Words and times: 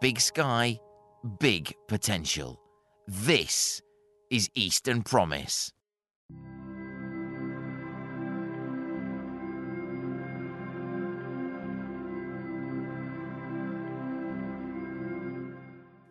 big 0.00 0.20
sky, 0.20 0.78
big 1.38 1.72
potential. 1.88 2.60
This 3.06 3.80
is 4.30 4.50
Eastern 4.54 5.02
Promise. 5.02 5.72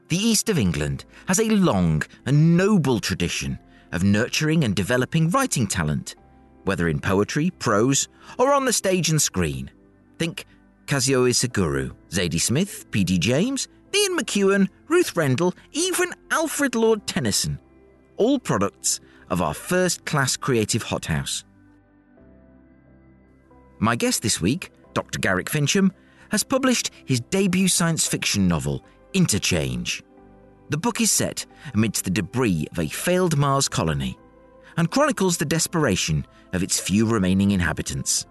The 0.10 0.18
East 0.18 0.50
of 0.50 0.60
England 0.60 1.06
has 1.28 1.40
a 1.40 1.50
long 1.50 2.04
and 2.26 2.56
noble 2.56 3.00
tradition 3.00 3.58
of 3.92 4.04
nurturing 4.04 4.64
and 4.64 4.76
developing 4.76 5.30
writing 5.32 5.66
talent, 5.66 6.16
whether 6.66 6.88
in 6.88 7.00
poetry, 7.00 7.50
prose, 7.50 8.08
or 8.38 8.54
on 8.54 8.66
the 8.66 8.74
stage 8.74 9.10
and 9.10 9.22
screen. 9.22 9.72
Think 10.20 10.46
Kazuo 10.86 11.30
Ishiguro, 11.30 11.94
Zadie 12.10 12.42
Smith, 12.42 12.90
P.D. 12.92 13.18
James, 13.20 13.68
Ian 13.96 14.18
McEwan, 14.18 14.70
Ruth 14.88 15.16
Rendell, 15.16 15.54
even 15.72 16.12
Alfred 16.32 16.76
Lord 16.76 17.06
Tennyson. 17.08 17.60
All 18.18 18.40
products 18.40 19.00
of 19.30 19.42
our 19.42 19.54
first 19.54 20.06
class 20.06 20.36
creative 20.36 20.84
hothouse. 20.84 21.44
My 23.80 23.96
guest 23.96 24.22
this 24.22 24.40
week, 24.40 24.72
Dr. 24.94 25.20
Garrick 25.20 25.50
Fincham, 25.50 25.92
has 26.30 26.44
published 26.44 26.92
his 27.06 27.20
debut 27.20 27.68
science 27.68 28.08
fiction 28.08 28.48
novel, 28.48 28.84
Interchange. 29.14 30.04
The 30.70 30.78
book 30.78 31.02
is 31.02 31.12
set 31.12 31.46
amidst 31.74 32.06
the 32.06 32.12
debris 32.12 32.68
of 32.72 32.80
a 32.80 32.88
failed 32.88 33.38
Mars 33.38 33.68
colony 33.68 34.18
and 34.78 34.90
chronicles 34.90 35.38
the 35.38 35.46
desperation 35.46 36.26
of 36.54 36.64
its 36.64 36.80
few 36.80 37.06
remaining 37.06 37.52
inhabitants. 37.52 38.26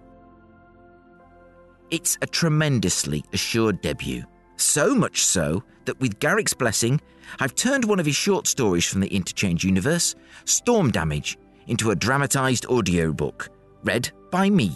It's 1.93 2.17
a 2.23 2.27
tremendously 2.27 3.23
assured 3.35 3.83
debut, 3.83 4.25
so 4.57 4.95
much 4.95 5.27
so 5.27 5.63
that 5.85 6.01
with 6.01 6.19
Garrick's 6.21 6.55
blessing, 6.55 7.03
I've 7.39 7.55
turned 7.55 7.85
one 7.85 8.01
of 8.01 8.07
his 8.07 8.17
short 8.17 8.47
stories 8.47 8.87
from 8.87 9.01
the 9.01 9.15
Interchange 9.15 9.63
universe, 9.63 10.15
Storm 10.47 10.91
Damage, 10.91 11.37
into 11.67 11.91
a 11.91 11.95
dramatised 11.95 12.65
audiobook, 12.65 13.51
read 13.85 14.11
by 14.31 14.49
me. 14.49 14.75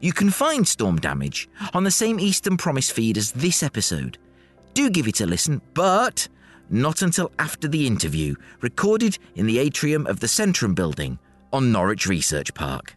You 0.00 0.12
can 0.12 0.30
find 0.30 0.66
Storm 0.66 0.98
Damage 0.98 1.48
on 1.74 1.84
the 1.84 1.92
same 1.92 2.18
Eastern 2.18 2.56
Promise 2.56 2.90
feed 2.90 3.16
as 3.16 3.30
this 3.30 3.62
episode. 3.62 4.18
Do 4.74 4.90
give 4.90 5.06
it 5.06 5.20
a 5.20 5.26
listen, 5.26 5.62
but 5.74 6.26
not 6.70 7.02
until 7.02 7.30
after 7.38 7.68
the 7.68 7.86
interview, 7.86 8.34
recorded 8.62 9.16
in 9.36 9.46
the 9.46 9.60
atrium 9.60 10.08
of 10.08 10.18
the 10.18 10.26
Centrum 10.26 10.74
building 10.74 11.20
on 11.52 11.70
Norwich 11.70 12.08
Research 12.08 12.52
Park. 12.52 12.96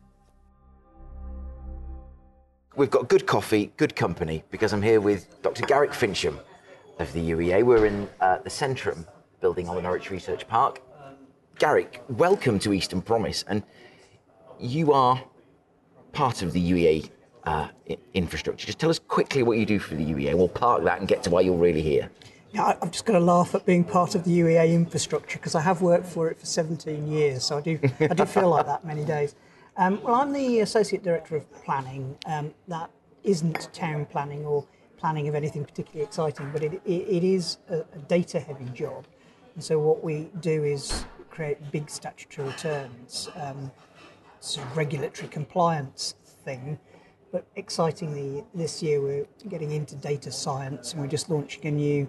We've 2.75 2.89
got 2.89 3.07
good 3.07 3.27
coffee, 3.27 3.71
good 3.77 3.95
company, 3.95 4.43
because 4.49 4.73
I'm 4.73 4.81
here 4.81 4.99
with 4.99 5.43
Dr. 5.43 5.63
Garrick 5.67 5.91
Fincham 5.91 6.39
of 6.97 7.13
the 7.13 7.29
UEA. 7.29 7.61
We're 7.61 7.85
in 7.85 8.09
uh, 8.19 8.39
the 8.39 8.49
Centrum 8.49 9.05
building 9.41 9.69
on 9.69 9.75
the 9.75 9.81
Norwich 9.83 10.09
Research 10.09 10.47
Park. 10.47 10.81
Garrick, 11.59 12.01
welcome 12.09 12.57
to 12.57 12.73
Eastern 12.73 12.99
Promise, 13.03 13.45
and 13.47 13.61
you 14.59 14.91
are 14.91 15.23
part 16.13 16.41
of 16.41 16.51
the 16.51 16.71
UEA 16.71 17.11
uh, 17.44 17.67
infrastructure. 18.16 18.66
Just 18.66 18.79
tell 18.79 18.89
us 18.89 18.97
quickly 18.97 19.44
what 19.44 19.59
you 19.59 19.67
do 19.67 19.77
for 19.77 19.94
the 19.94 20.05
UEA. 20.05 20.33
We'll 20.33 20.47
park 20.47 20.83
that 20.85 20.97
and 20.97 21.07
get 21.07 21.21
to 21.23 21.29
why 21.29 21.41
you're 21.41 21.55
really 21.55 21.83
here. 21.83 22.09
Yeah, 22.53 22.75
I'm 22.81 22.89
just 22.89 23.05
going 23.05 23.19
to 23.19 23.23
laugh 23.23 23.53
at 23.53 23.67
being 23.67 23.83
part 23.83 24.16
of 24.16 24.23
the 24.23 24.39
UEA 24.39 24.73
infrastructure 24.73 25.38
because 25.38 25.53
I 25.53 25.61
have 25.61 25.83
worked 25.83 26.07
for 26.07 26.27
it 26.31 26.39
for 26.39 26.47
17 26.47 27.07
years, 27.07 27.44
so 27.44 27.57
I 27.59 27.61
do 27.61 27.79
I 27.99 28.16
do 28.16 28.25
feel 28.25 28.49
like 28.49 28.66
that 28.66 28.83
many 28.83 29.05
days. 29.05 29.35
Um, 29.75 30.02
well, 30.03 30.16
I'm 30.16 30.31
the 30.31 30.59
associate 30.59 31.03
director 31.03 31.35
of 31.35 31.52
planning. 31.63 32.16
Um, 32.27 32.53
that 32.67 32.91
isn't 33.23 33.73
town 33.73 34.05
planning 34.05 34.45
or 34.45 34.66
planning 34.97 35.27
of 35.27 35.35
anything 35.35 35.66
particularly 35.66 36.05
exciting, 36.05 36.52
but 36.52 36.63
it, 36.63 36.73
it, 36.85 36.91
it 36.91 37.23
is 37.23 37.57
a, 37.69 37.77
a 37.79 37.99
data-heavy 38.07 38.69
job. 38.73 39.06
And 39.56 39.63
so 39.63 39.79
what 39.79 40.03
we 40.03 40.29
do 40.41 40.63
is 40.63 41.06
create 41.29 41.72
big 41.72 41.89
statutory 41.89 42.50
returns, 42.50 43.29
um, 43.35 43.72
sort 44.39 44.67
of 44.67 44.78
regulatory 44.78 45.28
compliance 45.28 46.16
thing. 46.45 46.78
But 47.31 47.47
excitingly, 47.55 48.44
this 48.53 48.84
year 48.84 49.01
we're 49.01 49.25
getting 49.50 49.72
into 49.72 49.95
data 49.95 50.31
science, 50.31 50.94
and 50.94 51.01
we're 51.01 51.07
just 51.07 51.31
launching 51.31 51.66
a 51.66 51.72
new 51.72 52.07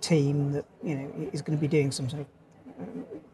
team 0.00 0.50
that 0.52 0.64
you 0.82 0.96
know 0.96 1.12
is 1.32 1.42
going 1.42 1.56
to 1.58 1.60
be 1.60 1.68
doing 1.68 1.92
some 1.92 2.08
sort 2.08 2.22
of 2.22 2.26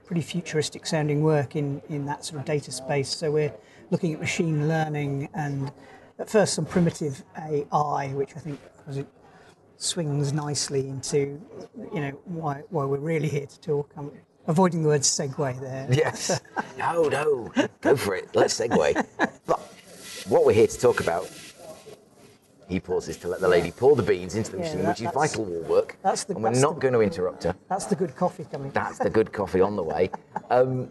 pretty 0.05 0.21
futuristic 0.21 0.85
sounding 0.85 1.23
work 1.23 1.55
in, 1.55 1.81
in 1.89 2.07
that 2.07 2.25
sort 2.25 2.41
of 2.41 2.45
data 2.45 2.73
space. 2.73 3.09
So 3.09 3.31
we're 3.31 3.53
looking 3.91 4.15
at 4.15 4.21
machine 4.21 4.69
learning 4.69 5.29
and 5.35 5.71
at 6.19 6.29
first 6.29 6.55
some 6.55 6.65
primitive 6.67 7.23
AI, 7.37 8.09
which 8.15 8.37
I 8.37 8.41
think 8.41 8.61
it 8.91 9.07
swings 9.77 10.33
nicely 10.33 10.89
into 10.89 11.41
you 11.95 12.01
know 12.01 12.11
why 12.25 12.63
why 12.71 12.85
we're 12.85 12.99
really 12.99 13.29
here 13.29 13.47
to 13.47 13.61
talk. 13.61 13.91
I'm 13.97 14.11
avoiding 14.47 14.83
the 14.83 14.89
word 14.89 15.03
segue 15.03 15.61
there. 15.61 15.87
Yes. 15.91 16.41
no, 16.79 17.05
no. 17.09 17.53
Go 17.81 17.97
for 17.97 18.15
it. 18.17 18.29
Let's 18.35 18.59
segue. 18.61 19.07
But 19.47 19.61
what 20.29 20.45
we're 20.45 20.53
here 20.53 20.67
to 20.67 20.79
talk 20.79 21.01
about 21.01 21.31
he 22.69 22.79
pauses 22.81 23.17
to 23.17 23.29
let 23.29 23.41
the 23.41 23.49
lady 23.49 23.71
pour 23.71 23.97
the 23.97 24.03
beans 24.03 24.35
into 24.35 24.51
the 24.53 24.59
Yeah, 24.59 24.63
machine, 24.65 24.83
that- 24.83 24.89
which 24.89 25.01
is 25.01 25.11
vital 25.13 25.45
work. 25.45 25.97
that's 26.03 26.25
the- 26.25 26.35
and 26.35 26.43
we're 26.45 26.51
not 26.51 26.75
the- 26.75 26.81
going 26.83 26.93
to 26.93 27.01
interrupt 27.01 27.45
her. 27.45 27.55
That's 27.67 27.87
the 27.87 27.97
good 27.97 28.15
coffee 28.15 28.45
coming. 28.45 28.71
That's 28.73 28.99
the 28.99 29.09
good 29.09 29.33
coffee 29.33 29.63
on 29.63 29.75
the 29.77 29.83
way. 29.83 30.11
Um, 30.51 30.91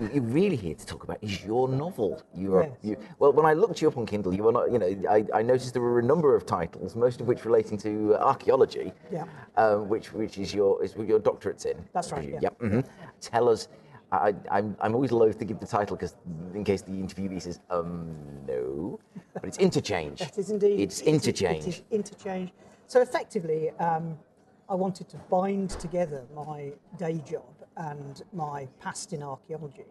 you're 0.00 0.22
really 0.22 0.56
here 0.56 0.74
to 0.74 0.86
talk 0.86 1.04
about 1.04 1.18
is 1.22 1.44
your 1.44 1.68
novel. 1.68 2.22
You 2.34 2.54
are, 2.56 2.62
Yes. 2.64 2.76
you, 2.82 2.96
well, 3.18 3.32
when 3.32 3.46
I 3.46 3.52
looked 3.52 3.80
you 3.82 3.88
up 3.88 3.96
on 3.96 4.06
Kindle, 4.06 4.34
you 4.34 4.42
were 4.44 4.52
not, 4.52 4.70
you 4.72 4.78
know, 4.78 4.86
I, 5.10 5.24
I 5.34 5.42
noticed 5.42 5.72
there 5.72 5.82
were 5.82 5.98
a 5.98 6.02
number 6.02 6.34
of 6.34 6.46
titles, 6.46 6.96
most 6.96 7.20
of 7.20 7.26
which 7.26 7.44
relating 7.44 7.78
to 7.78 8.14
uh, 8.14 8.18
archaeology, 8.24 8.92
Yeah. 9.12 9.24
um, 9.56 9.88
which 9.88 10.12
which 10.12 10.38
is 10.38 10.54
your 10.54 10.82
is 10.84 10.96
what 10.96 11.06
your 11.06 11.18
doctorate's 11.18 11.64
in. 11.64 11.76
That's 11.92 12.12
right, 12.12 12.28
yeah. 12.28 12.38
Yep. 12.42 12.58
mhm. 12.60 12.86
Tell 13.20 13.48
us. 13.48 13.68
I, 14.12 14.34
I'm, 14.52 14.76
I'm 14.80 14.94
always 14.94 15.10
loath 15.10 15.36
to 15.40 15.44
give 15.44 15.58
the 15.58 15.66
title 15.66 15.96
because 15.96 16.14
in 16.54 16.62
case 16.62 16.80
the 16.80 16.92
interviewee 16.92 17.42
says, 17.42 17.58
um, 17.70 18.14
no, 18.46 19.00
but 19.34 19.44
it's 19.44 19.58
interchange. 19.58 20.20
It 20.20 20.38
is 20.38 20.50
indeed. 20.50 20.78
It's 20.78 21.00
it 21.00 21.08
is- 21.08 21.14
interchange. 21.14 21.64
It 21.66 21.68
is 21.68 21.82
interchange. 21.90 22.52
So 22.86 23.00
effectively, 23.02 23.70
um, 23.80 24.16
I 24.68 24.76
wanted 24.76 25.08
to 25.08 25.16
bind 25.28 25.70
together 25.70 26.24
my 26.36 26.70
day 26.96 27.20
job 27.28 27.42
and 27.76 28.22
my 28.32 28.68
past 28.80 29.12
in 29.12 29.22
archaeology. 29.22 29.84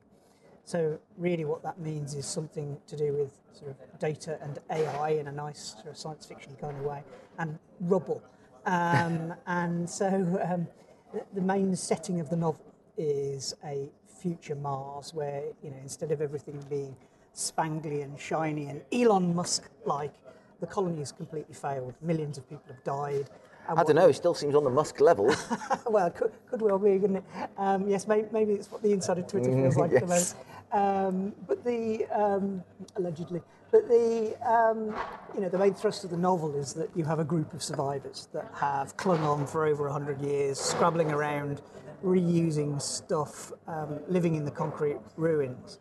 So 0.64 1.00
really, 1.18 1.46
what 1.46 1.62
that 1.64 1.80
means 1.80 2.16
is 2.16 2.26
something 2.26 2.78
to 2.88 2.98
do 2.98 3.14
with 3.14 3.32
sort 3.54 3.72
of 3.72 4.00
data 4.00 4.40
and 4.42 4.58
AI 4.72 5.10
in 5.10 5.28
a 5.28 5.32
nice 5.32 5.76
sort 5.76 5.88
of 5.88 5.98
science 5.98 6.26
fiction 6.26 6.56
kind 6.60 6.76
of 6.78 6.84
way, 6.84 7.04
and 7.38 7.60
rubble. 7.82 8.24
Um, 8.66 9.34
and 9.48 9.88
so 9.90 10.08
um, 10.50 10.68
the- 11.14 11.26
the 11.36 11.42
main 11.42 11.76
setting 11.76 12.20
of 12.20 12.30
the 12.30 12.36
novel 12.36 12.66
is 12.98 13.54
a 13.64 13.90
future 14.08 14.56
Mars 14.56 15.14
where 15.14 15.44
you 15.62 15.70
know 15.70 15.78
instead 15.82 16.12
of 16.12 16.20
everything 16.22 16.64
being 16.70 16.96
spangly 17.36 18.04
and 18.04 18.20
shiny 18.20 18.68
and 18.68 18.82
Elon 18.92 19.36
Musk 19.36 19.70
like, 19.86 20.14
the 20.62 20.68
colony 20.68 21.00
has 21.00 21.12
completely 21.12 21.54
failed. 21.54 21.94
Millions 22.02 22.38
of 22.38 22.50
people 22.50 22.64
have 22.68 22.84
died. 22.84 23.30
I 23.68 23.84
don't 23.84 23.96
know, 23.96 24.10
it 24.10 24.16
still 24.16 24.34
seems 24.34 24.56
on 24.56 24.64
the 24.64 24.70
Musk 24.70 25.00
level. 25.00 25.34
well, 25.88 26.10
could, 26.12 26.32
could 26.50 26.62
well 26.62 26.78
be, 26.78 27.00
couldn't 27.00 27.18
it? 27.18 27.24
Um, 27.58 27.88
yes, 27.88 28.08
maybe, 28.08 28.28
maybe 28.32 28.54
it's 28.54 28.72
what 28.72 28.82
the 28.82 28.92
inside 28.92 29.18
of 29.18 29.28
Twitter 29.28 29.52
feels 29.52 29.76
like 29.76 29.92
at 29.94 30.08
the 30.08 30.14
yes. 30.14 30.36
moment. 30.36 30.56
Um, 30.72 31.34
but 31.48 31.64
the 31.64 32.06
um, 32.08 32.64
allegedly, 32.96 33.42
but 33.72 33.88
the 33.88 34.36
um, 34.46 34.96
you 35.34 35.42
know 35.42 35.50
the 35.50 35.58
main 35.58 35.74
thrust 35.74 36.04
of 36.04 36.10
the 36.10 36.18
novel 36.18 36.56
is 36.56 36.74
that 36.74 36.90
you 36.96 37.06
have 37.06 37.20
a 37.20 37.24
group 37.24 37.54
of 37.54 37.64
survivors 37.64 38.28
that 38.34 38.52
have 38.56 38.98
clung 38.98 39.22
on 39.22 39.48
for 39.48 39.66
over 39.66 39.88
hundred 39.88 40.20
years, 40.22 40.60
scrabbling 40.60 41.12
around, 41.12 41.62
reusing 42.04 42.82
stuff, 42.82 43.54
um, 43.68 44.00
living 44.08 44.36
in 44.36 44.44
the 44.44 44.52
concrete 44.52 44.98
ruins. 45.16 45.80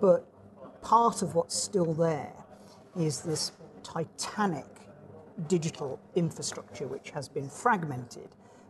But 0.00 0.26
part 0.80 1.22
of 1.22 1.34
what's 1.34 1.54
still 1.54 1.92
there 1.92 2.32
is 2.96 3.20
this 3.20 3.52
titanic 3.82 4.64
digital 5.48 5.98
infrastructure 6.14 6.86
which 6.86 7.10
has 7.10 7.28
been 7.28 7.48
fragmented, 7.48 8.28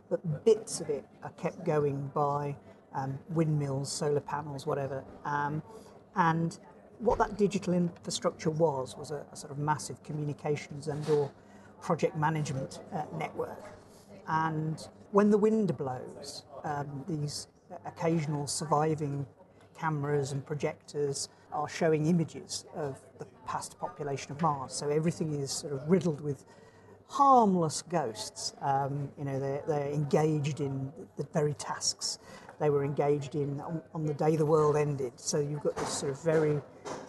but 0.09 0.45
bits 0.45 0.81
of 0.81 0.89
it 0.89 1.05
are 1.23 1.31
kept 1.31 1.63
going 1.65 2.11
by 2.13 2.55
um, 2.93 3.17
windmills, 3.29 3.91
solar 3.91 4.19
panels, 4.19 4.65
whatever. 4.65 5.03
Um, 5.25 5.63
and 6.15 6.59
what 6.99 7.17
that 7.17 7.37
digital 7.37 7.73
infrastructure 7.73 8.51
was 8.51 8.97
was 8.97 9.11
a, 9.11 9.25
a 9.31 9.35
sort 9.35 9.51
of 9.51 9.57
massive 9.57 10.01
communications 10.03 10.87
and/or 10.87 11.31
project 11.81 12.15
management 12.15 12.79
uh, 12.93 13.03
network. 13.17 13.75
And 14.27 14.87
when 15.11 15.31
the 15.31 15.37
wind 15.37 15.75
blows, 15.77 16.43
um, 16.63 17.03
these 17.07 17.47
occasional 17.85 18.47
surviving 18.47 19.25
cameras 19.77 20.31
and 20.31 20.45
projectors 20.45 21.29
are 21.51 21.67
showing 21.67 22.05
images 22.05 22.65
of 22.75 22.99
the 23.17 23.25
past 23.45 23.79
population 23.79 24.31
of 24.31 24.41
Mars. 24.41 24.73
So 24.73 24.89
everything 24.89 25.33
is 25.33 25.51
sort 25.51 25.73
of 25.73 25.89
riddled 25.89 26.21
with 26.21 26.45
harmless 27.11 27.81
ghosts. 27.81 28.53
Um, 28.61 29.09
you 29.17 29.25
know, 29.25 29.39
they're, 29.39 29.63
they're 29.67 29.91
engaged 29.91 30.61
in 30.61 30.91
the 31.17 31.27
very 31.33 31.53
tasks 31.53 32.19
they 32.61 32.69
were 32.69 32.85
engaged 32.85 33.33
in 33.33 33.59
on, 33.59 33.81
on 33.95 34.05
the 34.05 34.13
day 34.13 34.35
the 34.35 34.45
world 34.45 34.77
ended. 34.77 35.13
So 35.15 35.39
you've 35.39 35.63
got 35.63 35.75
this 35.75 35.89
sort 35.89 36.11
of 36.11 36.23
very, 36.23 36.61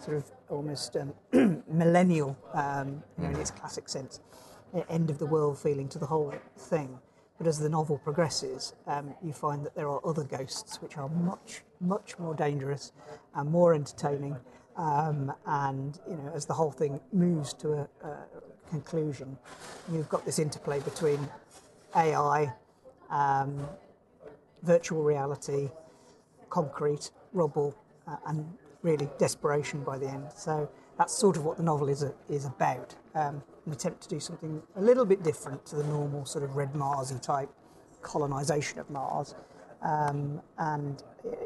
sort 0.03 0.17
of 0.17 0.25
almost 0.49 0.97
um, 0.97 1.13
millennial, 1.71 2.35
um, 2.55 3.03
you 3.19 3.25
know, 3.25 3.29
in 3.29 3.39
its 3.39 3.51
classic 3.51 3.87
sense. 3.87 4.19
end 4.89 5.11
of 5.11 5.19
the 5.19 5.27
world 5.27 5.59
feeling 5.59 5.87
to 5.89 5.99
the 5.99 6.07
whole 6.07 6.33
thing. 6.57 6.97
But 7.37 7.45
as 7.45 7.59
the 7.59 7.69
novel 7.69 7.99
progresses, 7.99 8.73
um, 8.87 9.13
you 9.23 9.31
find 9.31 9.63
that 9.63 9.75
there 9.75 9.89
are 9.89 10.01
other 10.05 10.23
ghosts 10.23 10.81
which 10.81 10.97
are 10.97 11.09
much, 11.09 11.61
much 11.79 12.17
more 12.17 12.33
dangerous 12.33 12.91
and 13.35 13.51
more 13.51 13.75
entertaining. 13.75 14.35
Um, 14.75 15.31
and 15.45 15.99
you 16.09 16.15
know, 16.15 16.31
as 16.33 16.47
the 16.47 16.53
whole 16.55 16.71
thing 16.71 16.99
moves 17.11 17.53
to 17.55 17.73
a, 17.73 17.87
a, 18.03 18.25
conclusion, 18.73 19.37
you've 19.91 20.09
got 20.09 20.25
this 20.25 20.39
interplay 20.39 20.79
between 20.79 21.19
AI, 21.95 22.51
um, 23.09 23.67
virtual 24.63 25.03
reality, 25.03 25.69
concrete, 26.49 27.11
rubble, 27.33 27.75
uh, 28.07 28.17
and 28.27 28.45
really 28.81 29.07
desperation 29.19 29.83
by 29.83 29.97
the 29.97 30.07
end. 30.07 30.27
So 30.35 30.69
that's 30.97 31.13
sort 31.13 31.37
of 31.37 31.45
what 31.45 31.57
the 31.57 31.63
novel 31.63 31.87
is, 31.89 32.01
a, 32.03 32.13
is 32.29 32.45
about. 32.45 32.95
Um, 33.15 33.43
an 33.65 33.71
attempt 33.71 34.01
to 34.03 34.09
do 34.09 34.19
something 34.19 34.61
a 34.75 34.81
little 34.81 35.05
bit 35.05 35.23
different 35.23 35.65
to 35.67 35.75
the 35.75 35.83
normal 35.83 36.25
sort 36.25 36.43
of 36.43 36.55
red 36.55 36.73
Marsy 36.73 37.19
type 37.21 37.49
colonisation 38.01 38.79
of 38.79 38.89
Mars. 38.89 39.35
Um, 39.83 40.41
and 40.57 41.03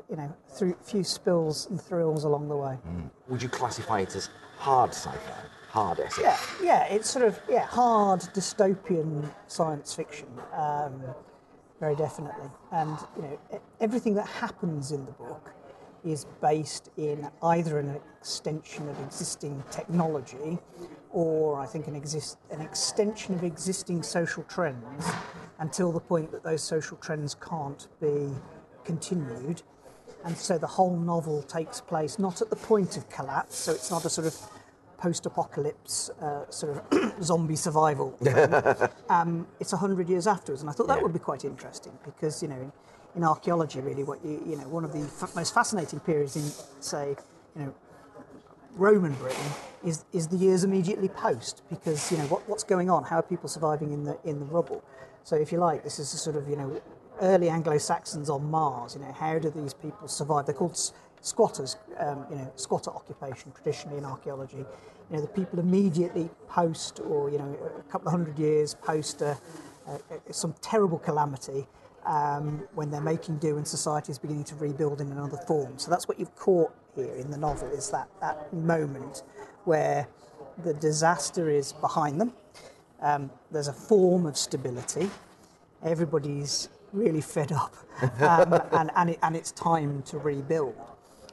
you 0.10 0.16
know, 0.16 0.34
through 0.50 0.76
a 0.80 0.84
few 0.84 1.04
spills 1.04 1.68
and 1.70 1.82
thrills 1.82 2.24
along 2.24 2.48
the 2.48 2.56
way. 2.56 2.78
Mm. 2.88 3.10
Would 3.28 3.42
you 3.44 3.50
classify 3.50 4.00
it 4.02 4.16
as 4.16 4.30
hard 4.58 4.92
sci-fi, 4.92 5.42
hard? 5.70 6.00
Yeah, 6.20 6.38
yeah, 6.62 6.86
it's 6.86 7.10
sort 7.10 7.26
of 7.26 7.40
yeah 7.50 7.66
hard 7.66 8.22
dystopian 8.22 9.32
science 9.48 9.94
fiction, 9.94 10.28
um, 10.54 11.02
very 11.80 11.96
definitely. 11.96 12.50
And 12.72 12.98
you 13.16 13.22
know, 13.24 13.62
everything 13.80 14.14
that 14.16 14.28
happens 14.28 14.92
in 14.92 15.06
the 15.06 15.12
book 15.14 15.54
is 16.04 16.26
based 16.42 16.90
in 16.98 17.30
either 17.44 17.80
an 17.80 18.00
extension 18.20 18.88
of 18.90 19.00
existing 19.02 19.64
technology 19.72 20.58
or 21.12 21.60
I 21.60 21.66
think 21.66 21.88
an, 21.88 21.96
exist, 21.96 22.38
an 22.52 22.62
extension 22.62 23.36
of 23.36 23.44
existing 23.44 24.04
social 24.04 24.44
trends 24.44 25.10
until 25.60 25.92
the 25.92 26.00
point 26.00 26.32
that 26.32 26.44
those 26.44 26.62
social 26.62 26.98
trends 26.98 27.36
can't 27.36 27.88
be 28.00 28.30
continued. 28.84 29.64
And 30.26 30.38
so 30.38 30.58
the 30.58 30.68
whole 30.68 30.98
novel 30.98 31.42
takes 31.44 31.82
place 31.82 32.20
not 32.20 32.42
at 32.42 32.50
the 32.50 32.56
point 32.56 32.98
of 32.98 33.10
collapse, 33.10 33.56
so 33.56 33.72
it's 33.72 33.92
not 33.92 34.06
a 34.06 34.10
sort 34.10 34.28
of 34.28 34.36
post-apocalypse 34.98 36.10
uh, 36.22 36.50
sort 36.50 36.78
of 36.78 37.14
zombie 37.24 37.56
survival. 37.56 38.18
um, 39.10 39.48
it's 39.60 39.74
a 39.74 39.78
hundred 39.78 40.10
years 40.10 40.28
afterwards, 40.28 40.62
and 40.62 40.70
I 40.70 40.74
thought 40.74 40.88
that 40.88 40.98
yeah. 40.98 41.04
would 41.04 41.14
be 41.14 41.20
quite 41.20 41.46
interesting 41.46 41.94
because 42.04 42.42
you 42.42 42.50
know 42.50 42.56
in, 42.56 42.72
in 43.16 43.24
archaeology, 43.24 43.80
really, 43.80 44.04
what 44.04 44.24
you 44.24 44.42
you 44.46 44.58
know 44.58 44.68
one 44.68 44.84
of 44.84 44.94
the 44.94 45.02
f- 45.02 45.36
most 45.36 45.54
fascinating 45.54 46.00
periods 46.00 46.36
in 46.36 46.44
say 46.82 47.16
you 47.56 47.64
know 47.64 47.76
Roman 48.76 49.14
Britain 49.14 49.52
is, 49.84 50.06
is 50.14 50.28
the 50.28 50.38
years 50.38 50.64
immediately 50.64 51.10
post 51.10 51.64
because 51.70 52.12
you 52.12 52.18
know 52.18 52.26
what, 52.26 52.48
what's 52.48 52.64
going 52.64 52.90
on, 52.90 53.04
how 53.04 53.18
are 53.20 53.24
people 53.24 53.50
surviving 53.50 53.92
in 53.92 54.04
the 54.04 54.18
in 54.24 54.40
the 54.40 54.46
rubble? 54.46 54.84
So 55.24 55.36
if 55.36 55.52
you 55.52 55.58
like, 55.58 55.84
this 55.84 56.00
is 56.00 56.14
a 56.14 56.18
sort 56.18 56.36
of 56.36 56.48
you 56.48 56.56
know 56.56 56.82
early 57.22 57.50
Anglo-Saxons 57.50 58.30
on 58.30 58.50
Mars. 58.50 58.96
You 58.96 59.02
know 59.02 59.12
how 59.12 59.40
do 59.40 59.50
these 59.50 59.74
people 59.74 60.08
survive? 60.08 60.46
They're 60.46 60.56
called 60.56 60.80
squatters. 61.22 61.78
Um, 62.00 62.26
you 62.30 62.36
know 62.38 62.52
squatter 62.56 62.92
occupation 62.92 63.52
traditionally 63.52 63.98
in 63.98 64.06
archaeology. 64.06 64.58
You 64.58 65.16
know 65.16 65.22
the 65.22 65.28
people 65.28 65.60
immediately 65.60 66.30
post 66.48 67.00
or 67.00 67.30
you 67.30 67.38
know 67.38 67.58
a 67.78 67.92
couple 67.92 68.08
of 68.08 68.12
hundred 68.12 68.38
years 68.40 68.76
post 68.76 69.22
a, 69.22 69.38
a, 69.88 70.34
some 70.34 70.54
terrible 70.62 71.00
calamity. 71.00 71.68
Um, 72.06 72.66
when 72.74 72.90
they're 72.90 73.02
making 73.02 73.40
do 73.40 73.58
and 73.58 73.68
society 73.68 74.14
is 74.14 74.18
beginning 74.18 74.46
to 74.46 74.56
rebuild 74.56 75.02
in 75.02 75.12
another 75.12 75.36
form. 75.36 75.78
So 75.78 75.92
that's 75.92 76.08
what 76.08 76.18
you've 76.18 76.34
caught 76.38 76.72
here 76.96 77.14
in 77.16 77.30
the 77.30 77.38
novel 77.38 77.68
is 77.72 77.90
that, 77.92 78.08
that 78.22 78.54
moment 78.54 79.24
where 79.66 80.08
the 80.64 80.74
disaster 80.74 81.50
is 81.50 81.74
behind 81.74 82.20
them. 82.20 82.34
Um, 83.02 83.30
there's 83.52 83.68
a 83.68 83.74
form 83.74 84.26
of 84.26 84.38
stability. 84.38 85.10
Everybody's 85.84 86.70
really 86.94 87.22
fed 87.22 87.52
up, 87.52 87.76
um, 88.22 88.54
and, 88.72 88.92
and, 88.96 89.10
it, 89.12 89.20
and 89.22 89.36
it's 89.36 89.52
time 89.52 90.02
to 90.04 90.18
rebuild. 90.18 90.76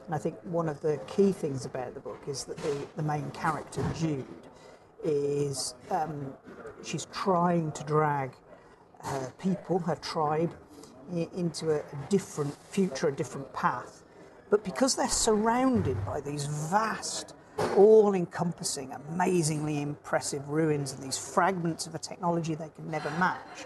And 0.05 0.13
I 0.13 0.17
think 0.17 0.35
one 0.43 0.69
of 0.69 0.81
the 0.81 0.99
key 1.07 1.31
things 1.31 1.65
about 1.65 1.93
the 1.93 1.99
book 1.99 2.21
is 2.27 2.43
that 2.45 2.57
the, 2.57 2.87
the 2.95 3.03
main 3.03 3.29
character, 3.31 3.83
Jude, 3.97 4.25
is 5.03 5.75
um, 5.89 6.33
she's 6.83 7.05
trying 7.11 7.71
to 7.73 7.83
drag 7.83 8.31
her 8.99 9.33
people, 9.39 9.79
her 9.79 9.95
tribe, 9.95 10.51
into 11.11 11.71
a, 11.71 11.77
a 11.77 12.09
different 12.09 12.55
future, 12.69 13.07
a 13.09 13.11
different 13.11 13.51
path. 13.53 14.03
But 14.49 14.63
because 14.63 14.95
they're 14.95 15.07
surrounded 15.07 16.03
by 16.05 16.21
these 16.21 16.45
vast, 16.45 17.35
all 17.77 18.13
encompassing, 18.13 18.91
amazingly 19.09 19.81
impressive 19.81 20.47
ruins 20.49 20.93
and 20.93 21.03
these 21.03 21.17
fragments 21.17 21.87
of 21.87 21.95
a 21.95 21.99
technology 21.99 22.55
they 22.55 22.69
can 22.75 22.89
never 22.89 23.09
match, 23.11 23.65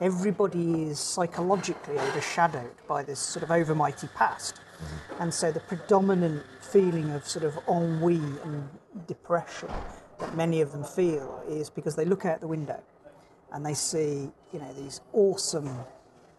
everybody 0.00 0.84
is 0.84 0.98
psychologically 0.98 1.98
overshadowed 1.98 2.72
by 2.86 3.02
this 3.02 3.18
sort 3.18 3.42
of 3.42 3.48
overmighty 3.48 4.12
past. 4.14 4.60
Mm-hmm. 4.80 5.22
And 5.22 5.34
so 5.34 5.52
the 5.52 5.60
predominant 5.60 6.44
feeling 6.60 7.10
of 7.10 7.26
sort 7.26 7.44
of 7.44 7.58
ennui 7.68 8.16
and 8.44 8.68
depression 9.06 9.68
that 10.18 10.34
many 10.36 10.60
of 10.60 10.72
them 10.72 10.84
feel 10.84 11.42
is 11.48 11.70
because 11.70 11.96
they 11.96 12.04
look 12.04 12.24
out 12.24 12.40
the 12.40 12.48
window 12.48 12.80
and 13.52 13.64
they 13.64 13.74
see, 13.74 14.30
you 14.52 14.58
know, 14.58 14.72
these 14.74 15.00
awesome 15.12 15.70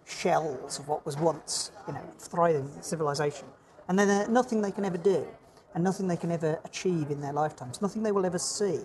shells 0.05 0.79
of 0.79 0.87
what 0.87 1.05
was 1.05 1.17
once, 1.17 1.71
you 1.87 1.93
know, 1.93 2.03
thriving 2.19 2.69
civilization 2.81 3.47
and 3.87 3.97
then 3.97 4.31
nothing 4.31 4.61
they 4.61 4.71
can 4.71 4.85
ever 4.85 4.97
do 4.97 5.27
and 5.73 5.83
nothing 5.83 6.07
they 6.07 6.17
can 6.17 6.31
ever 6.31 6.59
achieve 6.65 7.11
in 7.11 7.21
their 7.21 7.33
lifetimes, 7.33 7.81
nothing 7.81 8.03
they 8.03 8.11
will 8.11 8.25
ever 8.25 8.39
see, 8.39 8.79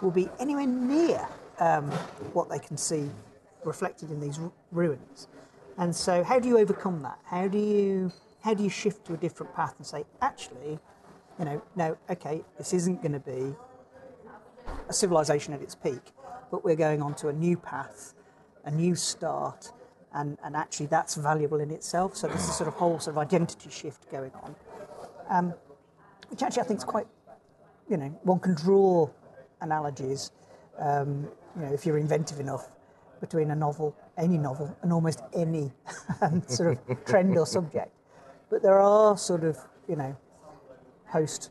will 0.00 0.10
be 0.10 0.28
anywhere 0.38 0.66
near 0.66 1.26
um, 1.58 1.90
what 2.32 2.48
they 2.48 2.58
can 2.58 2.76
see 2.76 3.10
reflected 3.64 4.10
in 4.10 4.20
these 4.20 4.38
r- 4.38 4.50
ruins. 4.72 5.28
And 5.78 5.94
so, 5.94 6.22
how 6.22 6.38
do 6.38 6.48
you 6.48 6.58
overcome 6.58 7.02
that? 7.02 7.18
How 7.24 7.48
do 7.48 7.58
you 7.58 8.12
how 8.42 8.54
do 8.54 8.62
you 8.62 8.70
shift 8.70 9.04
to 9.06 9.14
a 9.14 9.16
different 9.16 9.54
path 9.54 9.74
and 9.78 9.86
say, 9.86 10.04
actually, 10.20 10.78
you 11.38 11.44
know, 11.44 11.62
no, 11.76 11.96
okay, 12.08 12.42
this 12.58 12.72
isn't 12.72 13.02
going 13.02 13.12
to 13.12 13.20
be 13.20 13.54
a 14.88 14.92
civilization 14.92 15.54
at 15.54 15.60
its 15.60 15.74
peak, 15.74 16.12
but 16.50 16.64
we're 16.64 16.76
going 16.76 17.02
on 17.02 17.14
to 17.14 17.28
a 17.28 17.32
new 17.32 17.56
path, 17.56 18.14
a 18.64 18.70
new 18.70 18.94
start, 18.94 19.72
and, 20.14 20.38
and 20.42 20.56
actually 20.56 20.86
that's 20.86 21.14
valuable 21.14 21.60
in 21.60 21.70
itself. 21.70 22.16
So 22.16 22.28
there's 22.28 22.48
a 22.48 22.52
sort 22.52 22.68
of 22.68 22.74
whole 22.74 22.98
sort 22.98 23.14
of 23.14 23.18
identity 23.18 23.70
shift 23.70 24.10
going 24.10 24.32
on, 24.42 24.56
um, 25.28 25.54
which 26.28 26.42
actually 26.42 26.62
I 26.62 26.66
think 26.66 26.78
is 26.78 26.84
quite, 26.84 27.06
you 27.88 27.96
know, 27.96 28.08
one 28.22 28.40
can 28.40 28.54
draw 28.54 29.08
analogies, 29.60 30.32
um, 30.78 31.28
you 31.56 31.62
know, 31.62 31.72
if 31.72 31.84
you're 31.84 31.98
inventive 31.98 32.40
enough, 32.40 32.70
between 33.20 33.50
a 33.50 33.54
novel, 33.54 33.94
any 34.16 34.38
novel, 34.38 34.74
and 34.82 34.92
almost 34.92 35.20
any 35.34 35.70
um, 36.22 36.42
sort 36.46 36.78
of 36.88 37.04
trend 37.04 37.36
or 37.36 37.46
subject. 37.46 37.92
But 38.50 38.62
there 38.62 38.80
are 38.80 39.16
sort 39.16 39.44
of, 39.44 39.56
you 39.88 39.94
know, 39.94 40.16
post 41.10 41.50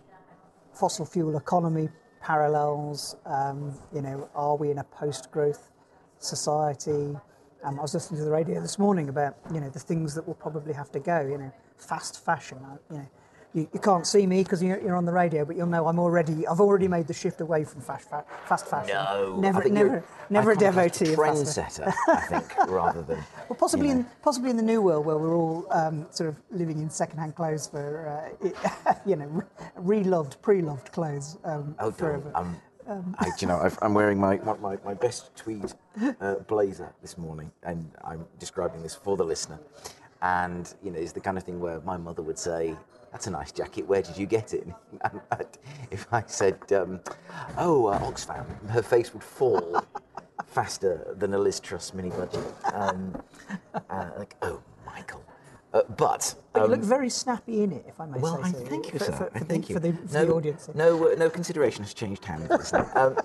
fossil 0.73 1.05
fuel 1.05 1.37
economy 1.37 1.89
parallels. 2.21 3.15
Um, 3.25 3.73
you 3.93 4.01
know, 4.01 4.29
are 4.35 4.57
we 4.57 4.69
in 4.69 4.79
a 4.79 4.83
post 4.83 5.31
growth 5.31 5.71
society? 6.19 7.15
Um, 7.63 7.79
I 7.79 7.81
was 7.81 7.93
listening 7.93 8.19
to 8.19 8.25
the 8.25 8.31
radio 8.31 8.61
this 8.61 8.77
morning 8.77 9.09
about 9.09 9.37
you 9.53 9.61
know 9.61 9.69
the 9.69 9.79
things 9.79 10.13
that 10.15 10.27
will 10.27 10.35
probably 10.35 10.73
have 10.73 10.91
to 10.91 10.99
go. 10.99 11.21
You 11.21 11.37
know, 11.37 11.51
fast 11.77 12.23
fashion. 12.23 12.59
Uh, 12.63 12.77
you 12.91 12.97
know, 12.99 13.09
you, 13.53 13.67
you 13.73 13.79
can't 13.79 14.05
see 14.05 14.27
me 14.27 14.43
because 14.43 14.61
you're, 14.61 14.79
you're, 14.79 14.95
on 14.95 15.05
the 15.05 15.11
radio, 15.11 15.43
but 15.43 15.55
you'll 15.55 15.67
know 15.67 15.87
I'm 15.87 15.99
already. 15.99 16.45
I've 16.45 16.59
already 16.59 16.87
made 16.87 17.07
the 17.07 17.13
shift 17.13 17.41
away 17.41 17.63
from 17.63 17.81
fast, 17.81 18.09
fa- 18.09 18.25
fast 18.45 18.67
fashion. 18.67 18.93
No, 18.93 19.39
never, 19.39 19.67
never, 19.67 20.03
never 20.29 20.51
a 20.51 20.55
devotee 20.55 21.13
of 21.13 21.19
trendsetter. 21.19 21.91
I 22.07 22.21
think 22.21 22.55
rather 22.67 23.01
than 23.01 23.17
well, 23.49 23.57
possibly 23.57 23.87
you 23.87 23.93
know. 23.95 23.99
in 24.01 24.07
possibly 24.21 24.51
in 24.51 24.57
the 24.57 24.63
new 24.63 24.81
world 24.81 25.05
where 25.05 25.17
we're 25.17 25.35
all 25.35 25.65
um, 25.71 26.05
sort 26.11 26.29
of 26.29 26.35
living 26.51 26.79
in 26.79 26.89
second-hand 26.89 27.35
clothes 27.35 27.67
for 27.67 28.35
uh, 28.43 28.93
you 29.05 29.15
know 29.15 29.43
re-loved, 29.75 30.41
pre-loved 30.41 30.91
clothes 30.91 31.37
um, 31.43 31.75
oh, 31.79 31.91
forever. 31.91 32.31
Um, 32.35 32.61
um, 32.87 33.15
I, 33.19 33.29
you 33.39 33.47
know, 33.47 33.57
i 33.57 33.85
am 33.85 33.93
wearing 33.93 34.19
my, 34.19 34.37
my, 34.37 34.77
my 34.83 34.95
best 34.95 35.35
tweed 35.35 35.71
uh, 36.19 36.35
blazer 36.47 36.91
this 37.03 37.19
morning, 37.19 37.51
and 37.61 37.91
I'm 38.03 38.25
describing 38.39 38.81
this 38.81 38.95
for 38.95 39.15
the 39.15 39.23
listener. 39.23 39.59
And 40.23 40.73
you 40.83 40.89
know, 40.89 40.97
it's 40.97 41.11
the 41.11 41.19
kind 41.19 41.37
of 41.37 41.43
thing 41.43 41.59
where 41.59 41.81
my 41.81 41.97
mother 41.97 42.23
would 42.23 42.39
say, 42.39 42.75
"That's 43.11 43.27
a 43.27 43.31
nice 43.31 43.51
jacket. 43.51 43.87
Where 43.87 44.01
did 44.01 44.17
you 44.17 44.25
get 44.25 44.53
it?" 44.53 44.67
And, 45.31 45.47
if 45.91 46.07
I 46.11 46.23
said, 46.27 46.59
um, 46.73 46.99
"Oh, 47.57 47.87
uh, 47.87 47.99
Oxfam," 47.99 48.45
her 48.69 48.81
face 48.81 49.13
would 49.13 49.23
fall 49.23 49.83
faster 50.47 51.15
than 51.17 51.33
a 51.33 51.37
Liz 51.37 51.59
Truss 51.59 51.93
mini 51.93 52.09
budget. 52.09 52.53
Um, 52.73 53.21
uh, 53.89 54.09
like, 54.17 54.35
"Oh, 54.41 54.61
Michael." 54.85 55.23
Uh, 55.71 55.83
but, 55.97 56.33
but 56.51 56.63
you 56.63 56.67
look 56.67 56.79
um, 56.79 56.85
very 56.85 57.09
snappy 57.09 57.61
in 57.61 57.71
it, 57.71 57.85
if 57.87 57.99
I 58.01 58.07
may 58.07 58.19
well, 58.19 58.43
say 58.43 58.51
so. 58.51 58.57
Well, 58.57 58.69
thank 58.69 58.91
you, 58.91 58.99
sir. 58.99 59.11
For, 59.11 59.29
for, 59.29 59.39
thank 59.45 59.67
the, 59.67 59.73
you. 59.73 59.75
For 59.75 59.79
the, 59.79 59.93
for 59.93 60.13
no, 60.13 60.25
the 60.25 60.33
audience. 60.33 60.69
No, 60.73 61.11
uh, 61.11 61.15
no 61.15 61.29
consideration 61.29 61.83
has 61.83 61.93
changed 61.93 62.25
hands. 62.25 62.73
um, 62.95 63.15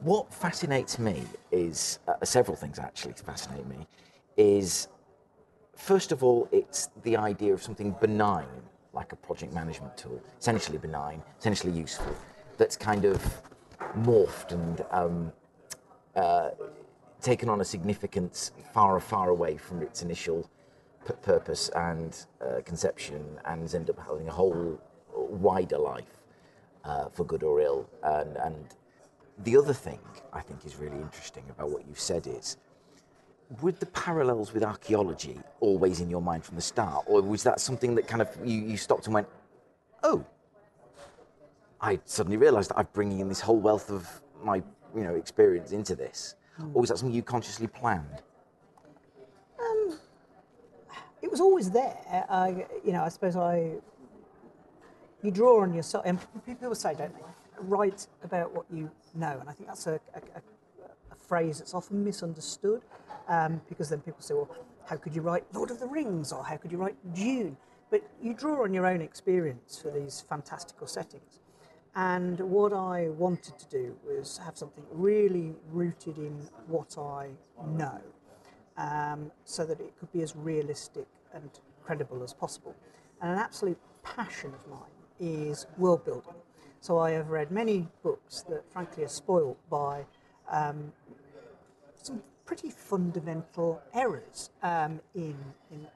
what 0.00 0.32
fascinates 0.34 0.98
me 0.98 1.22
is 1.52 2.00
uh, 2.08 2.14
several 2.24 2.56
things 2.56 2.80
actually 2.80 3.14
fascinate 3.14 3.66
me. 3.66 3.86
Is 4.36 4.88
first 5.76 6.10
of 6.10 6.24
all, 6.24 6.48
it's 6.50 6.88
the 7.04 7.16
idea 7.16 7.54
of 7.54 7.62
something 7.62 7.94
benign, 8.00 8.48
like 8.94 9.12
a 9.12 9.16
project 9.16 9.52
management 9.52 9.96
tool, 9.96 10.20
essentially 10.38 10.78
benign, 10.78 11.22
essentially 11.38 11.72
useful, 11.72 12.14
that's 12.56 12.76
kind 12.76 13.04
of 13.04 13.42
morphed 13.98 14.52
and 14.52 14.84
um, 14.90 15.32
uh, 16.16 16.50
taken 17.20 17.48
on 17.48 17.60
a 17.60 17.64
significance 17.64 18.52
far, 18.72 18.98
far 19.00 19.30
away 19.30 19.56
from 19.56 19.82
its 19.82 20.02
initial 20.02 20.48
p- 21.06 21.14
purpose 21.22 21.70
and 21.74 22.26
uh, 22.40 22.60
conception, 22.64 23.24
and 23.46 23.62
has 23.62 23.74
ended 23.74 23.96
up 23.98 24.06
having 24.06 24.28
a 24.28 24.32
whole 24.32 24.78
wider 25.14 25.78
life, 25.78 26.20
uh, 26.84 27.08
for 27.08 27.24
good 27.24 27.42
or 27.42 27.60
ill. 27.60 27.88
And, 28.02 28.36
and 28.36 28.56
the 29.38 29.56
other 29.56 29.72
thing 29.72 29.98
I 30.32 30.40
think 30.40 30.64
is 30.64 30.76
really 30.76 31.00
interesting 31.00 31.44
about 31.50 31.70
what 31.70 31.86
you've 31.88 32.00
said 32.00 32.26
is 32.26 32.56
were 33.60 33.72
the 33.72 33.86
parallels 33.86 34.52
with 34.52 34.62
archaeology 34.62 35.38
always 35.60 36.00
in 36.00 36.10
your 36.10 36.22
mind 36.22 36.44
from 36.44 36.56
the 36.56 36.62
start, 36.62 37.04
or 37.06 37.20
was 37.22 37.42
that 37.42 37.60
something 37.60 37.94
that 37.94 38.06
kind 38.06 38.22
of 38.22 38.28
you, 38.44 38.60
you 38.60 38.76
stopped 38.76 39.06
and 39.06 39.14
went, 39.14 39.28
oh, 40.02 40.24
I 41.80 42.00
suddenly 42.04 42.36
realised 42.36 42.70
that 42.70 42.78
I'm 42.78 42.88
bringing 42.92 43.20
in 43.20 43.28
this 43.28 43.40
whole 43.40 43.58
wealth 43.58 43.90
of 43.90 44.08
my 44.42 44.56
you 44.94 45.04
know 45.04 45.14
experience 45.14 45.72
into 45.72 45.94
this, 45.94 46.36
or 46.72 46.80
was 46.80 46.90
that 46.90 46.98
something 46.98 47.14
you 47.14 47.22
consciously 47.22 47.66
planned? 47.66 48.22
Um, 49.60 49.98
it 51.22 51.30
was 51.30 51.40
always 51.40 51.70
there. 51.70 51.96
I, 52.28 52.66
you 52.84 52.92
know, 52.92 53.02
I 53.02 53.08
suppose 53.08 53.36
I. 53.36 53.72
You 55.22 55.30
draw 55.30 55.62
on 55.62 55.72
yourself, 55.72 56.04
and 56.06 56.18
people 56.44 56.74
say, 56.74 56.94
don't 56.94 57.14
they? 57.14 57.22
Write 57.58 58.06
about 58.22 58.54
what 58.54 58.66
you 58.70 58.90
know, 59.14 59.38
and 59.40 59.48
I 59.48 59.52
think 59.52 59.68
that's 59.68 59.86
a, 59.86 59.94
a, 60.14 60.18
a 60.36 60.42
phrase 61.28 61.58
that's 61.58 61.74
often 61.74 62.04
misunderstood, 62.04 62.82
um, 63.28 63.60
because 63.68 63.88
then 63.88 64.00
people 64.00 64.20
say, 64.20 64.34
well, 64.34 64.50
how 64.86 64.96
could 64.96 65.14
you 65.14 65.22
write 65.22 65.44
Lord 65.52 65.70
of 65.70 65.80
the 65.80 65.86
Rings, 65.86 66.32
or 66.32 66.44
how 66.44 66.56
could 66.56 66.70
you 66.72 66.78
write 66.78 66.96
Dune? 67.14 67.56
But 67.90 68.02
you 68.20 68.34
draw 68.34 68.64
on 68.64 68.74
your 68.74 68.86
own 68.86 69.00
experience 69.00 69.80
for 69.80 69.90
these 69.90 70.24
fantastical 70.28 70.86
settings. 70.86 71.40
And 71.94 72.40
what 72.40 72.72
I 72.72 73.08
wanted 73.10 73.58
to 73.58 73.66
do 73.68 73.96
was 74.04 74.38
have 74.38 74.56
something 74.56 74.84
really 74.90 75.54
rooted 75.70 76.18
in 76.18 76.48
what 76.66 76.98
I 76.98 77.28
know 77.66 78.00
um, 78.76 79.30
so 79.44 79.64
that 79.64 79.80
it 79.80 79.92
could 79.98 80.12
be 80.12 80.22
as 80.22 80.34
realistic 80.34 81.06
and 81.32 81.48
credible 81.84 82.22
as 82.22 82.34
possible. 82.34 82.74
And 83.22 83.30
an 83.30 83.38
absolute 83.38 83.78
passion 84.02 84.52
of 84.52 84.66
mine 84.68 84.80
is 85.20 85.66
world 85.78 86.04
building. 86.04 86.34
So 86.80 86.98
I 86.98 87.12
have 87.12 87.28
read 87.30 87.50
many 87.50 87.88
books 88.02 88.42
that, 88.48 88.64
frankly, 88.70 89.04
are 89.04 89.08
spoilt 89.08 89.58
by 89.70 90.04
um, 90.50 90.92
some 92.04 92.22
pretty 92.44 92.70
fundamental 92.70 93.82
errors 93.94 94.50
um, 94.62 95.00
in, 95.14 95.36
in, 95.70 95.86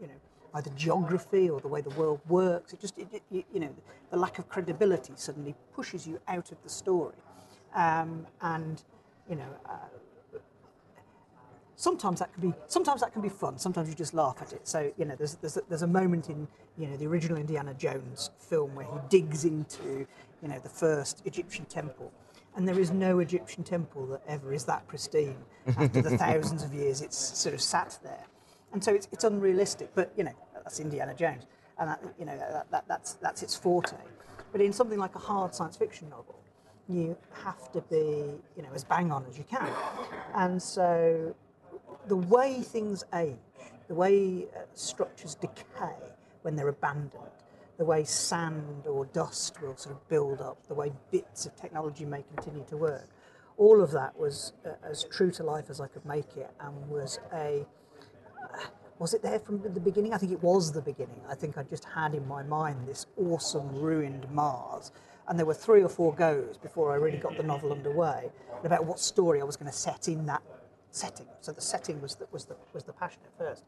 you 0.00 0.06
know, 0.06 0.14
either 0.54 0.70
geography 0.76 1.48
or 1.48 1.60
the 1.60 1.68
way 1.68 1.80
the 1.80 1.90
world 1.90 2.20
works. 2.28 2.72
It 2.72 2.80
just, 2.80 2.96
it, 2.98 3.22
it, 3.30 3.44
you 3.52 3.60
know, 3.60 3.74
the 4.10 4.16
lack 4.16 4.38
of 4.38 4.48
credibility 4.48 5.14
suddenly 5.16 5.54
pushes 5.74 6.06
you 6.06 6.20
out 6.28 6.52
of 6.52 6.62
the 6.62 6.68
story. 6.68 7.16
Um, 7.74 8.26
and, 8.40 8.82
you 9.28 9.36
know, 9.36 9.48
uh, 9.66 9.76
sometimes 11.76 12.20
that 12.20 12.32
can 12.32 12.50
be 12.50 12.56
sometimes 12.66 13.00
that 13.00 13.12
can 13.12 13.22
be 13.22 13.28
fun. 13.28 13.58
Sometimes 13.58 13.88
you 13.88 13.94
just 13.94 14.14
laugh 14.14 14.38
at 14.40 14.52
it. 14.52 14.66
So 14.66 14.92
you 14.96 15.04
know, 15.04 15.14
there's 15.16 15.34
there's 15.36 15.56
a, 15.56 15.62
there's 15.68 15.82
a 15.82 15.86
moment 15.86 16.30
in 16.30 16.46
you 16.78 16.86
know 16.86 16.96
the 16.96 17.06
original 17.06 17.36
Indiana 17.36 17.74
Jones 17.74 18.30
film 18.38 18.74
where 18.74 18.86
he 18.86 18.98
digs 19.08 19.44
into 19.44 20.06
you 20.42 20.48
know 20.48 20.58
the 20.58 20.68
first 20.68 21.22
Egyptian 21.24 21.64
temple, 21.66 22.12
and 22.56 22.66
there 22.66 22.78
is 22.78 22.90
no 22.90 23.18
Egyptian 23.18 23.64
temple 23.64 24.06
that 24.06 24.22
ever 24.28 24.52
is 24.52 24.64
that 24.64 24.86
pristine 24.86 25.38
after 25.66 26.02
the 26.02 26.16
thousands 26.16 26.62
of 26.62 26.72
years 26.72 27.00
it's 27.00 27.16
sort 27.16 27.54
of 27.54 27.60
sat 27.60 27.98
there, 28.02 28.26
and 28.72 28.82
so 28.82 28.94
it's 28.94 29.08
it's 29.12 29.24
unrealistic. 29.24 29.90
But 29.94 30.12
you 30.16 30.24
know 30.24 30.34
that's 30.54 30.80
Indiana 30.80 31.14
Jones, 31.14 31.46
and 31.78 31.90
that, 31.90 32.02
you 32.18 32.24
know 32.24 32.36
that, 32.36 32.70
that 32.70 32.84
that's 32.88 33.14
that's 33.14 33.42
its 33.42 33.54
forte. 33.54 33.96
But 34.52 34.60
in 34.60 34.72
something 34.72 34.98
like 34.98 35.16
a 35.16 35.18
hard 35.18 35.52
science 35.52 35.76
fiction 35.76 36.08
novel, 36.10 36.38
you 36.88 37.16
have 37.44 37.72
to 37.72 37.80
be, 37.82 37.96
you 38.56 38.62
know, 38.62 38.68
as 38.74 38.84
bang 38.84 39.10
on 39.10 39.24
as 39.28 39.38
you 39.38 39.44
can. 39.44 39.68
And 40.34 40.62
so 40.62 41.34
the 42.06 42.16
way 42.16 42.60
things 42.60 43.04
age, 43.14 43.36
the 43.88 43.94
way 43.94 44.46
uh, 44.54 44.60
structures 44.74 45.34
decay 45.34 45.96
when 46.42 46.56
they're 46.56 46.68
abandoned, 46.68 47.24
the 47.76 47.84
way 47.84 48.04
sand 48.04 48.86
or 48.86 49.06
dust 49.06 49.60
will 49.60 49.76
sort 49.76 49.96
of 49.96 50.08
build 50.08 50.40
up, 50.40 50.66
the 50.68 50.74
way 50.74 50.92
bits 51.10 51.46
of 51.46 51.56
technology 51.56 52.04
may 52.04 52.22
continue 52.34 52.64
to 52.68 52.76
work, 52.76 53.08
all 53.56 53.80
of 53.80 53.90
that 53.92 54.18
was 54.18 54.52
uh, 54.64 54.70
as 54.88 55.04
true 55.04 55.30
to 55.32 55.42
life 55.42 55.66
as 55.70 55.80
I 55.80 55.86
could 55.86 56.04
make 56.04 56.36
it 56.36 56.50
and 56.60 56.88
was 56.88 57.18
a. 57.32 57.66
Uh, 58.42 58.66
was 58.98 59.12
it 59.12 59.22
there 59.22 59.40
from 59.40 59.60
the 59.60 59.80
beginning? 59.80 60.14
I 60.14 60.18
think 60.18 60.30
it 60.30 60.42
was 60.42 60.72
the 60.72 60.80
beginning. 60.80 61.20
I 61.28 61.34
think 61.34 61.58
I 61.58 61.64
just 61.64 61.84
had 61.84 62.14
in 62.14 62.26
my 62.28 62.44
mind 62.44 62.86
this 62.86 63.06
awesome 63.16 63.74
ruined 63.74 64.30
Mars. 64.30 64.92
And 65.26 65.36
there 65.36 65.46
were 65.46 65.54
three 65.54 65.82
or 65.82 65.88
four 65.88 66.14
goes 66.14 66.58
before 66.58 66.92
I 66.92 66.96
really 66.96 67.18
got 67.18 67.36
the 67.36 67.42
novel 67.42 67.72
underway 67.72 68.30
about 68.62 68.84
what 68.84 69.00
story 69.00 69.40
I 69.40 69.44
was 69.44 69.56
going 69.56 69.70
to 69.70 69.76
set 69.76 70.06
in 70.06 70.26
that 70.26 70.42
setting. 70.92 71.26
So 71.40 71.50
the 71.50 71.60
setting 71.60 72.00
was 72.00 72.14
the, 72.14 72.28
was 72.30 72.44
the, 72.44 72.56
was 72.72 72.84
the 72.84 72.92
passion 72.92 73.20
at 73.24 73.36
first. 73.36 73.64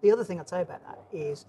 The 0.00 0.12
other 0.12 0.22
thing 0.22 0.38
I'd 0.38 0.48
say 0.48 0.62
about 0.62 0.82
that 0.86 1.00
is 1.12 1.46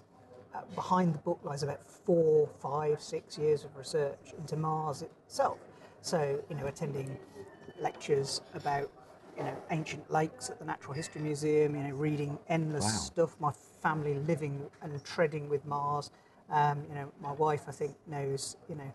behind 0.76 1.14
the 1.14 1.20
book 1.20 1.40
lies 1.44 1.64
about 1.64 1.82
four, 1.88 2.48
five, 2.62 3.02
six 3.02 3.38
years 3.38 3.64
of 3.64 3.76
research 3.76 4.34
into 4.38 4.56
Mars 4.56 5.02
itself. 5.02 5.58
So, 6.02 6.44
you 6.50 6.56
know, 6.56 6.68
attending 6.68 7.18
lectures 7.80 8.42
about, 8.54 8.92
you 9.38 9.44
know, 9.44 9.56
ancient 9.72 10.10
lakes 10.12 10.50
at 10.50 10.60
the 10.60 10.66
Natural 10.66 10.94
History 10.94 11.22
Museum, 11.22 11.76
you 11.76 11.84
know, 11.84 11.96
reading 11.96 12.38
endless 12.50 12.84
Wow. 12.84 12.90
stuff, 12.90 13.36
my 13.40 13.52
family 13.82 14.16
living 14.16 14.70
and 14.82 15.04
treading 15.04 15.50
with 15.50 15.66
Mars. 15.66 16.12
Um, 16.50 16.84
you 16.90 16.96
know, 16.96 17.12
my 17.22 17.32
wife, 17.32 17.64
I 17.68 17.72
think, 17.72 17.96
knows, 18.06 18.58
you 18.70 18.76
know, 18.76 18.94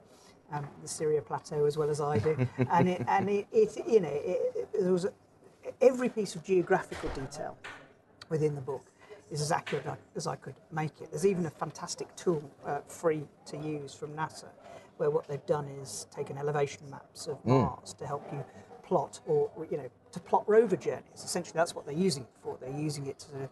um, 0.52 0.68
the 0.82 0.88
Syria 0.88 1.22
Plateau 1.22 1.64
as 1.64 1.76
well 1.76 1.90
as 1.90 2.00
I 2.00 2.18
do. 2.18 2.36
and 2.70 2.88
it, 2.88 3.02
and 3.08 3.28
it, 3.28 3.46
it 3.52 3.76
you 3.86 4.00
know, 4.00 4.08
it, 4.08 4.52
it, 4.54 4.68
there 4.80 4.92
was 4.92 5.06
every 5.80 6.08
piece 6.08 6.34
of 6.34 6.44
geographical 6.44 7.08
detail 7.10 7.56
within 8.28 8.54
the 8.54 8.60
book 8.60 8.84
is 9.30 9.40
as 9.40 9.52
accurate 9.52 9.86
as 10.16 10.26
I 10.26 10.36
could 10.36 10.54
make 10.72 11.00
it. 11.00 11.10
There's 11.10 11.26
even 11.26 11.46
a 11.46 11.50
fantastic 11.50 12.14
tool, 12.16 12.50
uh, 12.64 12.80
free 12.88 13.22
to 13.46 13.56
use 13.56 13.94
from 13.94 14.10
NASA, 14.14 14.48
where 14.96 15.10
what 15.10 15.28
they've 15.28 15.44
done 15.46 15.68
is 15.82 16.06
taken 16.10 16.38
elevation 16.38 16.88
maps 16.90 17.26
of 17.26 17.44
Mars 17.44 17.94
to 17.94 18.06
help 18.06 18.26
you 18.32 18.44
plot, 18.82 19.20
or 19.26 19.50
you 19.70 19.76
know, 19.76 19.90
to 20.12 20.20
plot 20.20 20.44
rover 20.48 20.76
journeys. 20.76 21.22
Essentially, 21.22 21.54
that's 21.54 21.74
what 21.74 21.84
they're 21.84 21.94
using 21.94 22.22
it 22.22 22.30
for. 22.42 22.56
They're 22.60 22.70
using 22.70 23.06
it 23.06 23.18
to 23.20 23.48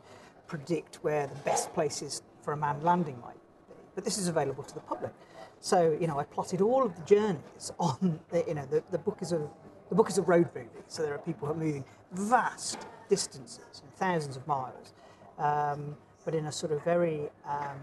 predict 0.47 0.97
where 0.97 1.27
the 1.27 1.35
best 1.37 1.73
places 1.75 2.23
for 2.43 2.53
a 2.53 2.57
manned 2.57 2.83
landing 2.83 3.21
might 3.21 3.35
be. 3.35 3.75
But 3.95 4.05
this 4.05 4.19
is 4.19 4.29
available 4.29 4.63
to 4.65 4.75
the 4.75 4.81
public. 4.81 5.13
So 5.61 5.97
you 6.01 6.07
know, 6.07 6.19
I 6.19 6.25
plotted 6.25 6.61
all 6.61 6.85
of 6.85 6.97
the 6.97 7.03
journeys 7.03 7.73
on. 7.79 8.21
The, 8.31 8.45
you 8.49 8.55
know, 8.55 8.67
the, 8.67 8.83
the 8.91 8.99
book 8.99 9.19
is 9.21 9.33
a 9.33 9.49
the 9.89 9.95
book 9.95 10.09
is 10.09 10.19
a 10.19 10.23
road 10.23 10.49
movie, 10.55 10.69
so 10.89 11.03
there 11.03 11.15
are 11.15 11.19
people 11.19 11.47
who 11.47 11.55
are 11.55 11.57
moving 11.57 11.85
vast 12.13 12.87
distances, 13.09 13.83
and 13.83 13.93
thousands 13.95 14.37
of 14.37 14.47
miles, 14.47 14.95
um, 15.39 15.97
but 16.25 16.35
in 16.35 16.47
a 16.47 16.53
sort 16.53 16.73
of 16.73 16.83
very 16.85 17.29
um, 17.49 17.79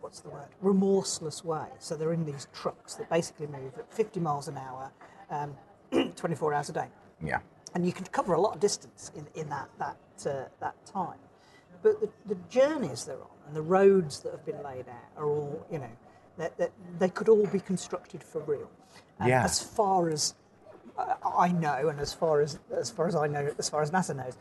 what's 0.00 0.20
the 0.20 0.30
word? 0.30 0.48
Remorseless 0.60 1.44
way. 1.44 1.66
So 1.78 1.96
they're 1.96 2.12
in 2.12 2.24
these 2.24 2.46
trucks 2.52 2.94
that 2.94 3.08
basically 3.10 3.46
move 3.46 3.72
at 3.78 3.92
50 3.92 4.20
miles 4.20 4.48
an 4.48 4.56
hour, 4.56 4.92
um, 5.30 5.54
24 6.16 6.54
hours 6.54 6.68
a 6.68 6.72
day 6.72 6.88
Yeah. 7.24 7.40
and 7.74 7.84
you 7.84 7.92
can 7.92 8.04
cover 8.06 8.34
a 8.34 8.40
lot 8.40 8.54
of 8.54 8.60
distance 8.60 9.10
in, 9.16 9.26
in 9.40 9.48
that 9.50 9.68
that 9.78 9.96
uh, 10.26 10.48
that 10.60 10.74
time. 10.86 11.18
But 11.82 12.00
the, 12.00 12.08
the 12.26 12.36
journeys 12.48 13.04
they're 13.04 13.16
on 13.20 13.26
and 13.46 13.56
the 13.56 13.62
roads 13.62 14.20
that 14.20 14.32
have 14.32 14.46
been 14.46 14.62
laid 14.62 14.86
out 14.88 15.10
are 15.16 15.26
all 15.26 15.66
you 15.70 15.78
know 15.78 15.90
that, 16.38 16.56
that 16.58 16.70
they 16.98 17.08
could 17.08 17.28
all 17.28 17.46
be 17.46 17.60
constructed 17.60 18.22
for 18.22 18.40
real. 18.42 18.70
And 19.18 19.28
Yeah. 19.28 19.44
As 19.44 19.60
far 19.62 20.08
as 20.08 20.34
uh, 20.96 21.14
I 21.36 21.48
know, 21.52 21.88
and 21.88 21.98
as 22.00 22.12
far 22.14 22.40
as 22.40 22.58
as 22.74 22.90
far 22.90 23.08
as 23.08 23.16
I 23.16 23.26
know, 23.26 23.52
as 23.58 23.68
far 23.68 23.82
as 23.82 23.90
NASA 23.90 24.14
knows, 24.14 24.36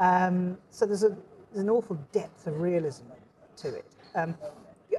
um, 0.00 0.58
so 0.70 0.86
there's 0.86 1.04
a 1.04 1.16
there's 1.52 1.62
an 1.62 1.70
awful 1.70 1.96
depth 2.12 2.46
of 2.46 2.60
realism 2.60 3.04
to 3.56 3.74
it. 3.74 3.86
Um, 4.14 4.36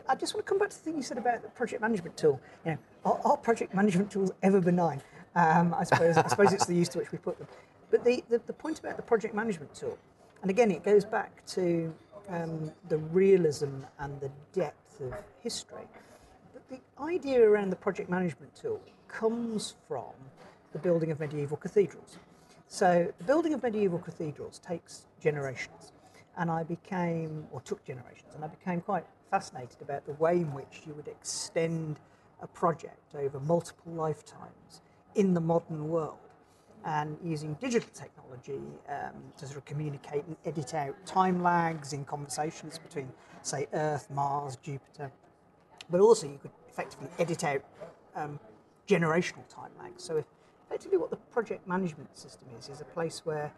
I 0.07 0.15
just 0.15 0.33
want 0.33 0.45
to 0.45 0.49
come 0.49 0.59
back 0.59 0.69
to 0.69 0.77
the 0.77 0.83
thing 0.83 0.95
you 0.95 1.03
said 1.03 1.17
about 1.17 1.41
the 1.43 1.49
project 1.49 1.81
management 1.81 2.17
tool. 2.17 2.39
You 2.65 2.71
know, 2.71 2.77
are, 3.05 3.19
are 3.25 3.37
project 3.37 3.73
management 3.73 4.11
tools 4.11 4.31
ever 4.43 4.61
benign? 4.61 5.01
Um, 5.35 5.73
I 5.73 5.83
suppose 5.83 6.17
I 6.17 6.27
suppose 6.27 6.53
it's 6.53 6.65
the 6.65 6.75
use 6.75 6.89
to 6.89 6.99
which 6.99 7.11
we 7.11 7.17
put 7.17 7.37
them. 7.37 7.47
But 7.91 8.03
the, 8.03 8.23
the, 8.29 8.41
the 8.45 8.53
point 8.53 8.79
about 8.79 8.97
the 8.97 9.03
project 9.03 9.33
management 9.33 9.73
tool, 9.73 9.97
and 10.41 10.51
again, 10.51 10.71
it 10.71 10.83
goes 10.83 11.05
back 11.05 11.45
to 11.47 11.93
um, 12.29 12.71
the 12.89 12.97
realism 12.97 13.81
and 13.99 14.19
the 14.19 14.31
depth 14.51 14.99
of 14.99 15.13
history. 15.41 15.87
But 16.53 16.67
the 16.69 16.79
idea 17.01 17.41
around 17.41 17.69
the 17.69 17.77
project 17.77 18.09
management 18.09 18.55
tool 18.55 18.81
comes 19.07 19.75
from 19.87 20.13
the 20.73 20.79
building 20.79 21.11
of 21.11 21.19
medieval 21.19 21.57
cathedrals. 21.57 22.17
So 22.67 23.11
the 23.17 23.23
building 23.23 23.53
of 23.53 23.63
medieval 23.63 23.99
cathedrals 23.99 24.59
takes 24.59 25.07
generations, 25.21 25.93
and 26.37 26.51
I 26.51 26.63
became, 26.63 27.47
or 27.51 27.61
took 27.61 27.83
generations, 27.85 28.35
and 28.35 28.43
I 28.43 28.47
became 28.47 28.81
quite 28.81 29.05
fascinated 29.31 29.81
about 29.81 30.05
the 30.05 30.13
way 30.13 30.33
in 30.33 30.53
which 30.53 30.81
you 30.85 30.93
would 30.93 31.07
extend 31.07 31.99
a 32.41 32.47
project 32.47 33.15
over 33.15 33.39
multiple 33.39 33.93
lifetimes 33.93 34.81
in 35.15 35.33
the 35.33 35.41
modern 35.41 35.87
world 35.89 36.17
and 36.85 37.17
using 37.23 37.53
digital 37.55 37.89
technology 37.93 38.61
um, 38.89 39.13
to 39.37 39.45
sort 39.45 39.57
of 39.57 39.65
communicate 39.65 40.23
and 40.25 40.37
edit 40.45 40.73
out 40.73 40.93
time 41.05 41.41
lags 41.41 41.93
in 41.93 42.05
conversations 42.05 42.77
between, 42.77 43.11
say, 43.41 43.67
Earth, 43.73 44.09
Mars, 44.11 44.57
Jupiter. 44.57 45.11
But 45.89 46.01
also, 46.01 46.27
you 46.27 46.37
could 46.41 46.51
effectively 46.69 47.09
edit 47.17 47.43
out 47.43 47.63
um, 48.15 48.39
generational 48.87 49.47
time 49.49 49.71
lags. 49.79 50.03
So, 50.03 50.17
if, 50.17 50.25
effectively 50.67 50.97
what 50.97 51.09
the 51.09 51.17
project 51.17 51.67
management 51.67 52.17
system 52.17 52.47
is 52.59 52.69
is 52.69 52.81
a 52.81 52.85
place 52.85 53.21
where 53.25 53.51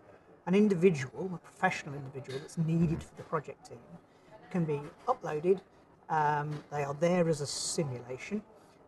an 0.46 0.56
individual, 0.56 1.30
a 1.34 1.38
professional 1.38 1.96
individual 1.96 2.40
that's 2.40 2.58
needed 2.58 3.04
for 3.04 3.16
the 3.18 3.24
project 3.24 3.68
team, 3.68 3.78
can 4.50 4.66
be 4.66 4.80
uploaded. 5.08 5.60
Um, 6.10 6.64
they 6.72 6.84
are 6.84 6.96
there 6.96 7.28
as 7.30 7.42
a 7.42 7.48
simulation. 7.48 8.42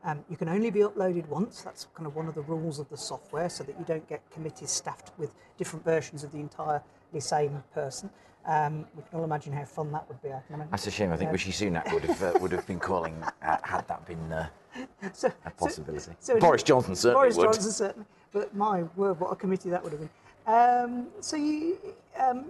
Um, 0.04 0.24
you 0.30 0.38
can 0.38 0.50
only 0.50 0.72
be 0.72 0.80
uploaded 0.80 1.28
once. 1.28 1.62
That's 1.62 1.88
kind 1.94 2.08
of 2.08 2.16
one 2.16 2.28
of 2.28 2.34
the 2.34 2.42
rules 2.42 2.80
of 2.80 2.90
the 2.90 2.98
software, 2.98 3.50
so 3.50 3.64
that 3.64 3.78
you 3.78 3.86
don't 3.86 4.08
get 4.10 4.22
committees 4.32 4.72
staffed 4.72 5.12
with 5.20 5.36
different 5.58 5.86
versions 5.86 6.24
of 6.24 6.32
the 6.32 6.40
entirely 6.40 6.82
same 7.20 7.64
person. 7.74 8.10
Um, 8.46 8.88
we 8.96 9.04
can 9.04 9.20
all 9.20 9.24
imagine 9.24 9.54
how 9.54 9.66
fun 9.66 9.92
that 9.92 10.08
would 10.08 10.20
be. 10.24 10.30
I 10.30 10.42
can 10.48 10.56
imagine. 10.56 10.72
That's 10.72 10.88
a 10.88 10.92
shame. 10.92 11.12
I 11.12 11.18
think 11.18 11.28
Yeah. 11.28 11.34
Rishi 11.34 11.52
Sunak 11.52 11.94
would 11.94 12.04
have 12.06 12.24
uh, 12.24 12.40
would 12.40 12.52
have 12.52 12.66
been 12.66 12.80
calling 12.80 13.16
uh, 13.44 13.58
had 13.62 13.88
that 13.88 14.04
been 14.08 14.32
uh, 14.34 14.50
So- 15.14 15.32
a 15.46 15.52
possibility. 15.52 16.12
so- 16.20 16.34
so- 16.34 16.40
Boris 16.40 16.64
Johnson 16.64 16.96
certainly 16.96 17.16
Boris 17.24 17.38
would. 17.38 17.44
Johnson 17.46 17.72
certainly. 17.72 18.08
But 18.32 18.56
my 18.56 18.84
word, 18.96 19.20
what 19.20 19.32
a 19.32 19.36
committee 19.36 19.70
that 19.70 19.84
would 19.84 19.92
have 19.92 20.02
been. 20.02 20.10
Um, 20.48 21.08
so 21.20 21.36
you, 21.36 21.78
um, 22.20 22.46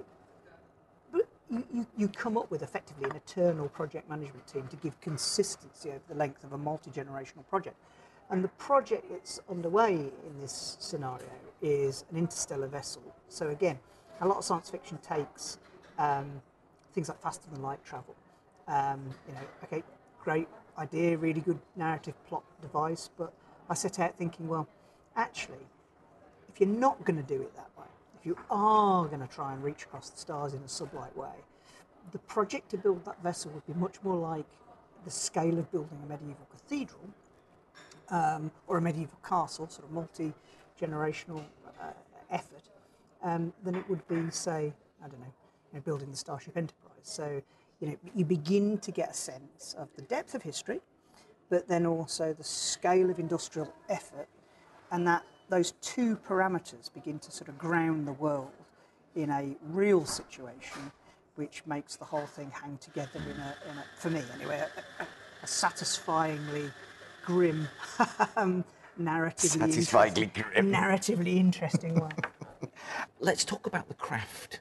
but 1.11 1.27
you, 1.49 1.85
you, 1.97 2.07
come 2.07 2.37
up 2.37 2.49
with 2.51 2.61
effectively 2.61 3.09
an 3.09 3.15
eternal 3.15 3.67
project 3.67 4.09
management 4.09 4.47
team 4.47 4.67
to 4.69 4.75
give 4.77 4.99
consistency 5.01 5.89
over 5.89 6.01
the 6.07 6.15
length 6.15 6.43
of 6.43 6.53
a 6.53 6.57
multi-generational 6.57 7.45
project. 7.49 7.75
And 8.29 8.43
the 8.43 8.49
project 8.49 9.09
that's 9.09 9.41
underway 9.49 9.93
in 9.93 10.39
this 10.39 10.77
scenario 10.79 11.25
is 11.61 12.05
an 12.11 12.17
interstellar 12.17 12.67
vessel. 12.67 13.01
So 13.27 13.49
again, 13.49 13.77
a 14.21 14.27
lot 14.27 14.37
of 14.37 14.45
science 14.45 14.69
fiction 14.69 14.97
takes 14.99 15.57
um, 15.97 16.41
things 16.93 17.09
like 17.09 17.21
faster 17.21 17.49
than 17.51 17.61
light 17.61 17.83
travel. 17.83 18.15
Um, 18.67 19.01
you 19.27 19.33
know, 19.33 19.41
okay, 19.63 19.83
great 20.23 20.47
idea, 20.77 21.17
really 21.17 21.41
good 21.41 21.59
narrative 21.75 22.13
plot 22.27 22.43
device, 22.61 23.09
but 23.17 23.33
I 23.69 23.73
set 23.73 23.99
out 23.99 24.17
thinking, 24.17 24.47
well, 24.47 24.67
actually, 25.15 25.65
if 26.53 26.59
you're 26.59 26.69
not 26.69 27.03
going 27.05 27.17
to 27.17 27.23
do 27.23 27.41
it 27.41 27.55
that 27.55 27.69
way, 27.77 27.87
if 28.19 28.25
you 28.25 28.37
are 28.49 29.05
going 29.07 29.21
to 29.21 29.27
try 29.27 29.53
and 29.53 29.63
reach 29.63 29.83
across 29.83 30.09
the 30.09 30.17
stars 30.17 30.53
in 30.53 30.59
a 30.59 30.63
sublight 30.63 31.15
way, 31.15 31.33
the 32.11 32.19
project 32.19 32.69
to 32.71 32.77
build 32.77 33.05
that 33.05 33.21
vessel 33.23 33.51
would 33.51 33.65
be 33.65 33.73
much 33.73 33.95
more 34.03 34.17
like 34.17 34.45
the 35.05 35.11
scale 35.11 35.57
of 35.57 35.71
building 35.71 35.97
a 36.03 36.09
medieval 36.09 36.47
cathedral 36.51 37.07
um, 38.09 38.51
or 38.67 38.77
a 38.77 38.81
medieval 38.81 39.17
castle, 39.27 39.67
sort 39.69 39.85
of 39.85 39.91
multi 39.91 40.33
generational 40.79 41.43
uh, 41.81 41.91
effort, 42.29 42.69
um, 43.23 43.53
than 43.63 43.75
it 43.75 43.89
would 43.89 44.05
be, 44.07 44.29
say, 44.31 44.73
I 45.03 45.07
don't 45.07 45.19
know, 45.19 45.33
you 45.71 45.75
know, 45.75 45.81
building 45.81 46.11
the 46.11 46.17
Starship 46.17 46.57
Enterprise. 46.57 46.91
So, 47.03 47.41
you 47.81 47.87
know, 47.87 47.95
you 48.15 48.23
begin 48.23 48.77
to 48.77 48.91
get 48.91 49.09
a 49.09 49.13
sense 49.13 49.75
of 49.77 49.89
the 49.95 50.03
depth 50.03 50.35
of 50.35 50.43
history, 50.43 50.79
but 51.49 51.67
then 51.67 51.85
also 51.85 52.31
the 52.31 52.43
scale 52.43 53.09
of 53.09 53.19
industrial 53.19 53.73
effort, 53.89 54.29
and 54.91 55.05
that 55.07 55.23
those 55.49 55.71
two 55.81 56.15
parameters 56.15 56.93
begin 56.93 57.19
to 57.19 57.31
sort 57.31 57.49
of 57.49 57.57
ground 57.57 58.07
the 58.07 58.13
world 58.13 58.51
in 59.15 59.29
a 59.31 59.55
real 59.63 60.05
situation, 60.05 60.91
which 61.35 61.63
makes 61.65 61.95
the 61.97 62.05
whole 62.05 62.27
thing 62.27 62.51
hang 62.51 62.77
together 62.77 63.19
in 63.19 63.39
a, 63.41 63.55
in 63.69 63.77
a 63.77 63.83
for 63.97 64.09
me 64.11 64.21
anyway, 64.35 64.59
a, 64.59 65.03
a, 65.03 65.07
a 65.43 65.47
satisfyingly 65.47 66.69
grim, 67.25 67.67
um, 68.37 68.63
narratively 69.01 69.59
Satisfyingly 69.59 70.21
interesting- 70.23 70.43
grim. 70.53 70.71
narratively 70.71 71.35
interesting 71.37 71.95
way. 71.99 72.11
Let's 73.19 73.43
talk 73.43 73.65
about 73.65 73.87
the 73.87 73.95
craft. 73.95 74.59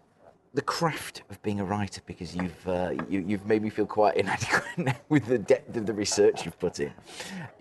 The 0.53 0.63
craft 0.63 1.23
of 1.31 1.41
being 1.43 1.61
a 1.61 1.65
writer, 1.65 2.01
because 2.07 2.35
you've 2.35 2.67
uh, 2.69 2.91
you, 3.09 3.21
you've 3.25 3.47
made 3.47 3.63
me 3.63 3.71
feel 3.71 3.87
quite 3.87 4.17
inadequate 4.23 4.65
now 4.79 4.97
with 5.09 5.27
the 5.27 5.39
depth 5.39 5.77
of 5.77 5.87
the 5.87 5.93
research 5.93 6.45
you've 6.45 6.59
put 6.59 6.81
in. 6.81 6.93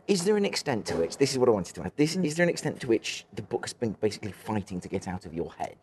Is 0.08 0.24
there 0.24 0.38
an 0.38 0.46
extent 0.46 0.88
to 0.88 0.96
which 0.96 1.18
this 1.18 1.32
is 1.32 1.38
what 1.38 1.48
I 1.50 1.52
wanted 1.52 1.76
to 1.76 1.84
ask? 1.84 1.96
This 1.96 2.16
is 2.16 2.36
there 2.36 2.44
an 2.44 2.50
extent 2.50 2.80
to 2.82 2.88
which 2.88 3.26
the 3.34 3.44
book 3.44 3.66
has 3.66 3.74
been 3.74 3.92
basically 4.02 4.32
fighting 4.32 4.80
to 4.82 4.88
get 4.88 5.08
out 5.08 5.28
of 5.28 5.36
your 5.36 5.54
head 5.54 5.78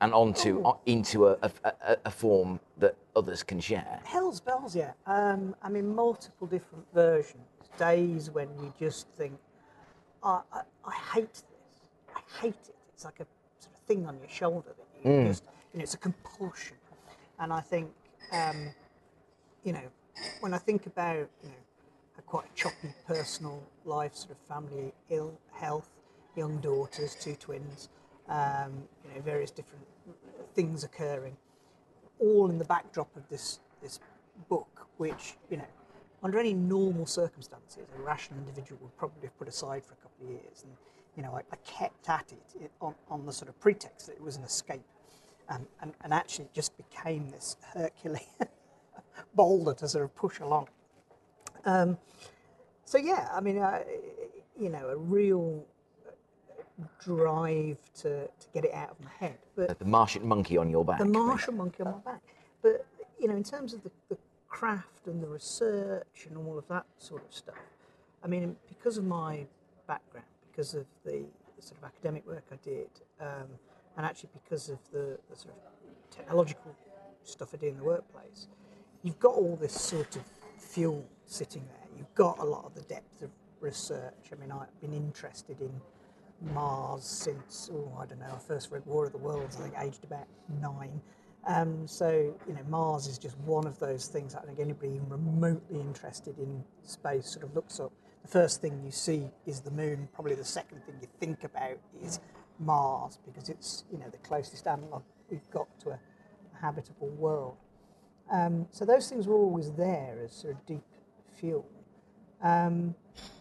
and 0.00 0.12
onto 0.12 0.60
Oh. 0.64 0.70
uh, 0.70 0.76
into 0.86 1.28
a, 1.28 1.36
a, 1.42 1.50
a, 1.64 1.96
a 2.06 2.10
form 2.10 2.58
that 2.78 2.96
others 3.14 3.44
can 3.44 3.60
share? 3.60 4.00
Hell's 4.04 4.40
bells, 4.40 4.74
yeah. 4.74 4.94
Um, 5.06 5.54
I 5.62 5.68
mean, 5.68 5.94
multiple 5.94 6.48
different 6.48 6.84
versions. 6.92 7.44
Days 7.78 8.30
when 8.30 8.48
you 8.58 8.74
just 8.80 9.06
think, 9.16 9.38
I, 10.24 10.40
I, 10.52 10.62
I 10.84 10.92
hate 11.14 11.32
this. 11.34 11.44
I 12.16 12.20
hate 12.40 12.54
it. 12.68 12.74
It's 12.92 13.04
like 13.04 13.20
a 13.20 13.26
sort 13.60 13.74
of 13.76 13.80
thing 13.86 14.06
on 14.08 14.18
your 14.18 14.28
shoulder 14.28 14.70
that 14.76 15.08
you 15.08 15.28
just, 15.28 15.44
you 15.72 15.78
know, 15.78 15.82
it's 15.82 15.94
a 15.94 15.98
compulsion. 15.98 16.76
And 17.38 17.52
I 17.52 17.60
think, 17.60 17.90
um, 18.32 18.70
you 19.64 19.72
know, 19.72 19.90
when 20.40 20.54
I 20.54 20.58
think 20.58 20.86
about, 20.86 21.28
you 21.42 21.48
know, 21.48 21.54
a 22.18 22.22
quite 22.22 22.54
choppy 22.54 22.92
personal 23.06 23.62
life, 23.84 24.14
sort 24.14 24.32
of 24.32 24.38
family 24.38 24.92
ill 25.08 25.38
health, 25.52 25.90
young 26.36 26.58
daughters, 26.58 27.16
two 27.20 27.34
twins, 27.36 27.88
um, 28.28 28.84
you 29.04 29.14
know, 29.14 29.20
various 29.22 29.50
different 29.50 29.84
things 30.54 30.84
occurring 30.84 31.36
all 32.22 32.48
in 32.48 32.58
the 32.58 32.64
backdrop 32.64 33.14
of 33.16 33.28
this 33.28 33.60
this 33.82 33.98
book, 34.48 34.86
which 34.96 35.34
you 35.50 35.56
know, 35.56 35.66
under 36.22 36.38
any 36.38 36.54
normal 36.54 37.04
circumstances, 37.06 37.78
a 37.98 38.02
rational 38.02 38.38
individual 38.38 38.78
would 38.82 38.96
probably 38.96 39.22
have 39.22 39.36
put 39.38 39.48
aside 39.48 39.84
for 39.84 39.94
a 39.94 39.96
couple 39.96 40.26
of 40.26 40.30
years. 40.30 40.64
And 40.64 40.72
you 41.16 41.22
know, 41.22 41.34
I, 41.34 41.40
I 41.52 41.56
kept 41.66 42.08
at 42.08 42.32
it, 42.32 42.64
it 42.64 42.70
on, 42.80 42.94
on 43.10 43.26
the 43.26 43.32
sort 43.32 43.48
of 43.48 43.58
pretext 43.60 44.06
that 44.06 44.14
it 44.14 44.22
was 44.22 44.36
an 44.36 44.44
escape, 44.44 44.84
um, 45.48 45.66
and 45.80 45.92
and 46.02 46.12
actually 46.14 46.46
it 46.46 46.54
just 46.54 46.76
became 46.76 47.30
this 47.30 47.56
Herculean 47.74 48.26
boulder 49.34 49.74
to 49.74 49.88
sort 49.88 50.04
of 50.04 50.14
push 50.14 50.40
along. 50.40 50.68
Um, 51.64 51.98
so 52.84 52.98
yeah, 52.98 53.28
I 53.32 53.40
mean, 53.40 53.58
uh, 53.58 53.80
you 54.58 54.68
know, 54.68 54.88
a 54.88 54.96
real 54.96 55.64
drive 57.04 57.76
to, 57.94 58.26
to 58.26 58.46
get 58.52 58.64
it 58.64 58.72
out 58.74 58.90
of 58.90 59.00
my 59.04 59.10
head, 59.18 59.38
but 59.54 59.78
The 59.78 59.84
Martian 59.84 60.26
monkey 60.26 60.56
on 60.56 60.70
your 60.70 60.84
back. 60.84 60.98
the 60.98 61.04
Martian 61.04 61.56
monkey 61.56 61.82
on 61.82 61.92
my 61.92 62.12
back. 62.12 62.22
But 62.62 62.86
you 63.20 63.28
know, 63.28 63.36
in 63.36 63.44
terms 63.44 63.72
of 63.72 63.82
the, 63.82 63.90
the 64.08 64.18
craft 64.48 65.06
and 65.06 65.22
the 65.22 65.28
research 65.28 66.26
and 66.28 66.36
all 66.36 66.58
of 66.58 66.66
that 66.68 66.84
sort 66.98 67.24
of 67.24 67.34
stuff, 67.34 67.54
I 68.24 68.26
mean, 68.26 68.56
because 68.68 68.98
of 68.98 69.04
my 69.04 69.46
background, 69.86 70.26
because 70.50 70.74
of 70.74 70.86
the, 71.04 71.24
the 71.56 71.62
sort 71.62 71.78
of 71.78 71.84
academic 71.84 72.26
work 72.26 72.44
I 72.52 72.56
did, 72.64 72.88
um, 73.20 73.48
and 73.96 74.06
actually 74.06 74.30
because 74.32 74.68
of 74.68 74.78
the, 74.92 75.18
the 75.30 75.36
sort 75.36 75.54
of 75.54 76.10
technological 76.10 76.74
stuff 77.24 77.54
I 77.54 77.56
do 77.56 77.66
in 77.68 77.76
the 77.76 77.84
workplace, 77.84 78.48
you've 79.02 79.18
got 79.18 79.34
all 79.34 79.56
this 79.56 79.72
sort 79.72 80.16
of 80.16 80.22
fuel 80.58 81.04
sitting 81.26 81.64
there. 81.66 81.88
You've 81.96 82.14
got 82.14 82.38
a 82.38 82.44
lot 82.44 82.64
of 82.64 82.74
the 82.74 82.82
depth 82.82 83.22
of 83.22 83.30
research. 83.60 84.30
I 84.32 84.40
mean, 84.40 84.50
I've 84.50 84.80
been 84.80 84.92
interested 84.92 85.60
in 85.60 85.72
Mars 86.52 87.04
since, 87.04 87.70
oh, 87.72 87.96
I 88.00 88.06
don't 88.06 88.18
know, 88.18 88.32
I 88.34 88.38
first 88.38 88.70
read 88.70 88.84
War 88.86 89.06
of 89.06 89.12
the 89.12 89.18
Worlds, 89.18 89.56
I 89.56 89.62
think 89.62 89.74
aged 89.80 90.04
about 90.04 90.26
nine. 90.60 91.00
Um, 91.46 91.86
so, 91.86 92.34
you 92.46 92.54
know, 92.54 92.62
Mars 92.68 93.06
is 93.06 93.18
just 93.18 93.36
one 93.38 93.66
of 93.66 93.78
those 93.78 94.06
things 94.06 94.32
that 94.32 94.42
I 94.42 94.46
think 94.46 94.60
anybody 94.60 95.00
remotely 95.08 95.80
interested 95.80 96.38
in 96.38 96.64
space 96.82 97.26
sort 97.26 97.44
of 97.44 97.54
looks 97.54 97.80
up. 97.80 97.92
The 98.22 98.28
first 98.28 98.60
thing 98.60 98.80
you 98.84 98.92
see 98.92 99.30
is 99.46 99.60
the 99.60 99.72
moon, 99.72 100.08
probably 100.12 100.36
the 100.36 100.44
second 100.44 100.84
thing 100.84 100.96
you 101.00 101.08
think 101.18 101.42
about 101.42 101.78
is 102.00 102.20
Mars 102.64 103.18
because 103.24 103.48
it's, 103.48 103.84
you 103.92 103.98
know, 103.98 104.08
the 104.10 104.18
closest 104.18 104.66
analog 104.66 105.02
we've 105.30 105.50
got 105.50 105.66
to 105.80 105.90
a, 105.90 105.92
a 105.92 106.60
habitable 106.60 107.08
world. 107.08 107.56
Um, 108.30 108.66
so 108.70 108.84
those 108.84 109.08
things 109.08 109.26
were 109.26 109.36
always 109.36 109.72
there 109.72 110.18
as 110.24 110.32
sort 110.32 110.54
of 110.54 110.66
deep 110.66 110.84
fuel. 111.38 111.66
Um, 112.42 112.94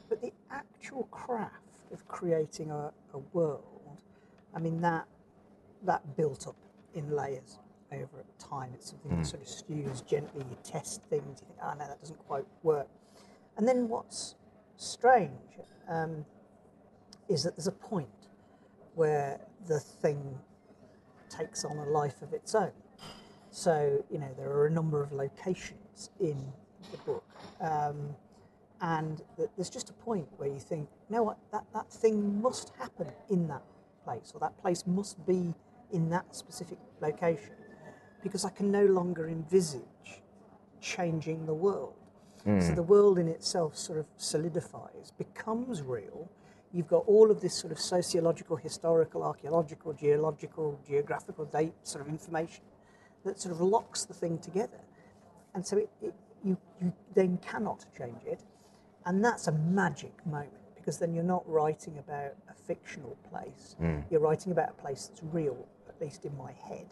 but 0.09 0.21
the 0.21 0.33
actual 0.51 1.03
craft 1.11 1.53
of 1.93 2.07
creating 2.07 2.71
a, 2.71 2.91
a 3.13 3.17
world, 3.33 4.01
I 4.55 4.59
mean, 4.59 4.81
that 4.81 5.07
that 5.83 6.15
built 6.15 6.47
up 6.47 6.55
in 6.93 7.15
layers 7.15 7.57
over 7.91 8.23
time. 8.37 8.71
It's 8.73 8.91
something 8.91 9.17
that 9.17 9.25
sort 9.25 9.41
of 9.41 9.47
stews 9.47 10.01
gently. 10.01 10.45
You 10.49 10.57
test 10.63 11.01
things. 11.09 11.41
You 11.41 11.47
think, 11.47 11.59
oh 11.63 11.73
no, 11.73 11.87
that 11.87 11.99
doesn't 11.99 12.19
quite 12.27 12.45
work. 12.63 12.87
And 13.57 13.67
then 13.67 13.87
what's 13.89 14.35
strange 14.77 15.31
um, 15.89 16.25
is 17.29 17.43
that 17.43 17.55
there's 17.55 17.67
a 17.67 17.71
point 17.71 18.09
where 18.95 19.39
the 19.67 19.79
thing 19.79 20.37
takes 21.29 21.63
on 21.63 21.77
a 21.77 21.85
life 21.85 22.21
of 22.21 22.33
its 22.33 22.55
own. 22.55 22.71
So, 23.49 24.03
you 24.09 24.19
know, 24.19 24.33
there 24.37 24.49
are 24.49 24.67
a 24.67 24.71
number 24.71 25.01
of 25.01 25.11
locations 25.11 26.09
in 26.19 26.37
the 26.91 26.97
book. 26.97 27.23
Um, 27.59 28.15
and 28.81 29.21
there's 29.55 29.69
just 29.69 29.89
a 29.89 29.93
point 29.93 30.27
where 30.37 30.49
you 30.49 30.59
think, 30.59 30.89
you 31.09 31.15
know 31.15 31.23
what, 31.23 31.37
that, 31.51 31.65
that 31.73 31.91
thing 31.91 32.41
must 32.41 32.71
happen 32.79 33.07
in 33.29 33.47
that 33.47 33.61
place, 34.03 34.31
or 34.33 34.39
that 34.39 34.57
place 34.57 34.87
must 34.87 35.25
be 35.27 35.53
in 35.91 36.09
that 36.09 36.35
specific 36.35 36.79
location, 37.01 37.53
because 38.23 38.43
I 38.43 38.49
can 38.49 38.71
no 38.71 38.85
longer 38.85 39.27
envisage 39.27 40.21
changing 40.81 41.45
the 41.45 41.53
world. 41.53 41.93
So 42.59 42.73
the 42.73 42.81
world 42.81 43.19
in 43.19 43.27
itself 43.27 43.77
sort 43.77 43.99
of 43.99 44.07
solidifies, 44.17 45.11
becomes 45.15 45.83
real. 45.83 46.27
You've 46.73 46.87
got 46.87 47.03
all 47.07 47.31
of 47.31 47.41
this 47.41 47.59
sort 47.59 47.71
of 47.71 47.79
sociological, 47.79 48.55
historical, 48.55 49.23
archaeological, 49.23 49.93
geological, 49.93 50.79
geographical 50.87 51.45
date 51.45 51.73
sort 51.83 52.05
of 52.05 52.09
information 52.09 52.63
that 53.25 53.39
sort 53.39 53.53
of 53.53 53.61
locks 53.61 54.05
the 54.05 54.13
thing 54.13 54.37
together. 54.39 54.79
And 55.53 55.65
so 55.65 55.77
it, 55.77 55.89
it, 56.01 56.13
you, 56.43 56.57
you 56.81 56.93
then 57.13 57.37
cannot 57.37 57.85
change 57.97 58.23
it. 58.25 58.41
And 59.05 59.23
that's 59.23 59.47
a 59.47 59.51
magic 59.51 60.13
moment 60.25 60.53
because 60.75 60.97
then 60.97 61.13
you're 61.13 61.23
not 61.23 61.47
writing 61.47 61.97
about 61.99 62.33
a 62.49 62.53
fictional 62.53 63.17
place. 63.29 63.75
Mm. 63.81 64.03
You're 64.09 64.21
writing 64.21 64.51
about 64.51 64.69
a 64.69 64.81
place 64.81 65.07
that's 65.07 65.21
real, 65.31 65.67
at 65.87 65.99
least 66.01 66.25
in 66.25 66.35
my 66.37 66.53
head. 66.53 66.87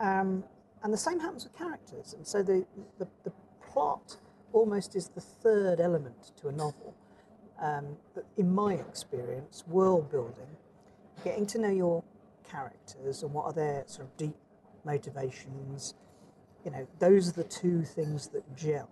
Um, 0.00 0.44
and 0.82 0.92
the 0.92 0.98
same 0.98 1.20
happens 1.20 1.44
with 1.44 1.56
characters. 1.56 2.14
And 2.14 2.26
so 2.26 2.42
the, 2.42 2.64
the, 2.98 3.06
the 3.24 3.32
plot 3.70 4.16
almost 4.52 4.96
is 4.96 5.08
the 5.08 5.20
third 5.20 5.80
element 5.80 6.32
to 6.40 6.48
a 6.48 6.52
novel. 6.52 6.94
Um, 7.62 7.96
but 8.14 8.26
in 8.36 8.52
my 8.52 8.74
experience, 8.74 9.62
world 9.68 10.10
building, 10.10 10.56
getting 11.24 11.46
to 11.46 11.58
know 11.60 11.70
your 11.70 12.02
characters 12.50 13.22
and 13.22 13.32
what 13.32 13.44
are 13.44 13.52
their 13.52 13.84
sort 13.86 14.08
of 14.08 14.16
deep 14.16 14.34
motivations, 14.84 15.94
you 16.64 16.72
know, 16.72 16.86
those 16.98 17.28
are 17.28 17.32
the 17.32 17.44
two 17.44 17.82
things 17.82 18.28
that 18.28 18.56
gel. 18.56 18.88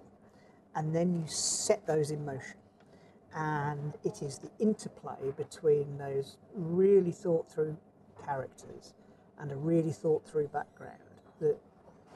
And 0.77 0.95
then 0.95 1.13
you 1.15 1.25
set 1.27 1.85
those 1.87 2.13
in 2.13 2.25
motion. 2.25 2.55
And 3.35 3.95
it 4.05 4.23
is 4.23 4.39
the 4.39 4.51
interplay 4.61 5.33
between 5.37 5.99
those 5.99 6.37
really 6.55 7.13
thought 7.13 7.51
through 7.51 7.77
characters 8.25 8.95
and 9.39 9.51
a 9.51 9.57
really 9.57 9.93
thought 9.93 10.27
through 10.29 10.49
background 10.49 10.99
that 11.41 11.57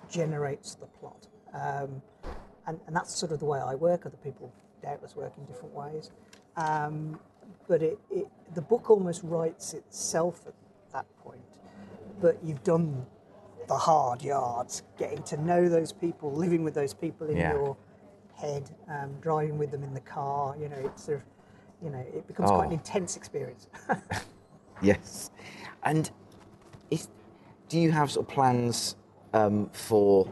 generates 0.09 0.77
the 0.77 0.87
plot. 0.87 1.27
Um, 1.53 2.03
and, 2.67 2.81
and 2.87 2.95
that's 2.95 3.17
sort 3.17 3.33
of 3.33 3.41
the 3.41 3.45
way 3.45 3.61
I 3.61 3.75
work. 3.75 4.07
Other 4.07 4.17
people 4.17 4.53
doubtless 4.83 5.17
work 5.17 5.33
in 5.39 5.45
different 5.47 5.75
ways. 5.75 6.11
Um, 6.57 7.19
but 7.69 7.83
it, 7.83 7.99
it, 8.11 8.27
the 8.55 8.61
book 8.63 8.91
almost 8.91 9.23
writes 9.25 9.75
itself 9.75 10.45
at 10.47 10.55
that 10.93 11.07
point. 11.25 11.41
But 12.21 12.39
you've 12.45 12.63
done 12.63 13.07
the 13.69 13.77
hard 13.77 14.23
yards, 14.23 14.83
getting 14.99 15.23
to 15.25 15.37
know 15.43 15.69
those 15.69 15.93
people, 15.93 16.31
living 16.33 16.63
with 16.65 16.75
those 16.75 16.93
people 16.95 17.29
in 17.29 17.37
Yeah. 17.39 17.53
your 17.53 17.77
head, 18.35 18.71
um, 18.89 19.15
driving 19.21 19.59
with 19.59 19.71
them 19.71 19.83
in 19.83 19.95
the 19.95 20.01
car. 20.01 20.55
You 20.61 20.69
know, 20.69 20.77
it's 20.77 21.05
sort 21.05 21.19
of, 21.19 21.23
you 21.83 21.91
know, 21.91 21.99
it 21.99 22.27
becomes 22.27 22.51
quite 22.51 22.67
an 22.67 22.71
Oh. 22.73 22.75
intense 22.75 23.17
experience. 23.17 23.69
Yes. 24.83 25.31
And 25.85 26.11
is, 26.91 27.09
do 27.69 27.79
you 27.79 27.93
have 27.93 28.11
sort 28.11 28.27
of 28.29 28.35
plans 28.35 28.97
um, 29.33 29.71
for, 29.73 30.31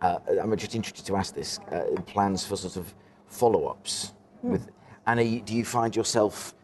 uh, 0.00 0.18
I'm 0.40 0.56
just 0.56 0.74
interested 0.74 1.04
to 1.06 1.16
ask 1.16 1.34
this, 1.34 1.58
uh, 1.72 2.00
plans 2.06 2.46
for 2.46 2.56
sort 2.56 2.76
of 2.76 2.94
follow 3.26 3.66
ups? 3.66 4.12
with 4.42 4.70
And 5.06 5.20
are 5.20 5.22
you, 5.22 5.40
do 5.40 5.54
you 5.54 5.64
find 5.64 5.94
yourself 5.94 6.54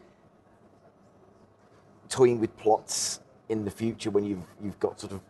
toying 2.09 2.40
with 2.40 2.57
plots 2.57 3.20
in 3.48 3.64
the 3.64 3.70
future 3.70 4.11
when 4.11 4.24
you've, 4.24 4.44
you've 4.62 4.78
got 4.81 5.00
sort 5.00 5.12
of 5.12 5.20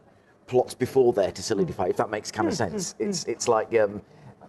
plots 0.46 0.75
before 0.75 1.12
there 1.12 1.31
to 1.31 1.42
solidify, 1.42 1.87
if 1.87 1.96
that 1.96 2.11
makes 2.11 2.31
kind 2.31 2.48
of 2.48 2.55
sense? 2.55 2.94
It's, 2.98 3.25
it's 3.25 3.48
like, 3.48 3.75
um, 3.79 4.01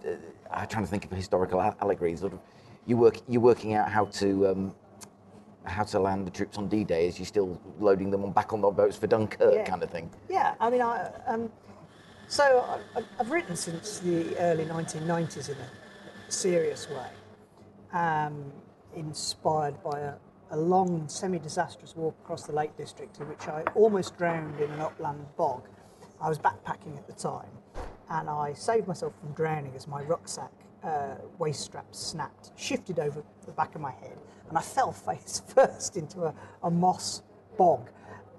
uh, 0.06 0.12
I'm 0.52 0.67
trying 0.67 0.84
to 0.86 0.89
think 0.89 1.06
of 1.06 1.12
a 1.12 1.15
historical 1.15 1.62
allegory, 1.62 2.15
sort 2.15 2.34
of, 2.34 2.39
you 2.86 2.97
work, 2.97 3.17
you're 3.28 3.41
working 3.41 3.73
out 3.73 3.89
how 3.89 4.06
to. 4.06 4.47
Um, 4.47 4.76
how 5.65 5.82
to 5.82 5.97
land 5.97 6.28
the 6.28 6.32
troops 6.32 6.58
on 6.58 6.67
D-Day 6.67 7.08
as 7.08 7.17
you're 7.17 7.26
still 7.26 7.58
loading 7.80 8.12
them 8.12 8.26
on 8.26 8.34
back 8.34 8.52
on 8.52 8.60
the 8.60 8.69
boats 8.69 8.97
for 8.97 9.08
Dunkirk, 9.08 9.54
Yeah. 9.54 9.63
kind 9.63 9.82
of 9.82 9.89
thing. 9.89 10.12
Yeah, 10.28 10.56
I 10.60 10.69
mean, 10.69 10.82
I, 10.82 11.10
um, 11.26 11.49
so 12.28 12.65
I- 12.97 13.02
I've 13.17 13.32
written 13.32 13.56
since 13.56 13.99
the 13.99 14.38
early 14.39 14.65
1990s 14.65 15.47
in 15.47 15.56
a 15.56 16.30
serious 16.30 16.89
way, 16.89 17.08
um, 17.93 18.51
inspired 18.95 19.82
by 19.84 19.99
a, 19.99 20.13
a 20.51 20.58
long, 20.58 21.08
semi-disastrous 21.08 21.95
walk 21.95 22.15
across 22.23 22.43
the 22.43 22.53
Lake 22.53 22.75
District 22.77 23.19
in 23.19 23.29
which 23.29 23.47
I 23.47 23.63
almost 23.75 24.17
drowned 24.17 24.60
in 24.60 24.69
an 24.71 24.82
upland 24.82 25.25
bog. 25.38 25.67
I 26.19 26.29
was 26.29 26.39
backpacking 26.39 26.97
at 26.97 27.08
the 27.08 27.13
time, 27.13 27.49
and 28.10 28.29
I 28.29 28.53
saved 28.53 28.88
myself 28.88 29.13
from 29.19 29.34
drowning 29.34 29.73
as 29.75 29.88
my 29.88 30.03
rucksack 30.03 30.51
uh, 30.84 31.15
waist 31.38 31.62
strap 31.62 31.86
snapped, 31.91 32.51
shifted 32.56 32.99
over 32.99 33.23
the 33.45 33.51
back 33.53 33.75
of 33.75 33.82
my 33.82 33.91
head, 33.91 34.17
and 34.49 34.58
I 34.58 34.62
fell 34.75 34.91
face 34.91 35.41
first 35.47 35.97
into 35.97 36.23
a, 36.23 36.34
a 36.63 36.71
moss 36.71 37.21
bog. 37.58 37.89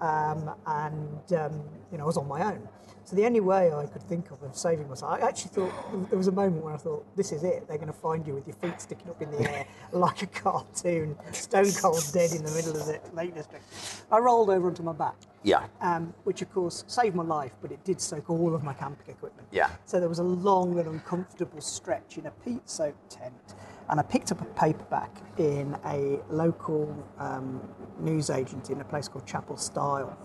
Um, 0.01 0.51
and 0.67 1.33
um, 1.33 1.63
you 1.91 1.97
know, 1.97 2.03
I 2.03 2.07
was 2.07 2.17
on 2.17 2.27
my 2.27 2.43
own. 2.43 2.67
So 3.05 3.15
the 3.15 3.25
only 3.27 3.39
way 3.39 3.71
I 3.71 3.85
could 3.85 4.01
think 4.01 4.31
of 4.31 4.41
of 4.41 4.57
saving 4.57 4.89
myself, 4.89 5.11
I 5.21 5.27
actually 5.27 5.51
thought 5.51 6.09
there 6.09 6.17
was 6.17 6.27
a 6.27 6.31
moment 6.31 6.63
where 6.63 6.73
I 6.73 6.77
thought, 6.77 7.05
"This 7.15 7.31
is 7.31 7.43
it. 7.43 7.67
They're 7.67 7.77
going 7.77 7.87
to 7.93 7.93
find 7.93 8.25
you 8.25 8.33
with 8.33 8.47
your 8.47 8.55
feet 8.55 8.81
sticking 8.81 9.09
up 9.11 9.21
in 9.21 9.29
the 9.29 9.41
air 9.49 9.67
like 9.91 10.23
a 10.23 10.27
cartoon, 10.27 11.15
stone 11.31 11.71
cold 11.79 12.03
dead 12.11 12.31
in 12.31 12.43
the 12.43 12.51
middle 12.51 12.71
of 12.75 12.85
the 12.87 12.99
Lake 13.13 13.35
District." 13.35 13.63
I 14.11 14.17
rolled 14.17 14.49
over 14.49 14.67
onto 14.67 14.81
my 14.81 14.91
back, 14.93 15.17
Yeah. 15.43 15.67
um, 15.81 16.15
which 16.23 16.41
of 16.41 16.51
course 16.51 16.83
saved 16.87 17.15
my 17.15 17.23
life, 17.23 17.51
but 17.61 17.71
it 17.71 17.83
did 17.83 18.01
soak 18.01 18.27
all 18.29 18.55
of 18.55 18.63
my 18.63 18.73
camping 18.73 19.07
equipment. 19.13 19.47
Yeah. 19.51 19.69
So 19.85 19.99
there 19.99 20.09
was 20.09 20.19
a 20.19 20.23
long 20.23 20.79
and 20.79 20.87
uncomfortable 20.87 21.61
stretch 21.61 22.17
in 22.17 22.25
a 22.25 22.31
peat-soaked 22.31 23.09
tent, 23.11 23.53
and 23.89 23.99
I 23.99 24.03
picked 24.03 24.31
up 24.31 24.41
a 24.41 24.45
paperback 24.45 25.11
in 25.37 25.77
a 25.85 26.19
local 26.31 26.91
um, 27.19 27.61
newsagent 27.99 28.71
in 28.71 28.81
a 28.81 28.83
place 28.85 29.07
called 29.07 29.27
Chapel 29.27 29.57
Stile. 29.57 30.17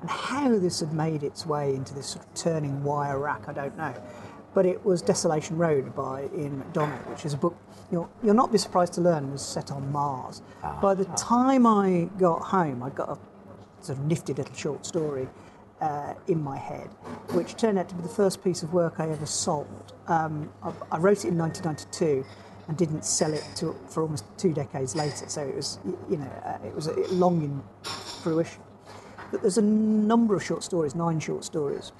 And 0.00 0.10
how 0.10 0.58
this 0.58 0.80
had 0.80 0.92
made 0.92 1.22
its 1.22 1.46
way 1.46 1.74
into 1.74 1.94
this 1.94 2.06
sort 2.06 2.24
of 2.24 2.34
turning 2.34 2.82
wire 2.82 3.18
rack, 3.18 3.48
I 3.48 3.52
don't 3.52 3.76
know. 3.76 3.94
But 4.54 4.66
it 4.66 4.84
was 4.84 5.02
Desolation 5.02 5.56
Road 5.56 5.94
by 5.94 6.28
Ian 6.36 6.58
McDonald, 6.58 7.06
which 7.06 7.24
is 7.24 7.34
a 7.34 7.36
book 7.36 7.56
you'll, 7.90 8.10
you'll 8.22 8.34
not 8.34 8.52
be 8.52 8.58
surprised 8.58 8.92
to 8.94 9.00
learn 9.00 9.30
was 9.30 9.42
set 9.42 9.70
on 9.70 9.90
Mars. 9.92 10.42
By 10.80 10.94
the 10.94 11.04
time 11.16 11.66
I 11.66 12.08
got 12.18 12.42
home, 12.42 12.82
I'd 12.82 12.94
got 12.94 13.10
a 13.10 13.18
sort 13.84 13.98
of 13.98 14.04
nifty 14.04 14.34
little 14.34 14.54
short 14.54 14.86
story 14.86 15.28
uh, 15.80 16.14
in 16.28 16.42
my 16.42 16.56
head, 16.56 16.88
which 17.32 17.56
turned 17.56 17.78
out 17.78 17.88
to 17.88 17.94
be 17.94 18.02
the 18.02 18.08
first 18.08 18.44
piece 18.44 18.62
of 18.62 18.72
work 18.72 18.94
I 18.98 19.08
ever 19.08 19.26
sold. 19.26 19.94
Um, 20.08 20.52
I, 20.62 20.72
I 20.92 20.98
wrote 20.98 21.24
it 21.24 21.28
in 21.28 21.38
1992 21.38 22.24
and 22.68 22.76
didn't 22.76 23.04
sell 23.04 23.32
it 23.32 23.44
to, 23.56 23.74
for 23.88 24.02
almost 24.02 24.24
two 24.36 24.52
decades 24.52 24.94
later. 24.94 25.28
So 25.28 25.42
it 25.42 25.56
was, 25.56 25.78
you 26.08 26.18
know, 26.18 26.30
uh, 26.44 26.66
it 26.66 26.74
was 26.74 26.88
long 27.10 27.42
in 27.42 27.62
fruition. 28.22 28.62
But 29.30 29.42
there's 29.42 29.58
a 29.58 29.62
number 29.62 30.34
of 30.34 30.42
short 30.42 30.62
stories, 30.62 30.94
nine 30.94 31.20
short 31.20 31.44
stories, 31.44 31.92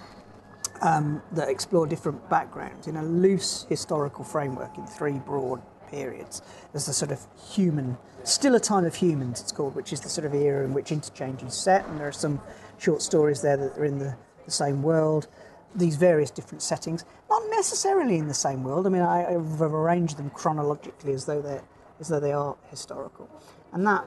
um, 0.82 1.22
that 1.32 1.48
explore 1.48 1.86
different 1.86 2.28
backgrounds 2.30 2.86
in 2.86 2.96
a 2.96 3.02
loose 3.02 3.66
historical 3.68 4.24
framework 4.24 4.76
in 4.78 4.86
three 4.86 5.18
broad 5.18 5.60
periods. 5.90 6.42
There's 6.72 6.86
the 6.86 6.92
sort 6.92 7.10
of 7.10 7.26
human, 7.52 7.98
still 8.24 8.54
a 8.54 8.60
time 8.60 8.84
of 8.84 8.94
humans, 8.94 9.40
it's 9.40 9.52
called, 9.52 9.74
which 9.74 9.92
is 9.92 10.00
the 10.00 10.08
sort 10.08 10.24
of 10.24 10.34
era 10.34 10.64
in 10.64 10.72
which 10.72 10.92
interchange 10.92 11.42
is 11.42 11.54
set, 11.54 11.86
and 11.86 11.98
there 11.98 12.08
are 12.08 12.12
some 12.12 12.40
short 12.78 13.02
stories 13.02 13.42
there 13.42 13.56
that 13.56 13.76
are 13.76 13.84
in 13.84 13.98
the, 13.98 14.16
the 14.44 14.50
same 14.50 14.82
world. 14.82 15.26
These 15.74 15.96
various 15.96 16.30
different 16.30 16.62
settings, 16.62 17.04
not 17.28 17.42
necessarily 17.50 18.16
in 18.16 18.26
the 18.26 18.34
same 18.34 18.64
world. 18.64 18.86
I 18.86 18.90
mean, 18.90 19.02
I, 19.02 19.34
I've 19.34 19.62
arranged 19.62 20.16
them 20.16 20.30
chronologically 20.30 21.12
as 21.12 21.26
though 21.26 21.40
they're 21.40 21.62
as 22.00 22.08
though 22.08 22.18
they 22.18 22.32
are 22.32 22.56
historical, 22.70 23.28
and 23.72 23.86
that 23.86 24.04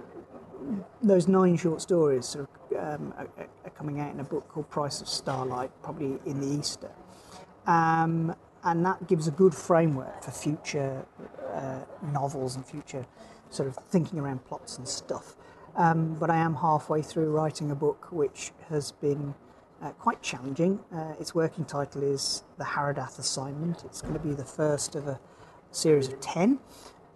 those 1.02 1.28
nine 1.28 1.56
short 1.58 1.82
stories 1.82 2.26
sort 2.26 2.46
of 2.46 2.63
um, 2.76 3.14
are, 3.18 3.28
are 3.66 3.70
coming 3.72 4.00
out 4.00 4.14
in 4.14 4.20
a 4.20 4.24
book 4.24 4.48
called 4.50 4.70
Price 4.70 5.02
of 5.02 5.08
Starlight, 5.08 5.72
probably 5.82 6.20
in 6.26 6.40
the 6.40 6.60
Easter. 6.60 6.92
Um, 7.66 8.36
and 8.64 8.86
that 8.86 9.08
gives 9.08 9.28
a 9.28 9.32
good 9.32 9.54
framework 9.54 10.24
for 10.24 10.32
future 10.32 11.06
uh, 11.54 11.80
novels 12.12 12.56
and 12.56 12.66
future 12.66 13.06
sort 13.50 13.68
of 13.68 13.76
thinking 13.90 14.20
around 14.20 14.44
plots 14.46 14.78
and 14.78 14.88
stuff. 14.88 15.36
Um, 15.76 16.16
but 16.16 16.30
I 16.30 16.38
am 16.38 16.56
halfway 16.56 17.02
through 17.02 17.32
writing 17.32 17.72
a 17.72 17.76
book 17.76 18.08
which 18.12 18.52
has 18.70 18.92
been 18.92 19.34
uh, 19.82 19.92
quite 19.92 20.22
challenging. 20.22 20.80
Uh, 20.94 21.14
its 21.20 21.36
working 21.36 21.66
title 21.66 22.04
is 22.04 22.44
The 22.58 22.64
Haradath 22.64 23.20
Assignment. 23.20 23.84
It's 23.84 24.02
going 24.02 24.14
to 24.14 24.20
be 24.20 24.34
the 24.34 24.46
first 24.46 24.96
of 24.96 25.08
a 25.08 25.20
series 25.72 26.08
of 26.08 26.20
10. 26.22 26.60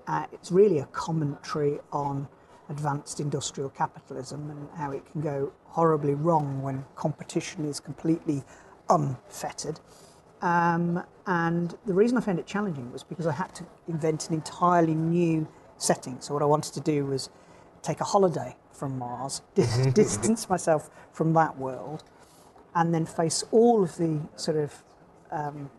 Uh, 0.08 0.26
it's 0.34 0.52
really 0.52 0.80
a 0.80 0.86
commentary 0.88 1.80
on 1.92 2.28
advanced 2.70 3.20
industrial 3.20 3.70
capitalism 3.70 4.50
and 4.50 4.68
how 4.76 4.92
it 4.92 5.10
can 5.12 5.22
go 5.22 5.52
horribly 5.66 6.14
wrong 6.14 6.62
when 6.62 6.84
competition 6.96 7.66
is 7.66 7.80
completely 7.80 8.44
unfettered. 8.90 9.80
Um, 10.42 11.04
and 11.26 11.76
the 11.86 11.94
reason 11.94 12.18
I 12.18 12.22
found 12.22 12.40
it 12.40 12.46
challenging 12.46 12.92
was 12.92 13.04
because 13.04 13.26
I 13.26 13.32
had 13.32 13.54
to 13.56 13.66
invent 13.88 14.30
an 14.30 14.36
entirely 14.36 14.96
new 14.96 15.48
setting. 15.78 16.18
So 16.20 16.34
what 16.34 16.44
I 16.44 16.46
wanted 16.46 16.74
to 16.74 16.82
do 16.82 17.06
was 17.06 17.30
take 17.82 18.02
a 18.02 18.04
holiday 18.04 18.56
from 18.72 18.98
Mars, 18.98 19.42
distance 19.56 20.50
myself 20.50 20.90
from 21.12 21.34
that 21.34 21.58
world, 21.58 22.04
and 22.76 22.94
then 22.94 23.06
face 23.06 23.44
all 23.52 23.84
of 23.84 23.98
the 23.98 24.20
sort 24.36 24.58
of 24.58 24.84
um, 25.32 25.70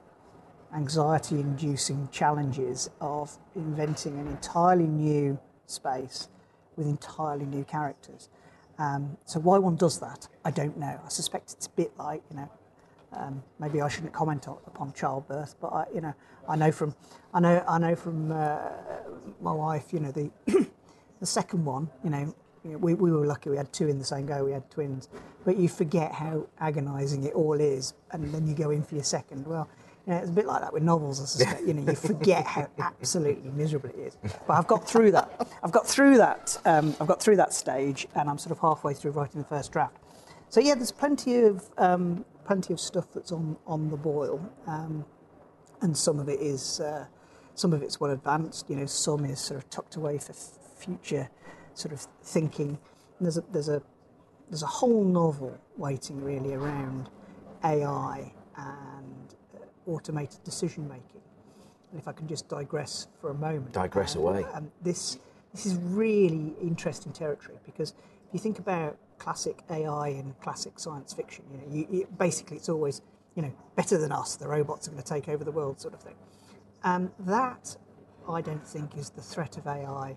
anxiety-inducing 0.74 2.09
challenges 2.11 2.90
of 3.01 3.38
inventing 3.55 4.18
an 4.18 4.27
entirely 4.27 4.87
new 4.87 5.38
space 5.66 6.29
with 6.78 6.86
entirely 6.86 7.44
new 7.44 7.64
characters. 7.64 8.30
Um, 8.78 9.18
so 9.26 9.40
why 9.40 9.58
one 9.58 9.76
does 9.76 9.98
that, 10.00 10.28
I 10.44 10.52
don't 10.52 10.78
know. 10.78 11.00
I 11.04 11.08
suspect 11.08 11.52
it's 11.52 11.66
a 11.66 11.70
bit 11.70 11.92
like 11.98 12.22
you 12.30 12.36
know 12.36 12.48
um, 13.12 13.42
maybe 13.58 13.80
I 13.80 13.88
shouldn't 13.88 14.12
comment 14.12 14.48
on, 14.48 14.58
upon 14.66 14.92
childbirth, 14.92 15.54
but 15.60 15.68
I, 15.68 15.86
you 15.94 16.00
know, 16.00 16.14
I 16.48 16.56
know 16.56 16.72
from, 16.72 16.94
I 17.32 17.40
know, 17.40 17.64
I 17.66 17.78
know 17.78 17.94
from 17.94 18.30
uh, 18.30 18.58
my 19.40 19.52
wife, 19.52 19.92
you 19.92 20.00
know, 20.00 20.12
the 20.12 20.30
the 21.20 21.26
second 21.26 21.64
one, 21.64 21.88
you 22.04 22.10
know, 22.10 22.34
you 22.64 22.72
know, 22.72 22.78
we, 22.78 22.94
we 22.94 23.10
were 23.10 23.26
lucky 23.26 23.50
we 23.50 23.56
had 23.56 23.72
two 23.72 23.88
in 23.88 23.98
the 23.98 24.04
same 24.04 24.26
go, 24.26 24.44
we 24.44 24.52
had 24.52 24.68
twins, 24.70 25.08
but 25.44 25.56
you 25.56 25.68
forget 25.68 26.12
how 26.12 26.46
agonising 26.60 27.24
it 27.24 27.34
all 27.34 27.60
is, 27.60 27.94
and 28.12 28.32
then 28.32 28.46
you 28.46 28.54
go 28.54 28.70
in 28.70 28.82
for 28.82 28.94
your 28.94 29.04
second. 29.04 29.46
Well, 29.46 29.68
You 30.08 30.14
know, 30.14 30.20
it's 30.20 30.30
a 30.30 30.32
bit 30.32 30.46
like 30.46 30.62
that 30.62 30.72
with 30.72 30.82
novels. 30.82 31.20
I 31.20 31.24
suspect. 31.26 31.66
You 31.66 31.74
know, 31.74 31.92
you 31.92 31.94
forget 31.94 32.46
how 32.46 32.66
absolutely 32.78 33.50
miserable 33.50 33.90
it 33.90 33.98
is. 33.98 34.16
But 34.46 34.54
I've 34.54 34.66
got 34.66 34.88
through 34.88 35.10
that. 35.12 35.46
I've 35.62 35.70
got 35.70 35.86
through 35.86 36.16
that. 36.16 36.58
Um, 36.64 36.96
I've 36.98 37.06
got 37.06 37.22
through 37.22 37.36
that 37.36 37.52
stage, 37.52 38.08
and 38.14 38.30
I'm 38.30 38.38
sort 38.38 38.52
of 38.52 38.58
halfway 38.58 38.94
through 38.94 39.10
writing 39.10 39.42
the 39.42 39.46
first 39.46 39.70
draft. 39.70 39.98
So 40.48 40.60
yeah, 40.60 40.76
there's 40.76 40.92
plenty 40.92 41.40
of 41.40 41.68
um, 41.76 42.24
plenty 42.46 42.72
of 42.72 42.80
stuff 42.80 43.04
that's 43.14 43.32
on 43.32 43.58
on 43.66 43.90
the 43.90 43.98
boil, 43.98 44.40
um, 44.66 45.04
and 45.82 45.94
some 45.94 46.18
of 46.18 46.30
it 46.30 46.40
is 46.40 46.80
uh, 46.80 47.04
some 47.54 47.74
of 47.74 47.82
it's 47.82 48.00
well 48.00 48.12
advanced. 48.12 48.70
You 48.70 48.76
know, 48.76 48.86
some 48.86 49.26
is 49.26 49.38
sort 49.38 49.58
of 49.58 49.68
tucked 49.68 49.96
away 49.96 50.16
for 50.16 50.32
f- 50.32 50.58
future 50.74 51.28
sort 51.74 51.92
of 51.92 52.00
thinking. 52.22 52.78
And 53.18 53.26
there's 53.26 53.36
a 53.36 53.44
there's 53.52 53.68
a 53.68 53.82
there's 54.48 54.62
a 54.62 54.66
whole 54.66 55.04
novel 55.04 55.58
waiting 55.76 56.24
really 56.24 56.54
around 56.54 57.10
AI 57.62 58.32
uh, 58.56 58.88
automated 59.88 60.42
decision 60.44 60.87
making. 60.88 61.22
And 61.90 62.01
if 62.01 62.07
I 62.07 62.12
can 62.12 62.29
just 62.29 62.48
digress 62.48 63.09
for 63.20 63.31
a 63.31 63.35
moment, 63.35 63.72
Digress 63.72 64.14
um, 64.14 64.22
away. 64.22 64.44
Um, 64.53 64.70
this 64.83 65.18
this 65.55 65.64
is 65.64 65.77
really 65.77 66.55
interesting 66.62 67.12
territory 67.12 67.59
because 67.64 67.94
if 68.29 68.35
you 68.35 68.38
think 68.38 68.59
about 68.59 68.98
classic 69.18 69.62
AI 69.70 70.09
and 70.09 70.38
classic 70.40 70.79
science 70.79 71.14
fiction, 71.14 71.44
you 71.51 71.59
know, 71.59 71.64
you, 71.74 71.88
you, 71.90 72.09
basically 72.18 72.59
it's 72.59 72.68
always 72.68 73.01
you 73.35 73.42
know 73.42 73.53
better 73.74 73.96
than 73.96 74.12
us. 74.12 74.37
The 74.37 74.46
robots 74.46 74.87
are 74.87 74.90
going 74.90 75.03
to 75.03 75.09
take 75.09 75.29
over 75.29 75.44
the 75.44 75.53
world, 75.53 75.81
sort 75.81 75.94
of 75.94 76.01
thing. 76.01 76.16
And 76.85 77.11
that 77.20 77.77
I 78.29 78.42
don't 78.42 78.66
think 78.66 78.96
is 78.96 79.11
the 79.11 79.22
threat 79.22 79.57
of 79.57 79.66
AI 79.66 80.16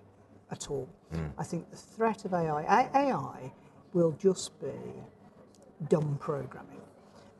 at 0.52 0.70
all. 0.70 0.90
I 1.38 1.44
think 1.44 1.70
the 1.72 1.78
threat 1.78 2.26
of 2.26 2.34
AI, 2.34 2.90
AI 2.94 3.52
will 3.94 4.12
just 4.14 4.60
be 4.60 4.68
dumb 5.90 6.18
programming. 6.20 6.82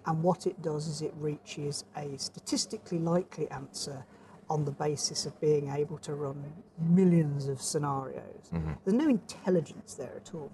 And 0.06 0.24
what 0.24 0.48
it 0.48 0.62
does 0.62 0.88
is 0.88 1.02
it 1.02 1.14
reaches 1.18 1.86
a 1.96 2.18
statistically 2.18 3.00
likely 3.00 3.50
answer 3.52 4.06
on 4.50 4.66
the 4.66 4.72
basis 4.72 5.26
of 5.26 5.40
being 5.40 5.70
able 5.70 5.98
to 6.00 6.14
run 6.14 6.44
millions 6.78 7.48
of 7.48 7.62
scenarios. 7.62 8.50
Mm-hmm. 8.54 8.72
There's 8.84 8.98
no 8.98 9.08
intelligence 9.08 9.94
there 9.94 10.14
at 10.16 10.34
all. 10.34 10.52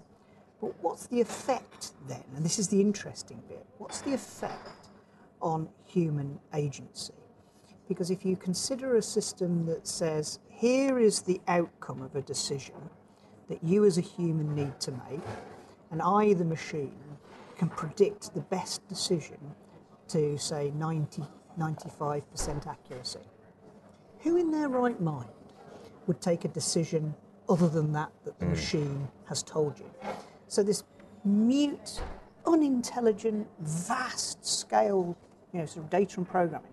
But 0.60 0.74
what's 0.82 1.06
the 1.06 1.20
effect 1.20 1.92
then? 2.08 2.24
And 2.36 2.44
this 2.44 2.58
is 2.58 2.68
the 2.68 2.80
interesting 2.80 3.42
bit. 3.48 3.64
What's 3.78 4.00
the 4.02 4.12
effect 4.12 4.88
on 5.40 5.68
human 5.84 6.38
agency? 6.54 7.14
Because 7.88 8.10
if 8.10 8.24
you 8.24 8.36
consider 8.36 8.96
a 8.96 9.02
system 9.02 9.64
that 9.66 9.88
says, 9.88 10.40
here 10.48 10.98
is 10.98 11.22
the 11.22 11.40
outcome 11.48 12.02
of 12.02 12.14
a 12.14 12.22
decision 12.22 12.90
that 13.48 13.64
you 13.64 13.84
as 13.84 13.96
a 13.98 14.02
human 14.02 14.54
need 14.54 14.78
to 14.80 14.92
make, 14.92 15.22
and 15.90 16.02
I, 16.02 16.34
the 16.34 16.44
machine, 16.44 17.07
can 17.58 17.68
predict 17.68 18.32
the 18.34 18.40
best 18.40 18.86
decision 18.88 19.38
to, 20.08 20.38
say, 20.38 20.72
90, 20.76 21.22
95% 21.58 22.66
accuracy. 22.66 23.18
Who 24.20 24.36
in 24.36 24.50
their 24.50 24.68
right 24.68 24.98
mind 25.00 25.28
would 26.06 26.20
take 26.20 26.44
a 26.44 26.48
decision 26.48 27.14
other 27.48 27.68
than 27.68 27.92
that 27.92 28.10
that 28.24 28.38
the 28.38 28.46
hmm. 28.46 28.52
machine 28.52 29.08
has 29.26 29.42
told 29.42 29.78
you? 29.78 29.90
So 30.46 30.62
this 30.62 30.84
mute, 31.24 32.00
unintelligent, 32.46 33.46
vast 33.60 34.46
scale, 34.46 35.16
you 35.52 35.60
know, 35.60 35.66
sort 35.66 35.84
of 35.84 35.90
data 35.90 36.16
and 36.18 36.28
programming 36.28 36.72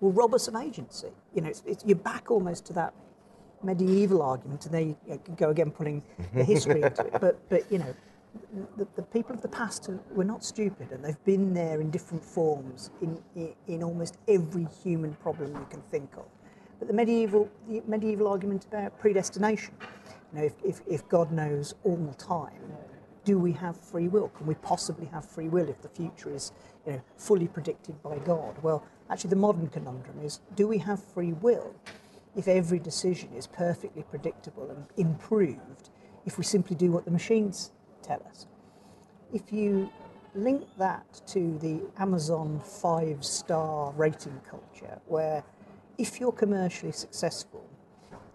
will 0.00 0.12
rob 0.12 0.34
us 0.34 0.48
of 0.48 0.56
agency. 0.56 1.08
You 1.34 1.42
know, 1.42 1.48
it's, 1.48 1.62
it's, 1.66 1.84
you're 1.84 1.96
back 1.96 2.30
almost 2.30 2.66
to 2.66 2.72
that 2.74 2.94
medieval 3.62 4.22
argument, 4.22 4.66
and 4.66 4.74
there 4.74 4.82
you 4.82 4.96
go 5.36 5.50
again, 5.50 5.70
pulling 5.70 6.02
the 6.34 6.44
history 6.44 6.82
into 6.82 7.06
it. 7.06 7.12
But, 7.20 7.48
but 7.48 7.70
you 7.70 7.78
know, 7.78 7.94
the, 8.76 8.86
the 8.96 9.02
people 9.02 9.34
of 9.34 9.42
the 9.42 9.48
past 9.48 9.88
were 10.12 10.24
not 10.24 10.44
stupid, 10.44 10.90
and 10.92 11.04
they've 11.04 11.24
been 11.24 11.54
there 11.54 11.80
in 11.80 11.90
different 11.90 12.24
forms 12.24 12.90
in, 13.00 13.22
in, 13.34 13.54
in 13.66 13.82
almost 13.82 14.18
every 14.28 14.66
human 14.82 15.14
problem 15.14 15.52
you 15.54 15.66
can 15.70 15.82
think 15.90 16.10
of. 16.16 16.24
But 16.78 16.88
the 16.88 16.94
medieval, 16.94 17.48
the 17.68 17.82
medieval 17.86 18.28
argument 18.28 18.66
about 18.66 18.98
predestination, 18.98 19.74
you 20.32 20.38
know, 20.38 20.44
if, 20.44 20.54
if, 20.64 20.80
if 20.86 21.08
God 21.08 21.32
knows 21.32 21.74
all 21.84 21.96
the 21.96 22.14
time, 22.14 22.72
do 23.24 23.38
we 23.38 23.52
have 23.52 23.76
free 23.76 24.08
will? 24.08 24.28
Can 24.28 24.46
we 24.46 24.54
possibly 24.56 25.06
have 25.06 25.24
free 25.24 25.48
will 25.48 25.68
if 25.68 25.82
the 25.82 25.88
future 25.88 26.32
is 26.34 26.52
you 26.86 26.92
know, 26.92 27.02
fully 27.16 27.48
predicted 27.48 28.00
by 28.02 28.18
God? 28.18 28.56
Well, 28.62 28.84
actually, 29.10 29.30
the 29.30 29.36
modern 29.36 29.68
conundrum 29.68 30.20
is 30.22 30.40
do 30.54 30.68
we 30.68 30.78
have 30.78 31.02
free 31.02 31.32
will 31.32 31.74
if 32.36 32.46
every 32.46 32.78
decision 32.78 33.30
is 33.34 33.46
perfectly 33.46 34.02
predictable 34.02 34.70
and 34.70 34.84
improved 34.96 35.90
if 36.26 36.38
we 36.38 36.44
simply 36.44 36.76
do 36.76 36.92
what 36.92 37.04
the 37.04 37.10
machines 37.10 37.70
tell 38.06 38.22
us? 38.28 38.46
If 39.32 39.52
you 39.52 39.90
link 40.34 40.66
that 40.78 41.22
to 41.28 41.58
the 41.58 41.80
Amazon 42.00 42.60
five 42.60 43.24
star 43.24 43.92
rating 43.96 44.40
culture, 44.48 45.00
where 45.06 45.42
if 45.98 46.20
you're 46.20 46.32
commercially 46.32 46.92
successful, 46.92 47.64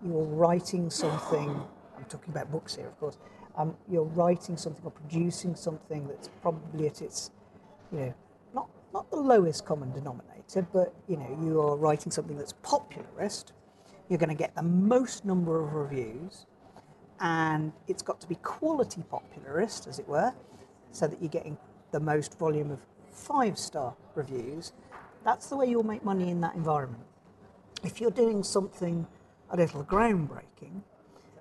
you're 0.04 0.24
writing 0.24 0.90
something, 0.90 1.50
I'm 1.98 2.06
talking 2.06 2.30
about 2.30 2.52
books 2.52 2.76
here, 2.76 2.88
of 2.88 3.00
course, 3.00 3.18
um, 3.56 3.76
you're 3.90 4.04
writing 4.04 4.58
something 4.58 4.84
or 4.84 4.92
producing 4.92 5.56
something 5.56 6.08
that's 6.08 6.30
probably 6.42 6.88
at 6.88 7.02
its, 7.02 7.32
you 7.92 8.00
know, 8.00 8.14
not, 8.54 8.70
not 8.94 9.10
the 9.12 9.18
lowest 9.18 9.66
common 9.66 9.92
denominator, 9.92 10.66
but, 10.74 10.94
you 11.08 11.18
know, 11.18 11.38
you 11.44 11.62
are 11.62 11.76
writing 11.76 12.12
something 12.12 12.38
that's 12.38 12.54
popularist, 12.64 13.52
you're 14.10 14.18
going 14.18 14.30
to 14.30 14.36
get 14.36 14.56
the 14.56 14.64
most 14.64 15.26
number 15.26 15.64
of 15.64 15.74
reviews, 15.74 16.46
and 17.22 17.72
it's 17.88 18.02
got 18.02 18.20
to 18.22 18.28
be 18.28 18.36
quality 18.36 19.04
popularist, 19.12 19.88
as 19.88 20.00
it 20.00 20.08
were, 20.08 20.34
so 20.92 21.08
that 21.08 21.22
you're 21.22 21.30
getting 21.30 21.58
the 21.92 22.00
most 22.00 22.38
volume 22.38 22.72
of 22.72 22.80
five 23.12 23.58
star 23.58 23.96
reviews. 24.16 24.74
That's 25.24 25.48
the 25.48 25.56
way 25.56 25.68
you'll 25.68 25.84
make 25.84 26.04
money 26.04 26.30
in 26.30 26.42
that 26.42 26.56
environment. 26.56 27.04
If 27.84 28.02
you're 28.02 28.12
doing 28.12 28.44
something 28.44 29.08
a 29.52 29.56
little 29.56 29.84
groundbreaking, 29.84 30.82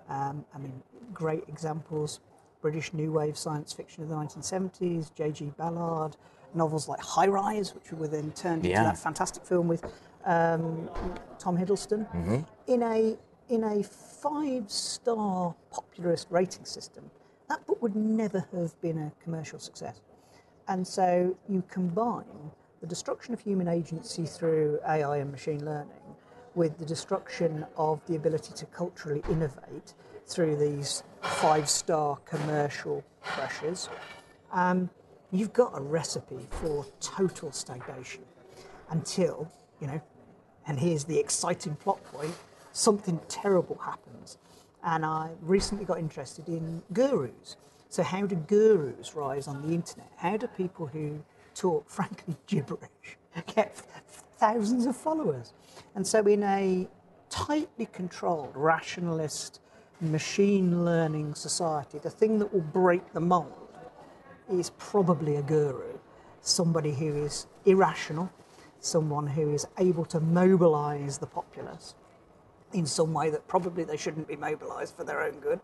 um, 0.09 0.45
I 0.55 0.59
mean, 0.59 0.83
great 1.15 1.45
examples 1.49 2.21
British 2.61 2.93
New 2.93 3.13
Wave 3.13 3.39
science 3.39 3.73
fiction 3.73 4.03
of 4.03 4.11
the 4.11 4.15
1970s, 4.15 5.15
J.G. 5.15 5.53
Ballard, 5.57 6.17
novels 6.55 6.89
like 6.89 7.01
High 7.01 7.27
Rise, 7.27 7.75
which 7.75 7.91
were 7.93 8.09
then 8.09 8.33
turned 8.33 8.67
into 8.67 8.77
that 8.83 8.99
fantastic 8.99 9.45
film 9.47 9.67
with 9.67 9.83
um, 10.27 10.91
Tom 11.39 11.57
Hiddleston. 11.57 12.07
In 12.67 12.83
a 12.83 13.17
in 13.51 13.65
a 13.65 13.83
five 13.83 14.71
star 14.71 15.55
popularist 15.73 16.27
rating 16.31 16.65
system, 16.65 17.11
that 17.49 17.67
book 17.67 17.83
would 17.83 17.97
never 17.97 18.47
have 18.53 18.81
been 18.81 18.99
a 18.99 19.13
commercial 19.23 19.59
success. 19.59 20.01
And 20.69 20.87
so 20.87 21.37
you 21.49 21.65
combine 21.69 22.53
the 22.81 22.87
destruction 22.87 23.35
of 23.35 23.41
human 23.41 23.67
agency 23.67 24.25
through 24.25 24.79
AI 24.89 25.19
and 25.19 25.33
machine 25.33 25.65
learning 25.65 25.91
with 26.55 26.79
the 26.79 26.85
destruction 26.85 27.67
of 27.77 28.01
the 28.07 28.15
ability 28.15 28.53
to 28.55 28.67
culturally 28.67 29.23
innovate 29.29 29.95
through 30.27 30.57
these 30.57 31.03
five 31.21 31.69
star 31.69 32.17
commercial 32.25 33.05
pressures. 33.23 33.89
Um, 34.53 34.91
you've 35.33 35.53
got 35.53 35.77
a 35.77 35.81
recipe 35.81 36.47
for 36.51 36.87
total 37.01 37.51
stagnation 37.51 38.23
until, 38.91 39.51
you 39.81 39.89
know, 39.89 40.01
and 40.69 40.79
here's 40.79 41.05
the 41.05 41.19
exciting 41.19 41.75
plot 41.75 42.03
point 42.05 42.35
something 42.73 43.21
terrible 43.29 43.79
happens. 43.79 44.39
And 44.83 45.05
I 45.05 45.31
recently 45.43 45.85
got 45.85 45.99
interested 45.99 46.49
in 46.49 46.83
gurus. 46.93 47.57
So, 47.89 48.03
how 48.03 48.27
do 48.27 48.37
gurus 48.37 49.15
rise 49.15 49.49
on 49.49 49.63
the 49.63 49.75
internet? 49.75 50.11
How 50.17 50.37
do 50.37 50.47
people 50.47 50.87
who 50.87 51.23
talk, 51.55 51.89
frankly, 51.89 52.37
gibberish 52.47 53.19
get 53.55 53.77
thousands 54.39 54.87
of 54.87 54.97
followers? 54.97 55.53
And 55.95 56.07
so, 56.07 56.27
in 56.27 56.43
a 56.43 56.89
tightly 57.29 57.87
controlled, 57.87 58.53
rationalist, 58.55 59.61
machine 60.01 60.85
learning 60.85 61.35
society, 61.35 61.99
the 61.99 62.11
thing 62.11 62.39
that 62.39 62.53
will 62.53 62.61
break 62.61 63.13
the 63.13 63.21
mold 63.21 63.53
is 64.51 64.71
probably 64.79 65.37
a 65.37 65.43
guru, 65.43 65.99
somebody 66.41 66.95
who 66.95 67.25
is 67.25 67.47
irrational, 67.67 68.31
someone 68.81 69.27
who 69.27 69.53
is 69.53 69.67
able 69.79 70.05
to 70.07 70.21
mobilize 70.21 71.19
the 71.19 71.27
populace 71.27 71.95
in 72.73 72.87
some 72.87 73.13
way 73.13 73.31
that 73.31 73.47
probably 73.49 73.85
they 73.85 73.97
shouldn't 73.97 74.29
be 74.29 74.37
mobilized 74.37 74.95
for 74.97 75.05
their 75.05 75.23
own 75.23 75.41
good. 75.41 75.61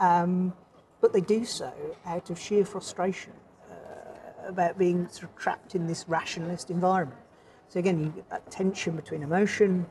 Um, 0.00 0.52
but 1.00 1.12
they 1.12 1.20
do 1.20 1.44
so 1.44 1.72
out 2.06 2.30
of 2.30 2.38
sheer 2.38 2.64
frustration 2.64 3.32
uh, 3.70 4.48
about 4.48 4.78
being 4.78 5.08
sort 5.08 5.24
of 5.24 5.36
trapped 5.36 5.74
in 5.74 5.86
this 5.86 6.08
rationalist 6.08 6.70
environment. 6.70 7.20
So 7.68 7.78
again, 7.80 7.98
you 8.00 8.10
get 8.10 8.30
that 8.30 8.50
tension 8.50 8.94
between 8.96 9.22
emotion, 9.22 9.86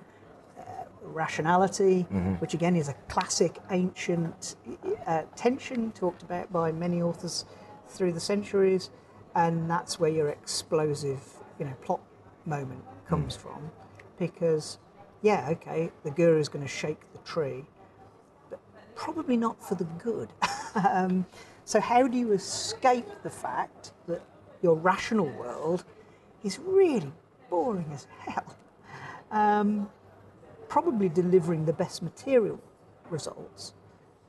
uh, 0.58 0.64
rationality, 1.02 2.04
which 2.40 2.54
again 2.54 2.76
is 2.76 2.88
a 2.88 2.94
classic 3.10 3.58
ancient 3.72 4.56
uh, 5.06 5.24
tension 5.36 5.92
talked 5.92 6.24
about 6.24 6.52
by 6.52 6.72
many 6.72 7.02
authors 7.02 7.46
through 7.90 8.14
the 8.14 8.20
centuries, 8.20 8.90
and 9.36 9.70
that's 9.70 10.00
where 10.00 10.10
your 10.10 10.30
explosive, 10.30 11.22
you 11.60 11.66
know, 11.66 11.74
plot 11.82 12.00
moment 12.46 12.84
comes 13.08 13.36
from, 13.36 13.70
because 14.18 14.80
yeah, 15.24 15.48
okay, 15.52 15.92
the 16.04 16.12
guru 16.12 16.40
is 16.40 16.48
going 16.48 16.64
to 16.64 16.72
shake 16.72 17.00
the 17.14 17.20
tree, 17.20 17.66
but 18.52 18.60
probably 18.94 19.38
not 19.38 19.68
for 19.68 19.74
the 19.74 19.86
good. 19.98 20.32
um, 20.76 21.26
so 21.66 21.80
how 21.80 22.08
do 22.08 22.18
you 22.18 22.34
escape 22.34 23.08
the 23.24 23.30
fact 23.30 23.94
that 24.08 24.22
your 24.62 24.76
rational 24.76 25.28
world 25.28 25.84
is 26.44 26.60
really 26.60 27.12
boring 27.50 27.90
as 27.94 28.08
hell. 28.20 28.56
Um, 29.32 29.90
probably 30.68 31.10
delivering 31.10 31.66
the 31.66 31.74
best 31.74 32.02
material 32.02 32.60
results, 33.10 33.74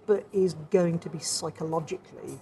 but 0.07 0.26
is 0.33 0.54
going 0.70 0.98
to 1.00 1.09
be 1.09 1.18
psychologically 1.18 2.40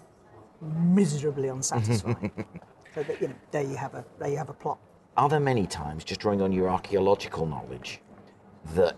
miserably 0.60 1.48
unsatisfying. 1.48 2.32
so 2.94 3.02
that 3.02 3.20
you 3.20 3.28
know, 3.28 3.34
there 3.50 3.62
you 3.62 3.76
have 3.76 3.94
a 3.94 4.04
there 4.18 4.28
you 4.28 4.36
have 4.36 4.48
a 4.48 4.54
plot. 4.54 4.78
Are 5.16 5.28
there 5.28 5.40
many 5.40 5.66
times, 5.66 6.04
just 6.04 6.20
drawing 6.20 6.40
on 6.40 6.52
your 6.52 6.70
archaeological 6.70 7.46
knowledge, 7.46 8.00
that 8.74 8.96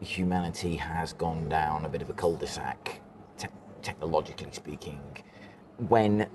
humanity 0.00 0.76
has 0.76 1.12
gone 1.12 1.48
down 1.48 1.84
a 1.84 1.88
bit 1.88 2.02
of 2.02 2.10
a 2.10 2.12
cul-de-sac, 2.12 3.00
te- 3.36 3.48
technologically 3.82 4.48
speaking, 4.52 5.00
when 5.88 6.26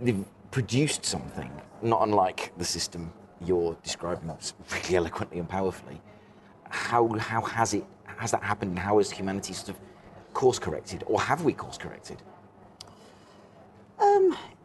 they've 0.00 0.24
produced 0.50 1.04
something, 1.04 1.50
not 1.82 2.02
unlike 2.02 2.52
the 2.58 2.64
system 2.64 3.12
you're 3.44 3.76
describing 3.82 4.28
really 4.28 4.94
eloquently 4.96 5.38
and 5.38 5.48
powerfully. 5.48 6.00
How, 6.68 7.08
how 7.18 7.42
has 7.42 7.74
it 7.74 7.84
has 8.16 8.30
that 8.30 8.42
happened 8.42 8.70
and 8.70 8.78
how 8.78 8.98
has 8.98 9.10
humanity 9.10 9.52
sort 9.52 9.70
of 9.70 9.76
course 10.32 10.58
corrected 10.58 11.02
or 11.06 11.20
have 11.20 11.42
we 11.42 11.52
course 11.52 11.76
corrected? 11.76 12.22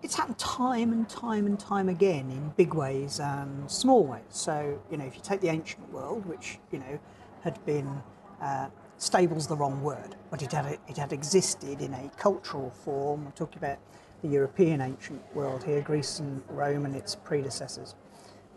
It's 0.08 0.16
happened 0.16 0.38
time 0.38 0.94
and 0.94 1.10
time 1.10 1.48
and 1.48 1.60
time 1.60 1.90
again 1.90 2.32
in 2.32 2.54
big 2.56 2.74
ways 2.74 3.20
and 3.20 3.70
small 3.70 4.06
ways. 4.06 4.22
So, 4.30 4.80
you 4.90 4.96
know, 4.96 5.04
if 5.04 5.16
you 5.16 5.22
take 5.22 5.42
the 5.42 5.50
ancient 5.50 5.92
world, 5.92 6.26
which, 6.26 6.60
you 6.72 6.80
know, 6.80 6.98
had 7.42 7.60
been, 7.66 8.02
uh, 8.42 8.70
stable's 8.98 9.48
the 9.48 9.58
wrong 9.58 9.84
word, 9.84 10.16
but 10.32 10.42
it 10.42 10.54
had, 10.54 10.80
it 10.88 10.96
had 10.96 11.12
existed 11.12 11.82
in 11.82 11.94
a 11.94 12.10
cultural 12.16 12.70
form. 12.70 13.26
I'm 13.26 13.34
talking 13.34 13.58
about 13.58 13.80
the 14.22 14.30
European 14.30 14.80
ancient 14.80 15.22
world 15.36 15.62
here, 15.66 15.82
Greece 15.82 16.20
and 16.20 16.42
Rome 16.48 16.86
and 16.86 16.96
its 16.96 17.14
predecessors. 17.14 17.94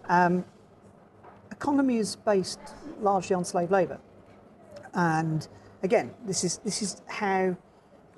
Um, 0.08 0.44
economy 1.50 1.96
is 1.96 2.14
based 2.14 2.60
largely 3.00 3.34
on 3.34 3.44
slave 3.44 3.72
labour. 3.72 3.98
And 4.94 5.48
again, 5.82 6.14
this 6.24 6.44
is, 6.44 6.58
this 6.58 6.80
is 6.80 7.02
how 7.08 7.56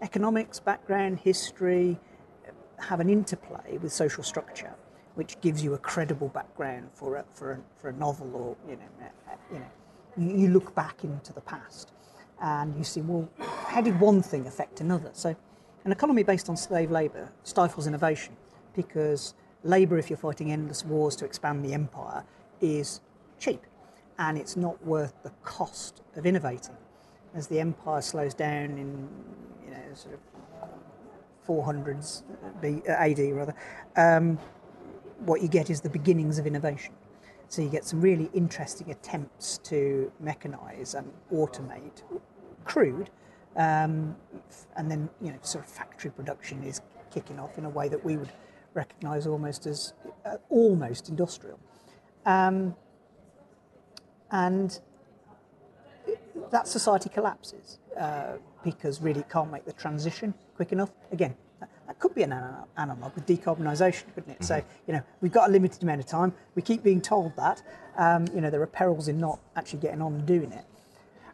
economics, 0.03 0.61
background, 0.61 1.21
history 1.21 1.99
have 2.83 3.01
an 3.01 3.09
interplay 3.09 3.79
with 3.79 3.92
social 3.92 4.23
structure, 4.23 4.73
which 5.14 5.40
gives 5.40 5.62
you 5.62 5.75
a 5.75 5.79
credible 5.79 6.29
background 6.29 6.88
for 6.95 7.16
a, 7.16 7.25
for 7.33 7.53
a, 7.53 7.59
for 7.77 7.88
a 7.88 7.92
novel 7.92 8.35
or, 8.35 8.57
you 8.71 8.77
know, 8.77 9.09
you 9.53 9.59
know, 9.59 10.37
you, 10.37 10.49
look 10.49 10.75
back 10.75 11.05
into 11.05 11.33
the 11.33 11.40
past 11.40 11.92
and 12.40 12.77
you 12.77 12.85
see, 12.85 13.01
well, 13.01 13.29
how 13.66 13.81
did 13.81 13.99
one 14.01 14.23
thing 14.23 14.47
affect 14.47 14.81
another? 14.81 15.11
So 15.12 15.35
an 15.85 15.92
economy 15.92 16.23
based 16.23 16.49
on 16.49 16.57
slave 16.57 16.90
labour 16.90 17.31
stifles 17.45 17.87
innovation 17.87 18.37
because 18.75 19.35
labour, 19.64 19.99
if 19.99 20.11
you're 20.11 20.16
fighting 20.16 20.53
endless 20.53 20.85
wars 20.85 21.16
to 21.16 21.25
expand 21.25 21.64
the 21.64 21.73
empire, 21.73 22.25
is 22.61 23.01
cheap 23.38 23.62
and 24.18 24.38
it's 24.38 24.57
not 24.57 24.85
worth 24.85 25.14
the 25.23 25.33
cost 25.42 26.03
of 26.16 26.27
innovating. 26.27 26.77
As 27.35 27.47
the 27.47 27.61
empire 27.61 28.03
slows 28.03 28.35
down 28.35 28.77
in, 28.79 29.09
you 29.64 29.71
know, 29.71 29.81
sort 29.95 30.14
of 30.14 30.21
400s 31.46 32.22
AD 32.88 33.18
rather, 33.35 33.55
um, 33.96 34.38
what 35.20 35.42
you 35.42 35.48
get 35.48 35.70
is 35.70 35.81
the 35.81 35.90
beginnings 35.90 36.38
of 36.38 36.46
innovation. 36.46 36.94
So 37.48 37.61
you 37.61 37.68
get 37.68 37.85
some 37.85 38.00
really 38.00 38.31
interesting 38.33 38.90
attempts 38.90 39.59
to 39.64 40.11
mechanize 40.22 40.94
and 40.94 41.12
automate 41.33 42.02
crude, 42.64 43.11
um, 43.57 44.16
and 44.76 44.90
then 44.90 45.11
you 45.20 45.33
know 45.33 45.38
sort 45.42 45.64
of 45.64 45.70
factory 45.70 46.11
production 46.11 46.62
is 46.64 46.81
kicking 47.11 47.38
off 47.38 47.59
in 47.59 47.66
a 47.66 47.68
way 47.68 47.88
that 47.88 48.02
we 48.02 48.16
would 48.16 48.33
recognise 48.72 49.26
almost 49.26 49.66
as 49.66 49.92
uh, 50.24 50.37
almost 50.48 51.11
industrial, 51.11 51.61
um, 52.24 52.74
and 54.31 54.81
that 56.50 56.66
society 56.66 57.11
collapses 57.11 57.78
uh, 57.98 58.37
because 58.64 59.00
really 59.00 59.20
it 59.20 59.28
can't 59.28 59.50
make 59.50 59.64
the 59.64 59.72
transition 59.72 60.35
quick 60.57 60.72
enough. 60.72 60.90
Again, 61.11 61.35
that 61.61 61.98
could 61.98 62.14
be 62.14 62.22
an 62.22 62.33
analog 62.76 63.14
with 63.14 63.26
decarbonisation, 63.26 64.05
couldn't 64.14 64.31
it? 64.31 64.40
Mm-hmm. 64.40 64.44
So, 64.44 64.62
you 64.87 64.94
know, 64.94 65.02
we've 65.20 65.33
got 65.33 65.48
a 65.48 65.52
limited 65.52 65.83
amount 65.83 66.00
of 66.00 66.07
time. 66.07 66.33
We 66.55 66.62
keep 66.62 66.83
being 66.83 67.00
told 67.00 67.37
that. 67.37 67.62
Um, 67.96 68.26
you 68.35 68.40
know, 68.40 68.50
there 68.50 68.62
are 68.62 68.66
perils 68.66 69.09
in 69.09 69.18
not 69.18 69.40
actually 69.57 69.81
getting 69.81 70.00
on 70.00 70.14
and 70.14 70.26
doing 70.26 70.52
it. 70.52 70.64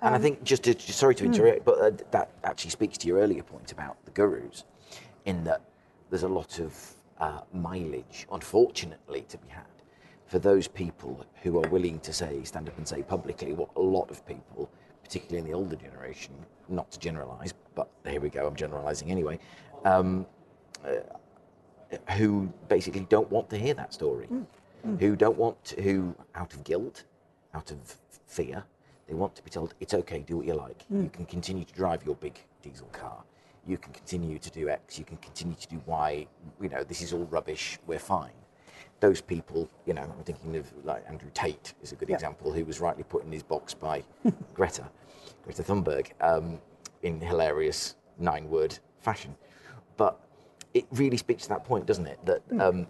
And 0.01 0.15
um, 0.15 0.15
I 0.15 0.19
think, 0.19 0.43
just, 0.43 0.65
to, 0.65 0.79
sorry 0.81 1.15
to 1.17 1.25
hmm. 1.25 1.33
interrupt, 1.33 1.61
mm. 1.61 1.65
but 1.65 1.79
uh, 1.79 1.91
that 2.13 2.31
actually 2.45 2.71
speaks 2.71 2.99
to 2.99 3.09
your 3.09 3.19
earlier 3.19 3.43
point 3.43 3.73
about 3.73 4.05
the 4.05 4.13
gurus, 4.13 4.65
in 5.25 5.45
that 5.45 5.61
there's 6.11 6.23
a 6.23 6.29
lot 6.29 6.59
of 6.61 6.95
uh, 7.19 7.41
mileage, 7.53 8.27
unfortunately, 8.31 9.25
to 9.29 9.39
be 9.39 9.49
had 9.49 9.65
for 10.27 10.39
those 10.39 10.69
people 10.69 11.25
who 11.43 11.59
are 11.59 11.69
willing 11.69 11.99
to 12.01 12.13
say, 12.13 12.45
stand 12.45 12.69
up 12.69 12.77
and 12.77 12.87
say 12.87 13.03
publicly 13.03 13.55
what 13.55 13.71
a 13.77 13.81
lot 13.81 14.11
of 14.11 14.25
people, 14.27 14.71
particularly 15.09 15.39
in 15.39 15.51
the 15.51 15.57
older 15.57 15.75
generation, 15.75 16.35
not 16.69 16.91
to 16.91 16.99
generalise, 16.99 17.55
but 17.75 17.89
here 18.07 18.21
we 18.21 18.29
go, 18.29 18.47
I'm 18.47 18.55
generalising 18.55 19.11
anyway, 19.11 19.39
um, 19.87 20.27
uh, 20.85 20.97
who 22.13 22.53
basically 22.69 23.07
don't 23.09 23.31
want 23.31 23.49
to 23.49 23.57
hear 23.57 23.73
that 23.73 23.95
story, 23.95 24.27
mm. 24.27 24.45
Mm. 24.87 25.01
who 25.01 25.17
don't 25.17 25.39
want, 25.39 25.65
to, 25.65 25.83
who 25.83 26.15
out 26.35 26.53
of 26.53 26.63
guilt, 26.63 27.05
out 27.55 27.71
of 27.71 27.79
fear, 28.27 28.63
they 29.07 29.15
want 29.15 29.35
to 29.37 29.43
be 29.43 29.49
told 29.49 29.75
it's 29.81 29.95
okay, 29.95 30.19
do 30.19 30.37
what 30.37 30.47
you 30.47 30.53
like. 30.53 30.85
Mm. 30.93 31.05
You 31.05 31.09
can 31.09 31.25
continue 31.25 31.65
to 31.65 31.73
drive 31.73 32.05
your 32.05 32.17
big 32.17 32.39
diesel 32.61 32.89
car. 32.89 33.25
You 33.67 33.79
can 33.79 33.95
continue 33.95 34.39
to 34.39 34.51
do 34.51 34.69
X. 34.69 34.99
You 34.99 35.07
can 35.07 35.17
continue 35.19 35.55
to 35.55 35.69
do 35.69 35.81
Y. 35.87 36.27
You 36.61 36.69
know, 36.69 36.85
this 36.85 37.01
is 37.01 37.15
all 37.15 37.25
rubbish. 37.25 37.79
We're 37.87 37.99
fine. 37.99 38.39
Those 39.01 39.21
people, 39.21 39.69
you 39.87 39.95
know, 39.95 40.03
I'm 40.03 40.25
thinking 40.25 40.57
of 40.57 40.73
like 40.85 41.05
Andrew 41.09 41.31
Tate 41.35 41.75
is 41.83 41.93
a 41.93 41.95
good 41.97 42.09
yeah. 42.09 42.17
example, 42.17 42.53
who 42.53 42.65
was 42.65 42.81
rightly 42.81 43.05
put 43.05 43.25
in 43.25 43.31
his 43.31 43.43
box 43.43 43.75
by 43.75 44.03
Greta, 44.55 44.89
Greta 45.45 45.63
Thunberg, 45.63 46.09
um, 46.21 46.61
in 47.03 47.21
hilarious 47.21 47.95
nine-word 48.19 48.79
fashion. 49.01 49.37
But 49.97 50.19
it 50.75 50.87
really 50.93 51.17
speaks 51.17 51.45
to 51.45 51.49
that 51.51 51.65
point, 51.65 51.87
doesn't 51.87 52.07
it? 52.07 52.19
That 52.25 52.49
mm. 52.49 52.61
um, 52.61 52.87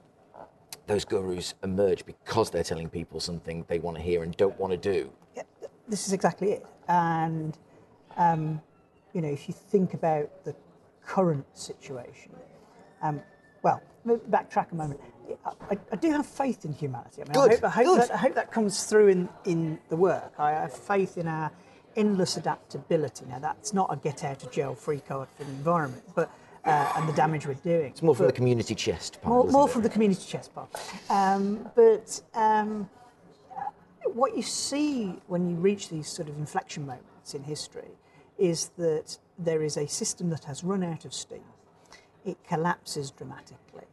those 0.87 1.05
gurus 1.05 1.55
emerge 1.63 2.05
because 2.05 2.51
they're 2.51 2.65
telling 2.65 2.89
people 2.89 3.21
something 3.21 3.65
they 3.69 3.79
want 3.79 3.97
to 3.97 4.03
hear 4.03 4.23
and 4.23 4.37
don't 4.37 4.59
want 4.59 4.73
to 4.73 4.77
do. 4.77 5.11
Yeah, 5.37 5.43
this 5.87 6.07
is 6.07 6.13
exactly 6.13 6.53
it. 6.53 6.67
And, 6.89 7.57
um, 8.17 8.61
you 9.13 9.21
know, 9.21 9.29
if 9.29 9.49
you 9.49 9.55
think 9.55 9.95
about 9.95 10.45
the 10.45 10.57
current 11.05 11.47
situation, 11.53 12.33
um, 13.03 13.21
well, 13.63 13.83
backtrack 14.07 14.73
a 14.73 14.75
moment. 14.75 15.01
I, 15.45 15.79
I, 15.93 15.97
do 15.97 16.11
have 16.11 16.27
faith 16.27 16.65
in 16.65 16.73
humanity. 16.73 17.23
I 17.23 17.25
mean, 17.25 17.33
good, 17.33 17.65
I 17.65 17.69
hope, 17.69 17.79
I 17.79 17.85
hope 17.85 17.99
that, 17.99 18.11
I 18.11 18.17
hope 18.17 18.35
that 18.35 18.53
comes 18.53 18.85
through 18.85 19.09
in, 19.09 19.29
in 19.45 19.79
the 19.89 19.97
work. 19.97 20.33
I 20.39 20.53
have 20.53 20.73
faith 20.73 21.19
in 21.19 21.29
our 21.29 21.51
endless 21.97 22.37
adaptability. 22.37 23.27
Now, 23.29 23.39
that's 23.39 23.75
not 23.75 23.93
a 23.93 23.97
get 23.97 24.25
out 24.25 24.43
of 24.43 24.53
jail 24.53 24.75
free 24.75 25.01
card 25.01 25.29
for 25.37 25.45
the 25.45 25.51
environment, 25.51 26.05
but 26.15 26.31
uh, 26.65 26.93
and 26.97 27.09
the 27.09 27.13
damage 27.13 27.47
we're 27.47 27.55
doing. 27.55 27.87
It's 27.87 28.03
more 28.03 28.15
from 28.15 28.27
but 28.27 28.35
the 28.35 28.37
community 28.37 28.75
chest 28.75 29.21
part. 29.23 29.47
More, 29.47 29.53
more 29.53 29.69
from 29.69 29.83
the 29.83 29.89
community 29.89 30.25
chest 30.27 30.55
part. 30.55 30.69
Um, 31.09 31.69
but 31.75 32.21
um, 32.35 32.89
what 34.05 34.37
you 34.37 34.43
see 34.43 35.17
when 35.27 35.49
you 35.49 35.57
reach 35.57 35.89
these 35.89 36.09
sort 36.09 36.29
of 36.29 36.37
inflection 36.39 36.87
moments 36.87 37.35
in 37.35 37.43
history 37.43 37.91
is 38.39 38.71
that 38.79 39.19
there 39.39 39.63
is 39.63 39.77
a 39.77 39.87
system 39.87 40.31
that 40.31 40.45
has 40.45 40.63
run 40.63 40.83
out 40.83 41.05
of 41.05 41.13
steam. 41.13 41.45
It 42.25 42.37
collapses 42.47 43.11
dramatically, 43.11 43.85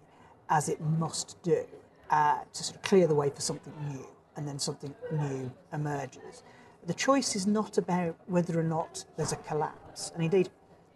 as 0.49 0.69
it 0.69 0.79
must 0.81 1.41
do, 1.43 1.65
uh, 2.09 2.39
to 2.53 2.63
sort 2.63 2.75
of 2.77 2.81
clear 2.83 3.07
the 3.07 3.15
way 3.15 3.29
for 3.29 3.41
something 3.41 3.73
new, 3.89 4.07
and 4.35 4.47
then 4.47 4.59
something 4.59 4.93
new 5.11 5.51
emerges. 5.73 6.43
The 6.85 6.93
choice 6.93 7.35
is 7.35 7.47
not 7.47 7.77
about 7.77 8.15
whether 8.27 8.59
or 8.59 8.63
not 8.63 9.05
there's 9.17 9.31
a 9.31 9.37
collapse, 9.37 10.11
and 10.13 10.23
indeed, 10.23 10.49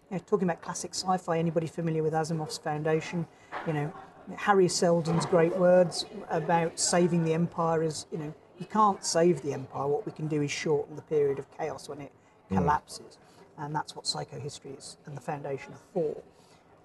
you 0.10 0.18
know, 0.18 0.24
talking 0.26 0.48
about 0.48 0.62
classic 0.62 0.94
sci-fi, 0.94 1.38
anybody 1.38 1.68
familiar 1.68 2.04
with 2.04 2.14
Asimov's 2.14 2.58
Foundation, 2.58 3.28
you 3.66 3.74
know, 3.74 3.94
Hari 4.38 4.68
Seldon's 4.68 5.26
great 5.26 5.56
words 5.58 6.06
about 6.30 6.80
saving 6.80 7.24
the 7.24 7.34
empire 7.34 7.84
is, 7.84 8.06
you 8.12 8.18
know, 8.18 8.34
you 8.58 8.66
can't 8.66 9.04
save 9.04 9.42
the 9.42 9.54
empire. 9.54 9.88
What 9.88 10.06
we 10.06 10.12
can 10.12 10.28
do 10.28 10.42
is 10.42 10.52
shorten 10.52 10.96
the 10.96 11.02
period 11.02 11.40
of 11.40 11.50
chaos 11.58 11.90
when 11.90 12.02
it 12.02 12.12
mm. 12.52 12.58
collapses. 12.58 13.18
And 13.58 13.76
that's 13.76 13.96
what 13.96 14.06
psychohistory 14.06 14.78
is 14.78 14.98
and 15.06 15.16
the 15.18 15.22
foundation 15.22 15.74
are 15.74 15.80
for. 15.94 16.16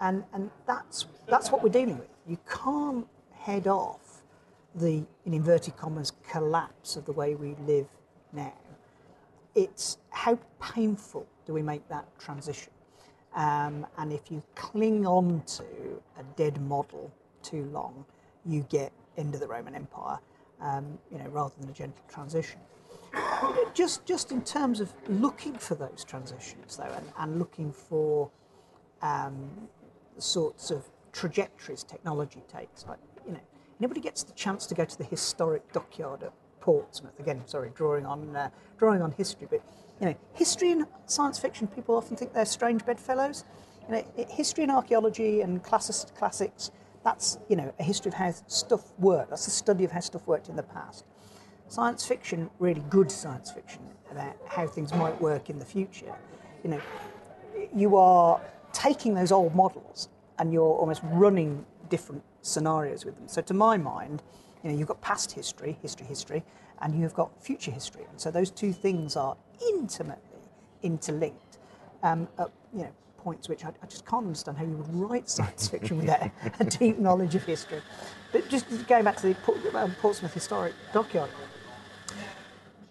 And, 0.01 0.25
and 0.33 0.51
that's, 0.67 1.07
that's 1.29 1.51
what 1.51 1.63
we're 1.63 1.71
dealing 1.71 1.99
with. 1.99 2.09
You 2.27 2.39
can't 2.49 3.07
head 3.33 3.67
off 3.67 4.23
the, 4.75 5.05
in 5.25 5.35
inverted 5.35 5.77
commas, 5.77 6.13
collapse 6.29 6.97
of 6.97 7.05
the 7.05 7.13
way 7.13 7.35
we 7.35 7.55
live 7.67 7.87
now. 8.33 8.53
It's 9.55 9.99
how 10.11 10.39
painful 10.61 11.27
do 11.47 11.53
we 11.53 11.63
make 11.63 11.87
that 11.89 12.07
transition? 12.19 12.73
Um, 13.37 13.87
and 13.99 14.13
if 14.13 14.31
you 14.31 14.43
cling 14.55 15.07
on 15.07 15.43
to 15.57 15.65
a 16.19 16.23
dead 16.37 16.61
model 16.61 17.13
too 17.43 17.65
long, 17.73 18.05
you 18.45 18.67
get 18.69 18.93
into 19.17 19.39
the 19.39 19.47
Roman 19.47 19.75
Empire, 19.75 20.19
um, 20.61 20.99
you 21.11 21.19
know, 21.19 21.29
rather 21.29 21.55
than 21.61 21.69
a 21.69 21.73
gentle 21.73 22.05
transition. 22.09 22.61
Just, 23.75 24.05
just 24.07 24.33
in 24.33 24.43
terms 24.43 24.81
of 24.81 24.93
looking 25.09 25.55
for 25.55 25.75
those 25.75 26.05
transitions, 26.05 26.77
though, 26.77 26.93
and, 26.97 27.07
and 27.19 27.39
looking 27.39 27.73
for 27.73 28.31
um, 29.03 29.69
the 30.15 30.23
sorts 30.23 30.71
of 30.71 30.85
trajectories 31.13 31.85
technology 31.85 32.43
takes. 32.49 32.87
Like, 32.87 32.99
you 33.27 33.33
know, 33.33 33.41
nobody 33.81 34.01
gets 34.01 34.23
the 34.23 34.33
chance 34.33 34.67
to 34.67 34.75
go 34.75 34.85
to 34.85 34.99
the 34.99 35.05
historic 35.05 35.73
dockyard 35.73 36.23
at 36.23 36.33
Portsmouth. 36.61 37.19
Again, 37.21 37.43
sorry, 37.47 37.71
drawing 37.75 38.07
on 38.07 38.35
uh, 38.35 38.51
drawing 38.79 39.03
on 39.03 39.13
history, 39.13 39.47
but 39.51 39.63
you 40.01 40.07
know, 40.07 40.15
history 40.33 40.73
and 40.73 40.87
science 41.07 41.39
fiction. 41.39 41.67
People 41.67 41.95
often 41.97 42.17
think 42.17 42.33
they're 42.33 42.47
strange 42.47 42.85
bedfellows. 42.85 43.45
You 43.89 43.97
know, 43.97 44.05
history 44.31 44.65
and 44.65 44.73
archaeology 44.73 45.43
and 45.43 45.63
classics, 45.63 46.07
classics. 46.17 46.71
That's 47.05 47.39
you 47.49 47.57
know 47.57 47.73
a 47.79 47.83
history 47.83 48.09
of 48.09 48.15
how 48.15 48.33
stuff 48.47 48.93
worked. 48.99 49.31
That's 49.31 49.45
the 49.45 49.51
study 49.51 49.85
of 49.85 49.93
how 49.93 50.01
stuff 50.01 50.27
worked 50.27 50.49
in 50.49 50.57
the 50.57 50.63
past. 50.63 51.05
Science 51.69 52.07
fiction, 52.07 52.51
really 52.59 52.83
good 52.89 53.11
science 53.11 53.51
fiction 53.51 53.83
about 54.11 54.37
how 54.47 54.67
things 54.67 54.93
might 54.95 55.21
work 55.21 55.51
in 55.51 55.59
the 55.59 55.65
future. 55.65 56.15
You 56.63 56.71
know, 56.71 56.81
you 57.75 57.97
are 57.97 58.41
taking 58.75 59.15
those 59.15 59.33
old 59.33 59.55
models 59.55 60.09
and 60.39 60.53
you're 60.53 60.63
almost 60.63 61.01
running 61.05 61.65
different 61.89 62.23
scenarios 62.43 63.05
with 63.05 63.17
them. 63.17 63.29
So 63.29 63.41
to 63.43 63.55
my 63.55 63.79
mind, 63.79 64.23
you 64.63 64.71
know, 64.71 64.77
you've 64.77 64.89
got 64.89 65.01
past 65.01 65.33
history, 65.33 65.79
history, 65.81 66.07
history, 66.07 66.45
and 66.83 66.95
you've 66.99 67.15
got 67.15 67.31
future 67.43 67.71
history. 67.71 68.03
And 68.11 68.21
so 68.21 68.31
those 68.31 68.51
two 68.51 68.73
things 68.73 69.17
are 69.17 69.37
intimately 69.71 70.41
interlinked. 70.83 71.59
Um, 72.03 72.29
at, 72.39 72.51
you 72.75 72.83
know, 72.83 72.93
points 73.17 73.49
which 73.49 73.65
I, 73.65 73.69
I, 73.83 73.87
just 73.87 74.05
can't 74.05 74.27
understand 74.27 74.59
how 74.59 74.65
you 74.65 74.77
would 74.77 74.95
write 74.95 75.31
science 75.31 75.69
fiction 75.69 75.97
without 75.99 76.31
a 76.61 76.65
deep 76.65 76.99
knowledge 76.99 77.35
of 77.35 77.45
history. 77.45 77.81
But 78.33 78.49
just 78.51 78.67
going 78.87 79.05
back 79.05 79.17
to 79.17 79.35
the 79.35 79.79
um, 79.79 79.93
Portsmouth 80.01 80.35
Historic 80.35 80.75
Dockyard, 80.93 81.31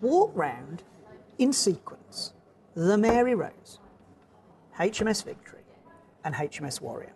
walk 0.02 0.32
round 0.34 0.82
in 1.38 1.54
sequence 1.54 2.34
the 2.76 2.98
Mary 2.98 3.36
Rose, 3.36 3.80
HMS 4.80 5.24
Victory, 5.24 5.53
and 6.24 6.34
HMS 6.36 6.82
Warrior. 6.82 7.14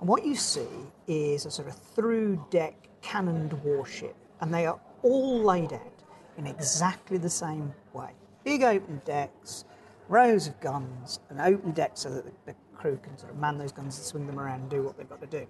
And 0.00 0.08
what 0.08 0.24
you 0.26 0.34
see 0.34 0.66
is 1.06 1.46
a 1.46 1.50
sort 1.50 1.68
of 1.68 1.76
through 1.76 2.44
deck 2.50 2.88
cannoned 3.02 3.52
warship, 3.64 4.16
and 4.40 4.52
they 4.52 4.66
are 4.66 4.80
all 5.02 5.42
laid 5.42 5.72
out 5.72 6.02
in 6.38 6.46
exactly 6.46 7.18
the 7.18 7.30
same 7.30 7.72
way. 7.92 8.10
Big 8.44 8.62
open 8.62 9.00
decks, 9.04 9.64
rows 10.08 10.48
of 10.48 10.58
guns, 10.60 11.20
and 11.30 11.40
open 11.40 11.72
deck 11.72 11.92
so 11.94 12.10
that 12.10 12.24
the, 12.24 12.32
the 12.46 12.56
crew 12.74 12.98
can 13.02 13.16
sort 13.16 13.30
of 13.30 13.38
man 13.38 13.58
those 13.58 13.72
guns 13.72 13.96
and 13.96 14.04
swing 14.04 14.26
them 14.26 14.38
around 14.38 14.60
and 14.62 14.70
do 14.70 14.82
what 14.82 14.96
they've 14.96 15.08
got 15.08 15.20
to 15.20 15.26
do. 15.26 15.46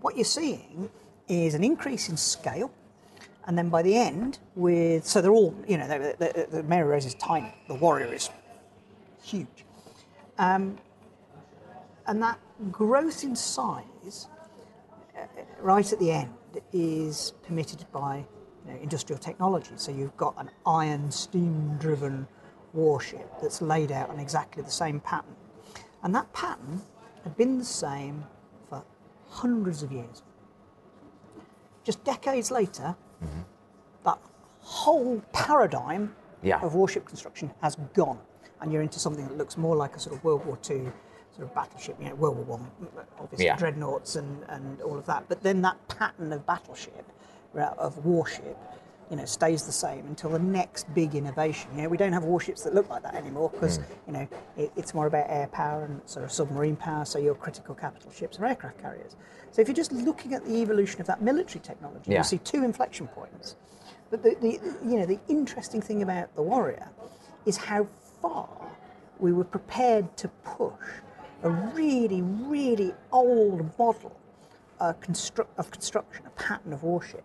What 0.00 0.16
you're 0.16 0.24
seeing 0.24 0.90
is 1.28 1.54
an 1.54 1.64
increase 1.64 2.08
in 2.08 2.16
scale, 2.16 2.70
and 3.46 3.56
then 3.56 3.68
by 3.70 3.82
the 3.82 3.96
end, 3.96 4.38
with 4.56 5.06
so 5.06 5.22
they're 5.22 5.32
all 5.32 5.54
you 5.66 5.78
know 5.78 5.88
the, 5.88 6.16
the, 6.18 6.46
the 6.50 6.62
Mary 6.64 6.88
Rose 6.88 7.06
is 7.06 7.14
tiny, 7.14 7.54
the 7.68 7.74
Warrior 7.74 8.12
is 8.12 8.28
huge, 9.22 9.64
um, 10.38 10.76
and 12.06 12.22
that 12.22 12.38
growth 12.70 13.24
in 13.24 13.36
size 13.36 14.28
uh, 15.16 15.26
right 15.60 15.92
at 15.92 15.98
the 15.98 16.10
end 16.10 16.34
is 16.72 17.32
permitted 17.42 17.84
by 17.92 18.24
you 18.66 18.72
know, 18.72 18.80
industrial 18.80 19.18
technology. 19.18 19.72
So 19.76 19.92
you've 19.92 20.16
got 20.16 20.34
an 20.38 20.50
iron 20.66 21.10
steam 21.10 21.76
driven 21.78 22.26
warship 22.72 23.28
that's 23.40 23.60
laid 23.62 23.92
out 23.92 24.10
on 24.10 24.18
exactly 24.18 24.62
the 24.62 24.70
same 24.70 25.00
pattern. 25.00 25.34
And 26.02 26.14
that 26.14 26.32
pattern 26.32 26.80
had 27.24 27.36
been 27.36 27.58
the 27.58 27.64
same 27.64 28.24
for 28.68 28.82
hundreds 29.28 29.82
of 29.82 29.92
years. 29.92 30.22
Just 31.84 32.02
decades 32.04 32.50
later, 32.50 32.94
mm-hmm. 33.22 33.40
that 34.04 34.18
whole 34.60 35.22
paradigm 35.32 36.14
yeah. 36.42 36.60
of 36.60 36.74
warship 36.74 37.06
construction 37.06 37.50
has 37.62 37.76
gone. 37.94 38.18
And 38.60 38.72
you're 38.72 38.82
into 38.82 38.98
something 38.98 39.26
that 39.26 39.36
looks 39.36 39.56
more 39.56 39.74
like 39.74 39.96
a 39.96 39.98
sort 39.98 40.16
of 40.16 40.24
World 40.24 40.44
War 40.44 40.58
II 40.68 40.92
sort 41.40 41.48
of 41.48 41.54
battleship, 41.54 41.96
you 42.00 42.08
know, 42.08 42.14
World 42.16 42.36
War 42.36 42.58
One, 42.58 42.70
obviously 43.18 43.46
yeah. 43.46 43.56
dreadnoughts 43.56 44.16
and, 44.16 44.44
and 44.48 44.80
all 44.82 44.98
of 44.98 45.06
that. 45.06 45.24
But 45.28 45.42
then 45.42 45.62
that 45.62 45.76
pattern 45.88 46.32
of 46.32 46.46
battleship, 46.46 47.06
of 47.54 48.04
warship, 48.04 48.58
you 49.10 49.16
know, 49.16 49.24
stays 49.24 49.64
the 49.64 49.72
same 49.72 50.06
until 50.06 50.30
the 50.30 50.38
next 50.38 50.92
big 50.94 51.14
innovation. 51.14 51.70
You 51.74 51.82
know, 51.82 51.88
we 51.88 51.96
don't 51.96 52.12
have 52.12 52.24
warships 52.24 52.62
that 52.62 52.74
look 52.74 52.90
like 52.90 53.02
that 53.02 53.14
anymore 53.14 53.50
because 53.50 53.78
mm. 53.78 53.84
you 54.06 54.12
know 54.12 54.28
it, 54.56 54.70
it's 54.76 54.94
more 54.94 55.06
about 55.06 55.26
air 55.28 55.48
power 55.48 55.84
and 55.84 56.00
sort 56.04 56.24
of 56.24 56.30
submarine 56.30 56.76
power. 56.76 57.04
So 57.04 57.18
your 57.18 57.34
critical 57.34 57.74
capital 57.74 58.12
ships 58.12 58.38
are 58.38 58.46
aircraft 58.46 58.80
carriers. 58.80 59.16
So 59.50 59.62
if 59.62 59.68
you're 59.68 59.74
just 59.74 59.92
looking 59.92 60.34
at 60.34 60.44
the 60.44 60.56
evolution 60.56 61.00
of 61.00 61.06
that 61.08 61.22
military 61.22 61.60
technology, 61.60 62.12
yeah. 62.12 62.18
you 62.18 62.24
see 62.24 62.38
two 62.38 62.62
inflection 62.62 63.08
points. 63.08 63.56
But 64.10 64.22
the, 64.22 64.36
the 64.40 64.60
you 64.84 64.98
know 64.98 65.06
the 65.06 65.18
interesting 65.28 65.80
thing 65.80 66.02
about 66.02 66.34
the 66.36 66.42
Warrior 66.42 66.88
is 67.46 67.56
how 67.56 67.88
far 68.20 68.48
we 69.18 69.32
were 69.32 69.44
prepared 69.44 70.16
to 70.18 70.28
push 70.28 71.00
a 71.42 71.50
really, 71.50 72.22
really 72.22 72.94
old 73.12 73.78
model 73.78 74.16
uh, 74.78 74.92
constru- 75.00 75.46
of 75.58 75.70
construction, 75.70 76.26
a 76.26 76.30
pattern 76.30 76.72
of 76.72 76.82
warship, 76.82 77.24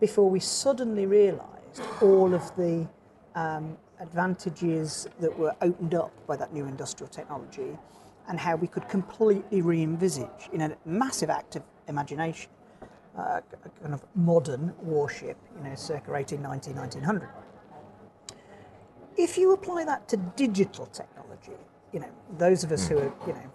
before 0.00 0.28
we 0.28 0.40
suddenly 0.40 1.06
realised 1.06 1.82
all 2.00 2.34
of 2.34 2.54
the 2.56 2.86
um, 3.34 3.76
advantages 4.00 5.06
that 5.20 5.36
were 5.38 5.54
opened 5.60 5.94
up 5.94 6.12
by 6.26 6.36
that 6.36 6.52
new 6.52 6.64
industrial 6.64 7.08
technology 7.08 7.76
and 8.28 8.38
how 8.38 8.56
we 8.56 8.66
could 8.66 8.88
completely 8.88 9.60
re 9.60 9.82
envisage, 9.82 10.48
in 10.52 10.60
a 10.60 10.76
massive 10.84 11.30
act 11.30 11.56
of 11.56 11.62
imagination, 11.88 12.50
uh, 13.18 13.40
a 13.64 13.80
kind 13.82 13.92
of 13.92 14.04
modern 14.14 14.72
warship, 14.82 15.36
you 15.56 15.68
know, 15.68 15.74
circa 15.74 16.12
1890, 16.12 16.72
1900. 16.72 17.28
If 19.16 19.36
you 19.36 19.52
apply 19.52 19.84
that 19.84 20.08
to 20.08 20.16
digital 20.16 20.86
technology, 20.86 21.58
you 21.92 22.00
know, 22.00 22.08
those 22.38 22.64
of 22.64 22.72
us 22.72 22.86
who 22.88 22.98
are, 22.98 23.12
you 23.26 23.32
know, 23.32 23.52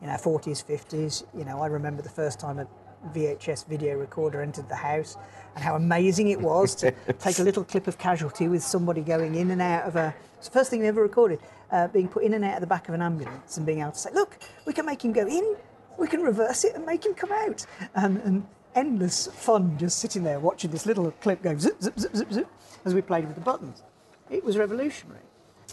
in 0.00 0.08
our 0.08 0.18
40s, 0.18 0.64
50s, 0.64 1.24
you 1.36 1.44
know, 1.44 1.60
I 1.60 1.66
remember 1.66 2.02
the 2.02 2.08
first 2.08 2.40
time 2.40 2.58
a 2.58 2.66
VHS 3.14 3.66
video 3.66 3.96
recorder 3.96 4.42
entered 4.42 4.68
the 4.68 4.76
house 4.76 5.16
and 5.54 5.64
how 5.64 5.74
amazing 5.74 6.28
it 6.28 6.40
was 6.40 6.74
to 6.76 6.90
take 7.18 7.38
a 7.38 7.42
little 7.42 7.64
clip 7.64 7.86
of 7.86 7.98
casualty 7.98 8.48
with 8.48 8.62
somebody 8.62 9.00
going 9.00 9.34
in 9.34 9.50
and 9.50 9.60
out 9.60 9.84
of 9.84 9.96
a. 9.96 10.14
It's 10.38 10.48
the 10.48 10.52
first 10.52 10.70
thing 10.70 10.80
we 10.80 10.86
ever 10.86 11.02
recorded, 11.02 11.40
uh, 11.70 11.88
being 11.88 12.08
put 12.08 12.24
in 12.24 12.34
and 12.34 12.44
out 12.44 12.54
of 12.54 12.60
the 12.60 12.66
back 12.66 12.88
of 12.88 12.94
an 12.94 13.02
ambulance 13.02 13.56
and 13.56 13.66
being 13.66 13.80
able 13.80 13.92
to 13.92 13.98
say, 13.98 14.10
look, 14.12 14.38
we 14.66 14.72
can 14.72 14.86
make 14.86 15.04
him 15.04 15.12
go 15.12 15.26
in, 15.26 15.56
we 15.98 16.08
can 16.08 16.22
reverse 16.22 16.64
it 16.64 16.74
and 16.74 16.84
make 16.84 17.04
him 17.04 17.14
come 17.14 17.30
out. 17.32 17.64
Um, 17.94 18.16
and 18.24 18.46
endless 18.74 19.26
fun 19.26 19.76
just 19.78 19.98
sitting 19.98 20.22
there 20.22 20.40
watching 20.40 20.70
this 20.70 20.86
little 20.86 21.10
clip 21.20 21.42
go 21.42 21.56
zip, 21.58 21.80
zip, 21.82 21.98
zip, 21.98 22.16
zip, 22.16 22.32
zip 22.32 22.48
as 22.84 22.94
we 22.94 23.02
played 23.02 23.26
with 23.26 23.34
the 23.34 23.40
buttons. 23.40 23.82
It 24.30 24.42
was 24.44 24.56
revolutionary. 24.56 25.20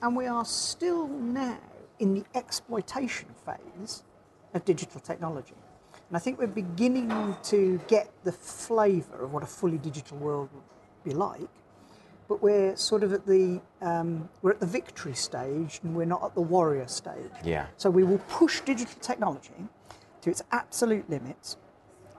And 0.01 0.15
we 0.15 0.27
are 0.27 0.45
still 0.45 1.07
now 1.07 1.57
in 1.99 2.13
the 2.13 2.23
exploitation 2.33 3.27
phase 3.45 4.03
of 4.53 4.65
digital 4.65 4.99
technology. 4.99 5.55
And 6.09 6.17
I 6.17 6.19
think 6.19 6.39
we're 6.39 6.47
beginning 6.47 7.35
to 7.43 7.79
get 7.87 8.11
the 8.23 8.31
flavour 8.31 9.23
of 9.23 9.33
what 9.33 9.43
a 9.43 9.45
fully 9.45 9.77
digital 9.77 10.17
world 10.17 10.49
would 10.53 10.63
be 11.03 11.11
like, 11.11 11.49
but 12.27 12.41
we're 12.41 12.75
sort 12.75 13.03
of 13.03 13.13
at 13.13 13.25
the 13.25 13.61
um, 13.81 14.29
we're 14.41 14.51
at 14.51 14.59
the 14.59 14.65
victory 14.65 15.13
stage 15.13 15.79
and 15.83 15.95
we're 15.95 16.05
not 16.05 16.23
at 16.23 16.35
the 16.35 16.41
warrior 16.41 16.87
stage. 16.87 17.31
Yeah. 17.43 17.67
So 17.77 17.89
we 17.89 18.03
will 18.03 18.21
push 18.29 18.61
digital 18.61 18.99
technology 19.01 19.67
to 20.21 20.29
its 20.29 20.41
absolute 20.51 21.09
limits 21.09 21.57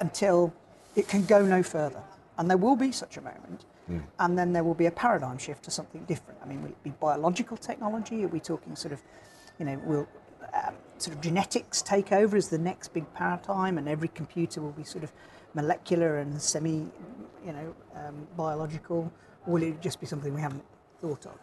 until 0.00 0.52
it 0.96 1.08
can 1.08 1.24
go 1.24 1.44
no 1.44 1.62
further, 1.62 2.02
and 2.38 2.48
there 2.48 2.56
will 2.56 2.76
be 2.76 2.92
such 2.92 3.16
a 3.16 3.20
moment. 3.20 3.64
Mm. 3.90 4.02
And 4.18 4.38
then 4.38 4.52
there 4.52 4.62
will 4.62 4.74
be 4.74 4.86
a 4.86 4.90
paradigm 4.90 5.38
shift 5.38 5.64
to 5.64 5.70
something 5.70 6.04
different. 6.04 6.38
I 6.42 6.46
mean, 6.46 6.62
will 6.62 6.70
it 6.70 6.82
be 6.82 6.90
biological 6.90 7.56
technology? 7.56 8.24
Are 8.24 8.28
we 8.28 8.38
talking 8.38 8.76
sort 8.76 8.92
of, 8.92 9.02
you 9.60 9.66
know, 9.66 9.80
will 9.84 10.08
um, 10.54 10.74
sort 10.98 11.14
of 11.14 11.22
genetics 11.22 11.82
take 11.82 12.10
over 12.10 12.36
as 12.36 12.48
the 12.48 12.58
next 12.58 12.92
big 12.92 13.04
paradigm, 13.14 13.78
and 13.78 13.88
every 13.88 14.08
computer 14.08 14.60
will 14.60 14.72
be 14.72 14.82
sort 14.82 15.04
of 15.04 15.12
molecular 15.54 16.18
and 16.18 16.40
semi, 16.40 16.86
you 17.46 17.52
know, 17.52 17.74
um, 17.94 18.26
biological, 18.36 19.12
or 19.46 19.52
will 19.52 19.62
it 19.62 19.80
just 19.80 20.00
be 20.00 20.06
something 20.06 20.34
we 20.34 20.40
haven't 20.40 20.64
thought 21.00 21.26
of? 21.26 21.38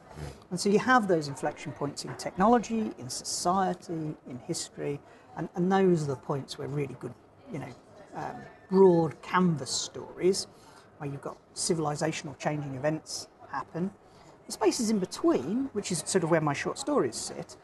And 0.50 0.60
so 0.60 0.70
you 0.70 0.80
have 0.80 1.08
those 1.08 1.28
inflection 1.28 1.72
points 1.72 2.04
in 2.04 2.14
technology, 2.16 2.92
in 2.98 3.10
society, 3.10 4.16
in 4.28 4.40
history, 4.48 5.00
and, 5.38 5.48
and 5.56 5.72
those 5.72 6.04
are 6.04 6.08
the 6.08 6.16
points 6.16 6.58
where 6.58 6.68
really 6.68 6.96
good, 7.00 7.14
you 7.54 7.60
know, 7.60 7.74
um, 8.16 8.36
broad 8.70 9.22
canvas 9.22 9.72
stories, 9.72 10.48
where 10.98 11.10
you've 11.10 11.22
got 11.22 11.38
civilizational 11.54 12.38
changing 12.40 12.74
events 12.76 13.28
happen. 13.52 13.92
The 14.48 14.54
spaces 14.54 14.90
in 14.90 14.98
between, 14.98 15.70
which 15.74 15.92
is 15.92 16.04
sort 16.06 16.24
of 16.24 16.32
where 16.32 16.42
my 16.42 16.54
short 16.54 16.80
stories 16.80 17.16
sit, 17.16 17.58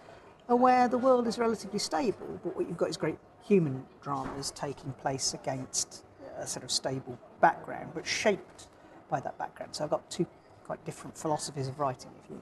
where 0.47 0.87
the 0.87 0.97
world 0.97 1.27
is 1.27 1.37
relatively 1.37 1.79
stable, 1.79 2.39
but 2.43 2.55
what 2.55 2.67
you've 2.67 2.77
got 2.77 2.89
is 2.89 2.97
great 2.97 3.17
human 3.41 3.85
dramas 4.01 4.51
taking 4.51 4.91
place 4.93 5.33
against 5.33 6.05
a 6.37 6.47
sort 6.47 6.63
of 6.63 6.71
stable 6.71 7.17
background, 7.41 7.91
but 7.93 8.05
shaped 8.05 8.67
by 9.09 9.19
that 9.19 9.37
background. 9.37 9.75
So 9.75 9.83
I've 9.83 9.89
got 9.89 10.09
two 10.09 10.25
quite 10.65 10.83
different 10.85 11.17
philosophies 11.17 11.67
of 11.67 11.79
writing, 11.79 12.11
if 12.23 12.29
you 12.29 12.41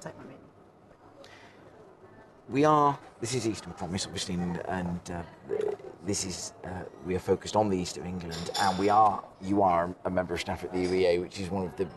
take 0.00 0.16
my 0.18 0.24
meaning. 0.24 0.38
We 2.48 2.64
are, 2.66 2.98
this 3.20 3.34
is 3.34 3.48
Eastern 3.48 3.72
Promise, 3.72 4.04
obviously, 4.04 4.34
and, 4.34 4.60
and 4.68 5.00
uh, 5.10 5.22
this 6.04 6.26
is, 6.26 6.52
uh, 6.64 6.68
we 7.06 7.14
are 7.14 7.20
focused 7.20 7.56
on 7.56 7.70
the 7.70 7.78
east 7.78 7.96
of 7.96 8.04
England, 8.04 8.50
and 8.60 8.78
we 8.78 8.90
are, 8.90 9.24
you 9.40 9.62
are 9.62 9.94
a 10.04 10.10
member 10.10 10.34
of 10.34 10.40
staff 10.40 10.62
at 10.62 10.72
the 10.72 10.78
UEA, 10.78 11.20
which 11.22 11.40
is 11.40 11.50
one 11.50 11.64
of 11.64 11.74
the 11.76 11.88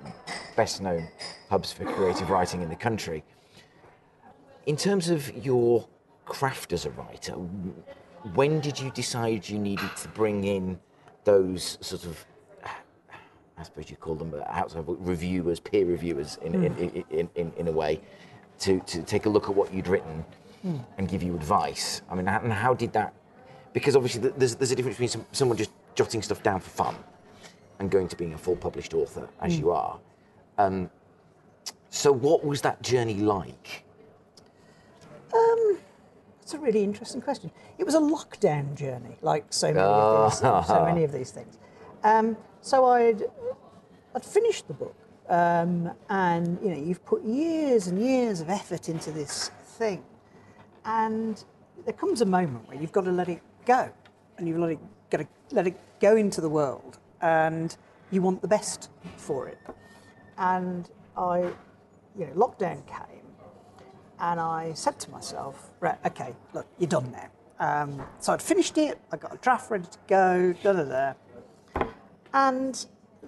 best 0.56 0.82
known 0.82 1.08
hubs 1.50 1.74
for 1.74 1.84
creative 1.84 2.30
writing 2.30 2.62
in 2.62 2.70
the 2.70 2.76
country. 2.76 3.26
In 4.68 4.76
terms 4.76 5.10
of 5.10 5.46
your 5.46 5.88
craft 6.26 6.74
as 6.74 6.86
a 6.86 6.90
writer, 6.92 7.32
when 8.36 8.60
did 8.60 8.78
you 8.78 8.92
decide 8.92 9.48
you 9.48 9.58
needed 9.58 9.96
to 9.96 10.10
bring 10.10 10.44
in 10.44 10.78
those 11.24 11.78
sort 11.82 12.04
of 12.04 12.26
I 13.58 13.64
suppose 13.64 13.90
you 13.90 13.96
call 13.96 14.14
them 14.14 14.34
uh, 14.36 14.44
outside 14.50 14.84
reviewers, 14.86 15.60
peer 15.60 15.86
reviewers, 15.86 16.38
in, 16.44 16.64
in, 16.64 17.04
in, 17.10 17.30
in, 17.34 17.52
in, 17.58 17.68
a 17.68 17.72
way, 17.72 18.00
to, 18.60 18.80
to 18.82 19.02
take 19.02 19.26
a 19.26 19.30
look 19.30 19.50
at 19.50 19.56
what 19.56 19.74
you'd 19.74 19.88
written 19.88 20.24
and 20.98 21.10
give 21.10 21.24
you 21.24 21.34
advice. 21.34 22.04
I 22.08 22.14
mean, 22.14 22.28
how, 22.28 22.40
and 22.42 22.54
how 22.54 22.76
did 22.76 22.94
that? 22.94 23.16
Because 23.74 23.96
obviously, 23.96 24.30
there's, 24.30 24.56
there's 24.56 24.72
a 24.72 24.76
difference 24.76 24.98
between 24.98 25.10
some, 25.10 25.26
someone 25.32 25.58
just 25.58 25.72
jotting 25.96 26.22
stuff 26.22 26.44
down 26.44 26.60
for 26.60 26.70
fun 26.70 26.96
and 27.80 27.90
going 27.90 28.08
to 28.10 28.16
being 28.16 28.34
a 28.34 28.38
full 28.38 28.56
published 28.56 28.94
author, 28.94 29.28
as 29.42 29.58
you 29.58 29.72
are. 29.72 30.00
Um, 30.60 30.92
so, 31.90 32.12
what 32.12 32.46
was 32.46 32.62
that 32.62 32.84
journey 32.84 33.16
like? 33.16 33.86
That's 35.32 36.54
a 36.54 36.60
really 36.60 36.84
interesting 36.84 37.22
question. 37.22 37.52
It 37.78 37.86
was 37.86 37.96
a 37.96 38.00
lockdown 38.00 38.74
journey, 38.76 39.18
like 39.22 39.46
so 39.50 39.68
many, 39.68 39.80
Ah. 39.82 40.26
of, 40.26 40.32
these, 40.32 40.40
so 40.68 40.86
many 40.86 41.04
of 41.04 41.12
these 41.12 41.32
things. 41.32 41.58
Um, 42.04 42.38
so 42.62 42.86
I'd, 42.86 43.24
I'd 44.16 44.24
finished 44.24 44.68
the 44.68 44.74
book, 44.74 44.96
um, 45.30 45.92
and 46.10 46.58
you 46.64 46.70
know, 46.70 46.78
you've 46.78 47.04
put 47.06 47.24
years 47.24 47.88
and 47.88 48.00
years 48.02 48.40
of 48.40 48.50
effort 48.50 48.88
into 48.88 49.12
this 49.12 49.52
thing, 49.78 50.04
and 50.86 51.44
there 51.84 51.94
comes 51.94 52.22
a 52.22 52.26
moment 52.26 52.68
where 52.70 52.80
you've 52.80 52.94
got 52.94 53.04
to 53.06 53.12
let 53.12 53.28
it 53.28 53.42
go, 53.66 53.90
and 54.38 54.48
you've 54.48 54.58
let 54.58 54.72
it, 54.72 54.80
got 55.10 55.18
to 55.18 55.28
let 55.52 55.68
it 55.68 55.78
go 56.00 56.16
into 56.16 56.40
the 56.40 56.50
world, 56.50 56.98
and 57.22 57.76
you 58.10 58.22
want 58.22 58.42
the 58.42 58.48
best 58.48 58.90
for 59.18 59.50
it. 59.50 59.58
And 60.38 60.90
I, 61.18 61.40
you 62.18 62.26
know, 62.26 62.34
lockdown 62.36 62.86
came, 62.88 63.17
and 64.20 64.40
I 64.40 64.74
said 64.74 65.00
to 65.02 65.12
myself, 65.12 65.70
right, 65.80 65.98
okay, 66.06 66.36
look, 66.54 66.66
you're 66.80 66.90
done 66.90 67.12
now. 67.12 67.30
Um, 67.60 68.04
so 68.20 68.34
I'd 68.34 68.42
finished 68.42 68.78
it, 68.78 69.00
I 69.12 69.18
got 69.18 69.34
a 69.34 69.38
draft 69.38 69.72
ready 69.72 69.86
to 69.86 69.98
go, 70.08 70.54
da 70.64 70.74
da 70.74 70.84
da. 70.84 71.14
And 72.34 72.86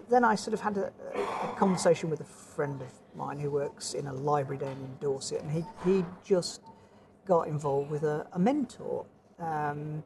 then 0.10 0.24
I 0.24 0.36
sort 0.36 0.54
of 0.54 0.62
had 0.62 0.78
a, 0.78 0.92
a 1.16 1.56
conversation 1.58 2.10
with 2.10 2.22
a 2.22 2.26
friend 2.26 2.82
of 2.82 2.88
mine 3.16 3.40
who 3.40 3.50
works 3.52 3.94
in 3.94 4.08
a 4.08 4.14
library 4.14 4.58
down 4.60 4.72
in 4.74 4.98
Dorset, 5.00 5.42
and 5.42 5.52
he, 5.52 5.64
he 5.86 6.06
just 6.24 6.62
got 7.26 7.48
involved 7.48 7.90
with 7.92 8.04
a, 8.04 8.28
a 8.34 8.40
mentor, 8.40 9.06
um, 9.40 10.04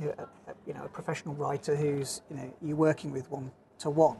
a- 0.00 0.26
you 0.66 0.74
know, 0.74 0.84
a 0.84 0.88
professional 0.88 1.34
writer 1.34 1.74
who's, 1.76 2.22
you 2.30 2.36
know, 2.36 2.54
you're 2.62 2.76
working 2.76 3.10
with 3.12 3.30
one 3.30 3.50
to 3.78 3.90
one. 3.90 4.16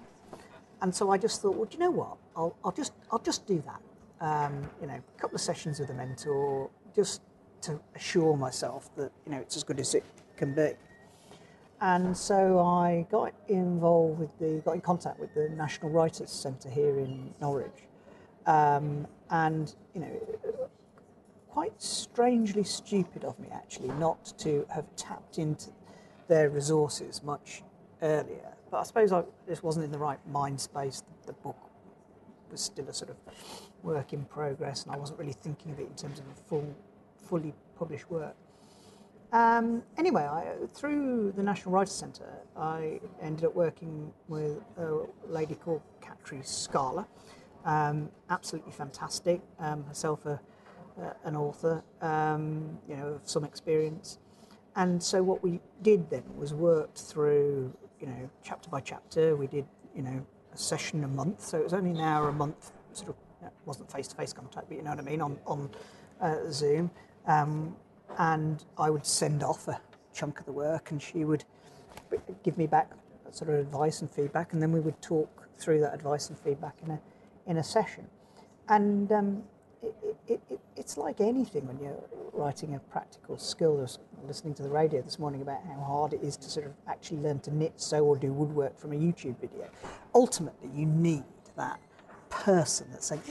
And 0.82 0.94
so 0.94 1.10
I 1.10 1.18
just 1.18 1.40
thought, 1.42 1.56
well, 1.56 1.64
do 1.64 1.74
you 1.74 1.80
know 1.80 1.90
what? 1.90 2.16
I'll, 2.36 2.54
I'll 2.64 2.72
just 2.72 2.92
I'll 3.10 3.18
just 3.18 3.46
do 3.46 3.62
that. 3.66 3.80
Um, 4.20 4.70
you 4.80 4.86
know, 4.86 4.94
a 4.94 5.20
couple 5.20 5.34
of 5.34 5.40
sessions 5.40 5.78
with 5.78 5.90
a 5.90 5.94
mentor, 5.94 6.70
just 6.94 7.20
to 7.62 7.80
assure 7.94 8.36
myself 8.36 8.94
that 8.96 9.12
you 9.24 9.32
know 9.32 9.38
it's 9.38 9.56
as 9.56 9.64
good 9.64 9.80
as 9.80 9.94
it 9.94 10.04
can 10.36 10.54
be. 10.54 10.72
And 11.80 12.16
so 12.16 12.58
I 12.58 13.06
got 13.10 13.34
involved 13.48 14.18
with 14.18 14.38
the 14.38 14.62
got 14.64 14.74
in 14.74 14.80
contact 14.80 15.20
with 15.20 15.34
the 15.34 15.50
National 15.50 15.90
Writers 15.90 16.30
Centre 16.30 16.70
here 16.70 16.98
in 16.98 17.34
Norwich, 17.40 17.84
um, 18.46 19.06
and 19.30 19.74
you 19.94 20.00
know, 20.00 20.20
quite 21.50 21.80
strangely 21.82 22.64
stupid 22.64 23.24
of 23.24 23.38
me 23.38 23.48
actually 23.52 23.88
not 23.98 24.32
to 24.38 24.66
have 24.70 24.84
tapped 24.96 25.38
into 25.38 25.70
their 26.28 26.48
resources 26.48 27.22
much 27.22 27.62
earlier. 28.02 28.54
But 28.70 28.78
I 28.78 28.82
suppose 28.84 29.12
I 29.12 29.22
just 29.46 29.62
wasn't 29.62 29.84
in 29.84 29.92
the 29.92 29.98
right 29.98 30.18
mind 30.28 30.60
space. 30.60 31.02
The, 31.02 31.28
the 31.28 31.32
book 31.34 31.65
was 32.50 32.60
still 32.60 32.88
a 32.88 32.92
sort 32.92 33.10
of 33.10 33.16
work 33.82 34.12
in 34.12 34.24
progress, 34.24 34.84
and 34.84 34.94
I 34.94 34.98
wasn't 34.98 35.18
really 35.18 35.32
thinking 35.34 35.72
of 35.72 35.80
it 35.80 35.86
in 35.86 35.94
terms 35.94 36.18
of 36.18 36.26
a 36.26 36.34
full, 36.48 36.74
fully 37.28 37.54
published 37.78 38.10
work. 38.10 38.34
Um, 39.32 39.82
anyway, 39.98 40.22
I, 40.22 40.54
through 40.72 41.32
the 41.36 41.42
National 41.42 41.72
Writers 41.72 41.92
Centre, 41.92 42.38
I 42.56 43.00
ended 43.20 43.44
up 43.44 43.54
working 43.54 44.12
with 44.28 44.58
a 44.78 45.06
lady 45.26 45.56
called 45.56 45.82
Katri 46.00 46.46
Scala. 46.46 47.06
Um, 47.64 48.10
absolutely 48.30 48.72
fantastic. 48.72 49.40
Um, 49.58 49.84
herself 49.84 50.24
a, 50.26 50.40
an 51.24 51.36
author, 51.36 51.82
um, 52.00 52.78
you 52.88 52.96
know, 52.96 53.08
of 53.08 53.28
some 53.28 53.44
experience. 53.44 54.18
And 54.76 55.02
so 55.02 55.22
what 55.22 55.42
we 55.42 55.60
did 55.82 56.08
then 56.10 56.24
was 56.36 56.54
worked 56.54 56.98
through, 56.98 57.76
you 58.00 58.06
know, 58.06 58.30
chapter 58.42 58.68
by 58.70 58.80
chapter. 58.80 59.36
We 59.36 59.46
did, 59.46 59.66
you 59.94 60.02
know, 60.02 60.26
a 60.56 60.58
session 60.58 61.04
a 61.04 61.08
month. 61.08 61.42
So 61.42 61.58
it 61.58 61.64
was 61.64 61.74
only 61.74 61.90
an 61.90 62.00
hour 62.00 62.28
a 62.28 62.32
month, 62.32 62.72
sort 62.92 63.10
of, 63.10 63.16
it 63.46 63.52
wasn't 63.64 63.92
face-to-face 63.92 64.32
contact, 64.32 64.68
but 64.68 64.76
you 64.76 64.82
know 64.82 64.90
what 64.90 64.98
I 64.98 65.02
mean, 65.02 65.20
on, 65.20 65.38
on 65.46 65.70
uh, 66.20 66.50
Zoom. 66.50 66.90
Um, 67.26 67.76
and 68.18 68.64
I 68.78 68.88
would 68.88 69.04
send 69.04 69.42
off 69.42 69.68
a 69.68 69.80
chunk 70.14 70.40
of 70.40 70.46
the 70.46 70.52
work 70.52 70.90
and 70.90 71.00
she 71.00 71.24
would 71.24 71.44
give 72.42 72.56
me 72.56 72.66
back 72.66 72.90
sort 73.32 73.50
of 73.50 73.56
advice 73.56 74.00
and 74.00 74.10
feedback. 74.10 74.52
And 74.52 74.62
then 74.62 74.72
we 74.72 74.80
would 74.80 75.00
talk 75.02 75.48
through 75.58 75.80
that 75.80 75.94
advice 75.94 76.28
and 76.30 76.38
feedback 76.38 76.76
in 76.82 76.90
a, 76.92 77.00
in 77.46 77.58
a 77.58 77.64
session. 77.64 78.06
And 78.68 79.12
um, 79.12 79.42
it, 79.82 79.94
it, 80.28 80.40
it, 80.50 80.60
it's 80.76 80.96
like 80.96 81.20
anything 81.20 81.66
when 81.66 81.78
you're 81.78 82.02
writing 82.32 82.74
a 82.74 82.78
practical 82.78 83.38
skill. 83.38 83.78
I 83.78 83.82
was 83.82 83.98
listening 84.26 84.54
to 84.54 84.62
the 84.62 84.68
radio 84.68 85.02
this 85.02 85.18
morning 85.18 85.42
about 85.42 85.60
how 85.66 85.80
hard 85.80 86.12
it 86.12 86.22
is 86.22 86.36
to 86.38 86.50
sort 86.50 86.66
of 86.66 86.72
actually 86.88 87.18
learn 87.18 87.40
to 87.40 87.54
knit, 87.54 87.80
sew, 87.80 88.04
or 88.04 88.16
do 88.16 88.32
woodwork 88.32 88.78
from 88.78 88.92
a 88.92 88.96
YouTube 88.96 89.40
video. 89.40 89.68
Ultimately, 90.14 90.70
you 90.74 90.86
need 90.86 91.24
that 91.56 91.80
person 92.28 92.88
that's 92.90 93.06
saying, 93.06 93.22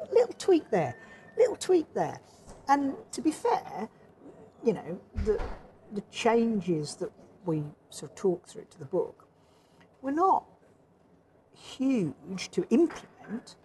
a 0.00 0.14
little 0.14 0.34
tweak 0.38 0.70
there, 0.70 0.96
little 1.36 1.56
tweak 1.56 1.92
there. 1.94 2.20
And 2.68 2.94
to 3.12 3.22
be 3.22 3.30
fair, 3.30 3.88
you 4.64 4.72
know, 4.74 5.00
the, 5.24 5.40
the 5.92 6.02
changes 6.10 6.94
that 6.96 7.10
we 7.44 7.64
sort 7.90 8.12
of 8.12 8.16
talk 8.16 8.46
through 8.46 8.66
to 8.70 8.78
the 8.78 8.84
book 8.84 9.26
were 10.02 10.12
not 10.12 10.44
huge 11.54 12.50
to 12.50 12.66
implement, 12.70 13.56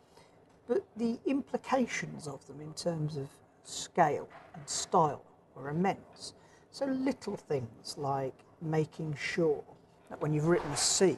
but 0.68 0.86
the 0.97 1.20
implications 1.26 2.28
of 2.28 2.45
them 2.47 2.61
in 2.61 2.74
terms 2.74 3.18
of 3.18 3.28
scale 3.64 4.28
and 4.55 4.68
style 4.68 5.24
were 5.55 5.70
immense. 5.70 6.34
So 6.72 6.86
little 6.86 7.38
things 7.38 7.95
like 7.97 8.34
making 8.61 9.16
sure 9.16 9.64
that 10.09 10.22
when 10.22 10.34
you've 10.34 10.47
written 10.47 10.72
a 10.72 10.78
scene, 10.78 11.18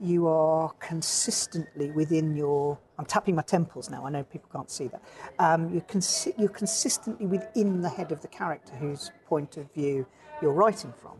you 0.00 0.26
are 0.26 0.70
consistently 0.80 1.90
within 1.92 2.34
your. 2.34 2.78
I'm 2.98 3.06
tapping 3.06 3.36
my 3.36 3.42
temples 3.42 3.90
now. 3.90 4.04
I 4.04 4.10
know 4.10 4.24
people 4.24 4.48
can't 4.52 4.70
see 4.70 4.88
that. 4.88 5.02
Um, 5.38 5.70
you're, 5.70 5.82
consi- 5.82 6.34
you're 6.36 6.48
consistently 6.48 7.26
within 7.26 7.80
the 7.80 7.88
head 7.88 8.10
of 8.10 8.20
the 8.20 8.28
character 8.28 8.74
whose 8.74 9.12
point 9.26 9.56
of 9.56 9.72
view 9.72 10.06
you're 10.42 10.52
writing 10.52 10.92
from, 11.00 11.12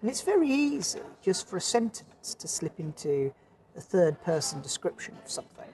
and 0.00 0.10
it's 0.10 0.22
very 0.22 0.48
easy 0.48 1.00
just 1.22 1.46
for 1.46 1.58
a 1.58 1.60
sentence 1.60 2.34
to 2.34 2.48
slip 2.48 2.80
into 2.80 3.32
a 3.76 3.80
third-person 3.80 4.62
description 4.62 5.14
of 5.22 5.30
something. 5.30 5.68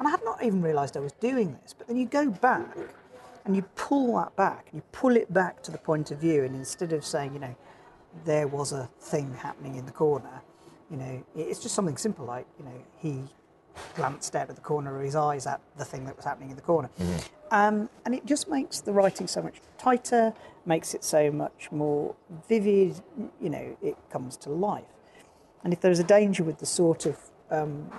And 0.00 0.08
I 0.08 0.10
had 0.10 0.24
not 0.24 0.42
even 0.42 0.62
realised 0.62 0.96
I 0.96 1.00
was 1.00 1.12
doing 1.12 1.56
this. 1.62 1.74
But 1.74 1.86
then 1.86 1.96
you 1.98 2.06
go 2.06 2.30
back 2.30 2.76
and 3.44 3.54
you 3.54 3.62
pull 3.74 4.16
that 4.16 4.34
back, 4.36 4.66
and 4.70 4.80
you 4.80 4.82
pull 4.92 5.16
it 5.16 5.32
back 5.32 5.62
to 5.62 5.70
the 5.70 5.78
point 5.78 6.10
of 6.10 6.18
view, 6.18 6.44
and 6.44 6.54
instead 6.54 6.92
of 6.92 7.04
saying, 7.04 7.32
you 7.32 7.40
know, 7.40 7.54
there 8.24 8.46
was 8.46 8.72
a 8.72 8.88
thing 9.00 9.32
happening 9.34 9.76
in 9.76 9.86
the 9.86 9.92
corner, 9.92 10.42
you 10.90 10.96
know, 10.96 11.24
it's 11.34 11.58
just 11.58 11.74
something 11.74 11.96
simple 11.96 12.26
like, 12.26 12.46
you 12.58 12.64
know, 12.64 12.84
he 12.98 13.22
glanced 13.94 14.36
out 14.36 14.50
of 14.50 14.56
the 14.56 14.60
corner 14.60 14.98
of 14.98 15.04
his 15.04 15.16
eyes 15.16 15.46
at 15.46 15.60
the 15.78 15.84
thing 15.84 16.04
that 16.04 16.16
was 16.16 16.24
happening 16.24 16.50
in 16.50 16.56
the 16.56 16.62
corner. 16.62 16.90
Um, 17.50 17.88
and 18.04 18.14
it 18.14 18.26
just 18.26 18.48
makes 18.48 18.80
the 18.80 18.92
writing 18.92 19.26
so 19.26 19.40
much 19.40 19.60
tighter, 19.78 20.34
makes 20.66 20.92
it 20.92 21.02
so 21.02 21.30
much 21.30 21.72
more 21.72 22.14
vivid, 22.48 23.00
you 23.40 23.48
know, 23.48 23.76
it 23.80 23.96
comes 24.10 24.36
to 24.38 24.50
life. 24.50 24.84
And 25.64 25.72
if 25.72 25.80
there's 25.80 25.98
a 25.98 26.04
danger 26.04 26.44
with 26.44 26.58
the 26.58 26.66
sort 26.66 27.06
of 27.06 27.18
um, 27.50 27.90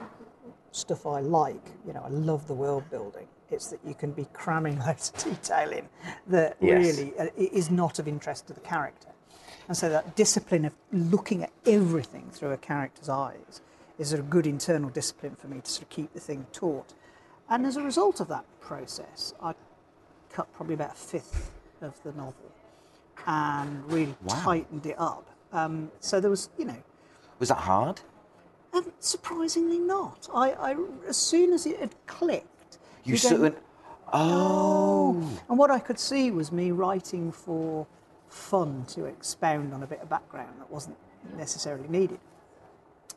stuff 0.72 1.06
I 1.06 1.20
like, 1.20 1.66
you 1.86 1.94
know, 1.94 2.02
I 2.06 2.10
love 2.10 2.48
the 2.48 2.54
world 2.54 2.90
building. 2.90 3.28
It's 3.50 3.68
that 3.68 3.80
you 3.86 3.94
can 3.94 4.12
be 4.12 4.26
cramming 4.34 4.80
loads 4.86 5.12
of 5.16 5.24
detail 5.24 5.72
in 5.72 5.90
that 6.28 6.58
Yes. 6.62 6.98
really 6.98 7.14
uh, 7.20 7.28
is 7.38 7.70
not 7.70 8.00
of 8.00 8.08
interest 8.08 8.48
to 8.48 8.54
the 8.54 8.62
character. 8.62 9.10
And 9.68 9.76
so 9.78 9.90
that 9.90 10.16
discipline 10.16 10.66
of 10.66 10.74
looking 10.92 11.44
at 11.44 11.52
everything 11.66 12.30
through 12.32 12.52
a 12.52 12.58
character's 12.58 13.10
eyes 13.10 13.62
is 13.98 14.14
a 14.14 14.22
good 14.22 14.48
internal 14.48 14.90
discipline 14.90 15.36
for 15.36 15.48
me 15.48 15.62
to 15.62 15.70
sort 15.70 15.84
of 15.84 15.90
keep 15.90 16.14
the 16.14 16.20
thing 16.20 16.48
taut. 16.52 16.94
And 17.50 17.66
as 17.66 17.78
a 17.78 17.82
result 17.84 18.20
of 18.20 18.28
that 18.30 18.46
process, 18.62 19.34
I 19.42 19.54
cut 20.32 20.52
probably 20.54 20.74
about 20.76 20.92
a 20.94 20.96
fifth 20.96 21.52
of 21.82 22.02
the 22.04 22.12
novel 22.14 22.52
and 23.28 23.86
really 23.92 24.16
tightened 24.30 24.86
it 24.86 24.96
up. 24.98 25.30
Um, 25.52 25.92
so 26.00 26.20
there 26.20 26.30
was, 26.32 26.50
you 26.58 26.66
know, 26.66 26.78
Was 27.40 27.50
that 27.50 27.60
hard? 27.60 28.02
Um, 28.74 28.92
surprisingly 29.00 29.80
not. 29.80 30.28
I, 30.34 30.52
I, 30.52 30.76
as 31.08 31.18
soon 31.18 31.54
as 31.54 31.66
it 31.66 31.80
had 31.80 31.96
clicked, 32.08 32.78
You 33.04 33.14
go, 33.14 33.18
sort 33.18 33.42
went, 33.42 33.58
oh. 34.14 35.40
And 35.50 35.58
what 35.58 35.72
I 35.72 35.80
could 35.80 36.00
see 36.00 36.32
was 36.32 36.52
me 36.52 36.72
writing 36.72 37.32
for 37.32 37.88
fun 38.28 38.86
to 38.90 39.06
expound 39.06 39.74
on 39.74 39.84
a 39.84 39.88
bit 39.88 40.02
of 40.02 40.10
background 40.10 40.54
that 40.60 40.72
wasn't 40.72 40.98
necessarily 41.38 41.88
needed, 41.88 42.20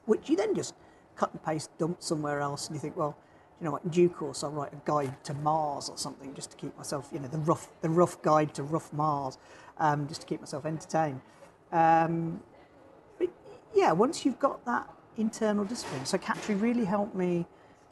which 0.06 0.28
you 0.28 0.36
then 0.36 0.54
just 0.54 0.74
cut 1.16 1.32
and 1.32 1.42
paste, 1.42 1.70
dump 1.78 2.02
somewhere 2.02 2.40
else, 2.40 2.66
and 2.66 2.74
you 2.74 2.80
think, 2.80 2.96
well, 2.96 3.16
you 3.60 3.64
know 3.64 3.70
what? 3.70 3.84
In 3.84 3.90
due 3.90 4.08
course, 4.08 4.42
I'll 4.42 4.50
write 4.50 4.72
a 4.72 4.80
guide 4.84 5.22
to 5.24 5.34
Mars 5.34 5.88
or 5.88 5.96
something 5.96 6.34
just 6.34 6.50
to 6.50 6.56
keep 6.56 6.76
myself, 6.76 7.08
you 7.12 7.20
know, 7.20 7.28
the 7.28 7.38
rough, 7.38 7.68
the 7.80 7.88
rough 7.88 8.20
guide 8.20 8.52
to 8.54 8.64
rough 8.64 8.92
Mars, 8.92 9.38
um, 9.78 10.08
just 10.08 10.22
to 10.22 10.26
keep 10.26 10.40
myself 10.40 10.66
entertained. 10.66 11.20
Um, 11.70 12.42
but 13.18 13.28
yeah, 13.72 13.92
once 13.92 14.24
you've 14.24 14.40
got 14.40 14.64
that 14.66 14.88
internal 15.16 15.64
discipline. 15.64 16.04
So 16.04 16.18
Capture 16.18 16.56
really 16.56 16.84
helped 16.84 17.14
me 17.14 17.46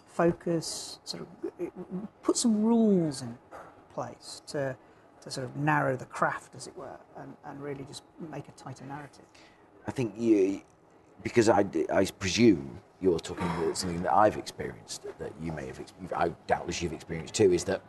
focus, 0.06 0.98
sort 1.04 1.22
of 1.22 1.72
put 2.22 2.36
some 2.36 2.62
rules 2.62 3.22
in 3.22 3.38
place 3.94 4.42
to, 4.48 4.76
to 5.22 5.30
sort 5.30 5.46
of 5.46 5.56
narrow 5.56 5.96
the 5.96 6.04
craft, 6.04 6.54
as 6.54 6.66
it 6.66 6.76
were, 6.76 6.98
and, 7.18 7.34
and 7.46 7.62
really 7.62 7.84
just 7.84 8.02
make 8.30 8.48
a 8.48 8.52
tighter 8.52 8.84
narrative. 8.84 9.24
I 9.86 9.90
think 9.90 10.14
you, 10.16 10.62
because 11.22 11.48
I, 11.48 11.64
I 11.92 12.04
presume 12.18 12.80
you're 13.00 13.18
talking 13.18 13.46
about 13.58 13.76
something 13.76 14.02
that 14.02 14.14
I've 14.14 14.36
experienced 14.36 15.06
that 15.18 15.32
you 15.40 15.52
may 15.52 15.66
have, 15.66 15.80
I 16.14 16.28
doubtless 16.46 16.82
you've 16.82 16.92
experienced 16.92 17.34
too, 17.34 17.52
is 17.52 17.64
that 17.64 17.82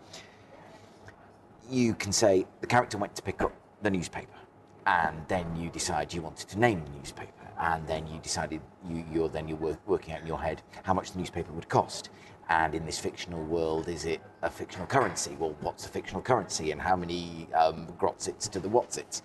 you 1.69 1.93
can 1.93 2.11
say 2.11 2.45
the 2.61 2.67
character 2.67 2.97
went 2.97 3.15
to 3.15 3.21
pick 3.21 3.41
up 3.41 3.53
the 3.81 3.89
newspaper, 3.89 4.37
and 4.85 5.17
then 5.27 5.55
you 5.55 5.69
decide 5.69 6.13
you 6.13 6.21
wanted 6.21 6.47
to 6.49 6.59
name 6.59 6.83
the 6.83 6.91
newspaper, 6.97 7.42
and 7.59 7.87
then 7.87 8.07
you 8.07 8.19
decided 8.19 8.61
you, 8.87 9.05
you're 9.11 9.29
then 9.29 9.47
you're 9.47 9.77
working 9.85 10.13
out 10.13 10.21
in 10.21 10.27
your 10.27 10.39
head 10.39 10.61
how 10.83 10.93
much 10.93 11.11
the 11.11 11.19
newspaper 11.19 11.51
would 11.53 11.69
cost. 11.69 12.09
And 12.49 12.75
in 12.75 12.85
this 12.85 12.99
fictional 12.99 13.41
world, 13.45 13.87
is 13.87 14.03
it 14.03 14.21
a 14.41 14.49
fictional 14.49 14.85
currency? 14.85 15.35
Well, 15.39 15.55
what's 15.61 15.85
a 15.85 15.89
fictional 15.89 16.21
currency, 16.21 16.71
and 16.71 16.81
how 16.81 16.95
many 16.95 17.47
um, 17.55 17.87
grotzits 17.97 18.49
to 18.49 18.59
the 18.59 18.67
whatsits? 18.67 19.21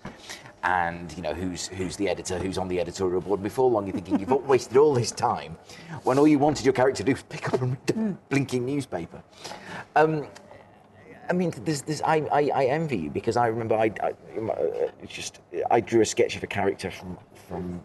And 0.63 1.11
you 1.17 1.21
know 1.21 1.33
who's 1.33 1.67
who's 1.67 1.97
the 1.97 2.07
editor, 2.07 2.39
who's 2.39 2.57
on 2.57 2.69
the 2.69 2.79
editorial 2.79 3.19
board. 3.19 3.43
Before 3.43 3.69
long, 3.69 3.85
you're 3.85 3.93
thinking 3.93 4.19
you've 4.19 4.31
wasted 4.47 4.77
all 4.77 4.93
this 4.93 5.11
time 5.11 5.57
when 6.03 6.17
all 6.17 6.27
you 6.27 6.39
wanted 6.39 6.65
your 6.65 6.73
character 6.73 7.03
to 7.03 7.03
do 7.03 7.11
was 7.11 7.23
pick 7.23 7.53
up 7.53 7.61
a 7.61 7.65
mm. 7.65 8.17
blinking 8.29 8.65
newspaper. 8.65 9.21
Um, 9.97 10.25
I 11.29 11.33
mean, 11.33 11.53
there's, 11.63 11.83
there's, 11.83 12.01
I, 12.01 12.27
I, 12.31 12.49
I, 12.53 12.65
envy 12.65 12.97
you 12.97 13.09
because 13.11 13.37
I 13.37 13.47
remember 13.47 13.75
I, 13.75 13.91
I 14.01 14.13
uh, 14.39 14.89
just 15.07 15.41
I 15.69 15.79
drew 15.79 16.01
a 16.01 16.05
sketch 16.05 16.35
of 16.35 16.43
a 16.43 16.47
character 16.47 16.89
from 16.89 17.17
from 17.47 17.81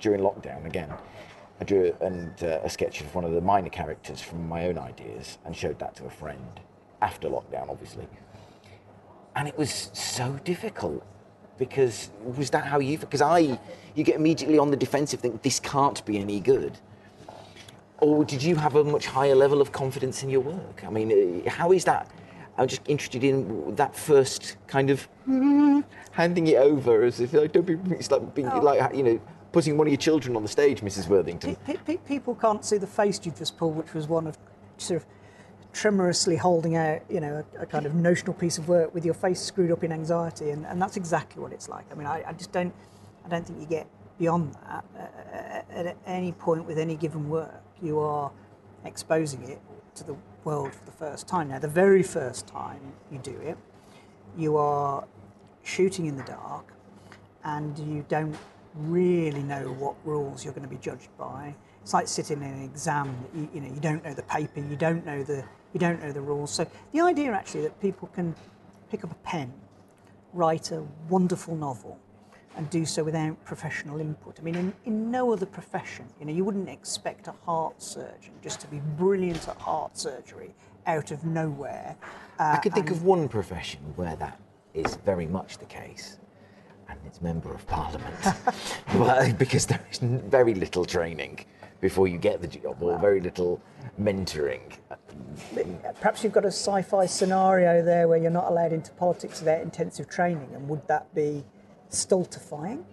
during 0.00 0.20
lockdown 0.20 0.64
again. 0.66 0.92
I 1.60 1.64
drew 1.64 1.94
and 2.00 2.32
uh, 2.42 2.60
a 2.62 2.70
sketch 2.70 3.00
of 3.02 3.14
one 3.14 3.24
of 3.24 3.32
the 3.32 3.40
minor 3.40 3.68
characters 3.68 4.20
from 4.20 4.48
my 4.48 4.66
own 4.66 4.78
ideas 4.78 5.38
and 5.44 5.54
showed 5.54 5.78
that 5.78 5.94
to 5.96 6.06
a 6.06 6.10
friend 6.10 6.60
after 7.02 7.28
lockdown, 7.28 7.68
obviously. 7.68 8.06
And 9.36 9.46
it 9.46 9.56
was 9.56 9.90
so 9.92 10.38
difficult 10.44 11.04
because 11.58 12.10
was 12.36 12.50
that 12.50 12.64
how 12.64 12.78
you? 12.78 12.98
Because 12.98 13.20
I, 13.20 13.58
you 13.94 14.04
get 14.04 14.16
immediately 14.16 14.58
on 14.58 14.70
the 14.70 14.76
defensive, 14.76 15.20
think 15.20 15.42
this 15.42 15.60
can't 15.60 16.04
be 16.06 16.18
any 16.18 16.40
good. 16.40 16.78
Or 17.98 18.24
did 18.24 18.42
you 18.42 18.56
have 18.56 18.76
a 18.76 18.82
much 18.82 19.06
higher 19.06 19.34
level 19.34 19.60
of 19.60 19.70
confidence 19.70 20.22
in 20.22 20.30
your 20.30 20.40
work? 20.40 20.82
I 20.86 20.90
mean, 20.90 21.44
uh, 21.46 21.50
how 21.50 21.72
is 21.72 21.84
that? 21.84 22.10
I'm 22.56 22.66
just 22.66 22.82
interested 22.88 23.24
in 23.24 23.74
that 23.76 23.94
first 23.94 24.56
kind 24.66 24.90
of 24.90 25.06
handing 26.12 26.46
it 26.46 26.56
over 26.56 27.02
as 27.04 27.20
if 27.20 27.32
like 27.32 27.52
don't 27.52 27.66
be 27.66 27.78
it's 27.94 28.10
like 28.10 28.34
being 28.34 28.48
oh. 28.48 28.60
like 28.60 28.94
you 28.94 29.02
know 29.02 29.20
putting 29.52 29.76
one 29.76 29.86
of 29.86 29.92
your 29.92 29.98
children 29.98 30.36
on 30.36 30.42
the 30.42 30.48
stage, 30.48 30.80
Mrs. 30.80 31.08
Worthington. 31.08 31.56
people 32.06 32.34
can't 32.34 32.64
see 32.64 32.78
the 32.78 32.86
face 32.86 33.20
you 33.24 33.32
just 33.32 33.56
pulled, 33.56 33.76
which 33.76 33.94
was 33.94 34.08
one 34.08 34.26
of 34.26 34.38
sort 34.78 35.02
of 35.02 35.06
tremorously 35.72 36.36
holding 36.36 36.76
out, 36.76 37.00
you 37.08 37.20
know, 37.20 37.44
a, 37.58 37.62
a, 37.62 37.66
kind 37.66 37.86
of 37.86 37.94
notional 37.94 38.34
piece 38.34 38.58
of 38.58 38.68
work 38.68 38.92
with 38.94 39.04
your 39.04 39.14
face 39.14 39.40
screwed 39.40 39.70
up 39.70 39.84
in 39.84 39.92
anxiety, 39.92 40.50
and, 40.50 40.66
and 40.66 40.80
that's 40.80 40.96
exactly 40.96 41.42
what 41.42 41.52
it's 41.52 41.68
like. 41.68 41.84
I 41.90 41.94
mean, 41.94 42.06
I, 42.06 42.24
I 42.26 42.32
just 42.32 42.52
don't, 42.52 42.74
I 43.24 43.28
don't 43.28 43.46
think 43.46 43.60
you 43.60 43.66
get 43.66 43.86
beyond 44.18 44.54
that. 44.54 44.84
Uh, 44.98 45.72
at 45.72 45.96
any 46.06 46.32
point 46.32 46.66
with 46.66 46.78
any 46.78 46.96
given 46.96 47.28
work, 47.28 47.62
you 47.80 48.00
are 48.00 48.32
exposing 48.84 49.42
it 49.48 49.60
to 49.94 50.04
the 50.04 50.16
world 50.44 50.74
for 50.74 50.84
the 50.84 50.92
first 50.92 51.28
time. 51.28 51.48
Now, 51.48 51.58
the 51.58 51.68
very 51.68 52.02
first 52.02 52.46
time 52.46 52.80
you 53.10 53.18
do 53.18 53.36
it, 53.40 53.56
you 54.36 54.56
are 54.56 55.06
shooting 55.62 56.06
in 56.06 56.16
the 56.16 56.24
dark, 56.24 56.72
and 57.44 57.78
you 57.78 58.04
don't 58.08 58.36
really 58.74 59.42
know 59.42 59.72
what 59.78 59.94
rules 60.04 60.44
you're 60.44 60.54
going 60.54 60.68
to 60.68 60.74
be 60.74 60.80
judged 60.80 61.08
by. 61.18 61.54
It's 61.82 61.94
like 61.94 62.08
sitting 62.08 62.42
in 62.42 62.48
an 62.48 62.62
exam. 62.62 63.16
You, 63.34 63.48
you, 63.54 63.60
know, 63.60 63.74
you 63.74 63.80
don't 63.80 64.04
know 64.04 64.14
the 64.14 64.22
paper, 64.22 64.60
you 64.60 64.76
don't 64.76 65.04
know 65.04 65.22
the 65.22 65.44
you 65.72 65.78
don't 65.78 66.02
know 66.02 66.12
the 66.12 66.20
rules. 66.20 66.50
So 66.50 66.66
the 66.92 67.00
idea 67.00 67.32
actually 67.32 67.62
that 67.62 67.80
people 67.80 68.08
can 68.08 68.34
pick 68.90 69.04
up 69.04 69.12
a 69.12 69.16
pen, 69.16 69.52
write 70.32 70.72
a 70.72 70.84
wonderful 71.08 71.54
novel, 71.54 71.98
and 72.56 72.68
do 72.70 72.84
so 72.84 73.04
without 73.04 73.42
professional 73.44 74.00
input. 74.00 74.38
I 74.40 74.42
mean, 74.42 74.56
in, 74.56 74.72
in 74.84 75.10
no 75.10 75.32
other 75.32 75.46
profession, 75.46 76.06
you 76.18 76.26
know, 76.26 76.32
you 76.32 76.44
wouldn't 76.44 76.68
expect 76.68 77.28
a 77.28 77.34
heart 77.44 77.80
surgeon 77.80 78.32
just 78.42 78.60
to 78.60 78.66
be 78.66 78.80
brilliant 78.98 79.48
at 79.48 79.56
heart 79.58 79.96
surgery 79.96 80.54
out 80.86 81.12
of 81.12 81.24
nowhere. 81.24 81.96
Uh, 82.38 82.54
I 82.54 82.56
could 82.56 82.74
think 82.74 82.90
of 82.90 83.04
one 83.04 83.28
profession 83.28 83.80
where 83.96 84.16
that 84.16 84.40
is 84.74 84.96
very 84.96 85.26
much 85.26 85.58
the 85.58 85.66
case 85.66 86.18
and 86.90 87.06
its 87.06 87.20
member 87.20 87.52
of 87.54 87.66
parliament. 87.66 88.14
well, 88.94 89.32
because 89.34 89.66
there 89.66 89.84
is 89.90 89.98
very 89.98 90.54
little 90.54 90.84
training 90.84 91.44
before 91.80 92.08
you 92.08 92.18
get 92.18 92.42
the 92.42 92.46
job, 92.46 92.82
or 92.82 92.98
very 92.98 93.20
little 93.20 93.60
mentoring. 94.00 94.60
Perhaps 96.00 96.22
you've 96.22 96.32
got 96.32 96.44
a 96.44 96.48
sci-fi 96.48 97.06
scenario 97.06 97.82
there 97.82 98.06
where 98.06 98.18
you're 98.18 98.30
not 98.30 98.48
allowed 98.50 98.72
into 98.72 98.90
politics 98.92 99.40
without 99.40 99.62
intensive 99.62 100.08
training, 100.08 100.48
and 100.54 100.68
would 100.68 100.86
that 100.88 101.12
be 101.14 101.44
stultifying, 101.88 102.84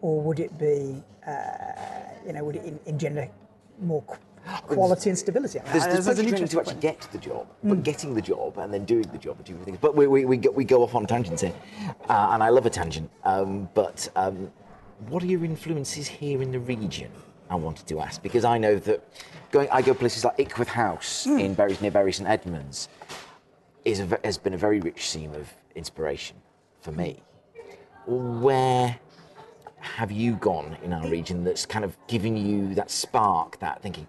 or 0.00 0.20
would 0.20 0.40
it 0.40 0.58
be, 0.58 1.02
uh, 1.26 1.34
you 2.26 2.32
know, 2.32 2.44
would 2.44 2.56
it 2.56 2.82
engender 2.86 3.28
more 3.80 4.02
quality 4.44 5.10
and 5.10 5.18
stability. 5.18 5.60
There's, 5.72 5.86
there's, 5.86 6.16
there's 6.16 6.50
to 6.50 6.60
actually 6.60 6.74
get 6.80 7.00
the 7.12 7.18
job, 7.18 7.46
but 7.62 7.78
mm. 7.78 7.82
getting 7.82 8.14
the 8.14 8.22
job 8.22 8.58
and 8.58 8.72
then 8.72 8.84
doing 8.84 9.08
the 9.12 9.18
job 9.18 9.40
are 9.40 9.42
two 9.42 9.56
things. 9.58 9.78
But 9.80 9.94
we, 9.94 10.06
we, 10.06 10.24
we, 10.24 10.36
go, 10.36 10.50
we 10.50 10.64
go 10.64 10.82
off 10.82 10.94
on 10.94 11.06
tangents 11.06 11.42
here, 11.42 11.54
uh, 12.08 12.30
and 12.32 12.42
I 12.42 12.48
love 12.48 12.66
a 12.66 12.70
tangent. 12.70 13.10
Um, 13.24 13.68
but 13.74 14.08
um, 14.16 14.50
what 15.08 15.22
are 15.22 15.26
your 15.26 15.44
influences 15.44 16.08
here 16.08 16.42
in 16.42 16.52
the 16.52 16.60
region? 16.60 17.10
I 17.50 17.54
wanted 17.54 17.86
to 17.88 18.00
ask 18.00 18.22
because 18.22 18.44
I 18.44 18.56
know 18.56 18.76
that 18.76 19.06
going, 19.50 19.68
I 19.70 19.82
go 19.82 19.92
places 19.92 20.24
like 20.24 20.38
Ickworth 20.38 20.68
House 20.68 21.26
mm. 21.26 21.40
in 21.40 21.54
Bury, 21.54 21.76
near 21.82 21.90
Bury 21.90 22.12
St 22.12 22.28
Edmunds 22.28 22.88
is 23.84 24.00
a, 24.00 24.18
has 24.24 24.38
been 24.38 24.54
a 24.54 24.58
very 24.58 24.80
rich 24.80 25.10
seam 25.10 25.34
of 25.34 25.52
inspiration 25.74 26.36
for 26.80 26.92
me. 26.92 27.22
Where 28.06 28.98
have 29.82 30.12
you 30.12 30.36
gone 30.36 30.76
in 30.82 30.92
our 30.92 31.06
region 31.08 31.44
that's 31.44 31.66
kind 31.66 31.84
of 31.84 31.96
given 32.06 32.36
you 32.36 32.74
that 32.74 32.90
spark, 32.90 33.58
that 33.58 33.82
thinking, 33.82 34.06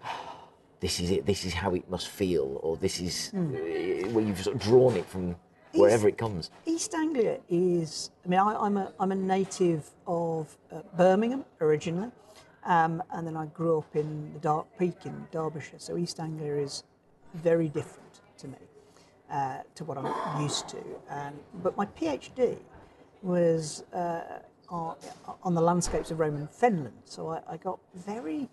this 0.79 0.99
is 0.99 1.11
it, 1.11 1.25
this 1.25 1.45
is 1.45 1.53
how 1.53 1.73
it 1.73 1.89
must 1.89 2.07
feel, 2.07 2.59
or 2.61 2.77
this 2.77 2.99
is 2.99 3.31
mm. 3.33 4.11
where 4.11 4.23
you've 4.23 4.41
sort 4.41 4.55
of 4.55 4.61
drawn 4.61 4.95
it 4.95 5.05
from 5.05 5.35
wherever 5.73 6.07
East, 6.07 6.13
it 6.13 6.17
comes? 6.17 6.51
East 6.65 6.93
Anglia 6.93 7.39
is, 7.49 8.11
I 8.23 8.27
mean, 8.27 8.39
I, 8.39 8.65
am 8.65 8.77
a, 8.77 8.93
I'm 8.99 9.11
a 9.11 9.15
native 9.15 9.89
of 10.05 10.55
uh, 10.71 10.81
Birmingham 10.95 11.43
originally, 11.59 12.11
um, 12.65 13.01
and 13.11 13.25
then 13.25 13.35
I 13.35 13.47
grew 13.47 13.79
up 13.79 13.95
in 13.95 14.31
the 14.33 14.39
Dark 14.39 14.67
Peak 14.77 15.05
in 15.05 15.27
Derbyshire, 15.31 15.79
so 15.79 15.97
East 15.97 16.19
Anglia 16.19 16.57
is 16.57 16.83
very 17.33 17.67
different 17.67 18.21
to 18.37 18.47
me. 18.47 18.57
Uh, 19.31 19.63
to 19.73 19.83
what 19.83 19.97
I'm 19.97 20.41
used 20.43 20.67
to, 20.69 20.77
and, 21.09 21.35
but 21.63 21.75
my 21.75 21.87
PhD 21.87 22.59
was 23.23 23.83
uh, 23.91 24.21
on 24.73 25.53
the 25.53 25.61
landscapes 25.61 26.11
of 26.11 26.19
Roman 26.19 26.47
Fenland. 26.47 26.91
So 27.05 27.29
I, 27.29 27.41
I 27.47 27.57
got 27.57 27.79
very 27.93 28.49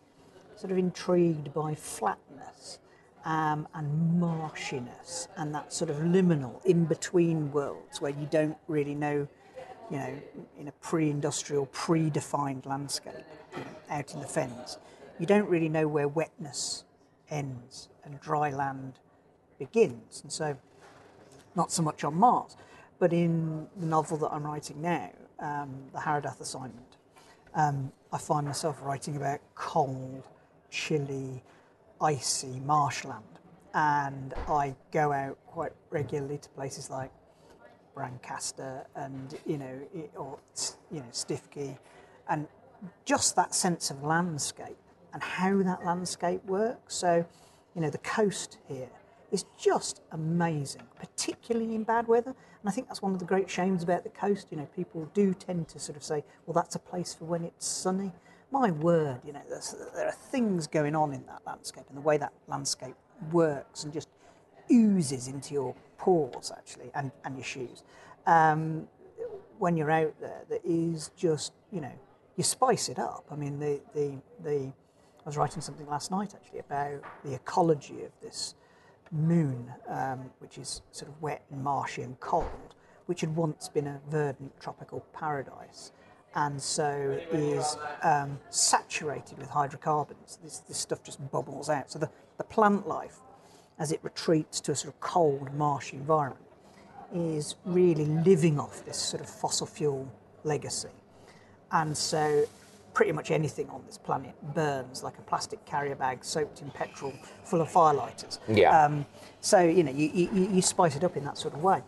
sort 0.57 0.71
of 0.71 0.79
intrigued 0.79 1.55
by 1.55 1.75
flatness 1.75 2.79
um, 3.25 3.67
and 3.75 4.21
marshiness 4.21 5.29
and 5.37 5.55
that 5.55 5.73
sort 5.73 5.91
of 5.91 5.97
liminal 5.97 6.65
in 6.65 6.85
between 6.85 7.51
worlds 7.53 8.01
where 8.01 8.13
you 8.13 8.27
don't 8.31 8.57
really 8.69 8.95
know, 8.95 9.27
you 9.91 9.97
know, 9.97 10.15
in 10.59 10.69
a 10.69 10.73
pre 10.73 11.11
industrial, 11.11 11.67
pre-defined 11.67 12.67
landscape 12.67 13.15
you 13.53 13.61
know, 13.61 13.71
out 13.89 14.13
in 14.13 14.21
the 14.21 14.27
fens, 14.27 14.79
you 15.19 15.27
don't 15.27 15.49
really 15.49 15.69
know 15.69 15.89
where 15.89 16.09
wetness 16.09 16.85
ends 17.31 17.89
and 18.05 18.21
dry 18.21 18.51
land 18.51 18.99
begins. 19.59 20.21
And 20.23 20.33
so, 20.33 20.57
not 21.55 21.73
so 21.73 21.83
much 21.83 22.05
on 22.05 22.15
Mars, 22.15 22.57
but 22.99 23.13
in 23.13 23.69
the 23.77 23.87
novel 23.87 24.19
that 24.19 24.29
I'm 24.29 24.45
writing 24.45 24.81
now, 24.83 25.11
um, 25.41 25.71
the 25.93 25.99
Haradath 25.99 26.41
assignment, 26.41 26.97
um, 27.55 27.93
I 28.13 28.19
find 28.19 28.47
myself 28.47 28.81
writing 28.83 29.17
about 29.17 29.41
cold, 29.55 30.27
chilly, 30.71 31.43
icy 32.01 32.61
marshland. 32.61 33.25
And 33.75 34.35
I 34.49 34.75
go 34.91 35.13
out 35.13 35.39
quite 35.47 35.73
regularly 35.91 36.39
to 36.39 36.49
places 36.51 36.91
like 36.91 37.13
Brancaster 37.95 38.85
and, 38.97 39.39
you 39.47 39.59
know, 39.59 39.81
or, 40.17 40.39
you 40.91 41.01
know, 41.01 41.07
Stiffkey. 41.13 41.79
And 42.29 42.49
just 43.05 43.37
that 43.37 43.55
sense 43.55 43.91
of 43.91 44.03
landscape 44.03 44.79
and 45.13 45.23
how 45.23 45.63
that 45.63 45.85
landscape 45.85 46.45
works. 46.47 46.95
So, 46.95 47.25
you 47.75 47.81
know, 47.81 47.91
the 47.91 47.99
coast 47.99 48.59
here 48.69 48.89
is 49.31 49.45
just 49.59 50.03
amazing, 50.13 50.83
particularly 50.99 51.75
in 51.75 51.85
bad 51.85 52.09
weather. 52.09 52.31
And 52.31 52.69
I 52.69 52.73
think 52.73 52.89
that's 52.89 53.03
one 53.03 53.13
of 53.13 53.19
the 53.19 53.25
great 53.25 53.49
shames 53.49 53.83
about 53.83 54.05
the 54.05 54.11
coast. 54.11 54.49
You 54.51 54.59
know, 54.59 54.69
people 54.77 55.09
do 55.15 55.35
tend 55.35 55.69
to 55.69 55.79
sort 55.79 55.97
of 55.97 56.03
say, 56.03 56.25
well, 56.47 56.55
that's 56.55 56.75
a 56.75 56.79
place 56.79 57.15
for 57.15 57.25
when 57.25 57.45
it's 57.45 57.67
sunny. 57.67 58.13
My 58.51 58.71
word, 58.71 59.21
you 59.25 59.33
know, 59.33 59.43
there 59.95 60.07
are 60.09 60.13
things 60.13 60.67
going 60.67 60.97
on 60.97 61.13
in 61.13 61.25
that 61.27 61.43
landscape 61.47 61.85
and 61.89 61.97
the 61.97 62.03
way 62.03 62.19
that 62.19 62.33
landscape 62.49 62.97
works 63.31 63.85
and 63.85 63.93
just 63.93 64.09
oozes 64.71 65.29
into 65.29 65.55
your 65.55 65.75
pores, 65.99 66.51
actually, 66.51 66.91
and, 66.95 67.13
and 67.25 67.37
your 67.37 67.45
shoes. 67.45 67.85
Um, 68.27 68.89
when 69.59 69.77
you're 69.77 69.91
out 69.91 70.15
there, 70.21 70.43
that 70.49 70.61
is 70.65 71.11
just, 71.17 71.53
you 71.71 71.81
know, 71.81 71.93
you 72.37 72.43
spice 72.43 72.89
it 72.89 72.99
up. 72.99 73.25
I 73.31 73.37
mean, 73.37 73.61
the, 73.61 73.81
the, 73.95 74.19
the 74.43 74.73
I 75.21 75.29
was 75.29 75.37
writing 75.37 75.61
something 75.61 75.87
last 75.87 76.11
night 76.11 76.35
actually 76.35 76.61
about 76.61 77.03
the 77.25 77.35
ecology 77.35 78.03
of 78.05 78.11
this 78.23 78.55
moon, 79.13 79.73
um, 79.89 80.31
which 80.39 80.59
is 80.59 80.83
sort 80.93 81.11
of 81.11 81.21
wet 81.21 81.43
and 81.51 81.63
marshy 81.63 82.03
and 82.03 82.19
cold, 82.21 82.75
which 83.07 83.21
had 83.21 83.35
once 83.35 83.69
been 83.69 83.87
a 83.87 84.01
verdant 84.09 84.53
tropical 84.61 85.05
paradise 85.13 85.93
and 86.35 86.61
so 86.61 87.19
is 87.33 87.77
um, 88.03 88.39
saturated 88.51 89.39
with 89.39 89.49
hydrocarbons. 89.49 90.39
This, 90.43 90.59
this 90.61 90.79
stuff 90.79 91.03
just 91.03 91.31
bubbles 91.31 91.69
out. 91.69 91.91
So 91.91 91.99
the, 91.99 92.11
the 92.39 92.45
plant 92.45 92.87
life, 92.87 93.19
as 93.79 93.91
it 93.91 94.01
retreats 94.03 94.61
to 94.63 94.73
a 94.73 94.77
sort 94.77 94.95
of 94.95 95.01
cold, 95.01 95.53
marshy 95.55 95.97
environment, 95.97 96.45
is 97.13 97.57
really 97.65 98.05
living 98.05 98.61
off 98.61 98.85
this 98.85 98.97
sort 98.97 99.21
of 99.21 99.29
fossil 99.29 99.67
fuel 99.67 100.11
legacy. 100.45 100.89
And 101.73 101.97
so 101.97 102.45
pretty 102.95 103.13
much 103.13 103.31
anything 103.31 103.69
on 103.71 103.83
this 103.87 103.99
planet 103.99 104.35
burns 104.55 105.03
like 105.03 105.19
a 105.19 105.23
plastic 105.23 105.65
carrier 105.65 105.95
bag 105.95 106.25
soaked 106.25 106.61
in 106.61 106.71
petrol 106.71 107.13
full 107.45 107.61
of 107.61 107.69
firelighters. 107.71 108.39
Yeah. 108.49 108.85
Um, 108.85 109.07
so, 109.41 109.61
you 109.61 109.83
know, 109.83 109.93
you, 109.93 110.09
you, 110.13 110.51
you 110.53 110.63
spice 110.63 110.97
it 110.97 111.05
up 111.05 111.17
in 111.17 111.25
that 111.25 111.39
sort 111.39 111.55
of 111.55 111.63
way. 111.63 111.83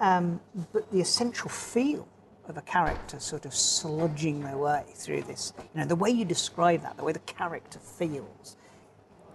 Um, 0.00 0.40
but 0.72 0.90
the 0.90 1.00
essential 1.00 1.48
feel 1.48 2.08
of 2.48 2.56
a 2.56 2.62
character 2.62 3.20
sort 3.20 3.44
of 3.46 3.52
sludging 3.52 4.42
their 4.42 4.56
way 4.56 4.84
through 4.94 5.22
this, 5.22 5.52
you 5.58 5.80
know, 5.80 5.86
the 5.86 5.96
way 5.96 6.10
you 6.10 6.24
describe 6.24 6.82
that, 6.82 6.96
the 6.96 7.04
way 7.04 7.12
the 7.12 7.20
character 7.20 7.78
feels, 7.78 8.56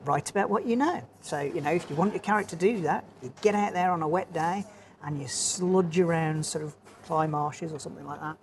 write 0.04 0.30
about 0.30 0.50
what 0.50 0.66
you 0.66 0.76
know. 0.76 1.02
So, 1.22 1.40
you 1.40 1.62
know, 1.62 1.72
if 1.72 1.90
you 1.90 1.96
want 1.96 2.14
your 2.14 2.22
character 2.22 2.56
to 2.56 2.74
do 2.74 2.82
that, 2.82 3.06
you 3.24 3.34
get 3.42 3.56
out 3.56 3.74
there 3.74 3.92
on 3.92 4.02
a 4.02 4.08
wet 4.08 4.34
day 4.34 4.66
and 5.04 5.22
you 5.22 5.28
sludge 5.28 6.00
around 6.00 6.46
sort 6.46 6.64
of 6.64 6.76
Cley 7.06 7.28
Marshes 7.28 7.72
or 7.72 7.80
something 7.80 8.06
like 8.06 8.20
that. 8.20 8.38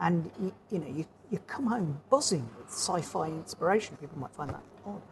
And, 0.00 0.30
you, 0.40 0.52
you 0.70 0.78
know, 0.78 0.86
you, 0.88 1.06
you 1.30 1.38
come 1.46 1.66
home 1.66 2.00
buzzing 2.10 2.48
with 2.58 2.68
sci-fi 2.68 3.26
inspiration. 3.28 3.96
People 4.00 4.18
might 4.18 4.32
find 4.34 4.50
that 4.50 4.62
odd. 4.86 5.02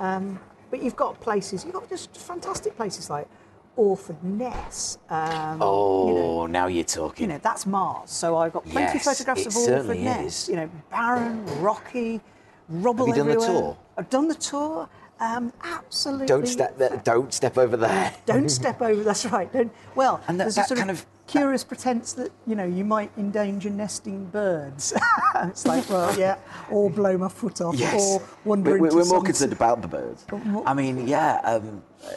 Um, 0.00 0.40
but 0.70 0.82
you've 0.82 0.96
got 0.96 1.20
places, 1.20 1.64
you've 1.64 1.74
got 1.74 1.88
just 1.88 2.16
fantastic 2.16 2.76
places 2.76 3.10
like 3.10 3.28
Orford 3.76 4.22
Ness. 4.24 4.98
Um, 5.10 5.58
Oh, 5.60 6.08
you 6.08 6.14
know, 6.14 6.46
now 6.46 6.66
you're 6.66 6.84
talking. 6.84 7.24
you 7.28 7.32
know, 7.34 7.40
that's 7.42 7.66
Mars. 7.66 8.10
So 8.10 8.36
I've 8.36 8.52
got 8.52 8.64
plenty 8.64 8.94
Yes, 8.98 9.06
of 9.06 9.12
photographs 9.16 9.46
of 9.46 9.56
Orford 9.56 9.98
Ness. 10.00 10.48
You 10.48 10.56
know, 10.56 10.70
barren, 10.90 11.44
rocky, 11.60 12.20
rubble 12.68 13.06
Have 13.06 13.16
you 13.16 13.22
done 13.22 13.28
the 13.28 13.34
everywhere. 13.42 13.60
tour? 13.62 13.78
I've 13.98 14.10
done 14.10 14.28
the 14.28 14.34
tour. 14.34 14.88
Um, 15.20 15.52
absolutely. 15.62 16.26
don't 16.26 16.46
step 16.48 16.76
there, 16.76 17.00
don't 17.04 17.32
step 17.32 17.56
over 17.56 17.76
there. 17.76 18.12
Don't 18.26 18.48
step 18.48 18.82
over. 18.82 19.02
That's 19.04 19.24
right. 19.26 19.50
Don't, 19.52 19.72
well, 19.94 20.20
And 20.26 20.40
that- 20.40 20.52
that 20.54 20.66
sort 20.68 20.78
kind 20.78 20.90
of- 20.90 21.06
curious 21.26 21.64
pretense 21.64 22.12
that 22.14 22.30
you 22.46 22.54
know 22.54 22.64
you 22.64 22.84
might 22.84 23.10
endanger 23.16 23.70
nesting 23.70 24.26
birds. 24.26 24.92
it's 25.36 25.66
like, 25.66 25.88
well, 25.94 26.16
yeah, 26.18 26.36
or 26.70 26.90
blow 26.90 27.16
my 27.18 27.28
foot 27.28 27.60
off, 27.60 27.74
Yes. 27.76 28.00
or 28.02 28.22
wander 28.44 28.72
we're, 28.78 28.86
into 28.86 28.96
we're 28.96 29.04
more 29.06 29.22
concerned 29.22 29.52
about 29.52 29.82
the 29.82 29.88
birds. 29.88 30.24
I 30.66 30.74
mean, 30.74 31.06
yeah, 31.08 31.40
um, 31.44 31.82
uh, 32.04 32.08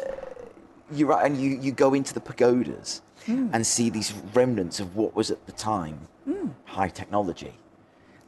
you're 0.91 1.07
right. 1.09 1.25
And 1.25 1.39
you, 1.41 1.57
you 1.59 1.71
go 1.71 1.93
into 1.93 2.13
the 2.13 2.21
pagodas 2.21 3.01
Hmm. 3.25 3.49
and 3.51 3.65
see 3.67 3.89
these 3.89 4.13
remnants 4.33 4.79
of 4.79 4.95
what 4.95 5.13
was 5.13 5.31
at 5.31 5.45
the 5.47 5.51
time 5.51 6.07
Hmm. 6.23 6.47
high 6.63 6.87
technology, 6.87 7.53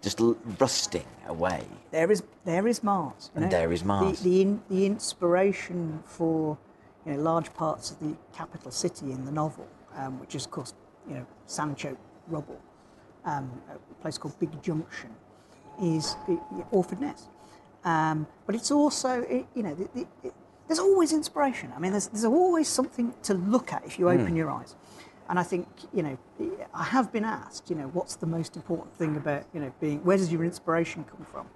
just 0.01 0.19
l- 0.19 0.35
rusting 0.59 1.05
away. 1.27 1.63
There 1.91 2.11
is 2.11 2.21
there 2.43 2.67
is 2.67 2.83
Mars. 2.83 3.31
And 3.35 3.45
know. 3.45 3.49
there 3.51 3.71
is 3.71 3.83
Mars. 3.85 4.19
The 4.19 4.29
the, 4.29 4.41
in, 4.41 4.61
the 4.69 4.85
inspiration 4.85 6.03
for 6.05 6.57
you 7.05 7.13
know 7.13 7.19
large 7.21 7.53
parts 7.53 7.91
of 7.91 7.99
the 7.99 8.15
capital 8.33 8.71
city 8.71 9.11
in 9.11 9.23
the 9.25 9.31
novel, 9.31 9.67
um, 9.99 10.19
which 10.19 10.35
is 10.35 10.45
of 10.45 10.51
course 10.51 10.73
you 11.07 11.15
know 11.15 11.25
sand-choked 11.45 12.01
rubble, 12.27 12.59
um, 13.25 13.49
a 13.73 14.01
place 14.01 14.17
called 14.17 14.37
Big 14.39 14.51
Junction, 14.61 15.09
is 15.81 16.15
Orford 16.71 17.01
Ness. 17.01 17.27
Um, 17.83 18.27
but 18.45 18.55
it's 18.55 18.71
also 18.71 19.25
i 19.29 19.45
you 19.55 19.63
know 19.63 19.73
the, 19.73 19.89
the, 19.95 20.07
it, 20.27 20.33
there's 20.67 20.79
always 20.79 21.13
inspiration. 21.13 21.71
I 21.75 21.79
mean, 21.79 21.91
there's 21.91 22.07
there's 22.07 22.25
always 22.25 22.67
something 22.67 23.13
to 23.23 23.33
look 23.33 23.73
at 23.73 23.85
if 23.85 23.97
you 23.97 24.09
open 24.09 24.35
your 24.35 24.51
eyes. 24.51 24.75
And 25.29 25.37
I 25.37 25.43
think, 25.43 25.67
you 25.93 26.01
know, 26.01 26.17
I 26.73 26.83
have 26.83 27.11
been 27.11 27.23
asked, 27.23 27.69
you 27.69 27.75
know, 27.75 27.87
what's 27.93 28.15
the 28.15 28.25
most 28.25 28.55
important 28.55 28.95
thing 28.95 29.15
about, 29.15 29.43
you 29.53 29.59
know, 29.59 29.71
being, 29.79 30.03
where 30.03 30.17
does 30.17 30.31
your 30.31 30.43
inspiration 30.43 31.03
come 31.03 31.23
from? 31.31 31.47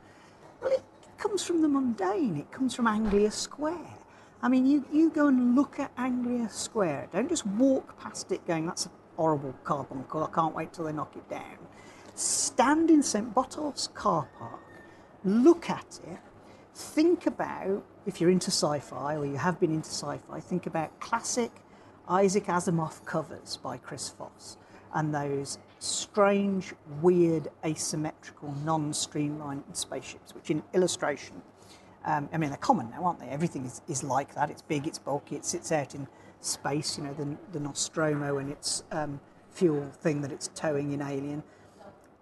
Well, 0.61 0.71
it 0.71 0.83
comes 1.17 1.43
from 1.43 1.63
the 1.63 1.67
mundane. 1.67 2.37
It 2.37 2.51
comes 2.51 2.75
from 2.75 2.85
Anglia 2.85 3.31
Square. 3.31 3.97
I 4.43 4.49
mean, 4.49 4.65
you, 4.65 4.83
you 4.91 5.09
go 5.09 5.27
and 5.27 5.55
look 5.55 5.79
at 5.79 5.89
Anglia 5.97 6.49
Square. 6.49 7.07
Don't 7.13 7.29
just 7.29 7.45
walk 7.47 7.97
past 7.97 8.29
it 8.29 8.45
going, 8.45 8.65
that's 8.65 8.87
a 8.87 8.91
horrible 9.15 9.55
carbuncle. 9.63 10.21
I 10.21 10.29
can't 10.35 10.53
wait 10.53 10.73
till 10.73 10.83
they 10.83 10.91
knock 10.91 11.15
it 11.15 11.29
down. 11.29 11.57
Stand 12.13 12.89
in 12.89 13.01
St. 13.01 13.33
Botolph's 13.33 13.87
car 13.87 14.27
park, 14.37 14.59
look 15.23 15.69
at 15.69 15.97
it, 16.05 16.19
think 16.75 17.25
about, 17.25 17.85
if 18.05 18.19
you're 18.19 18.29
into 18.29 18.51
sci 18.51 18.79
fi 18.79 19.15
or 19.15 19.25
you 19.25 19.37
have 19.37 19.61
been 19.61 19.71
into 19.71 19.89
sci 19.89 20.17
fi, 20.17 20.41
think 20.41 20.65
about 20.67 20.99
classic 20.99 21.51
Isaac 22.09 22.47
Asimov 22.47 23.05
covers 23.05 23.57
by 23.63 23.77
Chris 23.77 24.09
Foss 24.09 24.57
and 24.93 25.15
those 25.15 25.57
strange, 25.79 26.73
weird, 27.01 27.47
asymmetrical, 27.65 28.53
non 28.65 28.93
streamlined 28.93 29.63
spaceships, 29.71 30.35
which 30.35 30.49
in 30.49 30.61
illustration, 30.73 31.41
um, 32.05 32.29
I 32.33 32.37
mean, 32.37 32.49
they're 32.49 32.57
common 32.57 32.89
now, 32.89 33.05
aren't 33.05 33.19
they? 33.19 33.27
Everything 33.27 33.65
is, 33.65 33.81
is 33.87 34.03
like 34.03 34.35
that. 34.35 34.49
It's 34.49 34.61
big, 34.61 34.87
it's 34.87 34.99
bulky, 34.99 35.35
it 35.35 35.45
sits 35.45 35.71
out 35.71 35.95
in 35.95 36.07
space, 36.41 36.97
you 36.97 37.05
know, 37.05 37.13
the, 37.13 37.37
the 37.51 37.59
Nostromo 37.59 38.37
and 38.37 38.51
its 38.51 38.83
um, 38.91 39.19
fuel 39.51 39.89
thing 40.01 40.21
that 40.21 40.31
it's 40.31 40.49
towing 40.49 40.91
in 40.91 41.01
Alien. 41.01 41.43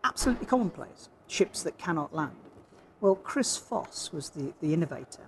Absolutely 0.04 0.46
commonplace. 0.46 1.10
Ships 1.28 1.64
that 1.64 1.78
cannot 1.78 2.14
land. 2.14 2.36
Well, 3.00 3.16
Chris 3.16 3.58
Foss 3.58 4.12
was 4.14 4.30
the, 4.30 4.54
the 4.62 4.74
innovator. 4.74 5.24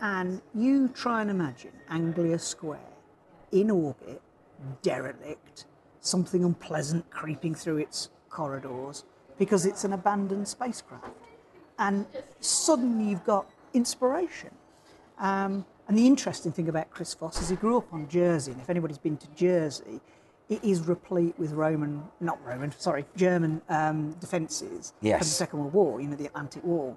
And 0.00 0.40
you 0.54 0.88
try 0.88 1.22
and 1.22 1.30
imagine 1.30 1.72
Anglia 1.88 2.38
Square 2.38 2.80
in 3.52 3.70
orbit, 3.70 4.20
derelict, 4.82 5.66
something 6.00 6.44
unpleasant 6.44 7.08
creeping 7.10 7.54
through 7.54 7.78
its 7.78 8.08
corridors 8.28 9.04
because 9.38 9.66
it's 9.66 9.84
an 9.84 9.92
abandoned 9.92 10.48
spacecraft. 10.48 11.08
And 11.78 12.06
suddenly 12.40 13.10
you've 13.10 13.24
got 13.24 13.46
inspiration. 13.74 14.50
Um, 15.18 15.64
and 15.88 15.98
the 15.98 16.06
interesting 16.06 16.52
thing 16.52 16.68
about 16.68 16.90
Chris 16.90 17.12
Foss 17.14 17.40
is 17.42 17.48
he 17.48 17.56
grew 17.56 17.76
up 17.78 17.92
on 17.92 18.08
Jersey, 18.08 18.52
and 18.52 18.60
if 18.60 18.70
anybody's 18.70 18.98
been 18.98 19.16
to 19.18 19.26
Jersey, 19.34 20.00
it 20.48 20.62
is 20.64 20.80
replete 20.86 21.38
with 21.38 21.52
Roman, 21.52 22.02
not 22.20 22.38
Roman, 22.44 22.72
sorry, 22.78 23.04
German 23.16 23.60
um, 23.68 24.12
defences 24.20 24.92
from 25.00 25.10
the 25.18 25.24
Second 25.24 25.58
World 25.60 25.72
War, 25.72 26.00
you 26.00 26.08
know, 26.08 26.16
the 26.16 26.26
Atlantic 26.26 26.64
Wall. 26.64 26.96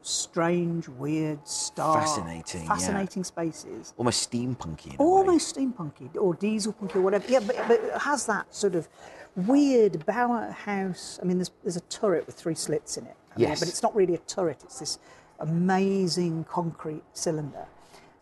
Strange, 0.00 0.88
weird, 0.88 1.46
star, 1.46 2.00
Fascinating, 2.00 2.62
yeah. 2.62 2.68
fascinating 2.68 3.24
spaces 3.24 3.92
Almost 3.96 4.30
steampunky. 4.30 4.86
In 4.86 4.92
a 4.92 4.92
way. 4.92 4.96
almost 5.04 5.54
steampunky 5.56 6.14
or 6.16 6.34
diesel 6.34 6.72
punky 6.72 6.98
or 6.98 7.02
whatever. 7.02 7.26
Yeah, 7.28 7.40
but, 7.40 7.56
but 7.66 7.80
it 7.80 7.98
has 7.98 8.24
that 8.26 8.54
sort 8.54 8.76
of 8.76 8.88
weird 9.34 9.94
Bauhaus. 10.06 11.18
I 11.20 11.24
mean, 11.26 11.38
there's, 11.38 11.50
there's 11.64 11.76
a 11.76 11.80
turret 11.82 12.26
with 12.26 12.36
three 12.36 12.54
slits 12.54 12.96
in 12.96 13.06
it. 13.06 13.16
I 13.34 13.38
mean, 13.38 13.48
Yes. 13.48 13.58
but 13.58 13.68
it's 13.68 13.82
not 13.82 13.94
really 13.94 14.14
a 14.14 14.18
turret. 14.18 14.60
It's 14.64 14.78
this 14.78 14.98
amazing 15.38 16.44
concrete 16.44 17.04
cylinder. 17.12 17.66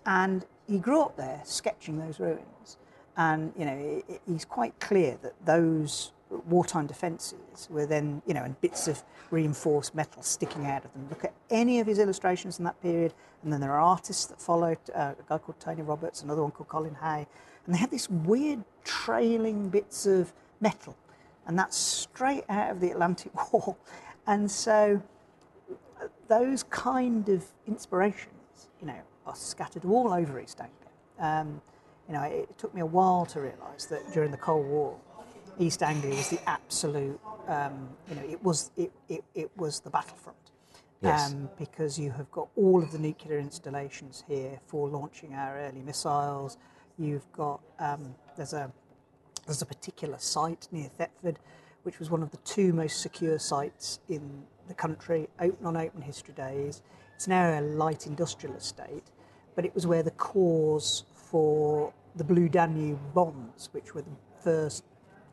And 0.05 0.45
he 0.67 0.79
grew 0.79 1.03
up 1.03 1.17
there 1.17 1.41
sketching 1.45 1.99
those 1.99 2.21
ruins. 2.21 2.79
And, 3.17 3.53
you 3.59 3.65
know, 3.65 4.03
he's 4.27 4.45
quite 4.45 4.79
clear 4.79 5.19
that 5.23 5.35
those 5.45 6.13
wartime 6.49 6.87
defences 6.87 7.69
were 7.71 7.87
then, 7.87 8.21
you 8.27 8.35
know, 8.35 8.43
and 8.43 8.61
bits 8.61 8.89
of 8.89 9.03
reinforced 9.31 9.95
metal 9.95 10.23
sticking 10.23 10.67
out 10.67 10.85
of 10.85 10.93
them. 10.93 11.07
Look 11.09 11.25
at 11.25 11.33
any 11.51 11.81
of 11.81 11.87
his 11.87 11.99
illustrations 11.99 12.59
in 12.59 12.65
that 12.65 12.81
period, 12.83 13.15
and 13.43 13.53
then 13.53 13.61
there 13.61 13.73
are 13.73 13.81
artists 13.81 14.27
that 14.27 14.41
followed, 14.41 14.79
uh, 14.95 15.15
a 15.19 15.23
guy 15.29 15.39
called 15.39 15.61
Tony 15.61 15.83
Roberts, 15.83 16.23
another 16.23 16.43
one 16.43 16.51
called 16.51 16.69
Colin 16.69 16.97
Hay, 17.01 17.27
and 17.65 17.75
they 17.75 17.79
had 17.79 17.91
these 17.91 18.11
weird 18.11 18.65
trailing 18.85 19.69
bits 19.69 20.07
of 20.07 20.33
metal, 20.61 20.97
and 21.47 21.59
that's 21.59 21.77
straight 21.77 22.45
out 22.49 22.71
of 22.73 22.81
the 22.81 22.91
Atlantic 22.91 23.33
Wall. 23.53 23.79
And 24.27 24.51
so 24.51 25.03
those 26.29 26.63
kind 26.65 27.29
of 27.29 27.45
inspirations, 27.67 28.69
you 28.81 28.87
know, 28.87 29.01
are 29.27 29.37
scattered 29.37 29.85
all 29.85 30.13
over 30.13 30.41
East 30.41 30.61
Anglia. 30.61 30.91
Um, 31.19 31.61
you 32.09 32.15
know, 32.15 32.23
it, 32.23 32.49
it 32.51 32.59
took 32.59 32.75
me 32.75 32.81
a 32.81 32.87
while 32.87 33.27
to 33.27 33.41
realise 33.41 33.87
that 33.87 34.13
during 34.13 34.31
the 34.31 34.37
Cold 34.37 34.67
War, 34.67 34.97
East 35.59 35.83
Anglia 35.83 36.15
was 36.15 36.29
the 36.29 36.41
absolute, 36.49 37.19
um, 37.49 37.89
you 38.09 38.17
know, 38.17 38.23
it 38.23 38.43
was 38.43 38.71
it, 38.77 38.93
it, 39.09 39.25
it 39.35 39.51
was 39.57 39.81
the 39.81 39.91
battlefront. 39.91 40.37
Yes. 41.03 41.31
Um, 41.31 41.51
because 41.59 41.99
you 41.99 42.11
have 42.13 42.31
got 42.31 42.49
all 42.57 42.83
of 42.83 42.91
the 42.91 42.99
nuclear 42.99 43.39
installations 43.39 44.25
here 44.27 44.59
for 44.67 44.89
launching 44.89 45.35
our 45.35 45.59
early 45.59 45.83
missiles. 45.83 46.57
You've 46.99 47.31
got 47.33 47.61
um, 47.79 48.15
there's 48.37 48.55
a 48.55 48.73
there's 49.47 49.63
a 49.63 49.67
particular 49.67 50.19
site 50.19 50.69
near 50.73 50.89
Thetford, 50.99 51.39
which 51.83 51.99
was 51.99 52.11
one 52.11 52.23
of 52.23 52.31
the 52.31 52.39
two 52.39 52.73
most 52.73 53.01
secure 53.01 53.39
sites 53.39 54.01
in 54.09 54.45
the 54.69 54.75
country, 54.75 55.29
open 55.41 55.67
on 55.67 55.77
open 55.77 56.03
history 56.03 56.35
days. 56.35 56.83
It's 57.15 57.29
now 57.29 57.59
a 57.59 57.63
light 57.63 58.07
industrial 58.07 58.55
estate, 58.57 59.05
but 59.55 59.65
it 59.65 59.75
was 59.75 59.87
where 59.87 60.03
the 60.03 60.11
cores 60.13 61.05
for 61.15 61.93
the 62.15 62.25
Blue 62.25 62.49
Danube 62.49 62.99
bombs, 63.15 63.69
which 63.73 63.95
were 63.95 64.03
the 64.03 64.11
first 64.43 64.85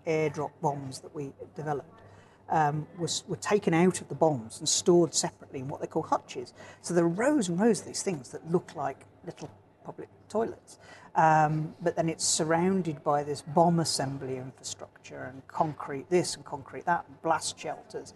airdrop 0.08 0.52
bombs 0.62 1.00
that 1.00 1.14
we 1.16 1.32
developed, 1.56 2.02
um, 2.50 2.88
was, 2.98 3.24
were 3.28 3.38
taken 3.38 3.74
out 3.74 4.02
of 4.02 4.10
the 4.10 4.16
bombs 4.16 4.60
and 4.60 4.68
stored 4.68 5.14
separately 5.14 5.60
in 5.60 5.68
what 5.68 5.82
they 5.82 5.88
call 5.88 6.04
hutches. 6.04 6.54
So 6.82 6.94
there 6.94 7.04
are 7.04 7.10
rows 7.10 7.50
and 7.50 7.60
rows 7.60 7.82
of 7.82 7.88
these 7.88 8.04
things 8.04 8.30
that 8.30 8.50
look 8.52 8.76
like 8.76 9.06
little 9.26 9.50
public 9.86 10.10
toilets. 10.30 10.78
Um, 11.16 11.76
but 11.82 11.96
then 11.96 12.10
it's 12.10 12.26
surrounded 12.26 13.04
by 13.04 13.24
this 13.24 13.42
bomb 13.42 13.80
assembly 13.80 14.38
infrastructure 14.38 15.32
and 15.32 15.48
concrete 15.48 16.10
this 16.10 16.36
and 16.36 16.44
concrete 16.44 16.86
that 16.86 17.06
and 17.08 17.22
blast 17.22 17.60
shelters. 17.60 18.14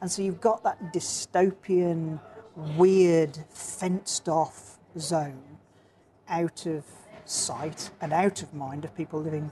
And 0.00 0.10
so 0.10 0.22
you've 0.22 0.40
got 0.40 0.62
that 0.64 0.92
dystopian, 0.92 2.20
weird, 2.54 3.36
fenced 3.50 4.28
off 4.28 4.78
zone 4.98 5.42
out 6.28 6.66
of 6.66 6.84
sight 7.24 7.90
and 8.00 8.12
out 8.12 8.42
of 8.42 8.52
mind 8.54 8.84
of 8.84 8.94
people 8.94 9.20
living 9.20 9.50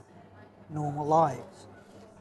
normal 0.69 1.05
lives. 1.05 1.67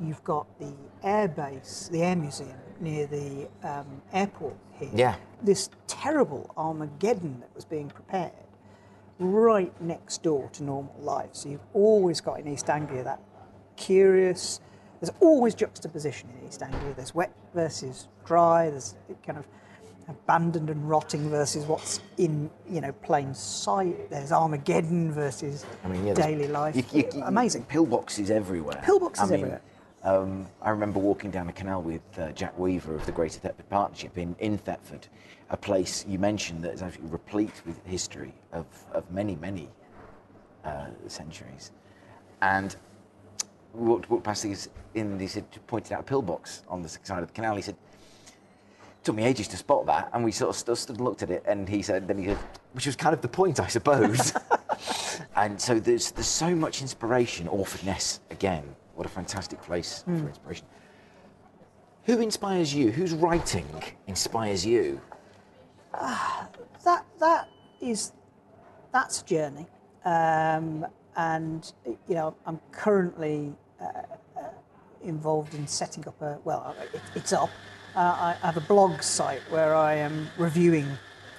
You've 0.01 0.25
got 0.25 0.47
the 0.59 0.73
air 1.03 1.29
base, 1.29 1.89
the 1.93 2.03
air 2.03 2.17
museum 2.17 2.59
near 2.81 3.07
the 3.07 3.49
um, 3.63 4.03
airport 4.13 4.57
here. 4.73 4.91
Yeah. 4.93 5.17
This 5.43 5.71
terrible 5.87 6.53
Armageddon 6.57 7.41
that 7.41 7.55
was 7.55 7.65
being 7.65 7.89
prepared 7.89 8.33
right 9.19 9.73
next 9.81 10.23
door 10.23 10.51
to 10.55 10.65
normal 10.65 10.95
life. 10.99 11.31
So 11.33 11.49
you've 11.49 11.67
always 11.73 12.21
got 12.21 12.41
in 12.41 12.49
East 12.49 12.69
Anglia 12.69 13.05
that 13.05 13.21
curious, 13.77 14.61
there's 15.01 15.13
always 15.21 15.55
juxtaposition 15.55 16.29
in 16.41 16.49
East 16.49 16.63
Anglia. 16.63 16.95
There's 16.95 17.15
wet 17.15 17.33
versus 17.55 18.09
dry, 18.25 18.71
there's 18.71 18.95
kind 19.27 19.39
of 19.39 19.47
abandoned 20.09 20.69
and 20.69 20.89
rotting 20.89 21.31
versus 21.31 21.65
what's 21.65 22.01
in 22.19 22.51
you 22.69 22.81
know 22.81 22.93
plain 22.93 23.35
sight. 23.35 24.11
There's 24.11 24.33
Armageddon 24.33 25.13
versus 25.13 25.65
I 25.85 25.89
mean, 25.89 26.07
yeah, 26.07 26.15
daily 26.15 26.49
life. 26.49 26.77
you- 26.77 26.85
you- 26.93 27.09
you- 27.15 27.23
Amazing. 27.25 27.65
Pillboxes 27.65 28.31
everywhere. 28.31 28.83
Pillboxes 28.85 29.21
I 29.21 29.25
mean, 29.25 29.33
everywhere. 29.35 29.61
Um, 30.03 30.47
I 30.61 30.69
remember 30.69 30.99
walking 31.01 31.31
down 31.31 31.47
the 31.47 31.53
canal 31.55 31.81
with 31.81 32.03
uh, 32.19 32.31
Jack 32.33 32.59
Weaver 32.59 32.95
of 32.95 33.07
the 33.07 33.13
Greater 33.13 33.41
Thetford 33.41 33.69
Partnership 33.71 34.19
in, 34.19 34.37
in 34.39 34.59
Thetford, 34.59 35.09
a 35.49 35.57
place 35.57 36.05
you 36.07 36.19
mentioned 36.19 36.63
that 36.63 36.75
is 36.75 36.83
actually 36.83 37.07
replete 37.09 37.63
with 37.65 37.83
history 37.87 38.35
of, 38.53 38.67
of 38.93 39.11
many, 39.11 39.37
many 39.37 39.71
uh, 40.67 40.89
centuries. 41.07 41.71
And 42.43 42.77
we 43.75 43.89
walked, 43.89 44.09
walked 44.09 44.25
past 44.25 44.43
these 44.43 44.69
in, 44.95 45.13
and 45.13 45.21
he 45.21 45.27
said, 45.27 45.45
pointed 45.67 45.93
out 45.93 46.01
a 46.01 46.05
pillbox 46.05 46.63
on 46.69 46.83
the 46.83 46.89
side 46.89 47.23
of 47.23 47.29
the 47.29 47.33
canal. 47.33 47.57
He 47.57 47.63
said, 47.63 47.77
took 49.03 49.17
me 49.17 49.25
ages 49.25 49.49
to 49.49 49.57
spot 49.57 49.87
that, 49.87 50.11
and 50.13 50.25
we 50.25 50.33
sort 50.33 50.51
of 50.51 50.57
stood, 50.57 50.79
stood 50.79 50.97
and 50.97 51.05
looked 51.05 51.23
at 51.23 51.31
it, 51.31 51.43
and 51.47 51.69
he 51.69 51.83
said, 51.83 52.09
then 52.09 52.19
he 52.19 52.27
said, 52.27 52.39
which 52.73 52.87
was 52.87 52.97
kind 52.97 53.15
of 53.15 53.21
the 53.21 53.29
point, 53.29 53.61
I 53.61 53.67
suppose. 53.67 54.33
and 55.37 55.61
so 55.61 55.79
there's 55.79 56.11
there's 56.13 56.27
so 56.27 56.55
much 56.55 56.81
inspiration. 56.81 57.47
Orford 57.49 57.85
Ness 57.85 58.21
again, 58.31 58.65
what 58.95 59.07
a 59.07 59.11
fantastic 59.11 59.61
place 59.63 60.03
for 60.05 60.29
inspiration. 60.29 60.67
Who 62.05 62.21
inspires 62.21 62.75
you? 62.75 62.91
Whose 62.91 63.13
writing 63.13 63.67
inspires 64.07 64.65
you? 64.65 65.01
that 65.93 67.05
that 67.21 67.49
is 67.81 68.13
that's 68.93 69.23
a 69.23 69.25
journey, 69.25 69.67
um, 70.05 70.87
and 71.17 71.73
you 72.09 72.15
know 72.15 72.35
I'm 72.47 72.61
currently 72.73 73.53
uh, 73.53 73.53
uh, 73.53 73.64
involved 75.03 75.55
in 75.55 75.67
setting 75.67 76.07
up 76.09 76.21
a 76.23 76.39
well, 76.45 76.75
it, 76.93 77.01
it's 77.15 77.33
up. 77.33 77.51
Uh, 77.95 78.35
I 78.43 78.47
have 78.47 78.57
a 78.57 78.61
blog 78.63 79.03
site 79.03 79.41
where 79.51 79.75
I 79.75 79.95
am 79.95 80.29
reviewing 80.37 80.87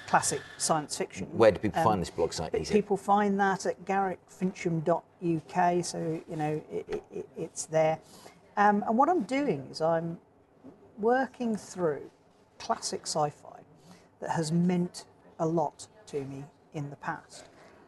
classic 0.06 0.40
science 0.56 0.96
fiction. 0.96 1.26
Where 1.32 1.50
do 1.50 1.58
people 1.58 1.80
Um, 1.80 1.84
find 1.84 2.00
this 2.00 2.10
blog 2.10 2.32
site? 2.32 2.54
Easy? 2.54 2.72
People 2.72 2.96
find 2.96 3.38
that 3.40 3.66
at 3.66 3.84
garrickfincham.uk, 3.84 5.84
so 5.84 6.22
you 6.28 6.36
know 6.36 6.62
it, 6.70 7.02
it, 7.10 7.28
it's 7.36 7.66
there. 7.66 7.98
Um, 8.56 8.84
and 8.86 8.96
what 8.96 9.08
I'm 9.08 9.22
doing 9.24 9.66
is 9.70 9.80
I'm 9.82 10.18
working 10.98 11.56
through 11.56 12.10
classic 12.58 13.02
sci-fi 13.02 13.60
that 14.20 14.30
has 14.30 14.50
meant 14.50 15.04
a 15.38 15.46
lot 15.46 15.88
to 16.06 16.24
me 16.24 16.44
in 16.72 16.88
the 16.88 16.96
past. 16.96 17.44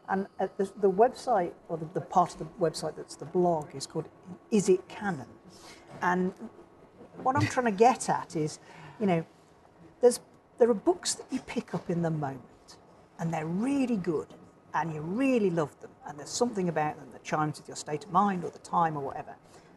And 0.09 0.27
the, 0.39 0.71
the 0.81 0.89
website, 0.89 1.51
or 1.67 1.77
the, 1.77 1.87
the 1.93 2.01
part 2.01 2.33
of 2.33 2.39
the 2.39 2.45
website 2.59 2.95
that's 2.95 3.15
the 3.15 3.25
blog, 3.25 3.75
is 3.75 3.85
called 3.85 4.09
Is 4.49 4.67
It 4.67 4.87
Canon? 4.89 5.27
And 6.01 6.33
what 7.21 7.35
I'm 7.35 7.47
trying 7.47 7.67
to 7.67 7.71
get 7.71 8.09
at 8.09 8.35
is, 8.35 8.59
you 8.99 9.05
know, 9.05 9.25
there's 10.01 10.19
there 10.57 10.69
are 10.69 10.73
books 10.73 11.15
that 11.15 11.25
you 11.31 11.39
pick 11.39 11.73
up 11.73 11.89
in 11.89 12.01
the 12.01 12.09
moment, 12.09 12.77
and 13.19 13.33
they're 13.33 13.45
really 13.45 13.97
good, 13.97 14.27
and 14.73 14.93
you 14.93 15.01
really 15.01 15.49
love 15.49 15.79
them, 15.79 15.91
and 16.05 16.17
there's 16.17 16.29
something 16.29 16.67
about 16.69 16.97
them 16.97 17.07
that 17.13 17.23
chimes 17.23 17.59
with 17.59 17.67
your 17.67 17.77
state 17.77 18.03
of 18.05 18.11
mind 18.11 18.43
or 18.43 18.49
the 18.49 18.59
time 18.59 18.97
or 18.97 19.01
whatever, 19.01 19.35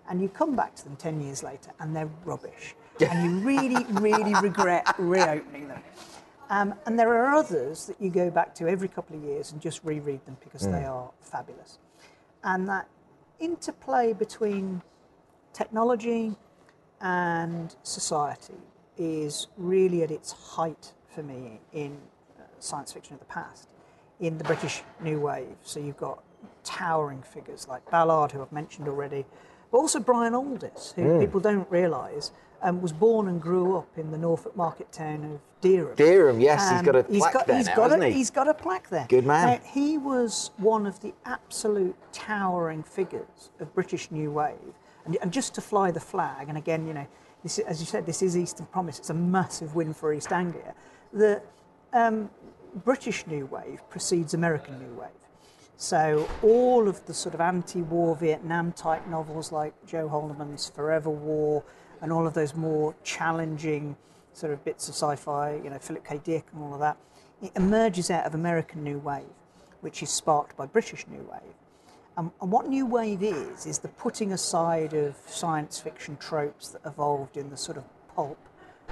and 0.09 0.21
you 0.21 0.29
come 0.29 0.57
back 0.57 0.75
to 0.77 0.85
them 0.85 0.97
ten 0.97 1.21
years 1.21 1.43
later, 1.43 1.71
and 1.79 1.95
they're 1.95 2.11
rubbish, 2.25 2.75
and 3.01 3.25
you 3.25 3.39
really, 3.47 3.85
really 4.01 4.35
regret 4.41 4.87
reopening 4.99 5.69
them. 5.69 5.83
Um, 6.53 6.75
and 6.85 6.99
there 6.99 7.09
are 7.09 7.35
others 7.35 7.87
that 7.87 7.99
you 7.99 8.11
go 8.11 8.31
back 8.31 8.55
to 8.57 8.69
every 8.69 8.87
couple 8.87 9.17
of 9.17 9.25
years 9.25 9.53
and 9.53 9.61
just 9.61 9.83
reread 9.85 10.23
them 10.27 10.37
because 10.45 10.69
they 10.69 10.85
are 10.85 11.11
fabulous. 11.23 11.79
And 12.45 12.69
that 12.69 12.89
interplay 13.41 14.13
between 14.13 14.83
technology 15.55 16.37
and 17.01 17.75
society 17.83 18.61
is 18.99 19.47
really 19.57 20.03
at 20.03 20.11
its 20.11 20.33
height 20.33 20.93
for 21.09 21.23
me 21.23 21.59
in 21.73 21.97
uh, 22.39 22.43
science 22.59 22.93
fiction 22.93 23.15
of 23.15 23.21
the 23.21 23.33
past, 23.33 23.71
in 24.21 24.37
the 24.37 24.45
British 24.45 24.83
New 25.01 25.21
Wave. 25.21 25.57
So 25.63 25.81
you've 25.81 25.97
got 25.97 26.23
towering 26.65 27.23
figures 27.23 27.67
like 27.67 27.91
Ballard, 27.91 28.31
who 28.31 28.43
I've 28.43 28.53
mentioned 28.53 28.89
already, 28.89 29.25
but 29.71 29.79
also 29.79 30.01
Brian 30.01 30.35
Aldiss, 30.35 30.93
who 30.93 31.19
people 31.19 31.41
don't 31.41 31.71
realise 31.71 32.31
um, 32.63 32.81
was 32.81 32.93
born 32.93 33.29
and 33.29 33.41
grew 33.41 33.77
up 33.77 33.99
in 33.99 34.11
the 34.11 34.19
Norfolk 34.19 34.57
market 34.57 34.91
town 34.93 35.25
of 35.25 35.41
Dereham. 35.61 35.97
Dereham, 35.97 36.41
yes, 36.41 36.63
he's 36.63 36.79
And 36.79 36.87
got 36.87 36.97
a 36.97 37.05
plaque 37.05 37.47
there 37.47 37.57
he's 37.57 37.67
now, 37.67 37.77
got 37.77 37.93
a, 38.01 38.07
he? 38.07 38.13
He's 38.13 38.31
got 38.31 38.49
a 38.49 38.55
plaque 38.55 38.89
there. 38.89 39.07
Good 39.09 39.27
man. 39.27 39.47
Now, 39.47 39.69
he 39.69 39.99
was 39.99 40.51
one 40.57 40.87
of 40.87 41.01
the 41.01 41.13
absolute 41.25 41.97
towering 42.13 42.83
figures 42.83 43.51
of 43.61 43.75
British 43.75 44.11
New 44.11 44.31
Wave. 44.31 44.57
And, 45.05 45.17
and 45.21 45.33
just 45.33 45.55
to 45.57 45.61
fly 45.61 45.91
the 45.91 46.01
flag, 46.01 46.49
and 46.49 46.57
again, 46.57 46.87
you 46.87 46.95
know, 46.95 47.07
this, 47.43 47.59
as 47.59 47.81
you 47.81 47.87
said, 47.87 48.07
this 48.07 48.23
is 48.23 48.37
Eastern 48.37 48.67
Promise. 48.67 49.01
It's 49.01 49.11
a 49.11 49.15
massive 49.15 49.75
win 49.75 49.93
for 49.93 50.13
East 50.13 50.33
Anglia. 50.33 50.75
The 51.13 51.43
um, 51.93 52.31
British 52.85 53.27
New 53.27 53.47
Wave 53.47 53.81
precedes 53.91 54.35
American 54.35 54.79
New 54.79 54.95
Wave. 54.95 55.09
So 55.77 56.29
all 56.43 56.87
of 56.89 57.05
the 57.07 57.15
sort 57.15 57.35
of 57.35 57.41
anti-war 57.41 58.15
Vietnam 58.15 58.71
type 58.73 59.05
novels 59.09 59.51
like 59.51 59.75
Joe 59.85 60.09
Haldeman's 60.09 60.69
Forever 60.69 61.11
War 61.11 61.65
and 62.03 62.13
all 62.13 62.27
of 62.27 62.35
those 62.35 62.55
more 62.55 62.95
challenging 63.05 63.97
sort 64.35 64.53
of 64.53 64.63
bits 64.65 64.89
of 64.89 64.95
sci-fi, 64.95 65.55
you 65.63 65.71
know, 65.71 65.79
Philip 65.79 66.05
K. 66.05 66.21
Dick 66.23 66.45
and 66.53 66.63
all 66.63 66.75
of 66.75 66.81
that, 66.81 66.97
it 67.41 67.53
emerges 67.57 68.11
out 68.11 68.27
of 68.27 68.35
American 68.35 68.83
New 68.85 68.99
Wave, 68.99 69.25
which 69.81 70.03
is 70.03 70.11
sparked 70.11 70.57
by 70.57 70.67
British 70.67 71.07
New 71.09 71.23
Wave. 71.31 71.55
Um, 72.17 72.33
and 72.43 72.53
what 72.53 72.69
New 72.69 72.85
Wave 72.85 73.23
is, 73.23 73.67
is 73.67 73.79
the 73.79 73.89
putting 73.89 74.33
aside 74.33 74.93
of 74.93 75.17
science 75.27 75.79
fiction 75.81 76.17
tropes 76.19 76.69
that 76.69 76.83
evolved 76.85 77.37
in 77.37 77.49
the 77.49 77.57
sort 77.57 77.79
of 77.79 77.85
pulp 78.15 78.39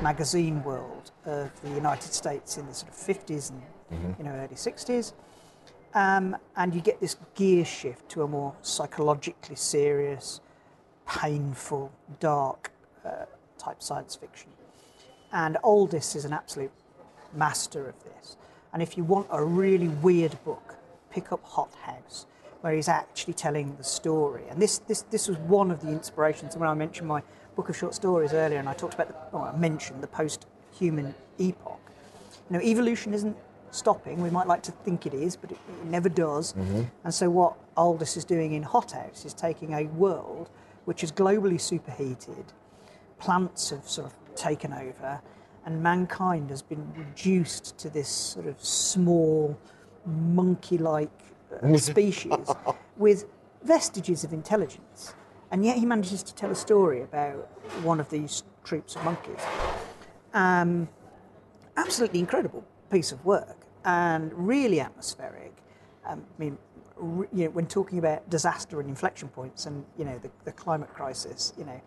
magazine 0.00 0.62
world 0.62 1.10
of 1.26 1.50
the 1.62 1.70
United 1.70 2.12
States 2.14 2.56
in 2.56 2.66
the 2.66 2.72
sort 2.72 2.90
of 2.90 2.96
50s 2.96 3.50
and 3.50 4.16
you 4.18 4.24
know 4.24 4.30
early 4.30 4.54
60s. 4.54 5.12
Um, 5.92 6.36
and 6.56 6.74
you 6.74 6.80
get 6.80 7.00
this 7.00 7.16
gear 7.34 7.64
shift 7.64 8.08
to 8.10 8.22
a 8.22 8.28
more 8.28 8.54
psychologically 8.62 9.56
serious, 9.56 10.40
painful, 11.06 11.92
dark 12.20 12.70
uh, 13.04 13.26
type 13.58 13.82
science 13.82 14.14
fiction. 14.14 14.50
And 15.32 15.56
Aldiss 15.62 16.16
is 16.16 16.24
an 16.24 16.32
absolute 16.32 16.72
master 17.34 17.88
of 17.88 18.02
this. 18.04 18.36
And 18.72 18.82
if 18.82 18.96
you 18.96 19.04
want 19.04 19.26
a 19.30 19.44
really 19.44 19.88
weird 19.88 20.42
book, 20.44 20.76
pick 21.10 21.32
up 21.32 21.42
Hot 21.44 21.74
House, 21.82 22.26
where 22.60 22.74
he's 22.74 22.88
actually 22.88 23.34
telling 23.34 23.76
the 23.76 23.84
story. 23.84 24.42
And 24.50 24.60
this, 24.60 24.78
this, 24.78 25.02
this 25.02 25.28
was 25.28 25.38
one 25.38 25.70
of 25.70 25.80
the 25.80 25.88
inspirations 25.88 26.56
when 26.56 26.68
I 26.68 26.74
mentioned 26.74 27.08
my 27.08 27.22
book 27.56 27.68
of 27.68 27.76
short 27.76 27.94
stories 27.94 28.32
earlier, 28.32 28.58
and 28.58 28.68
I 28.68 28.74
talked 28.74 28.94
about 28.94 29.08
the, 29.08 29.36
well, 29.36 29.50
I 29.52 29.56
mentioned 29.56 30.02
the 30.02 30.06
post-human 30.08 31.14
epoch. 31.38 31.80
You 32.48 32.56
know, 32.56 32.62
evolution 32.62 33.14
isn't 33.14 33.36
stopping. 33.70 34.20
We 34.20 34.30
might 34.30 34.46
like 34.46 34.62
to 34.64 34.72
think 34.72 35.06
it 35.06 35.14
is, 35.14 35.36
but 35.36 35.52
it, 35.52 35.58
it 35.68 35.86
never 35.86 36.08
does. 36.08 36.52
And 37.04 37.14
so, 37.14 37.30
what 37.30 37.54
Aldiss 37.76 38.16
is 38.16 38.24
doing 38.24 38.52
in 38.54 38.62
Hothouse 38.62 39.24
is 39.24 39.32
taking 39.34 39.74
a 39.74 39.84
world 39.84 40.50
which 40.84 41.04
is 41.04 41.12
globally 41.12 41.60
superheated, 41.60 42.44
plants 43.20 43.70
have 43.70 43.88
sort 43.88 44.06
of 44.06 44.34
taken 44.34 44.72
over, 44.72 45.20
and 45.64 45.82
mankind 45.82 46.50
has 46.50 46.62
been 46.62 46.92
reduced 46.94 47.78
to 47.78 47.90
this 47.90 48.08
sort 48.08 48.46
of 48.46 48.62
small, 48.62 49.56
monkey 50.06 50.78
like 50.78 51.10
uh, 51.62 51.76
species 51.76 52.32
with 52.96 53.26
vestiges 53.62 54.24
of 54.24 54.32
intelligence. 54.32 55.14
And 55.52 55.64
yet, 55.64 55.78
he 55.78 55.86
manages 55.86 56.22
to 56.22 56.34
tell 56.34 56.50
a 56.50 56.54
story 56.54 57.02
about 57.02 57.50
one 57.82 58.00
of 58.00 58.08
these 58.10 58.44
troops 58.64 58.94
of 58.96 59.04
monkeys 59.04 59.40
um, 60.34 60.88
absolutely 61.76 62.20
incredible 62.20 62.64
piece 62.90 63.12
of 63.12 63.24
work 63.24 63.66
and 63.84 64.32
really 64.34 64.80
atmospheric. 64.80 65.52
Um, 66.06 66.24
I 66.38 66.42
mean, 66.42 66.58
re- 66.96 67.28
you 67.32 67.44
know, 67.44 67.50
when 67.50 67.66
talking 67.66 67.98
about 67.98 68.28
disaster 68.30 68.80
and 68.80 68.88
inflection 68.88 69.28
points 69.28 69.66
and 69.66 69.84
you 69.96 70.04
know 70.04 70.18
the, 70.18 70.30
the 70.44 70.52
climate 70.52 70.92
crisis, 70.92 71.52
you 71.58 71.64
know, 71.64 71.80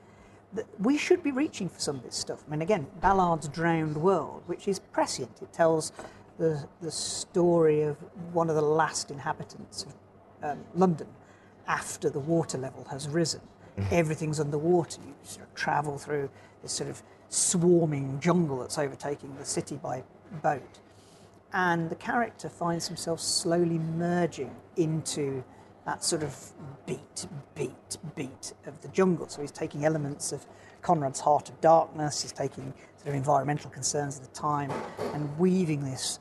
we 0.79 0.97
should 0.97 1.23
be 1.23 1.31
reaching 1.31 1.69
for 1.69 1.79
some 1.79 1.97
of 1.97 2.03
this 2.03 2.15
stuff. 2.15 2.43
I 2.47 2.51
mean, 2.51 2.61
again, 2.61 2.87
Ballard's 3.01 3.47
Drowned 3.47 3.97
World, 3.97 4.43
which 4.45 4.67
is 4.67 4.79
prescient. 4.79 5.41
It 5.41 5.51
tells 5.51 5.91
the, 6.37 6.67
the 6.81 6.91
story 6.91 7.81
of 7.81 7.97
one 8.33 8.49
of 8.49 8.55
the 8.55 8.61
last 8.61 9.11
inhabitants 9.11 9.85
of 9.85 9.93
um, 10.51 10.63
London 10.75 11.07
after 11.67 12.09
the 12.09 12.19
water 12.19 12.57
level 12.57 12.85
has 12.89 13.07
risen. 13.07 13.41
Everything's 13.91 14.39
underwater. 14.39 15.01
You 15.01 15.15
sort 15.23 15.47
of 15.47 15.55
travel 15.55 15.97
through 15.97 16.29
this 16.61 16.73
sort 16.73 16.89
of 16.89 17.01
swarming 17.29 18.19
jungle 18.19 18.59
that's 18.59 18.77
overtaking 18.77 19.35
the 19.37 19.45
city 19.45 19.77
by 19.81 20.03
boat. 20.43 20.79
And 21.53 21.89
the 21.89 21.95
character 21.95 22.49
finds 22.49 22.87
himself 22.87 23.19
slowly 23.19 23.79
merging 23.79 24.55
into 24.75 25.43
that 25.85 26.03
sort 26.03 26.23
of 26.23 26.35
beat, 26.85 27.27
beat, 27.55 27.97
beat 28.15 28.53
of 28.65 28.81
the 28.81 28.87
jungle. 28.89 29.27
So 29.27 29.41
he's 29.41 29.51
taking 29.51 29.85
elements 29.85 30.31
of 30.31 30.45
Conrad's 30.81 31.19
Heart 31.19 31.49
of 31.49 31.61
Darkness, 31.61 32.21
he's 32.21 32.31
taking 32.31 32.73
sort 32.97 33.07
of 33.09 33.15
environmental 33.15 33.69
concerns 33.69 34.17
of 34.17 34.23
the 34.23 34.33
time 34.33 34.71
and 35.13 35.37
weaving 35.37 35.83
this 35.83 36.19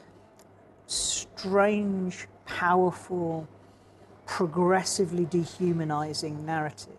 strange, 0.87 2.27
powerful, 2.47 3.49
progressively 4.27 5.25
dehumanizing 5.27 6.45
narrative 6.45 6.99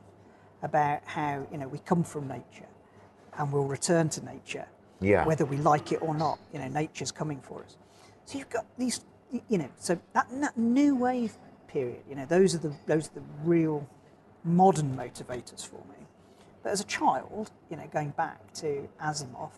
about 0.62 1.02
how, 1.06 1.46
you 1.52 1.58
know, 1.58 1.68
we 1.68 1.80
come 1.80 2.04
from 2.04 2.28
nature 2.28 2.68
and 3.38 3.52
we'll 3.52 3.66
return 3.66 4.10
to 4.10 4.24
nature. 4.26 4.66
Yeah. 5.02 5.26
Whether 5.26 5.46
we 5.46 5.58
like 5.58 5.92
it 5.92 6.02
or 6.02 6.16
not, 6.16 6.40
you 6.54 6.60
know, 6.60 6.68
nature's 6.68 7.12
coming 7.12 7.42
for 7.42 7.64
us. 7.64 7.78
So 8.26 8.38
you've 8.38 8.50
got 8.50 8.66
these, 8.78 9.04
you 9.50 9.58
know, 9.58 9.70
so 9.78 10.00
that, 10.14 10.28
that 10.32 10.58
new 10.58 10.96
wave 10.96 11.38
period, 11.74 12.04
you 12.08 12.16
know, 12.16 12.26
those 12.26 12.54
are 12.56 12.60
the 12.60 12.74
those 12.86 13.08
are 13.08 13.16
the 13.16 13.24
real 13.44 13.88
modern 14.44 14.96
motivators 14.96 15.66
for 15.66 15.82
me. 15.90 16.06
But 16.62 16.72
as 16.72 16.80
a 16.80 16.86
child, 16.86 17.52
you 17.70 17.76
know, 17.76 17.88
going 17.92 18.12
back 18.12 18.54
to 18.54 18.88
Asimov, 19.02 19.52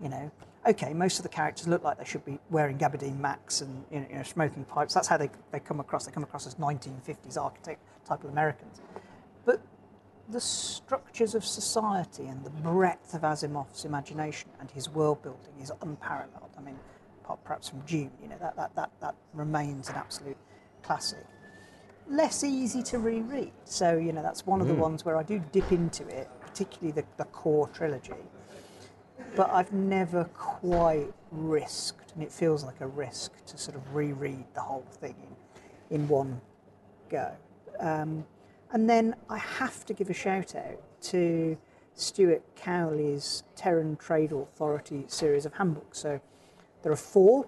you 0.00 0.08
know, 0.08 0.30
okay, 0.68 0.92
most 0.92 1.18
of 1.18 1.22
the 1.22 1.28
characters 1.28 1.66
look 1.66 1.82
like 1.82 1.98
they 1.98 2.04
should 2.04 2.24
be 2.24 2.38
wearing 2.50 2.78
gabardine 2.78 3.18
macs 3.18 3.62
and 3.62 3.84
you 3.90 4.00
know, 4.00 4.06
you 4.10 4.16
know, 4.16 4.22
smoking 4.22 4.64
pipes. 4.64 4.94
That's 4.94 5.08
how 5.08 5.16
they, 5.16 5.30
they 5.50 5.60
come 5.60 5.80
across. 5.80 6.06
They 6.06 6.12
come 6.12 6.22
across 6.22 6.46
as 6.46 6.56
1950s 6.56 7.36
architect 7.36 7.80
type 8.04 8.22
of 8.22 8.30
Americans. 8.30 8.80
But 9.44 9.60
the 10.28 10.40
structures 10.40 11.34
of 11.34 11.44
society 11.44 12.26
and 12.26 12.44
the 12.44 12.50
breadth 12.50 13.14
of 13.14 13.22
Asimov's 13.22 13.84
imagination 13.84 14.50
and 14.60 14.70
his 14.70 14.88
world 14.90 15.22
building 15.22 15.54
is 15.60 15.72
unparalleled. 15.82 16.50
I 16.58 16.60
mean, 16.60 16.78
perhaps 17.44 17.68
from 17.68 17.80
Dune, 17.80 18.10
you 18.22 18.28
know, 18.28 18.36
that, 18.40 18.56
that, 18.56 18.74
that, 18.76 18.90
that 19.00 19.14
remains 19.34 19.88
an 19.88 19.96
absolute 19.96 20.36
classic. 20.82 21.24
Less 22.08 22.44
easy 22.44 22.82
to 22.84 22.98
reread. 22.98 23.52
So, 23.64 23.96
you 23.96 24.12
know, 24.12 24.22
that's 24.22 24.46
one 24.46 24.60
of 24.60 24.68
the 24.68 24.74
ones 24.74 25.04
where 25.04 25.16
I 25.16 25.22
do 25.22 25.42
dip 25.52 25.72
into 25.72 26.06
it, 26.06 26.28
particularly 26.40 26.92
the, 26.92 27.04
the 27.16 27.24
core 27.24 27.68
trilogy. 27.68 28.12
But 29.34 29.50
I've 29.50 29.72
never 29.72 30.24
quite 30.34 31.12
risked, 31.30 32.12
and 32.14 32.22
it 32.22 32.32
feels 32.32 32.64
like 32.64 32.80
a 32.80 32.86
risk 32.86 33.44
to 33.46 33.58
sort 33.58 33.76
of 33.76 33.94
reread 33.94 34.44
the 34.54 34.60
whole 34.60 34.86
thing 34.92 35.16
in, 35.90 35.96
in 35.96 36.08
one 36.08 36.40
go. 37.08 37.32
Um, 37.80 38.24
and 38.72 38.88
then 38.88 39.14
I 39.28 39.38
have 39.38 39.84
to 39.86 39.92
give 39.92 40.08
a 40.08 40.14
shout 40.14 40.54
out 40.54 40.80
to 41.02 41.58
Stewart 41.94 42.42
Cowley's 42.56 43.42
Terran 43.56 43.96
Trade 43.96 44.32
Authority 44.32 45.04
series 45.08 45.44
of 45.44 45.54
handbooks. 45.54 45.98
So 45.98 46.20
there 46.82 46.92
are 46.92 46.96
four, 46.96 47.46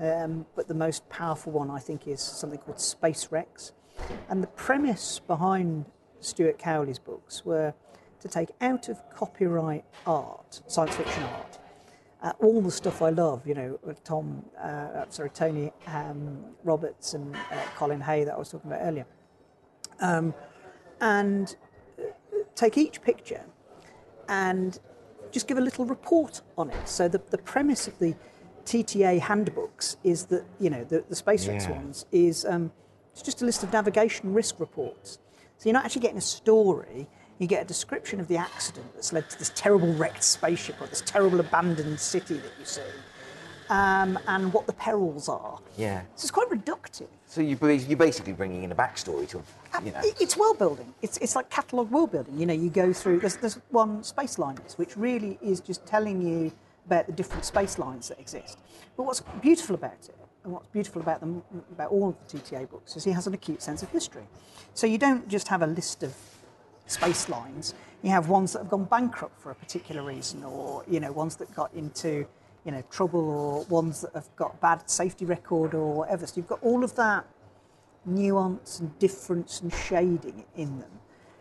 um, 0.00 0.46
but 0.54 0.66
the 0.66 0.74
most 0.74 1.08
powerful 1.08 1.52
one 1.52 1.70
I 1.70 1.78
think 1.78 2.08
is 2.08 2.20
something 2.20 2.58
called 2.58 2.78
Spacewrecks. 2.78 3.72
And 4.28 4.42
the 4.42 4.48
premise 4.48 5.20
behind 5.26 5.86
Stewart 6.20 6.58
Cowley's 6.58 6.98
books 6.98 7.44
were 7.44 7.74
to 8.20 8.28
take 8.28 8.50
out 8.60 8.88
of 8.88 8.98
copyright 9.14 9.84
art, 10.06 10.60
science 10.66 10.94
fiction 10.96 11.22
art, 11.22 11.58
uh, 12.22 12.32
all 12.40 12.60
the 12.60 12.70
stuff 12.70 13.00
I 13.00 13.10
love, 13.10 13.46
you 13.46 13.54
know, 13.54 13.78
Tom, 14.04 14.44
uh, 14.60 15.04
sorry, 15.08 15.30
Tony 15.30 15.72
um, 15.86 16.44
Roberts 16.64 17.14
and 17.14 17.34
uh, 17.36 17.38
Colin 17.76 18.00
Hay 18.00 18.24
that 18.24 18.34
I 18.34 18.38
was 18.38 18.48
talking 18.50 18.70
about 18.70 18.82
earlier. 18.82 19.06
Um, 20.00 20.34
and 21.00 21.54
uh, 21.98 22.02
take 22.56 22.76
each 22.76 23.02
picture 23.02 23.44
and 24.28 24.78
just 25.30 25.46
give 25.46 25.58
a 25.58 25.60
little 25.60 25.84
report 25.84 26.42
on 26.56 26.70
it. 26.70 26.88
So 26.88 27.08
the, 27.08 27.20
the 27.30 27.38
premise 27.38 27.86
of 27.86 27.98
the 27.98 28.16
TTA 28.64 29.20
handbooks 29.20 29.96
is 30.02 30.26
that, 30.26 30.44
you 30.58 30.70
know, 30.70 30.84
the, 30.84 31.04
the 31.08 31.14
Spacewrecks 31.14 31.68
Yeah. 31.68 31.72
ones 31.72 32.04
is 32.10 32.44
um, 32.44 32.72
it's 33.18 33.24
just 33.24 33.42
a 33.42 33.44
list 33.44 33.64
of 33.64 33.72
navigation 33.72 34.32
risk 34.32 34.60
reports. 34.60 35.18
So 35.58 35.68
you're 35.68 35.72
not 35.74 35.84
actually 35.84 36.02
getting 36.02 36.18
a 36.18 36.20
story, 36.20 37.08
you 37.40 37.46
get 37.48 37.62
a 37.62 37.66
description 37.66 38.20
of 38.20 38.28
the 38.28 38.36
accident 38.36 38.86
that's 38.94 39.12
led 39.12 39.28
to 39.30 39.38
this 39.38 39.50
terrible 39.56 39.92
wrecked 39.94 40.22
spaceship 40.22 40.80
or 40.80 40.86
this 40.86 41.02
terrible 41.04 41.40
abandoned 41.40 41.98
city 41.98 42.34
that 42.34 42.52
you 42.60 42.64
see, 42.64 42.80
um, 43.70 44.18
and 44.28 44.52
what 44.52 44.66
the 44.66 44.72
perils 44.72 45.28
are. 45.28 45.58
Yeah. 45.76 46.02
So 46.14 46.24
it's 46.26 46.30
quite 46.30 46.48
reductive. 46.48 47.08
So 47.26 47.40
you, 47.40 47.58
you're 47.60 47.96
basically 47.98 48.32
bringing 48.34 48.62
in 48.62 48.70
a 48.72 48.74
backstory 48.74 49.28
to, 49.30 49.42
you 49.84 49.90
know. 49.92 50.00
It- 50.02 50.16
It's 50.20 50.36
world 50.36 50.58
building. 50.58 50.94
It's, 51.02 51.18
it's 51.18 51.34
like 51.36 51.50
catalogue 51.50 51.90
world 51.90 52.12
building. 52.12 52.38
You 52.38 52.46
know, 52.46 52.54
you 52.54 52.70
go 52.70 52.92
through, 52.92 53.18
there's, 53.20 53.36
there's 53.36 53.58
one 53.70 54.02
space 54.04 54.38
liners, 54.38 54.78
which 54.78 54.96
really 54.96 55.38
is 55.42 55.60
just 55.60 55.84
telling 55.86 56.22
you 56.22 56.52
about 56.86 57.06
the 57.06 57.12
different 57.12 57.44
space 57.44 57.78
lines 57.78 58.08
that 58.08 58.18
exist. 58.20 58.58
But 58.96 59.02
what's 59.02 59.20
beautiful 59.42 59.74
about 59.74 59.92
it, 60.08 60.16
and 60.48 60.54
what's 60.54 60.68
beautiful 60.68 61.02
about 61.02 61.20
them, 61.20 61.42
about 61.70 61.90
all 61.90 62.08
of 62.08 62.16
the 62.26 62.38
TTA 62.38 62.70
books, 62.70 62.96
is 62.96 63.04
he 63.04 63.12
has 63.12 63.26
an 63.26 63.34
acute 63.34 63.60
sense 63.60 63.82
of 63.82 63.90
history. 63.90 64.26
So 64.72 64.86
you 64.86 64.96
don't 64.96 65.28
just 65.28 65.46
have 65.48 65.60
a 65.60 65.66
list 65.66 66.02
of 66.02 66.14
space 66.86 67.28
lines. 67.28 67.74
You 68.02 68.10
have 68.10 68.30
ones 68.30 68.54
that 68.54 68.60
have 68.60 68.70
gone 68.70 68.84
bankrupt 68.84 69.38
for 69.38 69.50
a 69.50 69.54
particular 69.54 70.02
reason, 70.02 70.42
or 70.44 70.84
you 70.88 71.00
know, 71.00 71.12
ones 71.12 71.36
that 71.36 71.54
got 71.54 71.72
into 71.74 72.26
you 72.64 72.72
know 72.72 72.82
trouble, 72.90 73.28
or 73.28 73.64
ones 73.64 74.00
that 74.00 74.14
have 74.14 74.34
got 74.36 74.58
bad 74.62 74.88
safety 74.88 75.26
record, 75.26 75.74
or 75.74 75.92
whatever. 75.92 76.26
So 76.26 76.34
you've 76.36 76.48
got 76.48 76.62
all 76.62 76.82
of 76.82 76.96
that 76.96 77.26
nuance 78.06 78.80
and 78.80 78.98
difference 78.98 79.60
and 79.60 79.70
shading 79.70 80.46
in 80.56 80.78
them, 80.78 80.92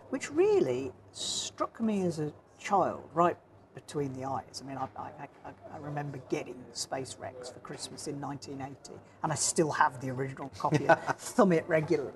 which 0.10 0.30
really 0.32 0.91
struck 1.14 1.80
me 1.80 2.01
as 2.01 2.20
a 2.20 2.34
child 2.60 3.10
right 3.14 3.38
between 3.78 4.12
the 4.14 4.26
eyes. 4.26 4.64
I 4.64 4.68
mean, 4.68 4.78
I, 4.78 4.88
I, 4.98 5.28
I, 5.46 5.78
remember 5.80 6.20
getting 6.30 6.56
Spacewrecks 6.74 7.54
for 7.54 7.60
Christmas 7.60 8.08
in 8.08 8.20
1980, 8.20 9.00
and 9.22 9.32
I 9.32 9.36
still 9.36 9.70
have 9.70 10.02
the 10.02 10.10
original 10.10 10.50
copy 10.58 10.88
and 10.88 11.00
thumb 11.18 11.52
it 11.52 11.64
regularly. 11.68 12.12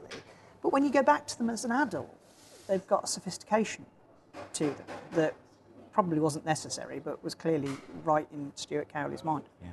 But 0.63 0.73
when 0.73 0.83
you 0.83 0.91
go 0.91 1.03
back 1.03 1.27
to 1.27 1.37
them 1.37 1.51
as 1.51 1.63
an 1.63 1.71
adult, 1.71 2.09
they've 2.67 2.85
got 2.87 3.03
a 3.03 3.07
sophistication 3.07 3.85
to 4.53 4.65
them 4.65 4.85
that 5.11 5.35
probably 5.93 6.19
wasn't 6.19 6.45
necessary, 6.47 6.99
but 6.99 7.23
was 7.23 7.35
clearly 7.35 7.69
right 8.03 8.27
in 8.33 8.51
Stewart 8.55 8.91
Cowley's 8.91 9.23
mind. 9.23 9.43
Yeah. 9.61 9.69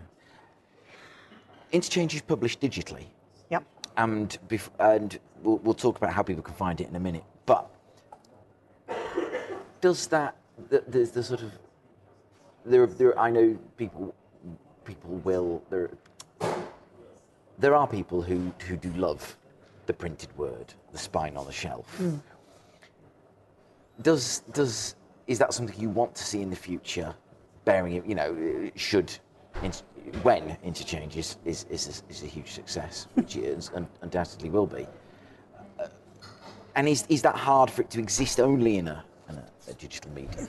Interchange 1.73 2.15
is 2.15 2.21
published 2.21 2.61
digitally. 2.61 3.07
Yep. 3.49 3.65
and 3.97 4.39
bef- 4.47 4.69
and 4.79 5.19
we'll, 5.43 5.57
we'll 5.59 5.73
talk 5.73 5.97
about 5.97 6.13
how 6.13 6.23
people 6.23 6.43
can 6.43 6.55
find 6.55 6.83
it 6.83 6.89
in 6.89 6.97
a 6.97 7.01
minute. 7.01 7.25
But 7.47 7.71
does 9.81 10.07
that 10.09 10.37
the, 10.69 10.85
the, 10.87 11.05
the 11.05 11.23
sort 11.23 11.43
of 11.43 11.53
there, 12.69 12.87
there 12.87 13.19
I 13.19 13.31
know 13.31 13.59
people 13.77 14.15
people 14.85 15.17
will 15.25 15.63
there 15.71 15.91
there 17.59 17.75
are 17.75 17.87
people 17.87 18.23
who 18.23 18.53
who 18.67 18.77
do 18.77 18.93
love 18.93 19.37
the 19.87 19.93
printed 19.93 20.37
word, 20.37 20.75
the 20.93 20.99
spine 20.99 21.37
on 21.37 21.47
the 21.47 21.53
shelf. 21.53 22.01
Does 24.03 24.43
does 24.53 24.95
is 25.27 25.39
that 25.39 25.53
something 25.53 25.79
you 25.81 25.91
want 25.91 26.15
to 26.15 26.25
see 26.25 26.41
in 26.43 26.51
the 26.51 26.57
future? 26.57 27.15
Bearing 27.65 27.95
it, 27.95 28.07
you 28.07 28.15
know, 28.15 28.71
should 28.77 29.13
when 30.23 30.57
interchange 30.63 31.17
is 31.17 31.37
is, 31.45 31.65
is, 31.71 32.03
a, 32.09 32.11
is 32.11 32.23
a 32.23 32.27
huge 32.27 32.53
success, 32.53 33.09
which 33.15 33.37
it 33.37 33.45
is 33.45 33.71
and 33.75 33.87
undoubtedly 34.03 34.51
will 34.51 34.67
be. 34.67 34.87
Uh, 35.79 35.89
and 36.77 36.89
is 36.89 37.05
is 37.09 37.23
that 37.23 37.37
hard 37.37 37.71
for 37.71 37.83
it 37.83 37.91
to 37.91 37.99
exist 37.99 38.41
only 38.41 38.77
in 38.79 38.89
a, 38.89 39.05
in 39.29 39.37
a, 39.37 39.45
a 39.69 39.75
digital 39.75 40.11
medium? 40.13 40.49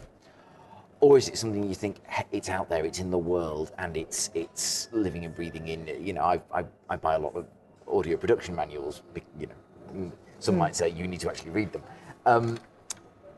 Or 1.02 1.18
is 1.18 1.30
it 1.30 1.38
something 1.38 1.68
you 1.68 1.76
think 1.76 1.98
it's 2.32 2.50
out 2.50 2.70
there, 2.70 2.86
it's 2.86 3.00
in 3.00 3.10
the 3.10 3.18
world, 3.18 3.72
and 3.78 3.96
it's 3.96 4.30
it's 4.34 4.90
living 4.92 5.26
and 5.26 5.36
breathing 5.36 5.68
in? 5.68 5.88
You 6.04 6.14
know, 6.14 6.24
I 6.24 6.42
I, 6.54 6.66
I 6.90 6.96
buy 6.96 7.16
a 7.16 7.20
lot 7.20 7.36
of 7.36 7.46
audio 7.88 8.18
production 8.18 8.56
manuals. 8.56 9.02
You 9.40 9.48
know, 9.48 9.54
mm, 9.94 10.12
some 10.40 10.58
might 10.58 10.76
say 10.76 10.90
you 10.90 11.08
need 11.08 11.20
to 11.22 11.30
actually 11.30 11.52
read 11.52 11.72
them, 11.72 11.84
um, 12.26 12.60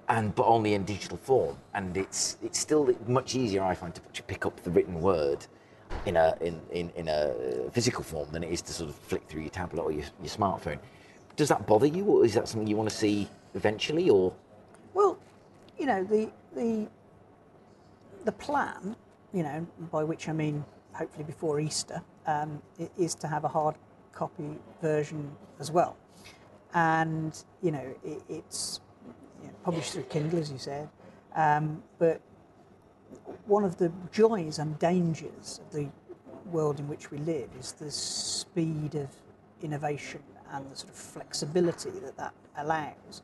and 0.09 0.33
but 0.33 0.45
only 0.45 0.73
in 0.73 0.83
digital 0.85 1.17
form. 1.17 1.57
And 1.73 1.95
it's 1.95 2.37
it's 2.41 2.59
still 2.59 2.95
much 3.07 3.35
easier, 3.35 3.63
I 3.63 3.75
find, 3.75 3.93
to 3.95 4.23
pick 4.23 4.45
up 4.45 4.61
the 4.63 4.71
written 4.71 4.99
word 4.99 5.45
in 6.05 6.17
a 6.17 6.35
in, 6.41 6.59
in, 6.71 6.89
in 6.95 7.07
a 7.09 7.33
physical 7.71 8.03
form 8.03 8.31
than 8.31 8.43
it 8.43 8.51
is 8.51 8.61
to 8.63 8.73
sort 8.73 8.89
of 8.89 8.95
flick 8.95 9.27
through 9.27 9.41
your 9.41 9.51
tablet 9.51 9.83
or 9.83 9.91
your, 9.91 10.05
your 10.19 10.29
smartphone. 10.29 10.79
Does 11.35 11.49
that 11.49 11.65
bother 11.67 11.85
you, 11.85 12.05
or 12.05 12.25
is 12.25 12.33
that 12.33 12.47
something 12.47 12.67
you 12.67 12.75
want 12.75 12.89
to 12.89 12.95
see 12.95 13.27
eventually, 13.53 14.09
or 14.09 14.33
Well, 14.93 15.17
you 15.77 15.85
know, 15.85 16.03
the 16.03 16.29
the 16.55 16.87
the 18.25 18.31
plan, 18.31 18.95
you 19.33 19.43
know, 19.43 19.67
by 19.91 20.03
which 20.03 20.29
I 20.29 20.33
mean 20.33 20.65
hopefully 20.93 21.23
before 21.23 21.59
Easter, 21.59 22.01
um, 22.27 22.61
is 22.97 23.15
to 23.15 23.27
have 23.27 23.43
a 23.43 23.47
hard 23.47 23.75
copy 24.13 24.57
version 24.81 25.31
as 25.59 25.71
well. 25.71 25.97
And 26.73 27.41
you 27.61 27.71
know, 27.71 27.95
it, 28.03 28.21
it's 28.29 28.81
you 29.41 29.47
know, 29.47 29.53
published 29.63 29.93
through 29.93 30.03
Kindle, 30.03 30.39
as 30.39 30.51
you 30.51 30.57
said, 30.57 30.89
Um, 31.35 31.83
but 31.97 32.21
one 33.45 33.63
of 33.63 33.77
the 33.77 33.91
joys 34.11 34.59
and 34.59 34.77
dangers 34.79 35.59
of 35.65 35.73
the 35.73 35.89
world 36.51 36.79
in 36.79 36.87
which 36.87 37.11
we 37.11 37.17
live 37.19 37.49
is 37.59 37.73
the 37.73 37.91
speed 37.91 38.95
of 38.95 39.09
innovation 39.61 40.21
and 40.51 40.69
the 40.69 40.75
sort 40.75 40.91
of 40.91 40.97
flexibility 40.97 41.91
that 41.91 42.17
that 42.17 42.33
allows. 42.57 43.23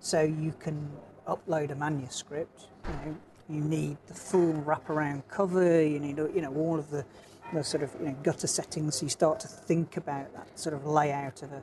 So 0.00 0.22
you 0.22 0.52
can 0.58 0.90
upload 1.26 1.70
a 1.70 1.74
manuscript, 1.74 2.68
you 2.86 2.92
know, 2.92 3.16
you 3.48 3.60
need 3.60 3.96
the 4.06 4.14
full 4.14 4.54
wraparound 4.66 5.22
cover, 5.28 5.82
you 5.82 5.98
need 6.00 6.18
you 6.18 6.40
know 6.40 6.54
all 6.54 6.78
of 6.78 6.90
the, 6.90 7.04
the 7.52 7.62
sort 7.62 7.82
of 7.82 7.94
you 8.00 8.06
know, 8.06 8.16
gutter 8.22 8.46
settings. 8.46 8.96
So 8.96 9.06
you 9.06 9.10
start 9.10 9.40
to 9.40 9.48
think 9.48 9.96
about 9.96 10.32
that 10.34 10.58
sort 10.58 10.74
of 10.74 10.86
layout 10.86 11.42
of 11.42 11.52
a, 11.52 11.62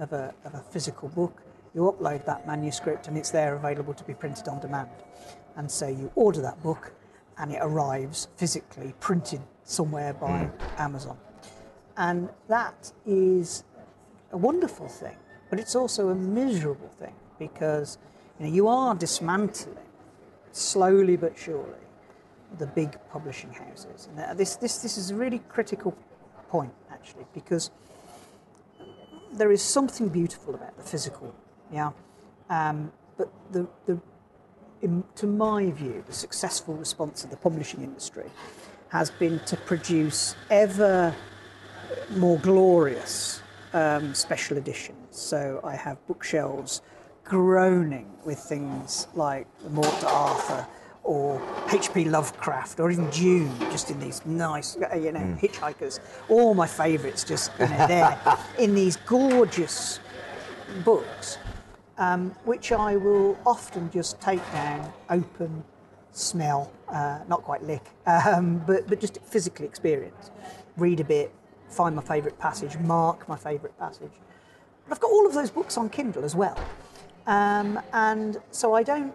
of 0.00 0.12
a, 0.12 0.34
of 0.44 0.54
a 0.54 0.60
physical 0.70 1.08
book. 1.08 1.42
You 1.74 1.82
upload 1.82 2.24
that 2.26 2.46
manuscript 2.46 3.06
and 3.06 3.16
it's 3.16 3.30
there 3.30 3.54
available 3.54 3.94
to 3.94 4.04
be 4.04 4.14
printed 4.14 4.48
on 4.48 4.60
demand. 4.60 4.90
And 5.56 5.70
so 5.70 5.86
you 5.86 6.10
order 6.16 6.40
that 6.42 6.60
book 6.62 6.92
and 7.38 7.52
it 7.52 7.58
arrives 7.60 8.28
physically 8.36 8.94
printed 9.00 9.40
somewhere 9.64 10.12
by 10.12 10.50
mm. 10.50 10.80
Amazon. 10.80 11.16
And 11.96 12.28
that 12.48 12.92
is 13.06 13.64
a 14.32 14.36
wonderful 14.36 14.88
thing, 14.88 15.16
but 15.48 15.60
it's 15.60 15.74
also 15.74 16.08
a 16.08 16.14
miserable 16.14 16.90
thing 16.98 17.14
because 17.38 17.98
you, 18.38 18.46
know, 18.46 18.52
you 18.52 18.68
are 18.68 18.94
dismantling 18.94 19.76
slowly 20.52 21.16
but 21.16 21.38
surely 21.38 21.78
the 22.58 22.66
big 22.66 22.96
publishing 23.10 23.52
houses. 23.52 24.08
And 24.16 24.38
this, 24.38 24.56
this, 24.56 24.78
this 24.78 24.98
is 24.98 25.10
a 25.10 25.14
really 25.14 25.40
critical 25.48 25.96
point 26.48 26.72
actually 26.90 27.26
because 27.32 27.70
there 29.32 29.52
is 29.52 29.62
something 29.62 30.08
beautiful 30.08 30.54
about 30.54 30.76
the 30.76 30.82
physical, 30.82 31.32
yeah. 31.72 31.90
Um, 32.48 32.92
but 33.16 33.30
the, 33.52 33.68
the 33.86 34.00
in, 34.82 35.04
to 35.16 35.26
my 35.26 35.70
view, 35.70 36.02
the 36.06 36.12
successful 36.12 36.74
response 36.74 37.22
of 37.22 37.30
the 37.30 37.36
publishing 37.36 37.82
industry 37.82 38.30
has 38.88 39.10
been 39.10 39.38
to 39.46 39.56
produce 39.56 40.34
ever 40.50 41.14
more 42.10 42.38
glorious 42.38 43.42
um, 43.72 44.14
special 44.14 44.56
editions. 44.56 44.96
So 45.10 45.60
I 45.62 45.76
have 45.76 46.04
bookshelves 46.06 46.82
groaning 47.30 48.10
with 48.24 48.38
things 48.38 49.06
like 49.14 49.46
the 49.62 49.70
Morte 49.70 50.00
d'Arthur 50.00 50.66
or 51.04 51.40
H.P. 51.72 52.06
Lovecraft 52.06 52.80
or 52.80 52.90
even 52.90 53.08
Dune, 53.10 53.56
just 53.70 53.90
in 53.90 54.00
these 54.00 54.26
nice, 54.26 54.76
uh, 54.76 54.96
you 54.96 55.12
know, 55.12 55.20
mm. 55.20 55.40
hitchhikers. 55.40 56.00
All 56.28 56.54
my 56.54 56.66
favourites 56.66 57.22
just 57.22 57.52
you 57.60 57.68
know, 57.68 57.86
there 57.86 58.18
in 58.58 58.74
these 58.74 58.96
gorgeous 58.96 60.00
books 60.84 61.38
um, 62.00 62.34
which 62.44 62.72
I 62.72 62.96
will 62.96 63.38
often 63.46 63.90
just 63.90 64.20
take 64.20 64.40
down, 64.52 64.92
open, 65.10 65.62
smell, 66.10 66.72
uh, 66.88 67.20
not 67.28 67.44
quite 67.44 67.62
lick, 67.62 67.84
um, 68.06 68.64
but, 68.66 68.88
but 68.88 69.00
just 69.00 69.20
physically 69.22 69.66
experience. 69.66 70.30
Read 70.76 70.98
a 70.98 71.04
bit, 71.04 71.32
find 71.68 71.94
my 71.94 72.02
favourite 72.02 72.38
passage, 72.38 72.76
mark 72.78 73.28
my 73.28 73.36
favourite 73.36 73.78
passage. 73.78 74.12
But 74.88 74.94
I've 74.94 75.00
got 75.00 75.10
all 75.10 75.26
of 75.26 75.34
those 75.34 75.50
books 75.50 75.76
on 75.76 75.90
Kindle 75.90 76.24
as 76.24 76.34
well. 76.34 76.58
Um, 77.30 77.80
and 77.92 78.38
so 78.50 78.74
I 78.74 78.82
don't. 78.82 79.14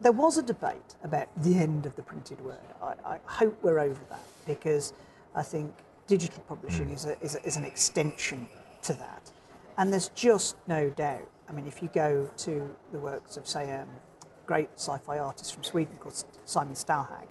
There 0.00 0.12
was 0.12 0.38
a 0.38 0.42
debate 0.42 0.96
about 1.04 1.28
the 1.42 1.56
end 1.56 1.86
of 1.86 1.94
the 1.94 2.02
printed 2.02 2.40
word. 2.40 2.56
I, 2.82 2.94
I 3.04 3.18
hope 3.26 3.56
we're 3.62 3.80
over 3.80 4.00
that 4.08 4.24
because 4.46 4.94
I 5.34 5.42
think 5.42 5.72
digital 6.06 6.42
publishing 6.48 6.88
mm. 6.88 6.94
is, 6.94 7.04
a, 7.04 7.20
is, 7.20 7.34
a, 7.36 7.44
is 7.44 7.56
an 7.56 7.64
extension 7.64 8.48
to 8.82 8.94
that. 8.94 9.30
And 9.76 9.92
there's 9.92 10.08
just 10.08 10.56
no 10.66 10.88
doubt 10.90 11.28
I 11.50 11.52
mean, 11.52 11.66
if 11.66 11.82
you 11.82 11.90
go 11.92 12.30
to 12.38 12.76
the 12.92 12.98
works 12.98 13.36
of, 13.36 13.46
say, 13.46 13.70
a 13.70 13.82
um, 13.82 13.88
great 14.46 14.68
sci-fi 14.76 15.18
artist 15.18 15.52
from 15.52 15.64
Sweden 15.64 15.96
called 15.98 16.24
Simon 16.44 16.74
Stålenhag, 16.74 17.26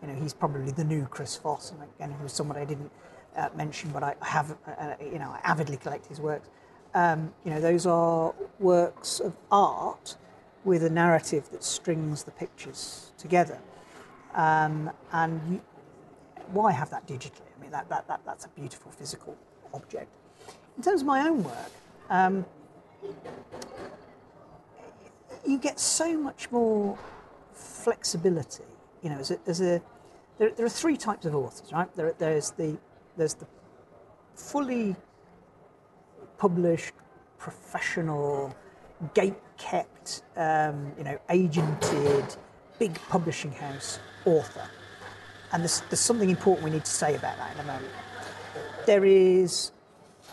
you 0.00 0.08
know, 0.08 0.14
he's 0.14 0.32
probably 0.32 0.70
the 0.70 0.84
new 0.84 1.06
Chris 1.06 1.34
Foss, 1.36 1.72
and 1.72 1.82
again, 1.82 2.14
he 2.16 2.22
was 2.22 2.32
someone 2.32 2.56
I 2.56 2.64
didn't 2.64 2.92
uh, 3.36 3.48
mention, 3.56 3.90
but 3.90 4.04
I 4.04 4.14
have, 4.22 4.52
uh, 4.52 4.70
uh, 4.70 4.94
you 5.02 5.18
know, 5.18 5.28
I 5.28 5.40
avidly 5.42 5.76
collect 5.76 6.06
his 6.06 6.20
works. 6.20 6.48
Um, 6.94 7.32
you 7.44 7.50
know, 7.50 7.60
those 7.60 7.86
are 7.86 8.34
works 8.60 9.20
of 9.20 9.36
art 9.50 10.16
with 10.64 10.84
a 10.84 10.90
narrative 10.90 11.50
that 11.50 11.64
strings 11.64 12.24
the 12.24 12.30
pictures 12.30 13.12
together. 13.18 13.58
Um, 14.34 14.90
and 15.12 15.40
you, 15.50 15.60
why 16.52 16.72
have 16.72 16.90
that 16.90 17.06
digitally? 17.06 17.50
I 17.58 17.62
mean, 17.62 17.70
that, 17.70 17.88
that, 17.88 18.06
that, 18.08 18.20
that's 18.24 18.44
a 18.44 18.48
beautiful 18.50 18.90
physical 18.90 19.36
object. 19.72 20.08
In 20.76 20.82
terms 20.82 21.02
of 21.02 21.06
my 21.06 21.28
own 21.28 21.44
work, 21.44 21.70
um, 22.10 22.44
you 25.46 25.58
get 25.58 25.78
so 25.78 26.16
much 26.16 26.50
more 26.50 26.98
flexibility. 27.52 28.64
You 29.02 29.10
know, 29.10 29.18
as 29.18 29.30
a, 29.30 29.38
as 29.46 29.60
a 29.60 29.82
there, 30.38 30.50
there, 30.50 30.66
are 30.66 30.70
three 30.70 30.96
types 30.96 31.26
of 31.26 31.34
authors, 31.34 31.72
right? 31.72 31.94
There, 31.94 32.14
there's 32.18 32.50
the 32.52 32.78
there's 33.16 33.34
the 33.34 33.46
fully 34.34 34.96
published, 36.44 36.92
professional, 37.38 38.54
gate 39.14 39.40
kept, 39.56 40.24
um, 40.36 40.92
you 40.98 41.04
know, 41.04 41.18
agented, 41.30 42.36
big 42.78 42.94
publishing 43.08 43.50
house 43.50 43.98
author. 44.26 44.68
And 45.52 45.62
there's, 45.62 45.80
there's 45.88 46.00
something 46.00 46.28
important 46.28 46.66
we 46.66 46.70
need 46.70 46.84
to 46.84 46.90
say 46.90 47.14
about 47.14 47.38
that 47.38 47.54
in 47.54 47.60
a 47.60 47.64
moment. 47.64 47.92
There 48.84 49.06
is, 49.06 49.72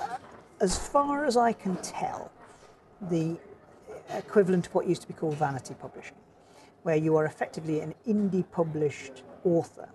uh, 0.02 0.18
as 0.60 0.78
far 0.78 1.24
as 1.24 1.38
I 1.38 1.54
can 1.54 1.78
tell, 1.78 2.30
the 3.10 3.38
equivalent 4.10 4.68
of 4.68 4.76
what 4.76 4.88
used 4.88 5.04
to 5.04 5.08
be 5.08 5.14
called 5.14 5.36
vanity 5.36 5.76
publishing, 5.80 6.18
where 6.84 6.98
you 6.98 7.16
are 7.16 7.24
effectively 7.24 7.80
an 7.80 7.96
indie 8.06 8.44
published 8.52 9.24
author, 9.46 9.88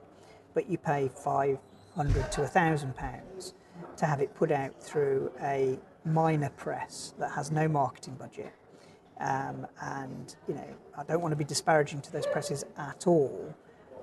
but 0.54 0.66
you 0.70 0.78
pay 0.78 1.10
500 1.14 2.32
to 2.32 2.40
1,000 2.40 2.96
pounds 2.96 3.52
to 3.98 4.06
have 4.06 4.20
it 4.20 4.34
put 4.34 4.50
out 4.50 4.82
through 4.82 5.30
a 5.42 5.78
minor 6.06 6.50
press 6.50 7.14
that 7.18 7.32
has 7.32 7.50
no 7.50 7.68
marketing 7.68 8.14
budget. 8.14 8.52
Um, 9.18 9.66
and, 9.80 10.34
you 10.46 10.54
know, 10.54 10.68
I 10.96 11.02
don't 11.04 11.20
want 11.20 11.32
to 11.32 11.36
be 11.36 11.44
disparaging 11.44 12.02
to 12.02 12.12
those 12.12 12.26
presses 12.26 12.64
at 12.76 13.06
all, 13.06 13.54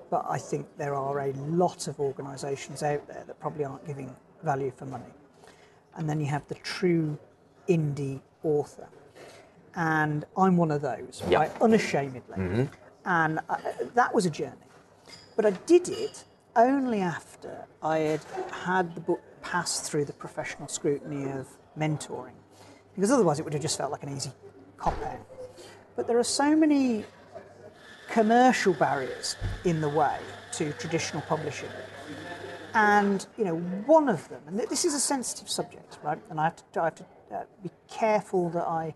but 0.10 0.26
I 0.28 0.38
think 0.38 0.68
there 0.78 0.95
are 0.95 1.20
a 1.20 1.34
lot 1.34 1.88
of 1.88 1.99
organisations 1.99 2.84
out 2.84 3.08
there 3.08 3.24
that 3.26 3.39
probably 3.39 3.66
aren't 3.66 3.86
giving 3.86 4.16
value 4.43 4.72
for 4.76 4.86
money. 4.86 5.14
And 5.95 6.10
then 6.10 6.20
you 6.20 6.26
have 6.28 6.47
the 6.47 6.56
true 6.56 7.18
indie 7.70 8.22
author. 8.43 8.88
And 9.76 10.26
I'm 10.38 10.58
one 10.58 10.72
of 10.72 10.82
those, 10.82 11.24
yep. 11.30 11.39
right? 11.39 11.62
Unashamedly. 11.62 12.38
Mm-hmm. 12.38 12.64
And 13.06 13.39
I, 13.49 13.60
that 13.95 14.14
was 14.14 14.26
a 14.26 14.30
journey. 14.30 14.56
But 15.36 15.45
I 15.45 15.51
did 15.51 15.89
it 15.89 16.26
only 16.56 17.01
after 17.01 17.66
I 17.82 17.97
had 18.00 18.21
had 18.51 18.96
the 18.96 19.01
book 19.01 19.21
pass 19.42 19.80
through 19.88 20.05
the 20.05 20.13
professional 20.13 20.67
scrutiny 20.67 21.30
of 21.32 21.47
mentoring. 21.78 22.33
Because 22.95 23.12
otherwise 23.12 23.39
it 23.39 23.43
would 23.43 23.54
have 23.54 23.62
just 23.62 23.78
felt 23.78 23.91
like 23.91 24.04
an 24.04 24.16
easy 24.16 24.32
cop 24.78 25.01
out. 25.04 25.20
But 25.95 26.08
there 26.08 26.17
are 26.17 26.24
so 26.24 26.55
many 26.55 27.05
commercial 28.09 28.74
barriers 28.74 29.36
in 29.66 29.82
the 29.82 29.89
way 29.89 30.17
to 30.54 30.71
traditional 30.74 31.21
publishing. 31.24 31.70
And 32.74 33.25
you 33.37 33.45
know, 33.45 33.55
one 33.86 34.09
of 34.09 34.28
them, 34.29 34.41
and 34.47 34.59
this 34.59 34.86
is 34.86 34.93
a 34.93 35.00
sensitive 35.00 35.50
subject, 35.50 36.00
right? 36.04 36.20
And 36.29 36.39
I 36.39 36.45
have 36.45 36.55
to, 36.71 36.82
I 36.82 36.86
have 36.86 36.95
to 36.95 37.05
uh, 37.32 37.43
be 37.62 37.70
careful 37.89 38.50
that 38.51 38.63
I 38.63 38.95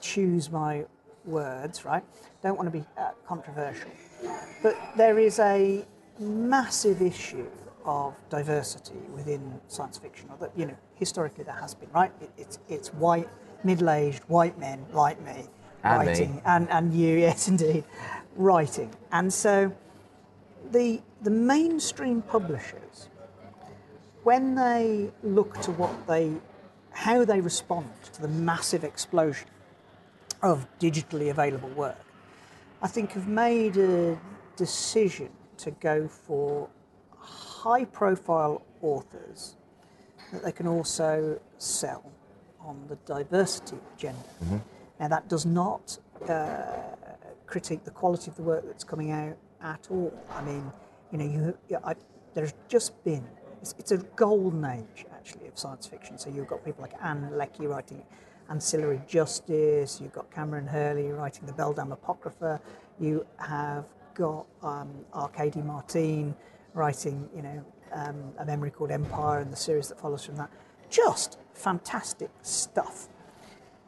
choose 0.00 0.50
my 0.50 0.84
words, 1.24 1.84
right? 1.84 2.02
Don't 2.42 2.56
want 2.56 2.72
to 2.72 2.78
be 2.78 2.84
uh, 2.98 3.10
controversial. 3.26 3.90
But 4.62 4.76
there 4.96 5.18
is 5.18 5.38
a 5.38 5.84
massive 6.18 7.00
issue 7.00 7.46
of 7.84 8.14
diversity 8.28 8.98
within 9.14 9.60
science 9.68 9.98
fiction, 9.98 10.28
or 10.30 10.36
that, 10.38 10.52
you 10.56 10.66
know, 10.66 10.76
historically 10.94 11.44
there 11.44 11.54
has 11.54 11.74
been, 11.74 11.90
right? 11.92 12.12
It, 12.20 12.30
it's, 12.36 12.58
it's 12.68 12.88
white, 12.94 13.28
middle-aged 13.64 14.22
white 14.28 14.58
men 14.58 14.84
like 14.92 15.20
me 15.24 15.46
and 15.84 16.06
writing, 16.06 16.34
me. 16.36 16.42
and, 16.44 16.70
and 16.70 16.94
you, 16.94 17.18
yes, 17.18 17.48
indeed, 17.48 17.84
writing. 18.36 18.90
And 19.10 19.32
so 19.32 19.72
the, 20.70 21.00
the 21.22 21.30
mainstream 21.30 22.22
publishers, 22.22 23.08
when 24.22 24.54
they 24.54 25.10
look 25.22 25.60
to 25.62 25.72
what 25.72 26.06
they 26.06 26.32
how 26.94 27.24
they 27.24 27.40
respond 27.40 27.88
to 28.12 28.22
the 28.22 28.28
massive 28.28 28.84
explosion 28.84 29.48
of 30.42 30.66
digitally 30.78 31.30
available 31.30 31.70
work, 31.70 31.98
I 32.82 32.88
think 32.88 33.12
have 33.12 33.28
made 33.28 33.76
a 33.76 34.18
decision 34.56 35.30
to 35.58 35.70
go 35.70 36.08
for 36.08 36.68
high 37.62 37.84
profile 37.84 38.60
authors 38.80 39.54
that 40.32 40.42
they 40.42 40.50
can 40.50 40.66
also 40.66 41.38
sell 41.58 42.10
on 42.60 42.76
the 42.88 42.96
diversity 43.06 43.76
agenda. 43.94 44.18
Mm-hmm. 44.44 44.56
Now, 44.98 45.08
that 45.08 45.28
does 45.28 45.46
not 45.46 45.98
uh, 46.28 46.62
critique 47.46 47.84
the 47.84 47.90
quality 47.92 48.30
of 48.30 48.36
the 48.36 48.42
work 48.42 48.64
that's 48.66 48.82
coming 48.82 49.12
out 49.12 49.36
at 49.62 49.86
all. 49.90 50.12
I 50.30 50.42
mean, 50.42 50.72
you 51.12 51.18
know, 51.18 51.24
you, 51.68 51.78
I, 51.84 51.94
there's 52.34 52.54
just 52.66 53.04
been, 53.04 53.24
it's, 53.60 53.74
it's 53.78 53.92
a 53.92 53.98
golden 54.16 54.64
age 54.64 55.06
actually 55.12 55.46
of 55.46 55.56
science 55.56 55.86
fiction. 55.86 56.18
So 56.18 56.30
you've 56.30 56.48
got 56.48 56.64
people 56.64 56.82
like 56.82 56.94
Ann 57.00 57.28
Leckie 57.36 57.68
writing 57.68 58.02
Ancillary 58.50 59.00
Justice, 59.06 60.00
you've 60.02 60.12
got 60.12 60.28
Kameron 60.32 60.68
Hurley 60.68 61.12
writing 61.12 61.46
the 61.46 61.52
Bel 61.52 61.72
Dame 61.72 61.92
Apocrypha, 61.92 62.60
you 62.98 63.24
have 63.38 63.84
got 64.14 64.46
um, 64.62 64.90
Arkady 65.14 65.62
Martine 65.62 66.34
writing, 66.74 67.28
you 67.34 67.42
know, 67.42 67.64
um, 67.92 68.32
a 68.38 68.44
memory 68.44 68.70
called 68.70 68.90
Empire 68.90 69.40
and 69.40 69.52
the 69.52 69.56
series 69.56 69.88
that 69.88 70.00
follows 70.00 70.24
from 70.24 70.36
that. 70.36 70.50
Just 70.90 71.38
fantastic 71.54 72.30
stuff. 72.42 73.08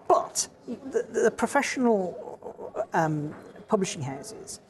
But 0.08 0.48
the, 0.66 1.06
the 1.12 1.30
professional 1.30 2.84
um, 2.92 3.34
publishing 3.68 4.02
houses 4.02 4.60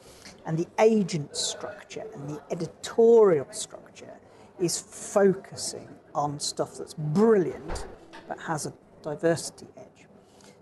and 0.47 0.59
the 0.59 0.67
agent 0.79 1.37
structure 1.37 2.05
and 2.15 2.29
the 2.29 2.41
editorial 2.51 3.47
structure 3.51 4.13
is 4.61 4.79
focusing 4.79 5.89
on 6.15 6.39
stuff 6.39 6.79
that's 6.79 6.95
brilliant 6.95 7.87
but 8.29 8.39
has 8.39 8.67
a 8.67 8.73
diversity 9.03 9.67
edge. 9.77 10.07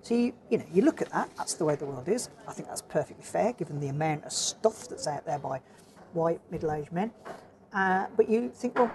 So 0.03 0.15
you, 0.15 0.33
you 0.51 0.59
know 0.59 0.65
you 0.73 0.83
look 0.83 1.03
at 1.03 1.11
that. 1.11 1.31
That's 1.37 1.55
the 1.55 1.65
way 1.65 1.77
the 1.77 1.87
world 1.87 2.09
is. 2.09 2.29
I 2.49 2.53
think 2.53 2.69
that's 2.69 2.83
perfectly 2.83 3.25
fair 3.25 3.53
given 3.53 3.81
the 3.81 3.89
amount 3.89 4.25
of 4.25 4.33
stuff 4.33 4.89
that's 4.89 5.07
out 5.07 5.27
there 5.27 5.39
by 5.39 5.61
white 6.15 6.41
middle-aged 6.51 6.93
men. 6.93 7.11
Uh, 7.73 8.07
but 8.17 8.29
you 8.29 8.51
think, 8.55 8.79
well, 8.79 8.93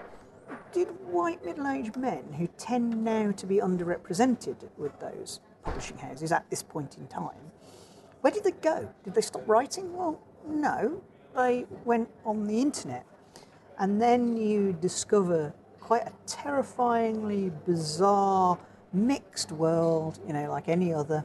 did 0.72 0.88
white 1.06 1.44
middle-aged 1.44 1.96
men 1.96 2.22
who 2.36 2.46
tend 2.58 3.04
now 3.04 3.32
to 3.32 3.46
be 3.46 3.56
underrepresented 3.56 4.56
with 4.76 4.98
those 5.00 5.40
publishing 5.62 5.98
houses 5.98 6.32
at 6.32 6.48
this 6.50 6.62
point 6.62 6.96
in 6.96 7.06
time, 7.06 7.52
where 8.20 8.32
did 8.32 8.44
they 8.44 8.52
go? 8.52 8.88
Did 9.04 9.14
they 9.14 9.20
stop 9.20 9.48
writing? 9.48 9.96
Well, 9.96 10.20
no. 10.46 11.02
They 11.36 11.66
went 11.84 12.08
on 12.24 12.46
the 12.46 12.60
internet, 12.60 13.06
and 13.78 14.00
then 14.00 14.36
you 14.36 14.72
discover 14.72 15.52
quite 15.80 16.02
a 16.02 16.12
terrifyingly 16.26 17.52
bizarre, 17.64 18.58
mixed 18.92 19.52
world, 19.52 20.18
you 20.26 20.32
know, 20.32 20.50
like 20.50 20.68
any 20.68 20.92
other, 20.92 21.24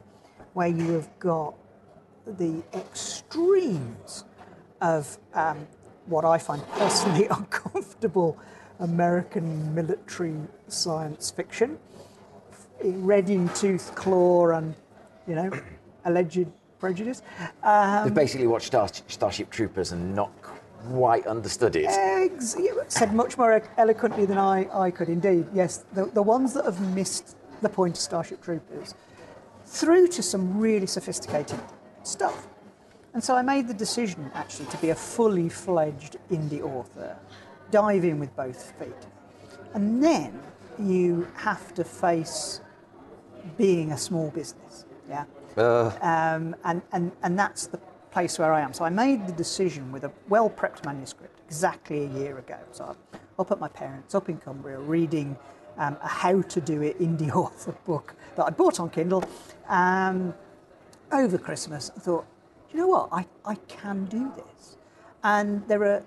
where 0.52 0.68
you 0.68 0.92
have 0.92 1.08
got 1.18 1.54
the 2.26 2.62
extremes 2.72 4.24
of 4.80 5.18
um, 5.34 5.66
what 6.06 6.24
I 6.24 6.38
find 6.38 6.66
personally 6.72 7.26
uncomfortable 7.30 8.36
American 8.80 9.74
military 9.74 10.34
science 10.68 11.30
fiction, 11.30 11.78
red 12.82 13.30
in 13.30 13.48
tooth 13.50 13.94
claw 13.94 14.50
and, 14.50 14.74
you 15.26 15.34
know, 15.34 15.50
alleged 16.04 16.46
prejudice. 16.78 17.22
Um, 17.62 18.04
They've 18.04 18.14
basically 18.14 18.46
watched 18.46 18.66
Star- 18.66 18.88
Starship 19.08 19.50
Troopers 19.50 19.92
and 19.92 20.14
not 20.14 20.30
quite 20.42 21.26
understood 21.26 21.76
it. 21.76 21.86
Ex- 21.88 22.56
said 22.88 23.14
much 23.14 23.38
more 23.38 23.62
eloquently 23.78 24.26
than 24.26 24.38
I, 24.38 24.68
I 24.72 24.90
could 24.90 25.08
indeed. 25.08 25.46
Yes, 25.54 25.84
the, 25.94 26.06
the 26.06 26.22
ones 26.22 26.52
that 26.54 26.64
have 26.64 26.80
missed 26.94 27.36
the 27.62 27.68
point 27.68 27.96
of 27.96 28.02
Starship 28.02 28.42
Troopers 28.42 28.94
through 29.64 30.08
to 30.08 30.22
some 30.22 30.58
really 30.58 30.86
sophisticated 30.86 31.58
stuff. 32.02 32.48
And 33.14 33.22
so 33.22 33.36
I 33.36 33.42
made 33.42 33.68
the 33.68 33.74
decision 33.74 34.30
actually 34.34 34.66
to 34.66 34.76
be 34.78 34.90
a 34.90 34.94
fully 34.94 35.48
fledged 35.48 36.16
indie 36.30 36.62
author, 36.62 37.16
dive 37.70 38.04
in 38.04 38.18
with 38.18 38.34
both 38.36 38.72
feet. 38.72 39.06
And 39.72 40.02
then 40.02 40.42
you 40.78 41.28
have 41.36 41.72
to 41.74 41.84
face 41.84 42.60
being 43.56 43.92
a 43.92 43.98
small 43.98 44.30
business. 44.30 44.84
Yeah. 45.08 45.24
Um, 46.02 46.56
and, 46.64 46.82
and, 46.92 47.12
and 47.22 47.38
that's 47.38 47.68
the 47.68 47.78
place 48.10 48.38
where 48.38 48.52
I 48.52 48.60
am. 48.60 48.72
So 48.72 48.84
I 48.84 48.90
made 48.90 49.26
the 49.26 49.32
decision 49.32 49.92
with 49.92 50.04
a 50.04 50.12
well 50.28 50.50
prepped 50.50 50.84
manuscript 50.84 51.40
exactly 51.46 52.04
a 52.04 52.08
year 52.08 52.38
ago. 52.38 52.58
So 52.72 52.84
I'm 52.84 53.20
up 53.38 53.52
at 53.52 53.60
my 53.60 53.68
parents' 53.68 54.14
up 54.14 54.28
in 54.28 54.38
Cumbria 54.38 54.78
reading 54.78 55.36
um, 55.78 55.96
a 56.02 56.08
how 56.08 56.42
to 56.42 56.60
do 56.60 56.82
it 56.82 56.98
indie 57.00 57.30
author 57.34 57.72
book 57.84 58.14
that 58.36 58.44
I 58.44 58.50
bought 58.50 58.80
on 58.80 58.90
Kindle 58.90 59.24
um, 59.68 60.34
over 61.12 61.38
Christmas. 61.38 61.90
I 61.96 62.00
thought, 62.00 62.26
you 62.74 62.80
know 62.80 62.88
what, 62.88 63.08
I, 63.12 63.24
I 63.44 63.54
can 63.68 64.06
do 64.06 64.32
this. 64.34 64.76
And 65.22 65.66
there 65.68 65.84
are, 65.84 66.02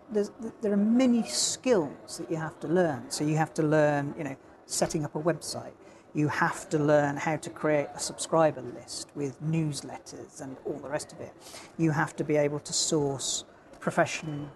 there 0.61 0.73
are 0.73 0.77
many 0.77 1.23
skills 1.23 2.17
that 2.17 2.29
you 2.29 2.35
have 2.35 2.59
to 2.59 2.67
learn. 2.67 3.09
So 3.09 3.23
you 3.23 3.37
have 3.37 3.53
to 3.53 3.63
learn, 3.63 4.13
you 4.17 4.25
know, 4.25 4.35
setting 4.65 5.05
up 5.05 5.15
a 5.15 5.19
website. 5.19 5.71
You 6.13 6.27
have 6.27 6.67
to 6.69 6.77
learn 6.77 7.15
how 7.15 7.37
to 7.37 7.49
create 7.49 7.87
a 7.95 7.99
subscriber 7.99 8.61
list 8.61 9.07
with 9.15 9.41
newsletters 9.41 10.41
and 10.41 10.57
all 10.65 10.77
the 10.79 10.89
rest 10.89 11.13
of 11.13 11.21
it. 11.21 11.33
You 11.77 11.91
have 11.91 12.17
to 12.17 12.25
be 12.25 12.35
able 12.35 12.59
to 12.59 12.73
source 12.73 13.45
professional 13.79 14.49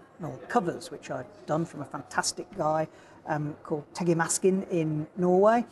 covers, 0.48 0.90
which 0.90 1.10
I've 1.10 1.46
done 1.46 1.64
from 1.64 1.80
a 1.80 1.86
fantastic 1.86 2.46
guy 2.58 2.88
um, 3.26 3.56
called 3.62 3.84
Teggy 3.94 4.14
Maskin 4.14 4.66
in 4.70 5.06
Norway. 5.16 5.64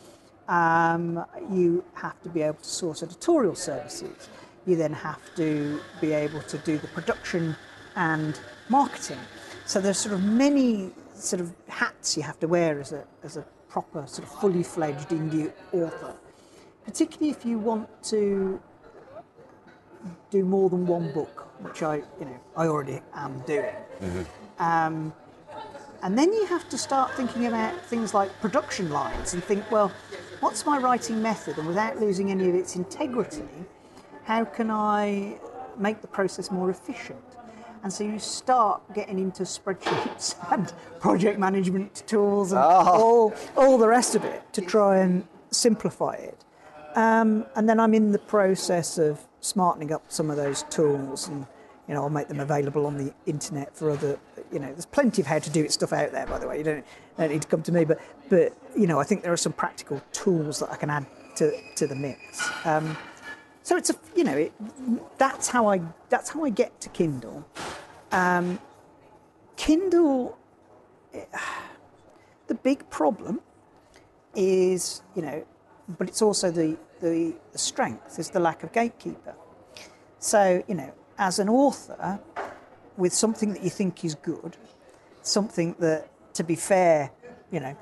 Um, 0.47 1.23
you 1.51 1.85
have 1.93 2.19
to 2.23 2.29
be 2.29 2.41
able 2.41 2.57
to 2.57 2.69
source 2.69 3.03
editorial 3.03 3.55
services 3.55 4.27
you 4.65 4.75
then 4.75 4.93
have 4.93 5.21
to 5.35 5.79
be 5.99 6.11
able 6.11 6.41
to 6.43 6.57
do 6.59 6.77
the 6.77 6.87
production 6.87 7.55
and 7.95 8.39
marketing. 8.69 9.19
So 9.65 9.81
there's 9.81 9.97
sort 9.97 10.13
of 10.13 10.23
many 10.23 10.91
sort 11.13 11.41
of 11.41 11.53
hats 11.67 12.17
you 12.17 12.23
have 12.23 12.39
to 12.39 12.47
wear 12.47 12.79
as 12.79 12.91
a, 12.91 13.05
as 13.23 13.37
a 13.37 13.45
proper 13.69 14.05
sort 14.07 14.27
of 14.27 14.39
fully 14.39 14.63
fledged 14.63 15.09
indie 15.09 15.51
author, 15.71 16.13
particularly 16.85 17.31
if 17.31 17.45
you 17.45 17.57
want 17.57 17.87
to 18.03 18.61
do 20.29 20.43
more 20.43 20.69
than 20.69 20.85
one 20.85 21.11
book, 21.13 21.47
which 21.59 21.83
I, 21.83 21.97
you 21.97 22.25
know, 22.25 22.39
I 22.57 22.67
already 22.67 23.01
am 23.13 23.41
doing. 23.45 23.75
Mm-hmm. 24.01 24.63
Um, 24.63 25.13
and 26.03 26.17
then 26.17 26.33
you 26.33 26.45
have 26.47 26.67
to 26.69 26.77
start 26.77 27.13
thinking 27.13 27.45
about 27.45 27.79
things 27.85 28.13
like 28.13 28.31
production 28.41 28.89
lines 28.89 29.33
and 29.33 29.43
think, 29.43 29.69
well, 29.69 29.91
what's 30.39 30.65
my 30.65 30.79
writing 30.79 31.21
method? 31.21 31.57
And 31.59 31.67
without 31.67 31.99
losing 31.99 32.31
any 32.31 32.49
of 32.49 32.55
its 32.55 32.75
integrity, 32.75 33.43
how 34.23 34.45
can 34.45 34.71
I 34.71 35.39
make 35.77 36.01
the 36.01 36.07
process 36.07 36.51
more 36.51 36.69
efficient? 36.69 37.19
And 37.83 37.91
so 37.91 38.03
you 38.03 38.19
start 38.19 38.81
getting 38.93 39.17
into 39.17 39.43
spreadsheets 39.43 40.35
and 40.51 40.71
project 40.99 41.39
management 41.39 42.03
tools 42.05 42.51
and 42.51 42.61
oh. 42.61 42.63
all, 42.65 43.33
all 43.55 43.77
the 43.77 43.87
rest 43.87 44.15
of 44.15 44.23
it 44.23 44.41
to 44.53 44.61
try 44.61 44.99
and 44.99 45.27
simplify 45.49 46.13
it. 46.13 46.45
Um, 46.95 47.45
and 47.55 47.67
then 47.67 47.79
I'm 47.79 47.93
in 47.93 48.11
the 48.11 48.19
process 48.19 48.97
of 48.97 49.21
smartening 49.39 49.91
up 49.91 50.03
some 50.09 50.29
of 50.29 50.37
those 50.37 50.63
tools 50.63 51.27
and 51.27 51.47
you 51.87 51.95
know, 51.95 52.03
I'll 52.03 52.09
make 52.09 52.29
them 52.29 52.39
available 52.39 52.85
on 52.85 52.97
the 52.97 53.13
internet 53.25 53.75
for 53.75 53.91
other, 53.91 54.17
you 54.49 54.59
know, 54.59 54.67
there's 54.67 54.85
plenty 54.85 55.21
of 55.21 55.27
how 55.27 55.39
to 55.39 55.49
do 55.49 55.63
it 55.63 55.73
stuff 55.73 55.91
out 55.91 56.13
there, 56.13 56.25
by 56.25 56.39
the 56.39 56.47
way. 56.47 56.57
You 56.59 56.63
don't, 56.63 56.85
don't 57.17 57.31
need 57.31 57.41
to 57.41 57.47
come 57.49 57.63
to 57.63 57.71
me, 57.73 57.83
but, 57.83 57.99
but, 58.29 58.55
you 58.77 58.87
know, 58.87 58.97
I 58.97 59.03
think 59.03 59.23
there 59.23 59.33
are 59.33 59.37
some 59.37 59.51
practical 59.51 60.01
tools 60.13 60.59
that 60.59 60.71
I 60.71 60.77
can 60.77 60.89
add 60.89 61.05
to, 61.35 61.51
to 61.75 61.87
the 61.87 61.95
mix. 61.95 62.49
Um, 62.65 62.95
so 63.63 63.77
it's 63.77 63.89
a 63.89 63.95
you 64.15 64.23
know 64.23 64.35
it, 64.35 64.53
that's 65.17 65.47
how 65.47 65.67
I 65.67 65.81
that's 66.09 66.29
how 66.29 66.43
I 66.43 66.49
get 66.49 66.79
to 66.81 66.89
Kindle. 66.89 67.45
Um, 68.11 68.59
Kindle, 69.55 70.37
the 72.47 72.55
big 72.55 72.89
problem 72.89 73.41
is 74.35 75.01
you 75.15 75.21
know, 75.21 75.45
but 75.87 76.07
it's 76.07 76.21
also 76.21 76.51
the, 76.51 76.77
the 76.99 77.35
the 77.51 77.57
strength 77.57 78.19
is 78.19 78.29
the 78.29 78.39
lack 78.39 78.63
of 78.63 78.73
gatekeeper. 78.73 79.35
So 80.19 80.63
you 80.67 80.75
know, 80.75 80.93
as 81.17 81.39
an 81.39 81.49
author, 81.49 82.19
with 82.97 83.13
something 83.13 83.53
that 83.53 83.63
you 83.63 83.69
think 83.69 84.03
is 84.03 84.15
good, 84.15 84.57
something 85.21 85.75
that, 85.79 86.09
to 86.35 86.43
be 86.43 86.55
fair, 86.55 87.11
you 87.51 87.59
know, 87.59 87.75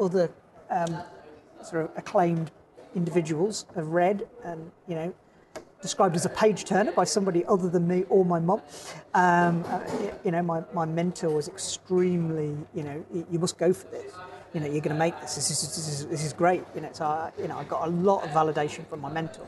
other 0.00 0.30
um, 0.70 1.02
sort 1.62 1.84
of 1.84 1.90
acclaimed 1.96 2.50
individuals 2.96 3.66
have 3.76 3.88
read 3.88 4.26
and, 4.42 4.72
you 4.88 4.96
know, 4.96 5.14
described 5.80 6.16
as 6.16 6.24
a 6.24 6.30
page 6.30 6.64
turner 6.64 6.90
by 6.90 7.04
somebody 7.04 7.44
other 7.44 7.68
than 7.68 7.86
me 7.86 8.04
or 8.08 8.24
my 8.24 8.40
mum. 8.40 8.60
Um, 9.14 9.62
uh, 9.68 9.80
you 10.24 10.32
know, 10.32 10.42
my, 10.42 10.64
my 10.72 10.86
mentor 10.86 11.30
was 11.30 11.46
extremely, 11.48 12.56
you 12.74 12.82
know, 12.82 13.04
you 13.30 13.38
must 13.38 13.58
go 13.58 13.72
for 13.72 13.86
this. 13.88 14.12
You 14.54 14.60
know, 14.60 14.66
you're 14.66 14.80
going 14.80 14.94
to 14.96 14.98
make 14.98 15.20
this. 15.20 15.34
This 15.34 15.50
is, 15.50 15.60
this 15.60 15.86
is, 15.86 16.06
this 16.06 16.24
is 16.24 16.32
great. 16.32 16.64
You 16.74 16.80
know, 16.80 16.88
so 16.92 17.04
I, 17.04 17.30
you 17.38 17.46
know, 17.46 17.58
I 17.58 17.64
got 17.64 17.86
a 17.86 17.90
lot 17.90 18.24
of 18.24 18.30
validation 18.30 18.88
from 18.88 19.00
my 19.00 19.12
mentor. 19.12 19.46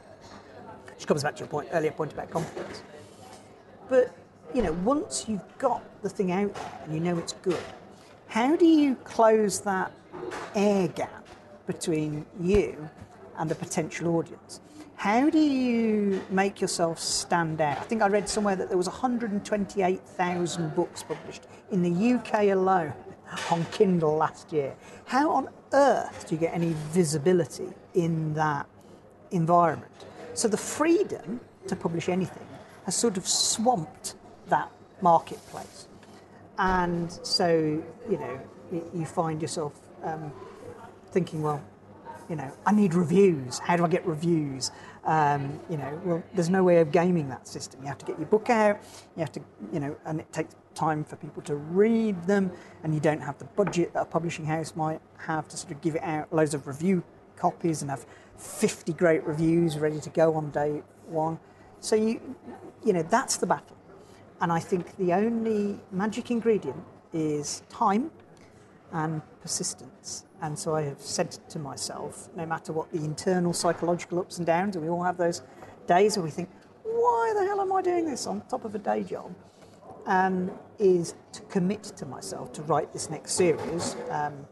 Which 0.95 1.07
comes 1.07 1.23
back 1.23 1.35
to 1.37 1.41
your 1.41 1.49
point, 1.49 1.69
earlier 1.73 1.93
point 1.93 2.13
about 2.13 2.31
confidence. 2.31 2.83
But, 3.89 4.15
you 4.55 4.63
know, 4.63 4.73
once 4.85 5.27
you've 5.29 5.59
got 5.59 5.83
the 6.03 6.11
thing 6.11 6.31
out 6.31 6.55
there 6.55 6.81
and 6.85 6.93
you 6.93 7.01
know 7.01 7.17
it's 7.17 7.33
good, 7.33 7.63
how 8.27 8.55
do 8.57 8.67
you 8.67 8.97
close 8.97 9.61
that 9.61 9.93
air 10.55 10.89
gap 10.89 11.27
between 11.67 12.27
you 12.41 12.89
and 13.39 13.51
the 13.51 13.55
potential 13.55 14.17
audience. 14.17 14.61
How 14.97 15.31
do 15.31 15.39
you 15.39 16.21
make 16.29 16.61
yourself 16.61 16.99
stand 16.99 17.61
out? 17.61 17.79
I 17.79 17.83
think 17.83 18.03
I 18.03 18.09
read 18.09 18.29
somewhere 18.29 18.57
that 18.57 18.69
there 18.69 18.77
was 18.77 18.89
128,000 18.89 20.75
books 20.75 21.05
published 21.05 21.47
in 21.71 21.83
the 21.83 22.15
UK 22.15 22.49
alone 22.49 22.93
on 23.51 23.65
Kindle 23.67 24.17
last 24.17 24.53
year. 24.53 24.75
How 25.07 25.31
on 25.31 25.49
earth 25.73 26.27
do 26.29 26.35
you 26.35 26.41
get 26.41 26.53
any 26.53 26.75
visibility 26.91 27.69
in 27.95 28.35
that 28.35 28.67
environment? 29.31 29.93
So 30.35 30.49
the 30.49 30.57
freedom 30.57 31.41
to 31.69 31.77
publish 31.77 32.09
anything 32.09 32.47
has 32.85 32.97
sort 32.97 33.17
of 33.17 33.29
swamped 33.29 34.17
that 34.49 34.71
marketplace. 35.01 35.87
And 36.59 37.13
so, 37.23 37.83
you 38.11 38.19
know, 38.19 38.41
you 38.93 39.07
find 39.07 39.41
yourself 39.41 39.79
um, 40.03 40.33
thinking, 41.13 41.43
well, 41.43 41.63
you 42.29 42.37
know, 42.37 42.53
I 42.67 42.73
need 42.73 42.95
reviews. 42.95 43.59
How 43.59 43.77
do 43.77 43.85
I 43.85 43.89
get 43.89 44.07
reviews? 44.07 44.71
Um, 45.05 45.59
you 45.71 45.77
know, 45.79 46.01
well, 46.05 46.23
there's 46.35 46.51
no 46.51 46.63
way 46.63 46.79
of 46.81 46.93
gaming 46.93 47.29
that 47.31 47.49
system. 47.49 47.81
You 47.83 47.89
have 47.89 47.99
to 47.99 48.07
get 48.07 48.19
your 48.19 48.29
book 48.29 48.51
out. 48.51 48.79
You 49.17 49.21
have 49.21 49.33
to, 49.33 49.41
you 49.73 49.81
know, 49.81 49.97
and 50.05 50.21
it 50.21 50.31
takes 50.33 50.55
time 50.75 51.05
for 51.05 51.17
people 51.17 51.43
to 51.43 51.57
read 51.57 52.23
them, 52.25 52.53
and 52.85 52.95
you 52.95 53.01
don't 53.01 53.21
have 53.21 53.39
the 53.39 53.47
budget 53.47 53.93
that 53.95 54.03
a 54.03 54.05
publishing 54.05 54.45
house 54.45 54.77
might 54.77 55.01
have 55.19 55.49
to 55.49 55.57
sort 55.57 55.73
of 55.73 55.81
give 55.81 55.97
it 55.97 56.03
out 56.03 56.33
loads 56.33 56.55
of 56.55 56.67
review 56.67 57.03
copies 57.37 57.83
and 57.83 57.91
have 57.91 58.05
50 58.37 58.93
great 58.93 59.25
reviews 59.25 59.79
ready 59.79 60.01
to 60.01 60.11
go 60.11 60.35
on 60.35 60.51
day 60.51 60.83
one. 61.07 61.39
So 61.81 61.97
you, 61.97 62.21
you 62.85 62.93
know, 62.93 63.03
that's 63.03 63.37
the 63.37 63.47
battle. 63.47 63.77
And 64.41 64.53
I 64.53 64.61
think 64.61 64.97
the 64.97 65.13
only 65.13 65.81
magic 65.91 66.31
ingredient 66.31 66.83
is 67.13 67.63
time 67.69 68.11
and 68.93 69.23
persistence. 69.41 70.25
And 70.41 70.59
so 70.59 70.75
I 70.75 70.83
have 70.83 71.01
said 71.01 71.33
to 71.49 71.59
myself, 71.59 72.29
no 72.37 72.47
matter 72.47 72.73
what 72.73 72.91
the 72.93 72.99
internal 72.99 73.53
psychological 73.53 74.21
ups 74.21 74.39
and 74.39 74.47
downs, 74.47 74.77
and 74.77 74.85
we 74.85 74.91
all 74.91 75.03
have 75.03 75.17
those 75.17 75.43
days 75.87 76.17
where 76.17 76.25
we 76.25 76.31
think, 76.31 76.49
why 76.85 77.35
the 77.37 77.45
hell 77.45 77.61
am 77.61 77.73
I 77.73 77.83
doing 77.83 78.07
this 78.07 78.27
on 78.27 78.43
top 78.43 78.65
of 78.65 78.75
a 78.75 78.79
day 78.79 79.03
job? 79.03 79.35
Um, 80.07 80.51
is 80.79 81.15
to 81.33 81.43
commit 81.43 81.83
to 81.83 82.07
myself 82.07 82.53
to 82.55 82.63
write 82.63 82.93
this 82.93 83.11
next 83.11 83.33
series. 83.33 83.97
Um, 84.11 84.47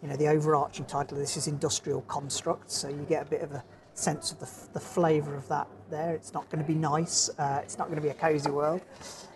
you 0.00 0.08
know, 0.08 0.16
the 0.16 0.28
overarching 0.28 0.84
title 0.84 1.16
of 1.16 1.20
this 1.20 1.36
is 1.36 1.48
Industrial 1.48 2.02
Construct, 2.02 2.70
so 2.70 2.88
you 2.88 3.04
get 3.08 3.26
a 3.26 3.30
bit 3.30 3.42
of 3.42 3.52
a 3.52 3.64
sense 3.94 4.30
of 4.30 4.38
the, 4.38 4.48
the 4.74 4.80
flavour 4.80 5.34
of 5.34 5.48
that 5.48 5.66
there. 5.90 6.14
It's 6.14 6.32
not 6.32 6.48
going 6.50 6.62
to 6.62 6.68
be 6.68 6.78
nice, 6.78 7.30
uh, 7.38 7.60
it's 7.62 7.78
not 7.78 7.88
going 7.88 7.96
to 7.96 8.02
be 8.02 8.08
a 8.08 8.14
cosy 8.14 8.50
world. 8.50 8.82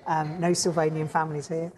Um, 0.07 0.39
no 0.41 0.53
Sylvanian 0.53 1.09
families 1.09 1.49
here. 1.49 1.73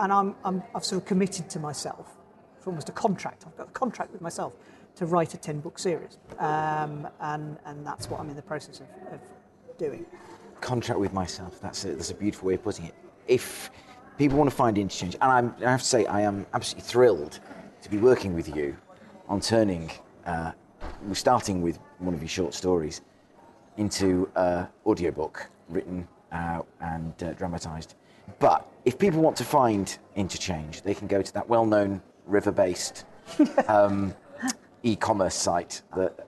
And 0.00 0.10
I'm, 0.10 0.34
I'm, 0.44 0.62
I've 0.74 0.84
sort 0.84 1.02
of 1.02 1.06
committed 1.06 1.50
to 1.50 1.60
myself, 1.60 2.16
for 2.58 2.70
almost 2.70 2.88
a 2.88 2.92
contract, 2.92 3.44
I've 3.46 3.56
got 3.56 3.68
a 3.68 3.72
contract 3.72 4.12
with 4.12 4.22
myself 4.22 4.54
to 4.96 5.04
write 5.04 5.34
a 5.34 5.36
10 5.36 5.60
book 5.60 5.78
series. 5.78 6.16
Um, 6.38 7.06
and, 7.20 7.58
and 7.66 7.86
that's 7.86 8.08
what 8.08 8.18
I'm 8.18 8.30
in 8.30 8.36
the 8.36 8.42
process 8.42 8.80
of, 8.80 8.86
of 9.12 9.20
doing. 9.78 10.06
Contract 10.62 10.98
with 10.98 11.12
myself, 11.12 11.60
that's 11.60 11.84
a, 11.84 11.94
that's 11.94 12.10
a 12.10 12.14
beautiful 12.14 12.48
way 12.48 12.54
of 12.54 12.62
putting 12.62 12.86
it. 12.86 12.94
If 13.28 13.70
people 14.16 14.38
want 14.38 14.48
to 14.48 14.56
find 14.56 14.78
interchange, 14.78 15.16
and 15.20 15.30
I'm, 15.30 15.54
I 15.64 15.70
have 15.70 15.82
to 15.82 15.86
say, 15.86 16.06
I 16.06 16.22
am 16.22 16.46
absolutely 16.54 16.88
thrilled 16.88 17.38
to 17.82 17.90
be 17.90 17.98
working 17.98 18.34
with 18.34 18.54
you 18.56 18.76
on 19.28 19.40
turning, 19.40 19.90
uh, 20.24 20.52
starting 21.12 21.60
with 21.60 21.78
one 21.98 22.14
of 22.14 22.22
your 22.22 22.28
short 22.28 22.54
stories 22.54 23.02
into 23.76 24.30
an 24.34 24.66
audiobook 24.86 25.50
written 25.68 26.08
uh, 26.32 26.62
and 26.80 27.22
uh, 27.22 27.32
dramatised. 27.34 27.96
But 28.38 28.66
if 28.84 28.98
people 28.98 29.20
want 29.20 29.36
to 29.38 29.44
find 29.44 29.96
interchange, 30.16 30.82
they 30.82 30.94
can 30.94 31.06
go 31.06 31.22
to 31.22 31.32
that 31.34 31.48
well-known 31.48 32.02
river-based 32.26 33.04
um, 33.68 34.14
e-commerce 34.82 35.34
site 35.34 35.82
that 35.96 36.26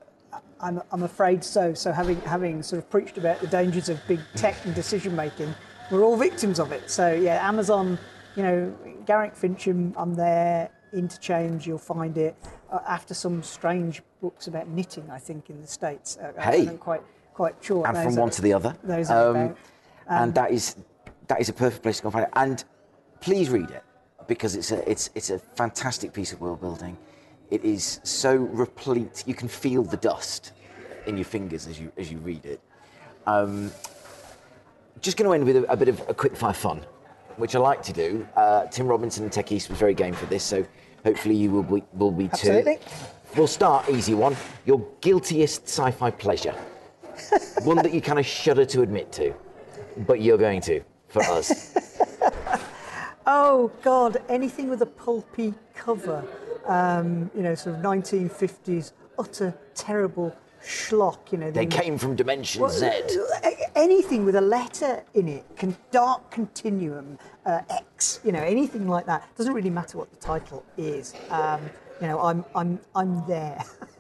I'm, 0.61 0.81
I'm 0.93 1.03
afraid 1.03 1.43
so. 1.43 1.75
So 1.75 1.93
having 1.93 2.21
having 2.21 2.63
sort 2.63 2.79
of 2.79 2.89
preached 2.89 3.19
about 3.19 3.41
the 3.41 3.49
dangers 3.49 3.89
of 3.89 4.01
big 4.07 4.21
tech 4.37 4.65
and 4.65 4.75
decision 4.75 5.17
making, 5.17 5.53
we're 5.91 6.03
all 6.03 6.17
victims 6.17 6.61
of 6.61 6.71
it. 6.73 6.89
So 6.91 7.13
yeah, 7.13 7.47
Amazon, 7.47 7.99
you 8.37 8.43
know, 8.43 8.77
Garrick 9.05 9.35
Fincham, 9.35 9.93
I'm 9.97 10.15
there. 10.15 10.71
Interchange, 10.93 11.67
you'll 11.67 11.79
find 11.79 12.19
it 12.19 12.37
uh, 12.71 12.81
after 12.87 13.15
some 13.15 13.43
strange 13.43 14.03
books 14.21 14.47
about 14.47 14.69
knitting, 14.69 15.09
I 15.11 15.19
think, 15.19 15.49
in 15.49 15.59
the 15.63 15.67
states. 15.67 16.19
Uh, 16.19 16.39
Hey. 16.39 16.69
I'm 16.69 16.77
quite 16.77 17.03
quite 17.33 17.55
sure. 17.63 17.87
and 17.87 17.97
from 17.97 18.15
one 18.17 18.31
to 18.31 18.43
the 18.43 18.53
other. 18.53 18.77
Those 18.85 19.11
are 19.11 19.37
Um, 19.37 19.57
and 20.07 20.35
that 20.35 20.51
is 20.51 20.77
that 21.33 21.41
is 21.41 21.49
a 21.49 21.53
perfect 21.55 21.83
place 21.83 21.97
to 21.97 22.03
go 22.03 22.09
and 22.09 22.13
find 22.13 22.27
it. 22.27 22.33
And 22.37 22.65
please 23.23 23.49
read 23.49 23.71
it 23.71 23.83
because 24.27 24.55
it's 24.55 24.71
a 24.71 24.91
it's 24.91 25.09
it's 25.15 25.31
a 25.31 25.39
fantastic 25.39 26.13
piece 26.13 26.31
of 26.35 26.43
world 26.43 26.61
building. 26.61 26.95
It 27.51 27.65
is 27.65 28.01
so 28.03 28.35
replete. 28.37 29.25
You 29.27 29.35
can 29.35 29.49
feel 29.49 29.83
the 29.83 29.97
dust 29.97 30.53
in 31.07 31.17
your 31.17 31.25
fingers 31.25 31.67
as 31.67 31.81
you 31.81 31.91
as 31.97 32.13
you 32.13 32.19
read 32.19 32.45
it. 32.45 32.61
Um, 33.27 33.73
just 35.01 35.17
going 35.17 35.27
to 35.27 35.35
end 35.35 35.45
with 35.47 35.65
a, 35.65 35.73
a 35.73 35.77
bit 35.77 35.89
of 35.89 36.07
a 36.07 36.13
quick 36.13 36.37
fire 36.37 36.53
fun, 36.53 36.85
which 37.39 37.57
I 37.57 37.61
like 37.61 37.83
to 37.85 37.95
do. 37.95 38.29
Uh, 38.37 38.67
Tim 38.67 38.87
Robinson 38.87 39.25
and 39.25 39.33
Tech 39.33 39.51
East 39.51 39.71
was 39.71 39.79
very 39.79 39.95
game 39.95 40.13
for 40.13 40.27
this, 40.27 40.45
so 40.45 40.67
hopefully 41.03 41.35
you 41.35 41.51
will 41.51 41.63
be, 41.63 41.83
will 41.95 42.11
be 42.13 42.29
too. 42.29 42.53
Absolutely. 42.53 42.79
We'll 43.37 43.47
start 43.47 43.89
easy 43.89 44.13
one. 44.13 44.37
Your 44.67 44.87
guiltiest 45.01 45.63
sci-fi 45.65 46.11
pleasure, 46.11 46.55
one 47.63 47.79
that 47.79 47.95
you 47.95 48.03
kind 48.03 48.19
of 48.19 48.27
shudder 48.27 48.67
to 48.67 48.83
admit 48.83 49.11
to, 49.13 49.35
but 50.07 50.21
you're 50.21 50.39
going 50.39 50.61
to 50.63 50.83
for 51.13 51.23
us. 51.23 51.75
Oh 53.25 53.71
God! 53.83 54.17
Anything 54.29 54.69
with 54.69 54.83
a 54.83 54.87
pulpy 54.87 55.55
cover, 55.75 56.25
um, 56.67 57.31
you 57.37 57.43
know, 57.43 57.55
sort 57.55 57.77
of 57.77 57.83
1950s 57.83 58.91
utter 59.17 59.55
terrible 59.77 60.35
schlock. 60.65 61.31
You 61.31 61.39
know, 61.39 61.51
they 61.53 61.65
the- 61.67 61.77
came 61.77 61.97
from 61.99 62.17
Dimension 62.17 62.63
Well, 62.63 62.71
Z. 62.71 62.85
a- 63.45 63.79
Anything 63.79 64.25
with 64.25 64.35
a 64.35 64.41
letter 64.41 65.05
in 65.15 65.29
it, 65.29 65.45
can 65.57 65.77
dark 65.93 66.33
continuum 66.33 67.17
uh, 67.47 67.61
X, 67.71 68.19
you 68.25 68.33
know, 68.33 68.43
anything 68.43 68.89
like 68.89 69.07
that. 69.07 69.25
Doesn't 69.37 69.55
really 69.55 69.71
matter 69.71 69.99
what 69.99 70.11
the 70.11 70.17
title 70.19 70.65
is. 70.77 71.15
Um, 71.31 71.61
you 72.01 72.09
know, 72.09 72.19
I'm 72.21 72.45
I'm 72.57 72.81
I'm 72.97 73.25
there. 73.29 73.63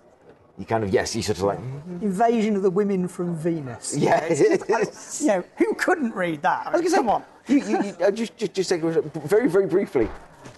You 0.58 0.66
kind 0.66 0.84
of 0.84 0.90
yes, 0.92 1.16
you 1.16 1.22
sort 1.22 1.38
of 1.38 1.44
like 1.44 1.58
Invasion 2.02 2.56
of 2.56 2.62
the 2.62 2.70
Women 2.70 3.08
from 3.08 3.34
Venus. 3.34 3.96
Yeah. 3.98 4.28
you 4.32 5.26
know, 5.26 5.44
who 5.56 5.74
couldn't 5.74 6.14
read 6.14 6.42
that? 6.42 6.66
I 6.66 6.78
mean, 6.78 6.90
come 6.90 7.08
on. 7.08 7.24
you, 7.48 7.56
you, 7.64 7.82
you, 7.82 7.96
uh, 8.04 8.10
just 8.10 8.36
just 8.36 8.52
just 8.52 8.68
take 8.68 8.82
a- 8.82 9.00
very 9.26 9.48
very 9.48 9.66
briefly. 9.66 10.08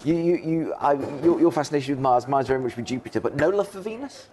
You 0.03 0.15
you 0.15 0.35
you 0.37 0.73
I, 0.79 0.93
your, 1.23 1.39
your 1.39 1.51
fascination 1.51 1.95
with 1.95 2.01
Mars, 2.01 2.27
Mars 2.27 2.47
very 2.47 2.59
much 2.59 2.75
with 2.75 2.85
Jupiter, 2.85 3.21
but 3.21 3.35
no 3.35 3.49
love 3.49 3.69
for 3.69 3.79
Venus. 3.79 4.27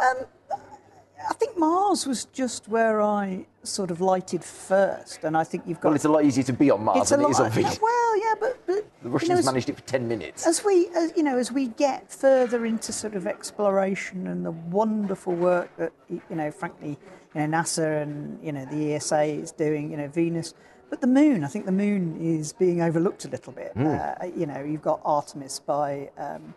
I 0.00 1.34
think 1.34 1.56
Mars 1.56 2.04
was 2.06 2.24
just 2.26 2.66
where 2.68 3.00
I 3.00 3.46
sort 3.62 3.92
of 3.92 4.00
lighted 4.00 4.42
first, 4.42 5.22
and 5.22 5.36
I 5.36 5.44
think 5.44 5.62
you've 5.66 5.78
got. 5.80 5.90
Well, 5.90 5.94
it's 5.94 6.04
a 6.04 6.08
lot 6.08 6.24
easier 6.24 6.42
to 6.44 6.52
be 6.52 6.70
on 6.70 6.82
Mars 6.82 7.10
than 7.10 7.20
it 7.20 7.28
is 7.28 7.38
lot- 7.38 7.46
on 7.46 7.52
Venus. 7.52 7.78
Well, 7.80 8.18
yeah, 8.18 8.34
but, 8.40 8.61
The 9.02 9.08
you 9.08 9.12
Russians 9.14 9.30
know, 9.30 9.38
as- 9.38 9.44
managed 9.46 9.68
it 9.68 9.76
for 9.76 9.82
ten 9.82 10.06
minutes. 10.08 10.46
as 10.46 10.64
we 10.64 10.88
as, 10.94 11.12
you 11.16 11.22
know 11.22 11.38
as 11.38 11.50
we 11.52 11.68
get 11.68 12.10
further 12.12 12.64
into 12.64 12.92
sort 12.92 13.14
of 13.14 13.26
exploration 13.26 14.26
and 14.26 14.44
the 14.46 14.50
wonderful 14.52 15.34
work 15.34 15.74
that 15.76 15.92
you 16.08 16.20
know 16.30 16.50
frankly 16.50 16.98
you 17.34 17.40
know 17.40 17.46
NASA 17.58 18.02
and 18.02 18.42
you 18.44 18.52
know 18.52 18.64
the 18.66 18.94
ESA 18.94 19.22
is 19.24 19.52
doing 19.52 19.90
you 19.90 19.96
know 19.96 20.08
Venus. 20.08 20.54
But 20.90 21.00
the 21.00 21.06
moon 21.06 21.42
I 21.42 21.48
think 21.48 21.64
the 21.66 21.72
moon 21.72 22.18
is 22.20 22.52
being 22.52 22.82
overlooked 22.82 23.24
a 23.24 23.28
little 23.28 23.52
bit. 23.52 23.72
Uh, 23.76 24.14
you 24.36 24.46
know 24.46 24.62
you've 24.62 24.82
got 24.82 25.00
Artemis 25.04 25.58
by 25.58 26.10
um, 26.18 26.54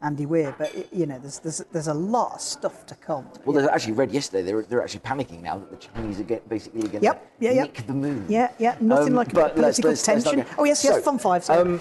Andy 0.00 0.26
Weir 0.26 0.54
but 0.56 0.70
you 0.92 1.06
know 1.06 1.18
there's, 1.18 1.38
there's 1.40 1.58
there's 1.72 1.88
a 1.88 1.94
lot 1.94 2.34
of 2.34 2.40
stuff 2.40 2.86
to 2.86 2.94
come 2.94 3.26
Well, 3.44 3.60
they 3.60 3.68
actually 3.68 3.94
read 3.94 4.12
yesterday. 4.12 4.42
They're, 4.42 4.62
they're 4.62 4.82
actually 4.82 5.00
panicking 5.00 5.42
now 5.42 5.58
that 5.58 5.70
the 5.70 5.76
Chinese 5.76 6.20
are 6.20 6.24
get, 6.24 6.48
basically 6.48 6.82
going 6.82 7.02
Yep, 7.02 7.38
to 7.40 7.44
yeah, 7.44 7.50
yeah. 7.52 7.62
nick 7.64 7.86
the 7.86 7.92
moon. 7.94 8.24
yeah 8.28 8.52
yeah 8.58 8.76
nothing 8.80 9.08
Um, 9.08 9.14
like 9.14 9.32
a 9.32 9.34
but 9.34 9.54
bit 9.56 9.58
of 9.58 9.64
let's- 9.64 9.80
political 9.80 9.90
let's- 9.90 10.06
let's 10.08 10.24
tension 10.44 10.46
oh 10.58 10.64
yes 10.64 10.84
yes 10.84 10.94
So, 10.96 11.02
fun 11.02 11.18
five 11.18 11.42
sorry. 11.44 11.60
Um, 11.62 11.80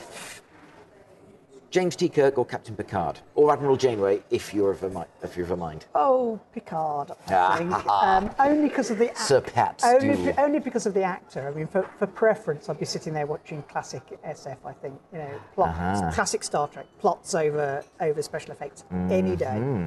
James 1.70 1.96
T. 1.98 2.08
Kirk 2.08 2.38
or 2.38 2.46
Captain 2.46 2.76
Picard 2.76 3.20
or 3.36 3.52
Admiral 3.52 3.76
Janeway, 3.76 4.24
if 4.30 4.54
you're 4.54 4.72
of 4.72 4.84
a 4.84 4.90
mi- 4.90 5.04
if 5.22 5.36
you're 5.36 5.46
of 5.46 5.52
a 5.52 5.58
mind. 5.58 5.86
Oh, 5.96 6.40
Picard, 6.54 7.12
I 7.28 7.58
think. 7.58 7.74
um, 7.88 8.30
only 8.40 8.70
because 8.70 8.90
of 8.90 8.98
the 8.98 9.12
ac- 9.12 9.24
Sir 9.24 9.42
Pat's 9.42 9.84
only, 9.84 10.16
duel. 10.16 10.34
only 10.38 10.60
because 10.60 10.86
of 10.86 10.94
the 10.94 11.04
actor. 11.04 11.46
I 11.48 11.52
mean, 11.52 11.68
for, 11.68 11.84
for 12.00 12.08
preference, 12.08 12.70
I'd 12.70 12.80
be 12.80 12.86
sitting 12.86 13.14
there 13.14 13.26
watching 13.26 13.62
classic 13.64 14.02
SF. 14.26 14.58
I 14.66 14.72
think 14.74 15.00
you 15.12 15.20
know, 15.20 15.40
plot, 15.54 15.70
Uh-huh. 15.70 16.12
classic 16.14 16.44
Star 16.44 16.68
Trek 16.70 16.86
plots 17.00 17.36
over 17.36 17.84
over 18.00 18.22
special 18.22 18.52
effects 18.54 18.86
any 19.10 19.36
day. 19.36 19.46
Mm-hmm. 19.60 19.86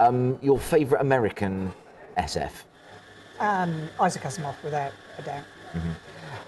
Um, 0.00 0.38
your 0.42 0.58
favourite 0.58 1.00
American 1.02 1.72
SF, 2.18 2.50
Um, 3.38 3.88
Isaac 4.00 4.22
Asimov, 4.22 4.60
without 4.64 4.92
a 5.18 5.22
doubt. 5.22 5.44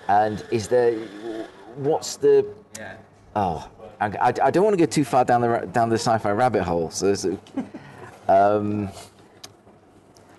and 0.09 0.45
is 0.51 0.67
there 0.69 0.95
what's 1.77 2.17
the? 2.17 2.45
Oh, 3.37 3.69
I, 4.05 4.29
I, 4.29 4.33
I 4.45 4.51
don't 4.51 4.65
want 4.65 4.75
to 4.79 4.83
go 4.85 4.91
too 4.91 5.05
far 5.05 5.25
down 5.25 5.41
the 5.41 5.69
down 5.73 5.89
the 5.89 5.95
sci-fi 5.99 6.31
rabbit 6.33 6.63
hole. 6.63 6.91
So, 6.91 7.39
um, 8.29 8.89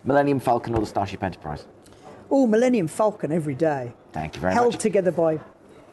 Millennium 0.03 0.39
Falcon 0.39 0.75
or 0.75 0.79
the 0.81 0.85
Starship 0.85 1.23
Enterprise. 1.23 1.65
Oh, 2.29 2.45
Millennium 2.47 2.87
Falcon 2.87 3.31
every 3.31 3.55
day, 3.55 3.93
Thank 4.11 4.35
you 4.35 4.41
very 4.41 4.53
held 4.53 4.65
much. 4.67 4.73
Held 4.73 4.81
together 4.81 5.11
by 5.11 5.39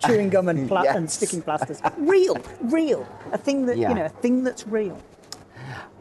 chewing 0.04 0.28
gum 0.30 0.48
and, 0.48 0.68
pla- 0.68 0.82
and 0.82 1.10
sticking 1.18 1.40
plasters. 1.42 1.80
real, 1.98 2.36
real, 2.62 3.06
a 3.32 3.38
thing 3.38 3.66
that 3.66 3.76
Yeah. 3.78 3.88
you 3.90 3.94
know, 3.94 4.04
a 4.06 4.08
thing 4.08 4.42
that's 4.44 4.66
real. 4.66 4.98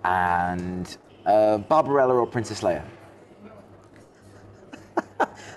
and 0.03 0.98
uh, 1.26 1.57
Barbarella 1.60 2.15
or 2.15 2.26
Princess 2.27 2.61
Leia. 2.61 2.84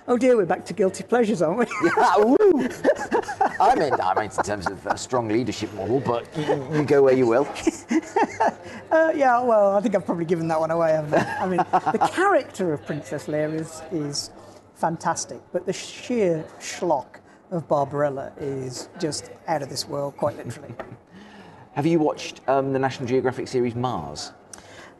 Oh 0.07 0.19
dear, 0.19 0.37
we're 0.37 0.45
back 0.45 0.63
to 0.65 0.73
guilty 0.73 1.03
pleasures, 1.03 1.41
aren't 1.41 1.57
we? 1.57 1.65
Ah, 1.97 2.15
woo! 2.19 2.35
I 3.59 3.73
mean, 3.75 3.93
I 3.93 4.13
meant 4.13 4.37
in 4.37 4.43
terms 4.43 4.67
of 4.67 4.85
a 4.85 4.95
strong 4.99 5.27
leadership 5.29 5.73
model, 5.73 5.99
but 5.99 6.27
you, 6.37 6.67
you 6.71 6.83
go 6.83 7.01
where 7.03 7.13
you 7.15 7.27
will. 7.27 7.47
Uh, 8.91 9.11
yeah, 9.15 9.41
well, 9.41 9.75
I 9.75 9.81
think 9.81 9.95
I've 9.95 10.05
probably 10.05 10.25
given 10.25 10.47
that 10.47 10.59
one 10.59 10.69
away. 10.71 10.91
Haven't 10.91 11.15
I? 11.15 11.37
I 11.39 11.47
mean, 11.47 11.57
the 11.57 12.09
character 12.13 12.71
of 12.71 12.85
Princess 12.85 13.25
Leia 13.25 13.53
is 13.53 13.81
is 13.91 14.29
fantastic, 14.75 15.41
but 15.51 15.65
the 15.65 15.73
sheer 15.73 16.45
schlock 16.59 17.17
of 17.51 17.67
Barbarella 17.67 18.31
is 18.39 18.87
just 18.99 19.31
out 19.47 19.63
of 19.63 19.69
this 19.69 19.87
world, 19.87 20.15
quite 20.15 20.37
literally. 20.37 20.73
Have 21.73 21.85
you 21.85 21.99
watched 21.99 22.47
um, 22.47 22.71
the 22.71 22.79
National 22.79 23.07
Geographic 23.07 23.47
series 23.47 23.75
Mars? 23.75 24.31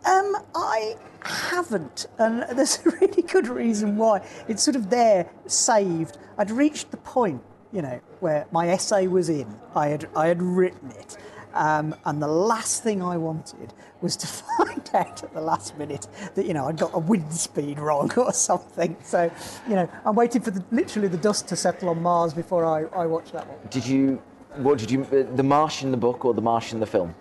Um, 0.06 0.36
I 0.54 0.96
haven't, 1.24 2.06
and 2.20 2.46
there's 2.58 2.80
a 2.86 2.90
really 2.92 3.24
good 3.24 3.48
reason 3.48 3.98
why. 3.98 4.26
It's 4.48 4.64
sort 4.64 4.76
of 4.76 4.90
there, 4.90 5.30
saved. 5.48 6.18
I'd 6.38 6.52
reached 6.52 6.92
the 6.92 6.98
point, 6.98 7.42
you 7.72 7.82
know, 7.82 8.00
where 8.20 8.46
my 8.52 8.70
essay 8.70 9.08
was 9.08 9.30
in. 9.30 9.48
I 9.76 9.88
had 9.88 10.08
I 10.16 10.28
had 10.28 10.42
written 10.42 10.92
it, 10.92 11.18
um, 11.56 11.96
and 12.06 12.22
the 12.22 12.28
last 12.28 12.84
thing 12.84 13.02
I 13.02 13.18
wanted 13.18 13.74
was 14.02 14.16
to 14.18 14.28
find 14.58 14.88
out 14.94 15.24
at 15.24 15.34
the 15.34 15.42
last 15.42 15.76
minute 15.78 16.08
that 16.36 16.46
you 16.46 16.54
know 16.54 16.68
I'd 16.68 16.78
got 16.78 16.92
a 16.94 17.00
wind 17.00 17.34
speed 17.34 17.80
wrong 17.80 18.12
or 18.18 18.32
something. 18.32 18.96
So, 19.04 19.32
you 19.68 19.74
know, 19.76 19.90
I'm 20.06 20.16
waiting 20.16 20.42
for 20.44 20.52
the, 20.52 20.64
literally 20.72 21.08
the 21.08 21.18
dust 21.18 21.48
to 21.48 21.56
settle 21.56 21.90
on 21.90 22.02
Mars 22.04 22.34
before 22.34 22.64
I, 22.66 22.84
I 22.96 23.06
watch 23.08 23.32
that 23.32 23.48
one. 23.48 23.58
Did 23.72 23.88
you? 23.88 24.22
What 24.58 24.78
did 24.78 24.92
you? 24.92 25.04
uh, 25.06 25.36
The 25.36 25.44
Martian, 25.44 25.90
the 25.92 25.98
book, 25.98 26.24
or 26.26 26.34
the 26.36 26.42
Martian, 26.42 26.80
the 26.80 26.86
film? 26.86 27.14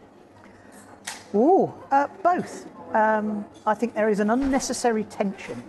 Oh, 1.36 1.74
uh, 1.90 2.06
both. 2.22 2.66
Um, 2.94 3.44
I 3.66 3.74
think 3.74 3.94
there 3.94 4.08
is 4.08 4.20
an 4.20 4.30
unnecessary 4.30 5.02
tension 5.04 5.60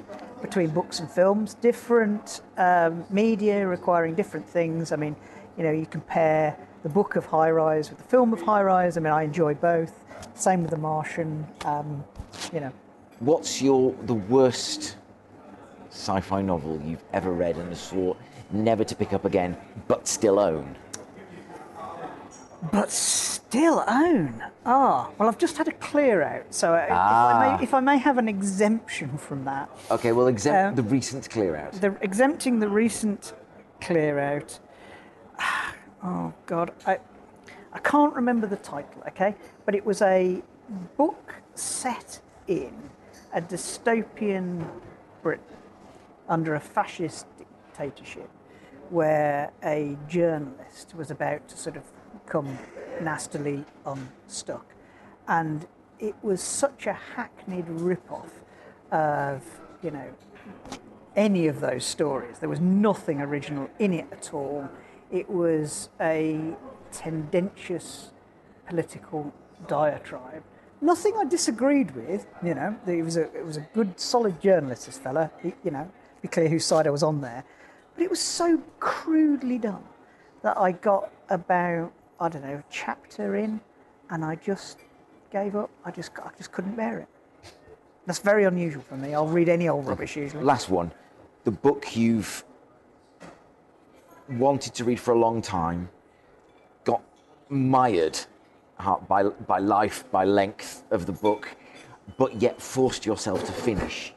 between 0.41 0.69
books 0.69 0.99
and 0.99 1.09
films, 1.09 1.55
different 1.55 2.41
um, 2.57 3.03
media 3.09 3.67
requiring 3.67 4.13
different 4.13 4.47
things. 4.47 4.91
I 4.91 4.95
mean, 4.95 5.15
you 5.57 5.63
know, 5.63 5.71
you 5.71 5.87
compare 5.87 6.55
the 6.83 6.89
book 6.89 7.15
of 7.15 7.25
High 7.25 7.49
Rise 7.49 7.89
with 7.89 7.97
the 7.97 8.03
film 8.03 8.31
of 8.31 8.41
High 8.43 8.61
Rise. 8.61 8.95
I 8.95 8.99
mean, 8.99 9.11
I 9.11 9.23
enjoy 9.23 9.55
both. 9.55 10.05
Same 10.35 10.61
with 10.61 10.69
The 10.69 10.77
Martian. 10.77 11.47
Um, 11.65 12.03
you 12.53 12.59
know, 12.59 12.71
What's 13.19 13.59
your 13.59 13.95
the 14.03 14.13
worst 14.13 14.97
sci-fi 15.89 16.41
novel 16.41 16.79
you've 16.85 17.03
ever 17.13 17.31
read 17.31 17.55
and 17.55 17.75
swore 17.75 18.15
never 18.51 18.83
to 18.83 18.95
pick 18.95 19.13
up 19.13 19.25
again, 19.25 19.57
but 19.87 20.07
still 20.07 20.37
own? 20.37 20.75
But 22.71 22.91
still 22.91 23.83
own. 23.87 24.43
Ah, 24.65 25.09
well, 25.17 25.27
I've 25.29 25.37
just 25.37 25.57
had 25.57 25.67
a 25.67 25.71
clear 25.73 26.21
out, 26.23 26.53
so 26.53 26.73
uh, 26.73 26.77
if, 26.85 26.91
I 26.91 26.95
Ah. 26.95 27.57
may, 27.57 27.63
if 27.63 27.73
I 27.73 27.79
may 27.79 27.97
have 27.97 28.17
an 28.17 28.27
exemption 28.27 29.17
from 29.17 29.45
that, 29.45 29.69
Okay, 29.91 30.11
well, 30.11 30.27
exempt 30.27 30.69
Um, 30.69 30.75
the 30.75 30.83
recent 30.91 31.29
clear 31.29 31.55
out. 31.55 31.73
the 31.73 31.95
exempting 32.01 32.59
the 32.59 32.67
recent 32.69 33.33
clear 33.81 34.19
out. 34.19 34.59
Oh 36.03 36.33
God, 36.45 36.71
I 36.85 36.99
I 37.73 37.79
can't 37.79 38.13
remember 38.13 38.45
the 38.47 38.57
title. 38.57 39.01
Okay, 39.07 39.33
but 39.65 39.73
it 39.73 39.83
was 39.85 40.01
a 40.03 40.43
book 40.97 41.33
set 41.55 42.19
in 42.47 42.73
a 43.33 43.41
dystopian 43.41 44.67
Britain 45.23 45.57
under 46.29 46.53
a 46.55 46.59
fascist 46.59 47.25
dictatorship, 47.39 48.29
where 48.91 49.51
a 49.63 49.97
journalist 50.07 50.93
was 50.95 51.09
about 51.09 51.47
to 51.47 51.57
sort 51.57 51.75
of 51.75 51.83
come 52.27 52.57
nastily 53.01 53.65
unstuck, 53.85 54.73
and 55.27 55.67
it 55.99 56.15
was 56.21 56.41
such 56.41 56.87
a 56.87 56.93
hackneyed 56.93 57.67
rip-off 57.67 58.43
of 58.91 59.43
you 59.81 59.91
know 59.91 60.09
any 61.15 61.47
of 61.47 61.59
those 61.61 61.85
stories. 61.85 62.39
There 62.39 62.49
was 62.49 62.59
nothing 62.59 63.21
original 63.21 63.69
in 63.79 63.93
it 63.93 64.07
at 64.11 64.33
all. 64.33 64.69
It 65.11 65.29
was 65.29 65.89
a 66.01 66.55
tendentious 66.91 68.11
political 68.67 69.33
diatribe. 69.67 70.43
Nothing 70.81 71.15
I 71.17 71.25
disagreed 71.25 71.91
with. 71.95 72.27
You 72.43 72.55
know, 72.55 72.75
it 72.87 73.03
was 73.03 73.17
a 73.17 73.23
it 73.35 73.45
was 73.45 73.57
a 73.57 73.67
good, 73.73 73.99
solid 73.99 74.41
journalist. 74.41 74.85
This 74.87 74.97
fella. 74.97 75.31
He, 75.41 75.53
you 75.63 75.71
know, 75.71 75.89
be 76.21 76.27
clear 76.27 76.49
whose 76.49 76.65
side 76.65 76.87
I 76.87 76.89
was 76.89 77.03
on 77.03 77.21
there. 77.21 77.43
But 77.95 78.03
it 78.03 78.09
was 78.09 78.19
so 78.19 78.61
crudely 78.79 79.57
done 79.57 79.83
that 80.41 80.57
I 80.57 80.73
got 80.73 81.11
about 81.29 81.93
I 82.19 82.29
don't 82.29 82.43
know 82.43 82.55
a 82.55 82.63
chapter 82.69 83.35
in, 83.35 83.59
and 84.09 84.23
I 84.23 84.35
just 84.35 84.79
gave 85.31 85.55
up. 85.55 85.69
I 85.83 85.91
just 85.91 86.11
I 86.23 86.29
just 86.37 86.51
couldn't 86.51 86.75
bear 86.75 86.99
it. 86.99 87.07
That's 88.05 88.19
very 88.19 88.45
unusual 88.45 88.83
for 88.83 88.95
me. 88.95 89.13
I'll 89.13 89.27
read 89.27 89.49
any 89.49 89.67
old 89.67 89.87
rubbish 89.87 90.15
usually. 90.15 90.43
Last 90.43 90.69
one, 90.69 90.91
the 91.43 91.51
book 91.51 91.95
you've 91.95 92.43
wanted 94.29 94.73
to 94.75 94.83
read 94.83 94.99
for 94.99 95.13
a 95.13 95.17
long 95.17 95.41
time, 95.41 95.89
got 96.83 97.01
mired 97.49 98.19
uh, 98.79 98.97
by 98.97 99.23
by 99.23 99.59
life, 99.59 100.09
by 100.11 100.23
length 100.23 100.83
of 100.91 101.05
the 101.05 101.11
book, 101.11 101.55
but 102.17 102.41
yet 102.41 102.61
forced 102.61 103.05
yourself 103.05 103.45
to 103.45 103.51
finish. 103.51 104.13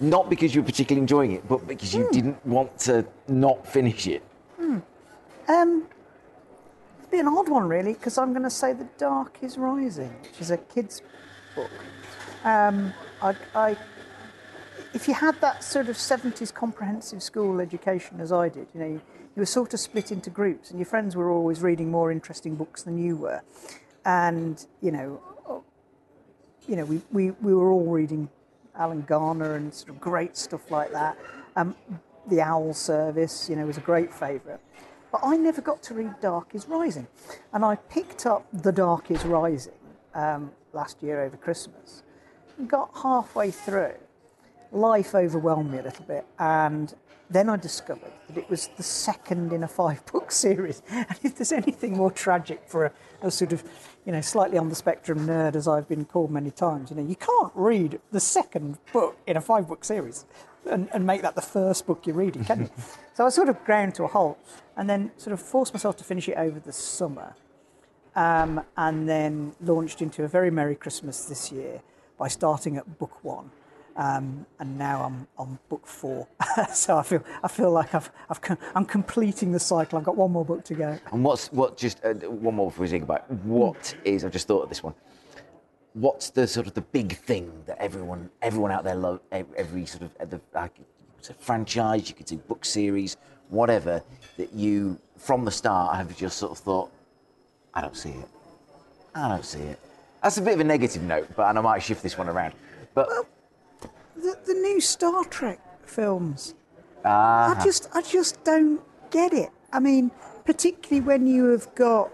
Not 0.00 0.28
because 0.28 0.52
you 0.54 0.62
were 0.62 0.66
particularly 0.66 1.02
enjoying 1.02 1.32
it, 1.32 1.46
but 1.46 1.68
because 1.68 1.94
you 1.94 2.08
didn't 2.10 2.44
want 2.44 2.76
to 2.80 3.06
not 3.28 3.64
finish 3.64 4.08
it. 4.08 4.22
Um, 4.58 5.84
it'd 5.84 6.01
be 7.12 7.18
an 7.18 7.28
odd 7.28 7.48
one, 7.48 7.68
really, 7.68 7.92
because 7.92 8.16
I'm 8.18 8.32
going 8.32 8.42
to 8.42 8.50
say 8.50 8.72
The 8.72 8.88
Dark 8.96 9.38
is 9.42 9.58
Rising, 9.58 10.12
which 10.22 10.40
is 10.40 10.50
a 10.50 10.56
kid's 10.56 11.02
book. 11.54 11.70
Um, 12.42 12.92
I, 13.20 13.36
I, 13.54 13.76
if 14.94 15.06
you 15.06 15.14
had 15.14 15.38
that 15.42 15.62
sort 15.62 15.88
of 15.88 15.96
70s 15.96 16.52
comprehensive 16.52 17.22
school 17.22 17.60
education 17.60 18.20
as 18.20 18.32
I 18.32 18.48
did, 18.48 18.66
you 18.74 18.80
know, 18.80 18.86
you, 18.86 19.00
you 19.36 19.40
were 19.40 19.46
sort 19.46 19.74
of 19.74 19.80
split 19.80 20.10
into 20.10 20.30
groups, 20.30 20.70
and 20.70 20.78
your 20.78 20.86
friends 20.86 21.14
were 21.14 21.30
always 21.30 21.60
reading 21.60 21.90
more 21.90 22.10
interesting 22.10 22.56
books 22.56 22.82
than 22.82 22.98
you 22.98 23.16
were. 23.16 23.42
And, 24.06 24.64
you 24.80 24.90
know, 24.90 25.20
oh, 25.46 25.62
you 26.66 26.76
know, 26.76 26.86
we, 26.86 27.02
we, 27.12 27.30
we 27.42 27.54
were 27.54 27.70
all 27.70 27.84
reading 27.84 28.30
Alan 28.74 29.02
Garner 29.02 29.54
and 29.54 29.72
sort 29.72 29.90
of 29.90 30.00
great 30.00 30.36
stuff 30.36 30.70
like 30.70 30.90
that. 30.92 31.18
Um, 31.56 31.76
the 32.26 32.40
Owl 32.40 32.72
Service, 32.72 33.50
you 33.50 33.56
know, 33.56 33.66
was 33.66 33.76
a 33.76 33.82
great 33.82 34.12
favourite. 34.12 34.60
But 35.12 35.20
I 35.22 35.36
never 35.36 35.60
got 35.60 35.82
to 35.84 35.94
read 35.94 36.14
Dark 36.22 36.54
is 36.54 36.66
Rising. 36.66 37.06
And 37.52 37.64
I 37.64 37.76
picked 37.76 38.24
up 38.24 38.46
The 38.50 38.72
Dark 38.72 39.10
is 39.10 39.24
Rising 39.26 39.74
um, 40.14 40.50
last 40.72 41.02
year 41.02 41.22
over 41.22 41.36
Christmas 41.36 42.02
and 42.58 42.68
got 42.68 42.90
halfway 43.02 43.50
through. 43.50 43.92
Life 44.72 45.14
overwhelmed 45.14 45.70
me 45.70 45.78
a 45.78 45.82
little 45.82 46.06
bit. 46.06 46.24
And 46.38 46.94
then 47.28 47.50
I 47.50 47.58
discovered 47.58 48.12
that 48.28 48.38
it 48.38 48.48
was 48.48 48.68
the 48.78 48.82
second 48.82 49.52
in 49.52 49.62
a 49.62 49.68
five 49.68 50.04
book 50.12 50.32
series. 50.32 50.82
And 50.88 51.18
if 51.22 51.36
there's 51.36 51.52
anything 51.52 51.94
more 51.94 52.10
tragic 52.10 52.62
for 52.66 52.86
a, 52.86 52.92
a 53.20 53.30
sort 53.30 53.52
of, 53.52 53.62
you 54.06 54.12
know, 54.12 54.22
slightly 54.22 54.56
on 54.56 54.70
the 54.70 54.74
spectrum 54.74 55.26
nerd, 55.26 55.56
as 55.56 55.68
I've 55.68 55.88
been 55.88 56.06
called 56.06 56.30
many 56.30 56.50
times, 56.50 56.90
you 56.90 56.96
know, 56.96 57.06
you 57.06 57.16
can't 57.16 57.52
read 57.54 58.00
the 58.12 58.20
second 58.20 58.78
book 58.94 59.18
in 59.26 59.36
a 59.36 59.42
five 59.42 59.68
book 59.68 59.84
series 59.84 60.24
and, 60.70 60.88
and 60.92 61.06
make 61.06 61.22
that 61.22 61.34
the 61.34 61.42
first 61.42 61.86
book 61.86 62.06
you're 62.06 62.16
reading, 62.16 62.44
can 62.44 62.60
you? 62.62 62.70
so 63.14 63.26
I 63.26 63.28
sort 63.28 63.48
of 63.48 63.64
ground 63.64 63.94
to 63.96 64.04
a 64.04 64.08
halt 64.08 64.38
and 64.76 64.88
then 64.88 65.10
sort 65.16 65.32
of 65.32 65.40
forced 65.40 65.74
myself 65.74 65.96
to 65.98 66.04
finish 66.04 66.28
it 66.28 66.36
over 66.36 66.60
the 66.60 66.72
summer 66.72 67.34
um, 68.14 68.62
and 68.76 69.08
then 69.08 69.54
launched 69.60 70.02
into 70.02 70.24
a 70.24 70.28
very 70.28 70.50
Merry 70.50 70.74
Christmas 70.74 71.24
this 71.24 71.50
year 71.50 71.82
by 72.18 72.28
starting 72.28 72.76
at 72.76 72.98
book 72.98 73.22
one. 73.24 73.50
Um, 73.94 74.46
and 74.58 74.78
now 74.78 75.02
I'm 75.02 75.28
on 75.36 75.58
book 75.68 75.86
four, 75.86 76.26
so 76.72 76.96
I 76.96 77.02
feel 77.02 77.22
I 77.42 77.48
feel 77.48 77.70
like 77.70 77.94
I've, 77.94 78.10
I've 78.30 78.40
com- 78.40 78.56
I'm 78.74 78.86
completing 78.86 79.52
the 79.52 79.60
cycle. 79.60 79.98
I've 79.98 80.04
got 80.04 80.16
one 80.16 80.32
more 80.32 80.46
book 80.46 80.64
to 80.64 80.74
go. 80.74 80.98
And 81.12 81.22
what's 81.22 81.52
what? 81.52 81.76
Just 81.76 82.02
uh, 82.02 82.14
one 82.14 82.54
more 82.54 82.70
before 82.70 82.84
we 82.84 82.88
say 82.88 83.00
goodbye. 83.00 83.20
What 83.42 83.94
is? 84.02 84.24
I've 84.24 84.32
just 84.32 84.48
thought 84.48 84.62
of 84.62 84.70
this 84.70 84.82
one. 84.82 84.94
What's 85.94 86.30
the 86.30 86.46
sort 86.46 86.66
of 86.66 86.74
the 86.74 86.80
big 86.80 87.18
thing 87.18 87.52
that 87.66 87.78
everyone 87.78 88.30
everyone 88.40 88.70
out 88.72 88.84
there 88.84 88.94
love? 88.94 89.20
Every 89.30 89.84
sort 89.86 90.02
of 90.18 90.30
the 90.30 90.40
like, 90.54 90.74
franchise. 91.38 92.08
You 92.08 92.14
could 92.14 92.26
do 92.26 92.38
book 92.38 92.64
series, 92.64 93.16
whatever 93.50 94.02
that 94.38 94.52
you 94.52 94.98
from 95.18 95.44
the 95.44 95.50
start 95.50 95.96
have 95.96 96.16
just 96.16 96.38
sort 96.38 96.52
of 96.52 96.58
thought, 96.58 96.90
I 97.74 97.80
don't 97.82 97.96
see 97.96 98.10
it. 98.10 98.28
I 99.14 99.28
don't 99.28 99.44
see 99.44 99.60
it. 99.60 99.78
That's 100.22 100.38
a 100.38 100.42
bit 100.42 100.54
of 100.54 100.60
a 100.60 100.64
negative 100.64 101.02
note, 101.02 101.28
but 101.36 101.48
and 101.48 101.58
I 101.58 101.60
might 101.60 101.82
shift 101.82 102.02
this 102.02 102.16
one 102.16 102.28
around. 102.28 102.54
But 102.94 103.08
The, 104.16 104.38
the 104.46 104.54
new 104.54 104.80
Star 104.80 105.24
Trek 105.24 105.60
films. 105.86 106.54
ah, 107.04 107.58
I 107.58 107.64
just 107.64 107.88
I 107.94 108.00
just 108.02 108.42
don't 108.44 108.80
get 109.10 109.32
it. 109.34 109.50
I 109.72 109.80
mean, 109.80 110.10
particularly 110.44 111.00
when 111.00 111.26
you 111.26 111.46
have 111.46 111.74
got, 111.74 112.10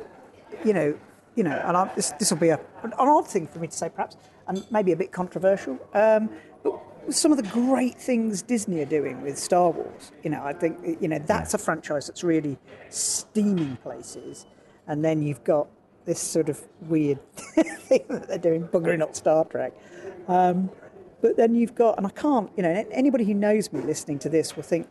you 0.64 0.72
know, 0.72 0.98
you 1.38 1.44
know, 1.44 1.62
and 1.64 1.76
I, 1.76 1.88
this 1.94 2.10
this 2.18 2.32
will 2.32 2.38
be 2.38 2.48
a, 2.48 2.58
an 2.82 2.92
odd 2.98 3.28
thing 3.28 3.46
for 3.46 3.60
me 3.60 3.68
to 3.68 3.76
say, 3.76 3.88
perhaps, 3.88 4.16
and 4.48 4.66
maybe 4.72 4.90
a 4.90 4.96
bit 4.96 5.12
controversial. 5.12 5.78
Um, 5.94 6.30
but 6.64 6.80
some 7.10 7.30
of 7.30 7.38
the 7.38 7.48
great 7.48 7.96
things 7.96 8.42
Disney 8.42 8.80
are 8.80 8.86
doing 8.86 9.22
with 9.22 9.38
Star 9.38 9.70
Wars, 9.70 10.10
you 10.24 10.30
know, 10.30 10.42
I 10.42 10.52
think 10.52 10.98
you 11.00 11.06
know 11.06 11.20
that's 11.20 11.54
a 11.54 11.58
franchise 11.58 12.08
that's 12.08 12.24
really 12.24 12.58
steaming 12.90 13.76
places, 13.76 14.46
and 14.88 15.04
then 15.04 15.22
you've 15.22 15.44
got 15.44 15.68
this 16.06 16.18
sort 16.18 16.48
of 16.48 16.60
weird 16.80 17.20
thing 17.36 18.04
that 18.08 18.26
they're 18.26 18.38
doing, 18.38 18.66
buggering 18.66 19.00
up 19.00 19.14
Star 19.14 19.44
Trek. 19.44 19.74
Um, 20.26 20.70
but 21.20 21.36
then 21.36 21.54
you've 21.54 21.74
got, 21.74 21.98
and 21.98 22.06
I 22.06 22.10
can't, 22.10 22.50
you 22.56 22.62
know, 22.62 22.86
anybody 22.90 23.24
who 23.24 23.34
knows 23.34 23.72
me 23.72 23.80
listening 23.80 24.18
to 24.20 24.28
this 24.28 24.56
will 24.56 24.62
think 24.62 24.88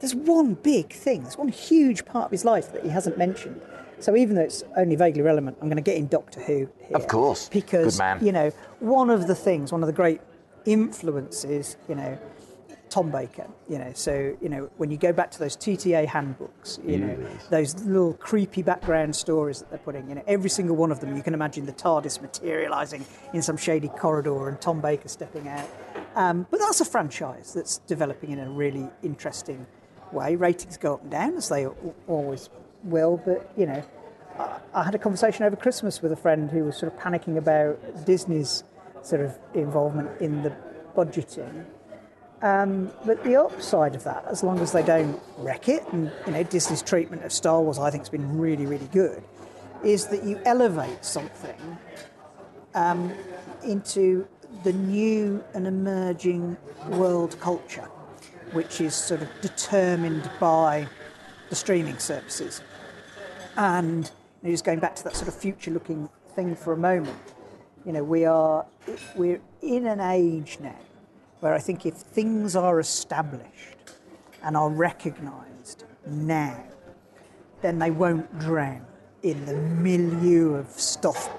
there's 0.00 0.14
one 0.14 0.54
big 0.54 0.92
thing, 0.92 1.22
there's 1.22 1.38
one 1.38 1.48
huge 1.48 2.04
part 2.04 2.26
of 2.26 2.30
his 2.30 2.44
life 2.44 2.72
that 2.72 2.82
he 2.82 2.90
hasn't 2.90 3.18
mentioned. 3.18 3.60
So 4.02 4.16
even 4.16 4.34
though 4.34 4.42
it's 4.42 4.64
only 4.76 4.96
vaguely 4.96 5.22
relevant, 5.22 5.56
I'm 5.60 5.68
going 5.68 5.76
to 5.76 5.82
get 5.82 5.96
in 5.96 6.08
Doctor 6.08 6.40
Who 6.40 6.68
here. 6.80 6.96
Of 6.96 7.06
course. 7.06 7.48
Because, 7.48 7.96
Good 7.96 8.02
man. 8.02 8.24
you 8.24 8.32
know, 8.32 8.50
one 8.80 9.10
of 9.10 9.28
the 9.28 9.34
things, 9.34 9.70
one 9.70 9.82
of 9.82 9.86
the 9.86 9.92
great 9.92 10.20
influences, 10.64 11.76
you 11.88 11.94
know, 11.94 12.18
Tom 12.90 13.10
Baker, 13.10 13.46
you 13.70 13.78
know, 13.78 13.90
so 13.94 14.36
you 14.42 14.50
know 14.50 14.68
when 14.76 14.90
you 14.90 14.98
go 14.98 15.14
back 15.14 15.30
to 15.30 15.38
those 15.38 15.56
TTA 15.56 16.04
handbooks, 16.04 16.78
you 16.84 16.98
know, 16.98 17.16
those 17.48 17.74
little 17.86 18.12
creepy 18.14 18.60
background 18.60 19.16
stories 19.16 19.60
that 19.60 19.70
they're 19.70 19.78
putting, 19.78 20.10
you 20.10 20.16
know, 20.16 20.22
every 20.26 20.50
single 20.50 20.76
one 20.76 20.92
of 20.92 21.00
them, 21.00 21.16
you 21.16 21.22
can 21.22 21.32
imagine 21.32 21.64
the 21.64 21.72
TARDIS 21.72 22.20
materialising 22.20 23.06
in 23.32 23.40
some 23.40 23.56
shady 23.56 23.88
corridor 23.88 24.48
and 24.48 24.60
Tom 24.60 24.82
Baker 24.82 25.08
stepping 25.08 25.48
out. 25.48 25.66
Um, 26.16 26.46
but 26.50 26.60
that's 26.60 26.82
a 26.82 26.84
franchise 26.84 27.54
that's 27.54 27.78
developing 27.78 28.30
in 28.30 28.40
a 28.40 28.50
really 28.50 28.90
interesting 29.02 29.66
way. 30.12 30.36
Ratings 30.36 30.76
go 30.76 30.94
up 30.94 31.02
and 31.02 31.10
down 31.10 31.36
as 31.36 31.48
they 31.48 31.66
always 32.06 32.50
will, 32.84 33.20
but 33.24 33.50
you 33.56 33.66
know, 33.66 33.82
I, 34.38 34.58
I 34.74 34.84
had 34.84 34.94
a 34.94 34.98
conversation 34.98 35.44
over 35.44 35.56
Christmas 35.56 36.02
with 36.02 36.12
a 36.12 36.16
friend 36.16 36.50
who 36.50 36.64
was 36.64 36.76
sort 36.76 36.92
of 36.92 36.98
panicking 36.98 37.36
about 37.36 38.04
Disney's 38.06 38.64
sort 39.02 39.20
of 39.20 39.38
involvement 39.54 40.20
in 40.20 40.42
the 40.42 40.54
budgeting. 40.96 41.64
Um, 42.42 42.90
but 43.06 43.22
the 43.22 43.36
upside 43.36 43.94
of 43.94 44.02
that, 44.04 44.24
as 44.28 44.42
long 44.42 44.58
as 44.58 44.72
they 44.72 44.82
don't 44.82 45.20
wreck 45.38 45.68
it, 45.68 45.84
and 45.92 46.10
you 46.26 46.32
know 46.32 46.42
Disney's 46.42 46.82
treatment 46.82 47.24
of 47.24 47.32
Star 47.32 47.60
Wars, 47.60 47.78
I 47.78 47.90
think, 47.90 48.02
has 48.02 48.08
been 48.08 48.38
really, 48.38 48.66
really 48.66 48.88
good, 48.92 49.22
is 49.84 50.06
that 50.08 50.24
you 50.24 50.40
elevate 50.44 51.04
something 51.04 51.78
um, 52.74 53.12
into 53.64 54.26
the 54.64 54.72
new 54.72 55.42
and 55.54 55.66
emerging 55.66 56.56
world 56.88 57.38
culture, 57.40 57.88
which 58.52 58.80
is 58.80 58.94
sort 58.94 59.22
of 59.22 59.28
determined 59.40 60.28
by 60.40 60.88
the 61.48 61.54
streaming 61.54 61.98
services. 61.98 62.60
And 63.56 64.10
you 64.42 64.48
know, 64.48 64.50
just 64.50 64.64
going 64.64 64.78
back 64.78 64.96
to 64.96 65.04
that 65.04 65.16
sort 65.16 65.28
of 65.28 65.34
future-looking 65.34 66.08
thing 66.34 66.56
for 66.56 66.72
a 66.72 66.76
moment, 66.76 67.18
you 67.84 67.92
know, 67.92 68.04
we 68.04 68.24
are 68.24 68.66
we're 69.16 69.40
in 69.60 69.86
an 69.86 70.00
age 70.00 70.58
now 70.60 70.78
where 71.40 71.54
I 71.54 71.58
think 71.58 71.86
if 71.86 71.94
things 71.94 72.54
are 72.54 72.78
established 72.78 73.96
and 74.42 74.56
are 74.56 74.70
recognised 74.70 75.84
now, 76.06 76.62
then 77.62 77.78
they 77.78 77.90
won't 77.90 78.38
drown 78.38 78.86
in 79.22 79.44
the 79.46 79.54
milieu 79.54 80.54
of 80.54 80.68
stuff 80.68 81.30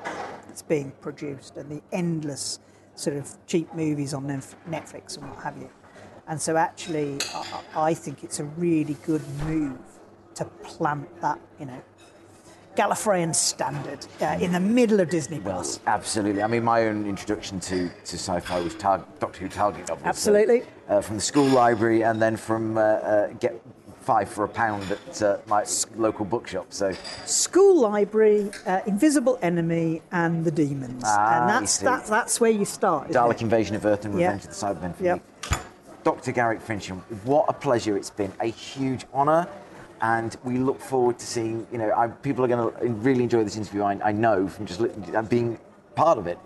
that's 0.45 0.61
being 0.61 0.91
produced 1.02 1.57
and 1.57 1.69
the 1.69 1.81
endless 1.91 2.60
sort 2.95 3.18
of 3.18 3.35
cheap 3.48 3.73
movies 3.73 4.14
on 4.14 4.26
Netflix 4.69 5.18
and 5.18 5.30
what 5.30 5.44
have 5.44 5.57
you. 5.57 5.69
And 6.27 6.41
so, 6.41 6.56
actually, 6.56 7.19
I 7.76 7.94
think 7.94 8.23
it's 8.23 8.40
a 8.40 8.45
really 8.45 8.95
good 9.06 9.22
move 9.45 9.80
to 10.35 10.45
plant 10.45 11.22
that, 11.22 11.40
you 11.60 11.65
know, 11.65 11.81
Gallifreyan 12.75 13.35
standard 13.35 14.05
uh, 14.21 14.37
in 14.41 14.51
the 14.51 14.59
middle 14.59 14.99
of 14.99 15.09
Disney 15.09 15.39
Plus. 15.39 15.79
Well, 15.85 15.95
absolutely. 15.95 16.41
I 16.41 16.47
mean, 16.47 16.63
my 16.63 16.87
own 16.87 17.05
introduction 17.05 17.59
to, 17.61 17.89
to 17.89 18.17
sci-fi 18.17 18.59
was 18.61 18.73
tar- 18.75 19.05
Doctor 19.19 19.41
Who 19.41 19.49
Target, 19.49 19.89
obviously. 19.91 20.09
Absolutely. 20.09 20.63
Uh, 20.87 21.01
from 21.01 21.15
the 21.15 21.21
school 21.21 21.45
library, 21.45 22.03
and 22.03 22.21
then 22.21 22.35
from 22.35 22.77
uh, 22.77 22.81
uh 22.81 23.27
get 23.33 23.61
five 24.01 24.27
for 24.27 24.43
a 24.43 24.49
pound 24.49 24.91
at 24.91 25.21
uh, 25.21 25.37
my 25.47 25.65
local 25.95 26.25
bookshop. 26.25 26.67
So, 26.73 26.91
school 27.25 27.79
library, 27.79 28.51
uh, 28.65 28.81
Invisible 28.85 29.39
Enemy, 29.41 30.01
and 30.11 30.43
the 30.43 30.51
Demons, 30.51 31.03
ah, 31.05 31.41
and 31.41 31.49
that's 31.49 31.77
that, 31.77 32.05
that's 32.07 32.41
where 32.41 32.51
you 32.51 32.65
start. 32.65 33.09
Dalek 33.09 33.35
it? 33.35 33.43
Invasion 33.43 33.75
of 33.75 33.85
Earth 33.85 34.05
and 34.05 34.13
Revenge 34.13 34.43
yep. 34.43 34.51
of 34.51 34.59
the 34.59 34.65
Cybermen. 34.65 35.01
Yep. 35.01 35.23
Dr. 36.03 36.33
Garrick 36.33 36.59
Fincham, 36.59 36.99
what 37.23 37.45
a 37.47 37.53
pleasure 37.53 37.95
it's 37.95 38.09
been. 38.09 38.31
A 38.41 38.47
huge 38.47 39.05
honour 39.13 39.47
and 40.01 40.35
we 40.43 40.57
look 40.57 40.79
forward 40.79 41.19
to 41.19 41.25
seeing. 41.25 41.67
You 41.71 41.77
know, 41.77 41.93
I, 41.95 42.07
people 42.07 42.43
are 42.45 42.47
going 42.47 42.73
to 42.73 42.87
really 42.87 43.23
enjoy 43.23 43.43
this 43.43 43.57
interview. 43.57 43.83
I, 43.83 43.99
I 44.03 44.11
know 44.11 44.47
from 44.47 44.65
just 44.65 44.81
being 45.29 45.59
part 45.95 46.17
of 46.17 46.27
it. 46.27 46.37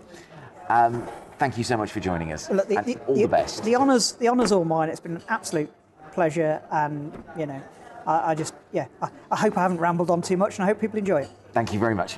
Um, 0.68 1.06
thank 1.38 1.56
you 1.56 1.64
so 1.64 1.76
much 1.76 1.90
for 1.90 2.00
joining 2.00 2.32
us. 2.32 2.50
Look, 2.50 2.68
the, 2.68 2.80
the, 2.82 2.96
all 3.06 3.14
the, 3.14 3.22
the, 3.22 3.28
best. 3.28 3.64
The 3.64 3.76
honours, 3.76 4.12
the 4.12 4.28
honours, 4.28 4.52
all 4.52 4.64
mine. 4.64 4.88
It's 4.88 5.00
been 5.00 5.16
an 5.16 5.22
absolute 5.28 5.70
pleasure, 6.12 6.62
and 6.70 7.12
you 7.38 7.46
know, 7.46 7.62
I, 8.06 8.30
I 8.30 8.34
just 8.34 8.54
yeah, 8.72 8.86
I, 9.02 9.10
I 9.30 9.36
hope 9.36 9.56
I 9.56 9.62
haven't 9.62 9.78
rambled 9.78 10.10
on 10.10 10.22
too 10.22 10.36
much, 10.36 10.56
and 10.56 10.64
I 10.64 10.66
hope 10.66 10.80
people 10.80 10.98
enjoy 10.98 11.22
it. 11.22 11.30
Thank 11.52 11.72
you 11.72 11.78
very 11.78 11.94
much. 11.94 12.16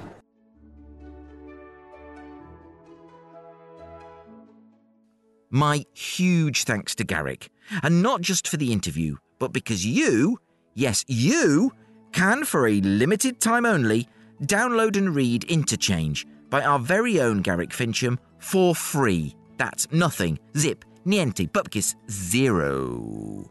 My 5.52 5.84
huge 5.94 6.62
thanks 6.62 6.94
to 6.94 7.04
Garrick, 7.04 7.50
and 7.82 8.02
not 8.02 8.20
just 8.20 8.46
for 8.46 8.56
the 8.56 8.72
interview, 8.72 9.16
but 9.40 9.52
because 9.52 9.84
you 9.84 10.38
Yes, 10.74 11.04
you 11.08 11.72
can, 12.12 12.44
for 12.44 12.68
a 12.68 12.80
limited 12.80 13.40
time 13.40 13.66
only, 13.66 14.08
download 14.44 14.96
and 14.96 15.14
read 15.14 15.44
Interchange 15.44 16.26
by 16.48 16.62
our 16.62 16.78
very 16.78 17.20
own 17.20 17.42
Garrick 17.42 17.70
Fincham 17.70 18.18
for 18.38 18.74
free. 18.74 19.34
That's 19.58 19.90
nothing, 19.92 20.38
zip, 20.56 20.84
niente, 21.06 21.50
pupkis, 21.50 21.94
zero. 22.10 23.50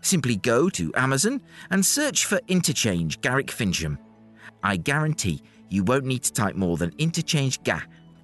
Simply 0.00 0.36
go 0.36 0.68
to 0.70 0.92
Amazon 0.96 1.42
and 1.70 1.84
search 1.84 2.24
for 2.24 2.40
Interchange 2.48 3.20
Garrick 3.20 3.48
Fincham. 3.48 3.98
I 4.62 4.76
guarantee 4.76 5.42
you 5.68 5.84
won't 5.84 6.04
need 6.04 6.22
to 6.24 6.32
type 6.32 6.56
more 6.56 6.76
than 6.76 6.92
Interchange 6.98 7.62
GA 7.62 7.80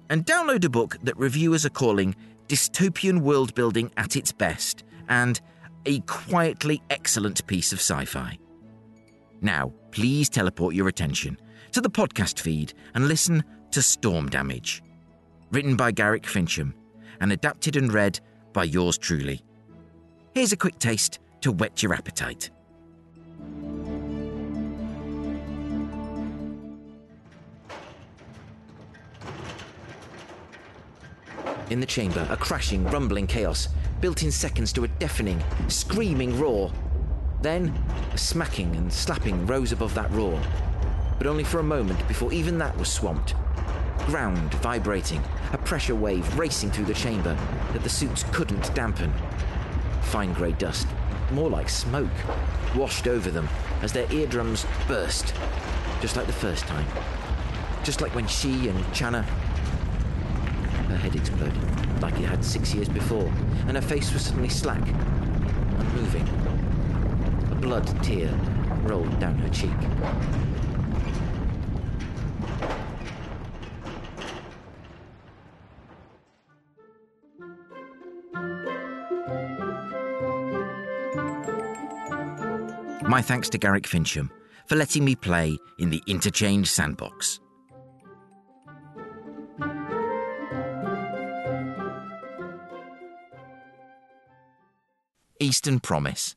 and 0.09 0.25
download 0.25 0.63
a 0.65 0.69
book 0.69 0.97
that 1.03 1.17
reviewers 1.17 1.65
are 1.65 1.71
calling 1.71 2.15
dystopian 2.47 3.21
world 3.21 3.53
building 3.55 3.91
at 3.97 4.15
its 4.15 4.31
best 4.31 4.83
and 5.09 5.39
a 5.87 6.01
quietly 6.01 6.81
excellent 6.89 7.47
piece 7.47 7.71
of 7.71 7.79
sci 7.79 8.05
fi. 8.05 8.37
Now, 9.39 9.71
please 9.91 10.29
teleport 10.29 10.75
your 10.75 10.89
attention 10.89 11.39
to 11.71 11.79
the 11.79 11.89
podcast 11.89 12.39
feed 12.41 12.73
and 12.93 13.07
listen 13.07 13.43
to 13.71 13.81
Storm 13.81 14.27
Damage. 14.27 14.83
Written 15.49 15.77
by 15.77 15.91
Garrick 15.91 16.23
Fincham 16.23 16.73
and 17.21 17.31
adapted 17.31 17.77
and 17.77 17.91
read 17.93 18.19
by 18.51 18.65
yours 18.65 18.97
truly. 18.97 19.41
Here's 20.33 20.51
a 20.51 20.57
quick 20.57 20.77
taste 20.77 21.19
to 21.41 21.53
whet 21.53 21.81
your 21.81 21.93
appetite. 21.93 22.51
In 31.69 31.79
the 31.79 31.85
chamber, 31.85 32.27
a 32.29 32.37
crashing, 32.37 32.85
rumbling 32.85 33.27
chaos 33.27 33.69
built 34.01 34.23
in 34.23 34.31
seconds 34.31 34.71
to 34.73 34.83
a 34.83 34.87
deafening, 34.87 35.43
screaming 35.67 36.39
roar. 36.39 36.71
Then, 37.41 37.73
a 38.13 38.17
smacking 38.17 38.75
and 38.75 38.91
slapping 38.91 39.45
rose 39.45 39.71
above 39.71 39.93
that 39.95 40.11
roar, 40.11 40.39
but 41.17 41.27
only 41.27 41.43
for 41.43 41.59
a 41.59 41.63
moment 41.63 42.07
before 42.07 42.33
even 42.33 42.57
that 42.57 42.77
was 42.77 42.91
swamped. 42.91 43.35
Ground 44.05 44.53
vibrating, 44.55 45.21
a 45.53 45.57
pressure 45.57 45.95
wave 45.95 46.37
racing 46.37 46.71
through 46.71 46.85
the 46.85 46.93
chamber 46.93 47.37
that 47.73 47.83
the 47.83 47.89
suits 47.89 48.23
couldn't 48.31 48.73
dampen. 48.73 49.13
Fine 50.03 50.33
grey 50.33 50.53
dust, 50.53 50.87
more 51.31 51.49
like 51.49 51.69
smoke, 51.69 52.09
washed 52.75 53.07
over 53.07 53.29
them 53.29 53.47
as 53.81 53.91
their 53.91 54.11
eardrums 54.11 54.65
burst, 54.87 55.33
just 56.01 56.15
like 56.15 56.27
the 56.27 56.33
first 56.33 56.65
time. 56.65 56.87
Just 57.83 58.01
like 58.01 58.13
when 58.15 58.27
she 58.27 58.69
and 58.69 58.93
Channa. 58.93 59.23
Her 60.87 60.97
head 60.97 61.15
exploded 61.15 61.76
like 62.01 62.19
it 62.19 62.25
had 62.25 62.43
six 62.43 62.73
years 62.73 62.89
before, 62.89 63.31
and 63.67 63.75
her 63.75 63.81
face 63.81 64.11
was 64.13 64.23
suddenly 64.23 64.49
slack, 64.49 64.85
unmoving. 65.79 66.27
A 67.51 67.55
blood 67.55 67.87
tear 68.03 68.31
rolled 68.83 69.19
down 69.19 69.37
her 69.39 69.49
cheek. 69.49 69.71
My 83.07 83.21
thanks 83.21 83.49
to 83.49 83.57
Garrick 83.57 83.85
Fincham 83.85 84.29
for 84.67 84.75
letting 84.75 85.05
me 85.05 85.15
play 85.15 85.57
in 85.79 85.89
the 85.89 86.03
Interchange 86.07 86.69
Sandbox. 86.69 87.39
Eastern 95.39 95.79
Promise 95.79 96.35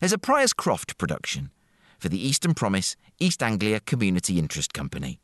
is 0.00 0.12
a 0.12 0.18
Priors 0.18 0.52
Croft 0.52 0.98
production 0.98 1.50
for 1.98 2.08
the 2.08 2.24
Eastern 2.24 2.54
Promise 2.54 2.94
East 3.18 3.42
Anglia 3.42 3.80
Community 3.80 4.38
Interest 4.38 4.72
Company. 4.72 5.20